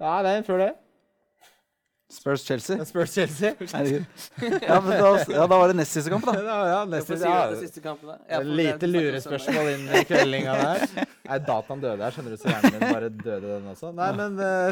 Ja, 0.01 0.17
det 0.25 0.31
er 0.31 0.39
en 0.41 0.47
før 0.47 0.59
det. 0.59 0.71
Spurs-Chelsea. 2.09 2.85
Spurs-Chelsea. 2.85 3.55
Ja, 4.67 4.81
men 4.81 4.91
da, 4.91 5.25
ja, 5.29 5.47
da 5.47 5.57
var 5.57 5.67
det 5.67 5.73
nest 5.73 5.91
siste 5.91 6.09
kamp, 6.09 6.25
da. 6.25 6.33
Ja, 6.43 6.57
ja, 6.67 7.01
sier 7.01 7.17
det 7.17 7.29
ja. 7.29 7.39
er 7.49 7.55
siste 7.59 7.81
kampen, 7.81 8.11
da? 8.11 8.17
Ja, 8.29 8.41
det 8.43 8.57
Lite 8.59 8.89
lurespørsmål 8.89 9.71
inn 9.73 9.87
i 9.89 10.03
kveldinga 10.05 10.57
der. 10.59 10.85
Nei, 11.29 11.39
dataen 11.47 11.81
døde 11.81 12.05
her, 12.05 12.13
skjønner 12.13 12.35
du, 12.35 12.41
så 12.41 12.51
hjernen 12.51 12.77
min 12.77 12.93
bare 12.93 13.09
døde 13.09 13.47
den 13.47 13.71
også. 13.73 13.89
Nei, 13.97 14.11
men 14.19 14.37
uh, 14.37 14.69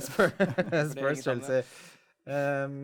Spurs-Chelsea 0.94 1.64
um, 2.30 2.78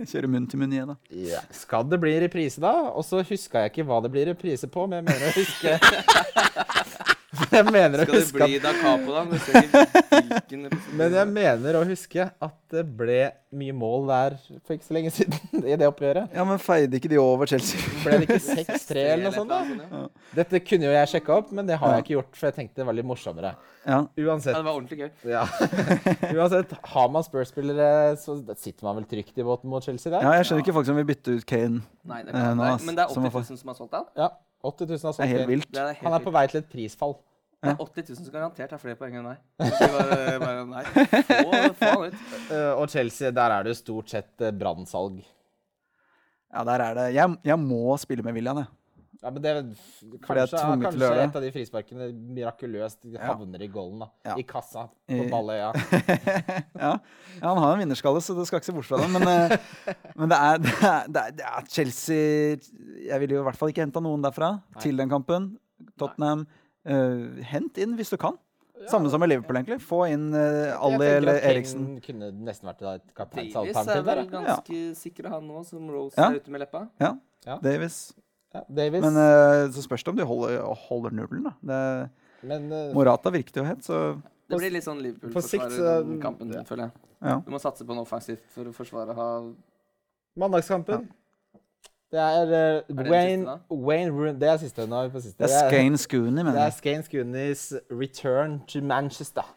Kjøre 0.00 0.32
munn 0.32 0.48
til 0.50 0.58
munn 0.58 0.74
igjen, 0.74 0.90
da. 0.90 0.98
Yeah. 1.14 1.46
Skal 1.54 1.86
det 1.86 2.00
bli 2.02 2.16
reprise, 2.24 2.58
da? 2.64 2.74
Og 2.90 3.06
så 3.06 3.22
huska 3.22 3.62
jeg 3.66 3.76
ikke 3.76 3.86
hva 3.86 4.02
det 4.02 4.10
blir 4.14 4.26
reprise 4.32 4.66
på, 4.66 4.88
men 4.90 5.04
jeg 5.04 5.08
mener 5.12 5.30
å 5.30 5.36
huske 5.38 7.14
Jeg 7.58 7.64
mener 7.68 8.02
Skal 8.04 8.14
å 8.14 8.18
huske 8.20 8.38
det 8.38 8.46
bli 8.48 8.58
Da 8.62 8.72
Capo, 8.80 9.14
da? 9.14 9.22
Men 9.28 9.40
det 9.42 9.62
ikke. 9.64 10.80
Men 10.98 11.14
jeg 11.16 11.28
mener 11.30 11.78
å 11.78 11.82
huske 11.88 12.24
at 12.28 12.54
det 12.72 12.82
ble 12.98 13.18
mye 13.58 13.72
mål 13.76 14.08
der 14.10 14.34
for 14.66 14.74
ikke 14.76 14.84
så 14.86 14.94
lenge 14.96 15.12
siden 15.14 15.64
i 15.70 15.76
det 15.80 15.86
oppgjøret. 15.88 16.34
Ja, 16.36 16.44
men 16.48 16.60
feide 16.60 16.98
ikke 16.98 17.10
de 17.12 17.18
over 17.22 17.48
Chelsea? 17.48 17.80
Ble 18.04 18.18
det 18.20 18.28
ikke 18.28 18.40
6-3 18.44 19.04
eller 19.14 19.24
noe 19.28 19.36
sånt? 19.36 19.52
da? 19.52 19.88
Ja, 19.88 20.02
Dette 20.40 20.60
kunne 20.64 20.88
jo 20.90 20.94
jeg 20.94 21.12
sjekka 21.14 21.38
opp, 21.40 21.52
men 21.56 21.68
det 21.68 21.78
har 21.80 21.94
jeg 21.96 22.04
ikke 22.06 22.16
gjort, 22.18 22.32
for 22.36 22.50
jeg 22.50 22.56
tenkte 22.58 22.82
det 22.82 22.88
var 22.90 22.98
litt 22.98 23.08
morsommere. 23.08 23.54
Ja. 23.88 24.02
Uansett, 24.20 24.52
det 24.58 24.64
var 24.66 24.74
ordentlig 24.76 24.98
gøy. 25.00 25.10
ja. 25.32 25.44
Uansett 26.34 26.74
har 26.92 27.08
man 27.14 27.24
Spurs-spillere, 27.24 28.16
så 28.20 28.36
sitter 28.58 28.84
man 28.88 28.98
vel 29.00 29.06
trygt 29.08 29.38
i 29.40 29.46
båten 29.46 29.70
mot 29.72 29.84
Chelsea 29.84 30.12
der. 30.12 30.26
ja, 30.26 30.34
jeg 30.40 30.48
skjønner 30.50 30.66
ikke 30.66 30.76
folk 30.76 30.90
som 30.90 30.98
vil 31.00 31.08
bytte 31.08 31.38
ut 31.38 31.46
Kane. 31.48 31.80
Nei, 32.08 32.20
det 32.26 32.34
Eh, 32.36 32.50
nå, 32.58 32.68
Men 32.84 32.98
det 32.98 33.06
er 33.06 33.14
80 33.16 33.32
000 33.32 33.62
som 33.62 33.72
har 33.72 33.78
solgt 33.78 33.96
han. 33.96 34.04
Ja, 34.18 34.28
80 34.68 34.92
000 34.92 34.92
har 34.92 34.98
Det 34.98 35.08
er 35.08 35.16
solgt 35.16 35.32
helt 35.32 35.48
vilt. 35.54 35.70
Det 35.72 35.80
er 35.80 35.94
helt 35.94 36.04
Han 36.04 36.18
er 36.18 36.24
på 36.28 36.34
vei 36.34 36.44
til 36.52 36.60
et 36.60 36.68
prisfall. 36.72 37.16
Det 37.58 37.72
er 37.72 37.80
80 37.82 38.04
000 38.12 38.18
som 38.22 38.34
garantert 38.34 38.72
har 38.74 38.78
flere 38.78 38.98
poeng 38.98 39.16
enn 39.18 39.24
meg. 39.26 39.40
Bare, 39.58 40.18
bare 40.38 40.66
nei. 40.68 40.82
Få, 40.86 41.62
faen 41.80 42.04
ut. 42.04 42.20
Uh, 42.52 42.72
og 42.78 42.84
Chelsea, 42.92 43.32
der 43.34 43.54
er 43.56 43.66
det 43.66 43.74
stort 43.80 44.14
sett 44.14 44.30
uh, 44.44 44.52
brannsalg. 44.54 45.24
Ja, 46.54 46.62
der 46.64 46.84
er 46.84 46.98
det. 47.00 47.06
Jeg, 47.16 47.38
jeg 47.50 47.58
må 47.60 47.96
spille 47.98 48.22
med 48.22 48.38
William, 48.38 48.62
jeg. 48.62 48.70
Ja, 49.18 49.32
men 49.34 49.42
det 49.42 49.52
Fordi 50.22 50.38
er 50.44 50.46
Kanskje, 50.46 50.60
kanskje 50.84 51.06
et 51.24 51.36
av 51.40 51.42
de 51.42 51.48
frisparkene 51.50 52.06
mirakuløst 52.36 53.08
havner 53.18 53.64
i 53.66 53.68
golden. 53.72 54.04
da. 54.04 54.08
Ja. 54.30 54.36
I 54.38 54.44
kassa 54.46 54.84
på 55.10 55.24
Balløya. 55.32 55.72
ja. 56.84 56.92
ja, 56.92 57.42
han 57.42 57.58
har 57.58 57.72
en 57.72 57.82
vinnerskalle, 57.82 58.22
så 58.22 58.36
du 58.38 58.44
skal 58.46 58.60
ikke 58.60 58.68
se 58.70 58.76
bort 58.76 58.86
fra 58.86 59.00
det. 59.02 59.08
Men, 59.16 59.26
eh, 59.26 59.96
men 60.14 60.30
det, 60.30 60.38
er, 60.38 60.62
det, 60.62 60.76
er, 60.78 61.10
det, 61.10 61.24
er, 61.24 61.34
det 61.40 61.48
er 61.50 61.66
Chelsea 61.74 62.60
Jeg 63.08 63.20
ville 63.24 63.40
jo 63.40 63.42
i 63.42 63.48
hvert 63.48 63.58
fall 63.58 63.74
ikke 63.74 63.82
henta 63.88 64.04
noen 64.04 64.22
derfra 64.22 64.54
Nei. 64.60 64.84
til 64.86 65.02
den 65.02 65.10
kampen. 65.10 65.50
Tottenham. 65.98 66.46
Eh, 66.88 67.42
hent 67.52 67.78
inn 67.82 67.96
hvis 67.98 68.12
du 68.14 68.18
kan. 68.20 68.38
Samme 68.88 69.10
som 69.10 69.20
med 69.20 69.28
Liverpool, 69.32 69.56
egentlig. 69.58 69.80
Få 69.82 70.04
inn 70.06 70.28
uh, 70.34 70.84
Ali 70.86 71.08
eller 71.16 71.40
Eriksen. 71.50 71.98
kunne 72.04 72.30
nesten 72.46 72.68
vært 72.70 72.84
et 72.84 72.88
er 73.10 73.16
kapteinsalternativ 73.18 74.04
der. 74.06 74.06
vel 74.06 74.20
ja. 74.22 74.28
ganske 74.30 74.82
sikker 75.00 75.28
han 75.32 75.48
nå, 75.50 75.64
som 75.66 75.90
Rose 75.90 76.14
Ja. 76.14 76.28
er 76.30 76.38
ute 76.38 76.54
med 76.54 76.62
leppa. 76.62 76.84
Ja, 77.02 77.16
Ja. 77.46 77.58
Davis. 77.62 78.14
Ja, 78.54 78.62
Davis. 78.68 79.02
Men 79.02 79.18
uh, 79.18 79.66
så 79.74 79.82
spørs 79.82 80.04
det 80.06 80.12
om 80.14 80.16
de 80.16 80.24
holder, 80.24 80.62
holder 80.88 81.10
nullen, 81.10 81.42
da. 81.50 81.52
Det, 81.60 82.10
Men 82.48 82.70
uh, 82.72 82.94
Morata 82.94 83.30
virket 83.34 83.56
jo 83.58 83.66
het, 83.66 83.82
så 83.84 84.22
Det 84.48 84.56
blir 84.56 84.72
litt 84.72 84.86
sånn 84.86 85.02
Liverpool-forsvarer 85.02 86.06
den 86.06 86.22
kampen, 86.22 86.54
ja. 86.54 86.62
føler 86.64 86.86
jeg. 86.88 86.92
ja. 87.20 87.40
Du 87.44 87.50
må 87.52 87.58
satse 87.60 87.84
på 87.84 87.98
noe 87.98 88.06
offensivt 88.06 88.46
for 88.54 88.70
å 88.70 88.72
forsvare 88.72 89.18
ha 89.18 89.28
mandagskampen 90.38 91.08
Det 92.12 92.20
er 92.20 92.42
eh, 92.42 92.96
det 92.96 93.10
Wayne, 93.10 93.44
siste, 93.44 93.76
Wayne 93.84 94.10
Rooney 94.14 94.40
Det 94.40 94.48
er 94.48 94.56
siste 94.62 94.86
nå. 94.88 94.96
er 94.96 95.08
vi 95.08 95.12
på 95.12 95.20
siste. 95.20 95.44
Det 95.44 95.52
er 95.52 95.68
Skane 95.68 95.98
Scooney, 96.00 96.44
Det 96.46 96.60
er. 96.62 96.70
Skane 96.70 97.02
Scooneys 97.04 97.72
return 97.90 98.60
to 98.68 98.80
Manchester. 98.80 99.54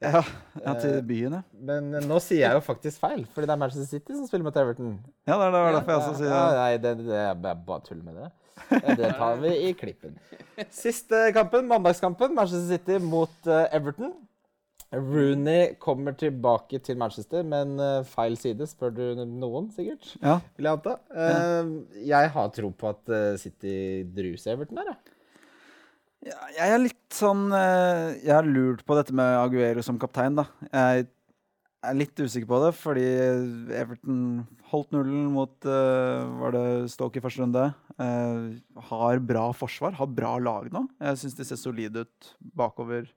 Ja, 0.00 0.22
ja, 0.66 0.74
til 0.80 1.02
byen, 1.04 1.32
ja. 1.36 1.40
Men 1.60 1.94
eh, 1.94 2.04
nå 2.08 2.18
sier 2.24 2.46
jeg 2.46 2.56
jo 2.56 2.60
faktisk 2.64 3.02
feil, 3.02 3.26
fordi 3.34 3.48
det 3.48 3.52
er 3.52 3.60
Manchester 3.60 3.88
City 3.88 4.14
som 4.16 4.28
spiller 4.28 4.46
mot 4.46 4.56
Everton. 4.56 4.94
Ja, 5.28 5.36
det 5.36 5.48
er 5.48 5.74
derfor 5.76 5.92
jeg 5.92 6.00
også 6.00 6.14
sier 6.20 6.30
det. 6.32 6.54
Nei, 6.56 6.70
det, 6.84 6.92
det 7.08 7.18
er 7.20 7.34
bare 7.34 7.60
bare 7.66 7.84
tull 7.88 8.00
med 8.04 8.16
det. 8.16 8.30
Det 8.96 9.10
tar 9.18 9.36
vi 9.42 9.52
i 9.68 9.72
klippen. 9.76 10.16
Siste 10.84 11.20
kampen, 11.36 11.68
mandagskampen. 11.68 12.32
Manchester 12.36 12.68
City 12.76 12.96
mot 13.04 13.48
eh, 13.48 13.66
Everton. 13.76 14.12
Rooney 14.90 15.76
kommer 15.78 16.16
tilbake 16.18 16.80
til 16.82 16.98
Manchester, 16.98 17.44
men 17.46 17.76
eh, 17.78 18.02
feil 18.10 18.34
side, 18.38 18.66
spør 18.66 18.94
du 18.94 19.04
noen, 19.22 19.68
sikkert. 19.74 20.16
Ja. 20.18 20.40
Vil 20.56 20.66
jeg 20.66 20.78
anta. 20.80 20.96
Eh, 21.14 21.70
jeg 22.10 22.32
har 22.34 22.50
tro 22.56 22.72
på 22.74 22.90
at 22.90 23.12
eh, 23.14 23.38
City 23.38 23.76
druser 24.16 24.56
Everton 24.56 24.82
her, 24.82 24.92
jeg. 24.94 25.16
Ja, 26.26 26.40
jeg 26.52 26.74
er 26.74 26.82
litt 26.82 27.14
sånn 27.16 27.46
Jeg 27.48 28.28
har 28.28 28.44
lurt 28.44 28.82
på 28.84 28.92
dette 28.92 29.14
med 29.16 29.38
Aguero 29.40 29.80
som 29.80 29.96
kaptein, 29.96 30.34
da. 30.36 30.42
Jeg 30.68 31.06
er 31.80 31.96
litt 31.96 32.20
usikker 32.20 32.50
på 32.50 32.58
det, 32.60 32.74
fordi 32.76 33.06
Everton 33.72 34.18
holdt 34.68 34.92
nullen 34.92 35.30
mot 35.32 35.54
uh, 35.64 36.28
Var 36.42 36.52
det 36.52 36.64
Stoke 36.92 37.16
i 37.16 37.24
første 37.24 37.40
runde? 37.40 37.62
Uh, 37.96 38.52
har 38.90 39.22
bra 39.24 39.46
forsvar, 39.56 39.96
har 39.96 40.12
bra 40.12 40.34
lag 40.42 40.68
nå. 40.74 40.84
Jeg 41.00 41.22
syns 41.22 41.38
de 41.40 41.48
ser 41.48 41.62
solide 41.62 42.04
ut 42.04 42.30
bakover 42.52 43.08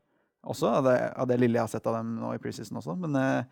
også, 0.46 0.68
av 0.80 0.84
det, 0.88 0.98
av 1.18 1.28
det 1.28 1.38
lille 1.40 1.56
jeg 1.60 1.64
har 1.68 1.72
sett 1.72 1.88
av 1.88 1.96
dem 2.00 2.16
nå 2.20 2.34
i 2.36 2.42
preseason 2.44 2.78
også. 2.82 2.96
Men, 3.00 3.16
eh, 3.16 3.44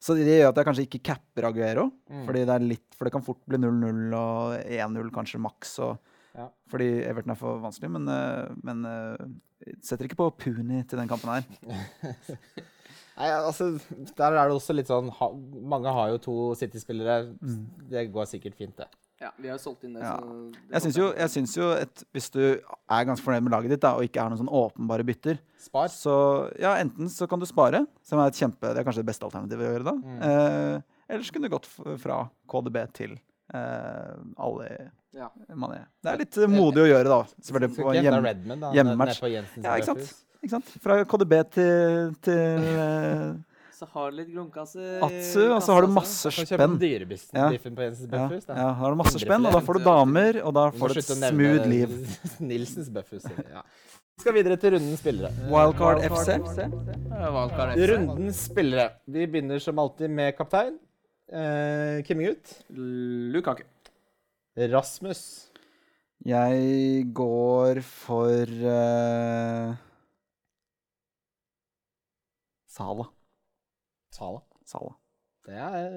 så 0.00 0.14
det 0.16 0.26
gjør 0.40 0.48
at 0.50 0.56
jeg 0.56 0.66
kanskje 0.70 0.86
ikke 0.88 1.02
capper 1.10 1.44
Aguero, 1.50 1.90
Mm. 2.10 2.24
fordi 2.26 2.44
det 2.46 2.62
litt 2.62 2.94
For 2.96 3.04
det 3.04 3.12
kan 3.12 3.22
fort 3.22 3.40
bli 3.46 3.58
0-0 3.58 4.14
og 4.14 4.54
1-0 4.64 5.10
kanskje 5.12 5.40
maks. 5.40 5.78
og 5.78 5.98
Ja. 6.34 6.48
fordi 6.70 7.02
Everton 7.04 7.30
er 7.32 7.34
for 7.34 7.58
vanskelig, 7.60 7.90
men, 7.90 8.08
eh, 8.08 8.48
men 8.62 8.84
eh, 8.86 9.74
setter 9.82 10.06
ikke 10.06 10.16
på 10.16 10.30
Puni 10.38 10.82
til 10.86 10.98
den 10.98 11.08
kampen 11.08 11.28
her. 11.28 11.44
Nei, 13.20 13.28
altså, 13.28 13.78
Der 14.16 14.32
er 14.32 14.48
det 14.48 14.54
også 14.56 14.72
litt 14.74 14.86
sånn 14.88 15.10
Mange 15.68 15.92
har 15.92 16.08
jo 16.14 16.18
to 16.18 16.54
City-spillere. 16.54 17.34
Det 17.90 18.06
går 18.12 18.24
sikkert 18.30 18.54
fint, 18.56 18.76
det. 18.78 18.86
Ja, 19.20 19.30
vi 19.36 19.48
har 19.52 19.58
solgt 19.60 19.84
inn 19.84 19.92
det, 19.94 20.00
Ja. 20.02 20.14
så 20.16 20.50
det 20.50 20.72
Jeg 20.72 20.82
syns 20.86 20.96
jo, 20.96 21.08
jeg 21.12 21.28
syns 21.34 21.56
jo 21.56 21.70
et, 21.76 22.04
hvis 22.14 22.30
du 22.32 22.40
er 22.56 23.04
ganske 23.04 23.22
fornøyd 23.24 23.42
med 23.44 23.52
laget 23.52 23.68
ditt 23.74 23.80
da, 23.84 23.94
og 23.98 24.02
ikke 24.06 24.20
har 24.22 24.30
noen 24.32 24.40
sånn 24.40 24.48
åpenbare 24.48 25.04
bytter, 25.04 25.38
Spar. 25.60 25.88
så 25.92 26.14
ja, 26.58 26.74
enten 26.80 27.08
så 27.12 27.28
kan 27.28 27.38
du 27.38 27.44
spare, 27.46 27.86
som 28.02 28.18
er 28.18 28.28
et 28.32 28.34
kjempe, 28.40 28.60
det 28.72 28.78
er 28.80 28.84
kanskje 28.88 29.04
det 29.04 29.10
beste 29.12 29.26
alternativet 29.28 29.60
å 29.66 29.72
gjøre 29.74 29.84
da, 29.84 29.92
Mm. 29.92 30.22
eh, 30.22 30.80
eller 31.10 31.22
så 31.24 31.32
kunne 31.32 31.48
du 31.50 31.56
gått 31.58 31.66
fra 32.00 32.30
KDB 32.48 32.86
til 32.94 33.18
eh, 33.52 34.14
Ali 34.38 34.90
Ja. 35.12 35.28
Mané. 35.54 35.84
Det 36.02 36.12
er 36.12 36.18
litt 36.18 36.36
modig 36.48 36.84
å 36.84 36.88
gjøre, 36.88 37.04
da. 37.10 37.22
Selvfølgelig 37.42 37.76
på 37.76 37.92
hjem, 37.98 38.22
Redmond, 38.24 38.60
da. 38.60 38.72
hjemmematch. 38.72 39.20
Ja, 39.60 39.74
ikke 39.74 39.84
sant? 39.84 40.14
Ikke 40.40 40.50
sant? 40.54 40.64
Fra 40.80 41.04
KDB 41.04 41.50
til, 41.50 42.14
til 42.22 42.62
eh, 42.64 43.34
Så 43.80 43.86
har 43.94 44.10
du 44.10 44.16
litt 44.18 44.28
grunkasse 44.28 44.76
i 44.76 44.96
Atsu, 45.06 45.40
og 45.54 45.62
så 45.64 45.72
har 45.72 45.86
du 45.86 45.92
masse 45.94 46.28
spenn. 46.34 46.74
Ja. 47.32 47.46
biffen 47.48 47.72
på 47.78 47.86
Jensens 47.86 48.10
Ja, 48.10 48.26
Bøffhus. 48.28 48.44
da. 48.44 48.56
ja, 48.58 48.64
da 48.66 48.72
har 48.76 48.92
du 48.92 48.98
masse 49.00 49.20
spenn, 49.22 49.46
og 49.48 49.54
da 49.56 49.60
får 49.64 49.78
du 49.78 49.84
damer, 49.86 50.38
og 50.44 50.52
da 50.52 50.64
får 50.74 50.92
du 50.92 50.98
et 51.00 51.08
smooth 51.08 51.68
liv. 51.70 51.94
Nilsens 52.50 52.90
Bøffhus. 52.92 53.24
Ja. 53.24 53.62
Vi 53.64 54.26
skal 54.26 54.36
videre 54.36 54.58
til 54.60 54.74
rundens 54.74 55.00
spillere. 55.00 55.30
Wildcard 55.48 56.02
FC. 56.10 56.28
Ja, 56.36 57.30
Wildcard 57.32 57.72
FC. 57.72 57.86
Rundens 57.88 58.42
spillere. 58.50 58.84
Vi 59.16 59.24
begynner 59.32 59.62
som 59.64 59.80
alltid 59.80 60.12
med 60.12 60.36
kaptein. 60.36 60.76
Eh, 61.32 62.02
Kimmegutt. 62.04 62.52
Lukaku. 62.76 63.64
Rasmus. 64.74 65.22
Jeg 66.28 67.06
går 67.16 67.80
for 67.80 68.44
uh, 68.44 69.72
Sala. 72.68 73.08
Sala. 74.14 74.42
Sala. 74.68 74.94
Det 75.46 75.56
er, 75.56 75.90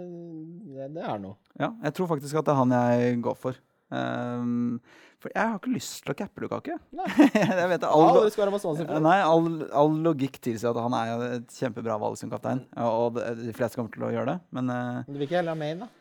det 0.96 1.04
er 1.04 1.20
noe. 1.22 1.36
Ja, 1.60 1.72
jeg 1.84 1.94
tror 1.98 2.10
faktisk 2.14 2.40
at 2.40 2.48
det 2.48 2.54
er 2.54 2.60
han 2.62 2.74
jeg 2.74 3.18
går 3.26 3.36
for. 3.38 3.58
Um, 3.94 4.80
for 5.22 5.30
jeg 5.36 5.46
har 5.46 5.60
ikke 5.60 5.74
lyst 5.76 6.00
til 6.02 6.14
å 6.14 6.18
cappe 6.18 6.42
Lukaku. 6.44 6.72
Nei. 6.98 7.08
jeg 7.36 7.68
vet 7.74 7.86
All, 7.86 8.24
for. 8.34 8.94
nei, 9.06 9.18
all, 9.22 9.48
all 9.76 9.94
logikk 10.08 10.40
tilsier 10.44 10.72
at 10.74 10.82
han 10.82 10.96
er 10.98 11.26
et 11.40 11.58
kjempebra 11.60 12.00
valg 12.02 12.18
som 12.20 12.32
kaptein. 12.34 12.64
Og 12.82 13.20
de 13.20 13.54
fleste 13.56 13.78
kommer 13.80 13.94
til 13.94 14.08
å 14.08 14.14
gjøre 14.16 14.34
det. 14.34 14.38
Men 14.56 14.72
Men 14.72 15.10
Du 15.12 15.20
vil 15.20 15.28
ikke 15.28 15.40
heller 15.42 15.54
ha 15.56 15.60
Maine, 15.60 15.86
da? 15.86 15.92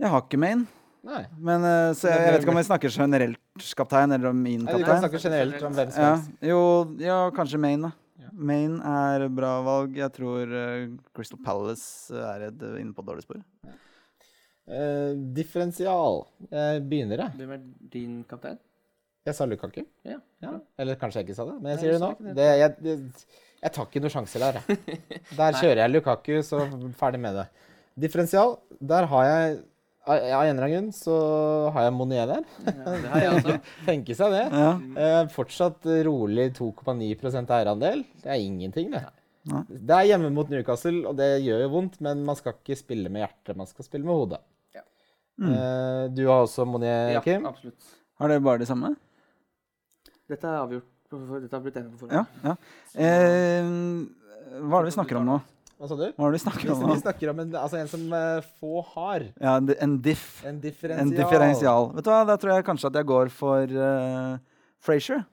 jeg 0.00 0.14
har 0.14 0.22
ikke 0.24 0.40
main. 0.40 0.62
Nei. 1.04 1.22
Men, 1.40 1.62
eh, 1.64 1.90
så 1.96 2.08
jeg, 2.10 2.20
jeg 2.24 2.32
vet 2.34 2.42
ikke 2.44 2.52
om 2.52 2.58
vi 2.60 2.64
snakker 2.68 2.92
generelt 2.92 3.68
kaptein, 3.76 4.12
eller 4.16 4.32
om 4.32 4.40
min 4.40 4.64
Nei, 4.66 4.74
du 4.76 4.84
kan 4.84 5.00
snakke 5.00 5.20
generelt 5.20 5.62
om 5.64 5.76
hvem 5.76 5.92
som 5.94 6.04
Ja, 6.04 6.10
jo, 6.50 6.58
ja, 7.00 7.18
kanskje 7.36 7.60
Maine, 7.60 7.88
da. 7.88 7.96
Maine 8.40 8.80
er 8.80 9.26
bra 9.34 9.58
valg. 9.66 9.98
Jeg 10.00 10.12
tror 10.16 10.54
eh, 10.62 10.88
Crystal 11.16 11.40
Palace 11.44 12.16
er 12.16 12.48
et, 12.48 12.64
eh, 12.66 12.80
inne 12.80 12.96
på 12.96 13.04
et 13.04 13.10
dårlig 13.10 13.26
spor. 13.26 13.42
Uh, 14.70 15.16
differensial. 15.34 16.24
Jeg 16.46 16.82
begynner, 16.86 17.24
jeg. 17.24 17.36
Hvem 17.40 17.54
er 17.56 17.62
din 17.92 18.18
kaptein? 18.30 18.58
Jeg 19.26 19.36
sa 19.36 19.46
Lukaku. 19.48 19.82
Ja. 20.06 20.20
Ja. 20.40 20.52
Eller 20.80 20.96
kanskje 21.00 21.20
jeg 21.20 21.28
ikke 21.28 21.36
sa 21.40 21.46
det, 21.48 21.56
men 21.60 21.72
jeg 21.72 21.76
Nei, 21.76 21.82
sier 21.82 21.96
det 21.96 22.02
nå. 22.02 22.10
det. 22.20 22.34
Det, 22.38 22.46
jeg, 22.60 22.76
det, 22.84 23.40
jeg 23.60 23.74
tar 23.76 23.88
ikke 23.88 24.02
noen 24.04 24.14
sjanser 24.14 24.44
der. 24.46 24.60
Der 25.40 25.58
kjører 25.58 25.82
jeg 25.82 25.92
Lukaku, 25.92 26.32
så 26.46 26.62
ferdig 27.00 27.20
med 27.20 27.36
det. 27.42 27.48
Differensial, 28.00 28.54
der 28.80 29.04
har 29.10 29.26
jeg 29.26 29.58
Av 30.08 30.16
en 30.16 30.22
eller 30.24 30.64
annen 30.64 30.70
grunn 30.72 30.92
så 30.96 31.14
har 31.74 31.84
jeg 31.86 31.92
Monier 31.94 32.26
der. 32.30 32.44
Ja, 32.64 32.92
det 32.96 33.10
har 33.12 33.20
jeg 33.20 33.32
også. 33.36 33.56
Tenke 33.90 34.14
seg 34.16 34.32
det. 34.32 34.44
Ja. 34.50 34.70
Eh, 35.04 35.22
fortsatt 35.34 35.84
rolig 36.06 36.46
2,9% 36.56 37.52
eierandel. 37.58 38.04
Det 38.22 38.30
er 38.32 38.40
ingenting, 38.40 38.88
det. 38.94 39.02
Nei. 39.50 39.60
Det 39.70 39.96
er 39.98 40.08
hjemme 40.10 40.30
mot 40.36 40.48
Newcastle, 40.52 41.02
og 41.08 41.14
det 41.20 41.28
gjør 41.44 41.62
jo 41.66 41.68
vondt, 41.76 42.00
men 42.04 42.24
man 42.26 42.36
skal 42.38 42.56
ikke 42.56 42.76
spille 42.80 43.12
med 43.12 43.22
hjertet, 43.26 43.56
man 43.60 43.68
skal 43.68 43.86
spille 43.86 44.04
med 44.08 44.16
hodet. 44.16 44.40
Ja. 44.76 44.82
Eh, 45.40 46.08
du 46.16 46.24
har 46.28 46.46
også 46.46 46.66
Monier, 46.68 47.14
Ja, 47.18 47.22
Kim. 47.24 47.46
absolutt. 47.48 47.92
Har 48.20 48.28
dere 48.32 48.42
bare 48.44 48.60
det 48.64 48.68
samme? 48.68 48.94
Dette 50.28 50.44
er 50.48 50.58
avgjort. 50.64 50.88
Dette 51.10 51.56
har 51.56 51.62
blitt 51.64 51.76
enige 51.80 51.98
på 51.98 52.10
Ja. 52.12 52.24
ja. 52.44 52.52
Eh, 52.94 53.70
hva 54.64 54.78
er 54.80 54.84
det 54.84 54.90
vi 54.92 54.96
snakker 54.98 55.18
om 55.20 55.24
nå? 55.26 55.40
Hva 55.80 55.88
sa 55.88 55.96
du? 55.96 56.06
Hva 56.12 56.28
er 56.28 56.34
det 56.34 56.36
vi 56.36 56.36
Vi, 56.36 56.44
snakker 56.44 56.70
om 56.74 56.80
vi 56.84 56.88
nå? 56.92 57.00
snakker 57.00 57.30
om 57.32 57.38
en, 57.40 57.52
altså 57.56 57.78
en 57.80 57.88
som 57.88 58.02
eh, 58.12 58.44
få 58.60 58.82
har. 58.92 59.22
Ja, 59.40 59.56
en- 59.56 59.98
diff. 60.04 60.42
En 60.44 60.60
differensial. 60.60 61.06
En 61.08 61.14
differensial. 61.16 61.90
Vet 61.96 62.04
du 62.04 62.10
hva, 62.12 62.22
Da 62.28 62.36
tror 62.36 62.52
jeg 62.58 62.66
kanskje 62.68 62.90
at 62.92 62.98
jeg 63.00 63.08
går 63.08 63.30
for 63.32 63.64
uh, 63.80 64.36
Frazier 64.84 65.24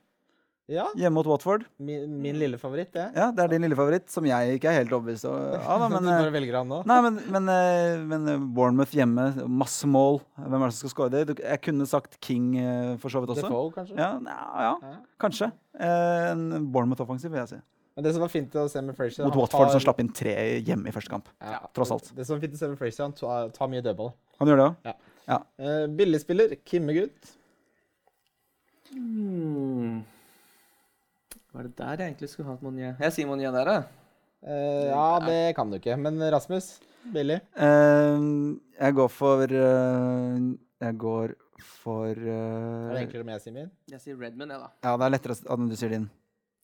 Ja, 0.72 0.86
hjemme 1.00 1.16
mot 1.20 1.28
Watford. 1.28 1.66
min, 1.80 2.16
min 2.24 2.36
lille 2.40 2.58
favoritt, 2.60 2.94
det. 2.96 3.06
Ja, 3.16 3.30
Det 3.32 3.44
er 3.44 3.48
din 3.54 3.62
lille 3.64 3.76
favoritt, 3.76 4.10
som 4.12 4.26
jeg 4.28 4.56
ikke 4.58 4.68
er 4.72 4.80
helt 4.82 4.92
overbevist 4.92 5.24
av. 5.28 5.36
da, 5.84 5.88
men, 5.92 6.04
du 6.04 6.10
eh, 6.12 6.18
bare 6.26 6.34
velger 6.40 6.58
han 6.62 6.68
nå? 6.72 6.80
Nei, 6.88 6.98
men, 7.06 7.20
men, 7.36 7.48
eh, 7.54 8.00
men 8.08 8.28
eh, 8.34 8.42
Bournemouth 8.56 8.92
hjemme, 8.96 9.30
masse 9.48 9.88
mål. 9.88 10.20
Hvem 10.40 10.60
er 10.64 10.68
det 10.72 10.76
som 10.80 10.88
skal 10.92 10.96
skåre 10.96 11.14
det? 11.28 11.38
Jeg 11.44 11.62
kunne 11.64 11.88
sagt 11.88 12.20
King 12.24 12.54
eh, 12.60 12.96
for 13.04 13.12
så 13.12 13.24
vidt 13.24 13.32
også. 13.36 13.48
Defoe, 13.48 13.72
kanskje? 13.76 13.96
Ja, 14.00 14.14
ja, 14.20 14.44
ja, 14.64 14.76
Ja. 14.92 14.98
kanskje. 15.24 15.52
Eh, 15.80 16.32
En 16.34 16.72
Bournemouth-offensiv, 16.72 17.32
vil 17.36 17.44
jeg 17.46 17.52
si. 17.58 17.62
Men 17.98 18.06
det 18.06 18.12
som 18.14 18.22
var 18.22 18.30
fint 18.30 18.54
å 18.62 18.68
se 18.70 18.82
med 18.86 18.94
Frazier 18.94 19.26
Mot 19.26 19.34
Watford, 19.40 19.64
tar- 19.66 19.74
som 19.74 19.82
slapp 19.82 20.00
inn 20.04 20.12
tre 20.14 20.34
hjemme 20.62 20.92
i 20.92 20.94
første 20.94 21.10
kamp. 21.10 21.32
Ja, 21.42 21.64
tross 21.74 21.90
alt. 21.96 22.12
Det 22.14 22.28
som 22.28 22.38
var 22.38 22.44
fint 22.44 22.54
å 22.54 22.60
se 22.60 22.68
med 22.70 22.78
Frazier, 22.78 23.08
han 23.08 23.16
tar, 23.18 23.50
tar 23.56 23.72
mye 23.72 23.82
dødball. 23.82 24.12
Han 24.38 24.52
gjør 24.52 24.62
det 24.62 24.68
òg? 24.68 24.92
Uh, 25.58 25.88
billigspiller, 25.98 26.54
Kimmegutt. 26.70 27.32
Hmm. 28.92 30.04
Var 31.58 31.66
det 31.66 31.74
der 31.80 32.04
jeg 32.04 32.12
egentlig 32.12 32.30
skulle 32.30 32.52
hatt 32.52 32.62
Monier? 32.62 32.94
Jeg 33.02 33.16
sier 33.16 33.28
Monier 33.32 33.56
der, 33.56 33.74
jeg. 33.74 33.90
Uh, 34.46 34.86
ja, 34.92 35.08
det 35.26 35.42
kan 35.58 35.74
du 35.74 35.80
ikke. 35.80 35.98
Men 35.98 36.22
Rasmus, 36.38 36.70
billig. 37.18 37.40
Uh, 37.58 38.54
jeg 38.78 38.94
går 39.02 39.10
for 39.10 39.42
eh, 39.50 40.38
Jeg 40.86 40.98
går 41.02 41.34
for 41.66 42.14
Er 42.14 42.22
det 42.22 42.94
eh, 42.94 43.02
enklere 43.02 43.26
om 43.26 43.32
jeg 43.34 43.42
sier 43.42 43.56
min? 43.56 43.72
Jeg 43.90 44.04
sier 44.04 44.22
Redman, 44.22 44.54
jeg, 44.54 44.62
da. 44.62 44.70
Ja, 44.86 44.94
det 45.02 45.08
er 45.08 45.14
lettere 45.16 45.38
at 45.42 45.66
du 45.66 45.76
sier 45.80 45.98
din. 45.98 46.06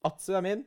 Atsu 0.06 0.34
er 0.38 0.44
min. 0.46 0.62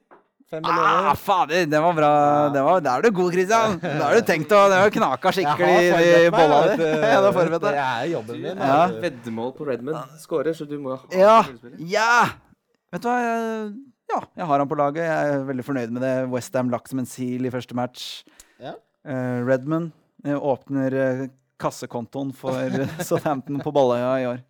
Fem 0.46 0.62
Ah, 0.64 1.14
fader! 1.18 1.66
Det 1.66 1.78
var 1.82 1.94
bra. 1.96 2.10
Det 2.54 2.62
var, 2.62 2.80
der 2.80 3.00
er 3.00 3.02
du 3.02 3.10
god, 3.10 3.32
Christian. 3.34 3.80
Da 3.82 4.04
har 4.04 4.14
du 4.14 4.22
tenkt 4.28 4.52
å 4.54 4.60
Det 4.70 4.78
har 4.78 4.92
knaka 4.94 5.32
skikkelig 5.34 5.80
i 5.90 6.30
bolla 6.30 6.60
di. 6.70 6.86
Ja, 6.86 7.18
har 7.24 7.50
Det 7.66 7.72
er 7.74 8.06
jobben 8.12 8.38
min. 8.44 8.62
Ja. 8.62 8.78
Veddemål 9.02 9.50
på 9.58 9.66
Redman 9.66 10.14
skårer, 10.22 10.54
så 10.54 10.68
du 10.70 10.78
må 10.78 10.94
ha 10.94 11.02
Ja. 11.10 11.40
Ja! 11.82 12.12
Vet 12.94 13.02
du 13.02 13.10
hva, 13.10 13.18
ja, 14.06 14.20
jeg 14.38 14.46
har 14.46 14.62
han 14.62 14.70
på 14.70 14.78
laget. 14.78 15.02
Jeg 15.02 15.34
er 15.34 15.46
veldig 15.50 15.66
fornøyd 15.66 15.94
med 15.96 16.06
det. 16.06 16.14
Westham 16.30 16.70
lagt 16.70 16.92
som 16.92 17.02
en 17.02 17.10
sil 17.10 17.48
i 17.48 17.50
første 17.50 17.74
match. 17.74 18.06
Ja. 18.62 18.76
Eh, 19.02 19.38
Redman 19.46 19.90
eh, 20.24 20.38
åpner 20.38 20.94
eh, 20.94 21.24
kassekontoen 21.58 22.30
for 22.38 22.54
Southampton 23.08 23.58
på 23.64 23.74
Balløya 23.74 24.12
i 24.22 24.28
år. 24.30 24.44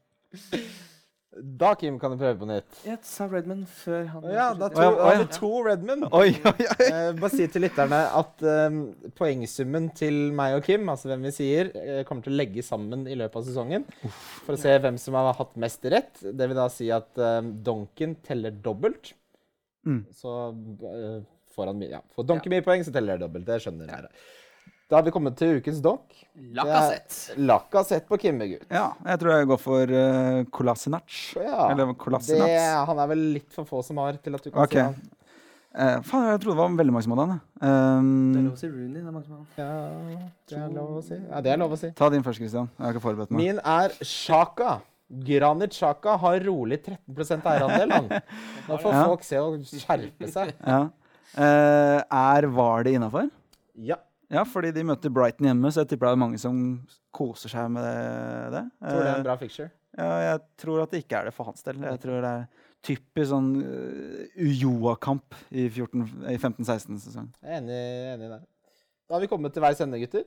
Da, 1.37 1.75
Kim, 1.77 1.99
kan 2.01 2.13
du 2.15 2.17
prøve 2.21 2.39
på 2.41 2.47
nytt. 2.49 2.79
Jeg 2.87 2.97
sa 3.05 3.27
Redman 3.29 3.65
før 3.69 4.07
han 4.09 4.25
Ja, 4.33 4.47
da, 4.57 4.71
to, 4.73 4.81
ja, 4.81 4.93
å 4.95 5.11
ja. 5.13 5.27
to 5.35 5.51
Redman. 5.67 6.07
Oi, 6.09 6.31
oi, 6.49 6.55
oi! 6.65 6.87
Eh, 6.87 7.09
bare 7.19 7.31
si 7.35 7.49
til 7.53 7.65
lytterne 7.67 7.99
at 8.21 8.45
eh, 8.47 8.79
poengsummen 9.19 9.91
til 9.99 10.17
meg 10.37 10.57
og 10.57 10.65
Kim, 10.65 10.89
altså 10.93 11.11
hvem 11.11 11.27
vi 11.29 11.35
sier, 11.37 11.71
eh, 11.77 12.01
kommer 12.09 12.25
til 12.25 12.33
å 12.37 12.41
legge 12.41 12.65
sammen 12.65 13.05
i 13.11 13.19
løpet 13.21 13.43
av 13.43 13.47
sesongen. 13.51 13.85
For 14.47 14.57
å 14.57 14.61
se 14.63 14.73
hvem 14.81 14.97
som 15.03 15.19
har 15.19 15.37
hatt 15.37 15.55
mest 15.61 15.85
rett. 15.93 16.25
Det 16.25 16.49
vil 16.49 16.57
da 16.59 16.67
si 16.73 16.89
at 16.95 17.21
eh, 17.21 17.53
Donken 17.69 18.17
teller 18.25 18.57
dobbelt. 18.65 19.13
Mm. 19.87 20.03
Så 20.17 20.33
eh, 20.89 21.21
får 21.55 21.73
han 21.73 21.79
mye 21.83 21.93
Ja, 21.99 22.03
får 22.17 22.31
Donken 22.33 22.57
mye 22.57 22.65
poeng, 22.65 22.85
så 22.87 22.95
teller 22.95 23.17
det 23.17 23.27
dobbelt. 23.27 23.49
Det 23.49 23.61
skjønner 23.67 23.93
dere. 23.93 24.11
Da 24.87 25.01
har 25.01 25.03
vi 25.03 25.11
kommet 25.11 25.35
til 25.35 25.59
ukens 25.59 25.81
donk. 25.83 26.15
Lacassette. 26.55 27.35
Lacazette 27.43 28.07
på 28.07 28.19
Kimmegutt. 28.23 28.69
Ja, 28.71 28.93
jeg 29.03 29.19
tror 29.19 29.33
jeg 29.35 29.49
går 29.51 29.59
for 29.59 29.91
uh, 29.91 30.45
Kolasinac. 30.55 31.17
Ja, 31.35 31.73
Eller 31.73 31.91
det, 31.91 32.53
han 32.87 33.01
er 33.03 33.11
vel 33.11 33.25
litt 33.35 33.51
for 33.57 33.67
få 33.67 33.83
som 33.83 33.99
har 33.99 34.21
til 34.23 34.39
at 34.39 34.47
du 34.47 34.53
kan 34.53 34.63
okay. 34.63 34.79
si 34.79 34.85
han. 34.87 35.17
Uh, 35.77 35.99
faen, 36.07 36.29
jeg 36.31 36.41
trodde 36.45 36.55
det 36.55 36.61
var 36.61 36.77
veldig 36.79 36.95
mange 36.95 37.05
som 37.09 37.17
hadde 37.17 37.27
han. 37.27 37.43
Um, 37.59 38.13
Det 38.31 38.39
er 38.39 38.47
lov 38.47 38.55
å 38.55 38.61
si 38.63 38.71
Rooney. 38.71 39.01
Det 39.01 39.03
er 39.03 39.17
mange 39.17 39.27
som 39.27 39.41
har 39.41 39.65
Ja, 39.65 40.31
det 40.47 40.61
er 40.63 40.71
lov 40.79 40.95
å 40.95 41.03
si. 41.09 41.19
Ja, 41.19 41.43
det 41.43 41.53
er 41.53 41.61
lov 41.65 41.75
å 41.75 41.81
si. 41.83 41.93
ta 41.99 42.13
din 42.15 42.27
først, 42.29 42.45
Christian. 42.45 42.71
Jeg 42.79 42.87
har 42.87 42.95
ikke 42.95 43.05
forberedt 43.09 43.35
meg. 43.35 43.43
Min 43.43 43.61
er 43.75 43.99
Sjaka. 44.07 44.77
Granit 45.27 45.75
Sjaka 45.75 46.15
har 46.23 46.41
rolig 46.47 46.79
13 46.87 47.43
eierandel, 47.43 47.93
han. 47.99 48.09
Nå 48.71 48.79
får 48.87 48.95
Ja. 48.95 49.05
folk 49.11 49.27
se 49.27 49.43
og 49.43 49.59
skjerpe 49.67 50.31
seg. 50.31 50.55
Ja. 50.63 50.85
Uh, 51.35 52.01
er 52.07 52.47
Var 52.55 52.87
det 52.87 52.95
innafor? 53.01 53.29
Ja. 53.75 53.99
Ja, 54.33 54.43
fordi 54.49 54.73
de 54.75 54.83
møter 54.87 55.13
Brighton 55.15 55.47
hjemme, 55.47 55.71
så 55.71 55.85
jeg 55.85 55.93
tipper 55.93 56.09
det 56.11 56.17
er 56.17 56.23
mange 56.25 56.41
som 56.43 56.61
koser 57.15 57.53
seg 57.53 57.69
med 57.73 57.87
det. 57.87 58.63
Tror 58.83 59.03
det 59.03 59.07
er 59.07 59.13
Eh, 59.13 59.19
en 59.21 59.27
bra 59.29 59.37
fixture. 59.41 59.71
Ja, 59.97 60.09
jeg 60.25 60.41
tror 60.61 60.83
at 60.83 60.93
det 60.93 61.05
ikke 61.05 61.21
er 61.21 61.29
det 61.31 61.35
for 61.37 61.49
hans 61.49 61.63
del. 61.65 61.79
Jeg 61.87 62.01
tror 62.03 62.25
det 62.25 62.33
er 62.33 62.65
typisk 62.87 63.31
sånn 63.31 63.53
uh, 63.63 64.43
Ujoa-kamp 64.47 65.37
i, 65.51 65.65
i 65.67 66.37
15-16-sesong. 66.37 67.31
Jeg 67.41 67.55
er 67.55 67.63
enig, 67.63 67.79
enig 68.15 68.33
der. 68.35 68.43
Da 69.07 69.17
har 69.17 69.23
vi 69.23 69.31
kommet 69.31 69.55
til 69.55 69.65
veis 69.65 69.81
ende, 69.83 69.99
gutter. 70.03 70.27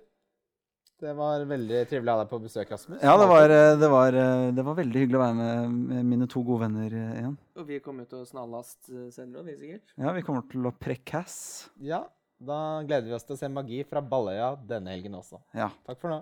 Det 0.99 1.13
var 1.15 1.45
veldig 1.47 1.83
trivelig 1.87 2.11
å 2.11 2.15
ha 2.17 2.23
deg 2.25 2.31
på 2.31 2.37
besøk, 2.43 2.71
Rasmus. 2.73 2.97
Ja, 2.99 3.13
det 3.21 3.27
var, 3.29 3.51
eh, 3.55 3.75
det, 3.79 3.87
var, 3.87 4.15
eh, 4.19 4.49
det 4.51 4.63
var 4.67 4.75
veldig 4.81 5.03
hyggelig 5.03 5.19
å 5.19 5.21
være 5.21 5.35
med, 5.37 5.77
med 5.91 6.07
mine 6.09 6.27
to 6.27 6.41
gode 6.43 6.65
venner 6.65 6.91
eh, 6.91 7.13
igjen. 7.21 7.37
Og 7.55 7.69
vi 7.69 7.77
kommer 7.83 8.07
til 8.09 8.19
å 8.19 8.27
snarlast 8.27 8.89
eh, 8.91 9.05
senere 9.15 9.39
òg, 9.39 9.47
vi 9.47 9.55
sikkert. 9.61 9.93
Ja, 9.95 10.11
vi 10.17 10.23
kommer 10.27 10.43
til 10.51 10.67
å 10.67 10.73
precass. 10.75 11.37
Ja, 11.79 12.01
da 12.39 12.81
gleder 12.87 13.07
vi 13.09 13.15
oss 13.17 13.25
til 13.27 13.35
å 13.35 13.39
se 13.39 13.49
magi 13.51 13.81
fra 13.87 14.01
Balløya 14.01 14.53
denne 14.67 14.93
helgen 14.93 15.17
også. 15.19 15.41
Ja. 15.53 15.69
Takk 15.87 15.99
for 15.99 16.13
nå. 16.13 16.19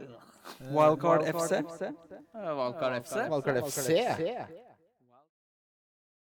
Wildcard 0.74 1.28
FC. 1.30 1.60
Wildcard 2.34 3.02
FC. 3.04 3.18
Wildcard 3.30 3.62
FC. 3.68 4.66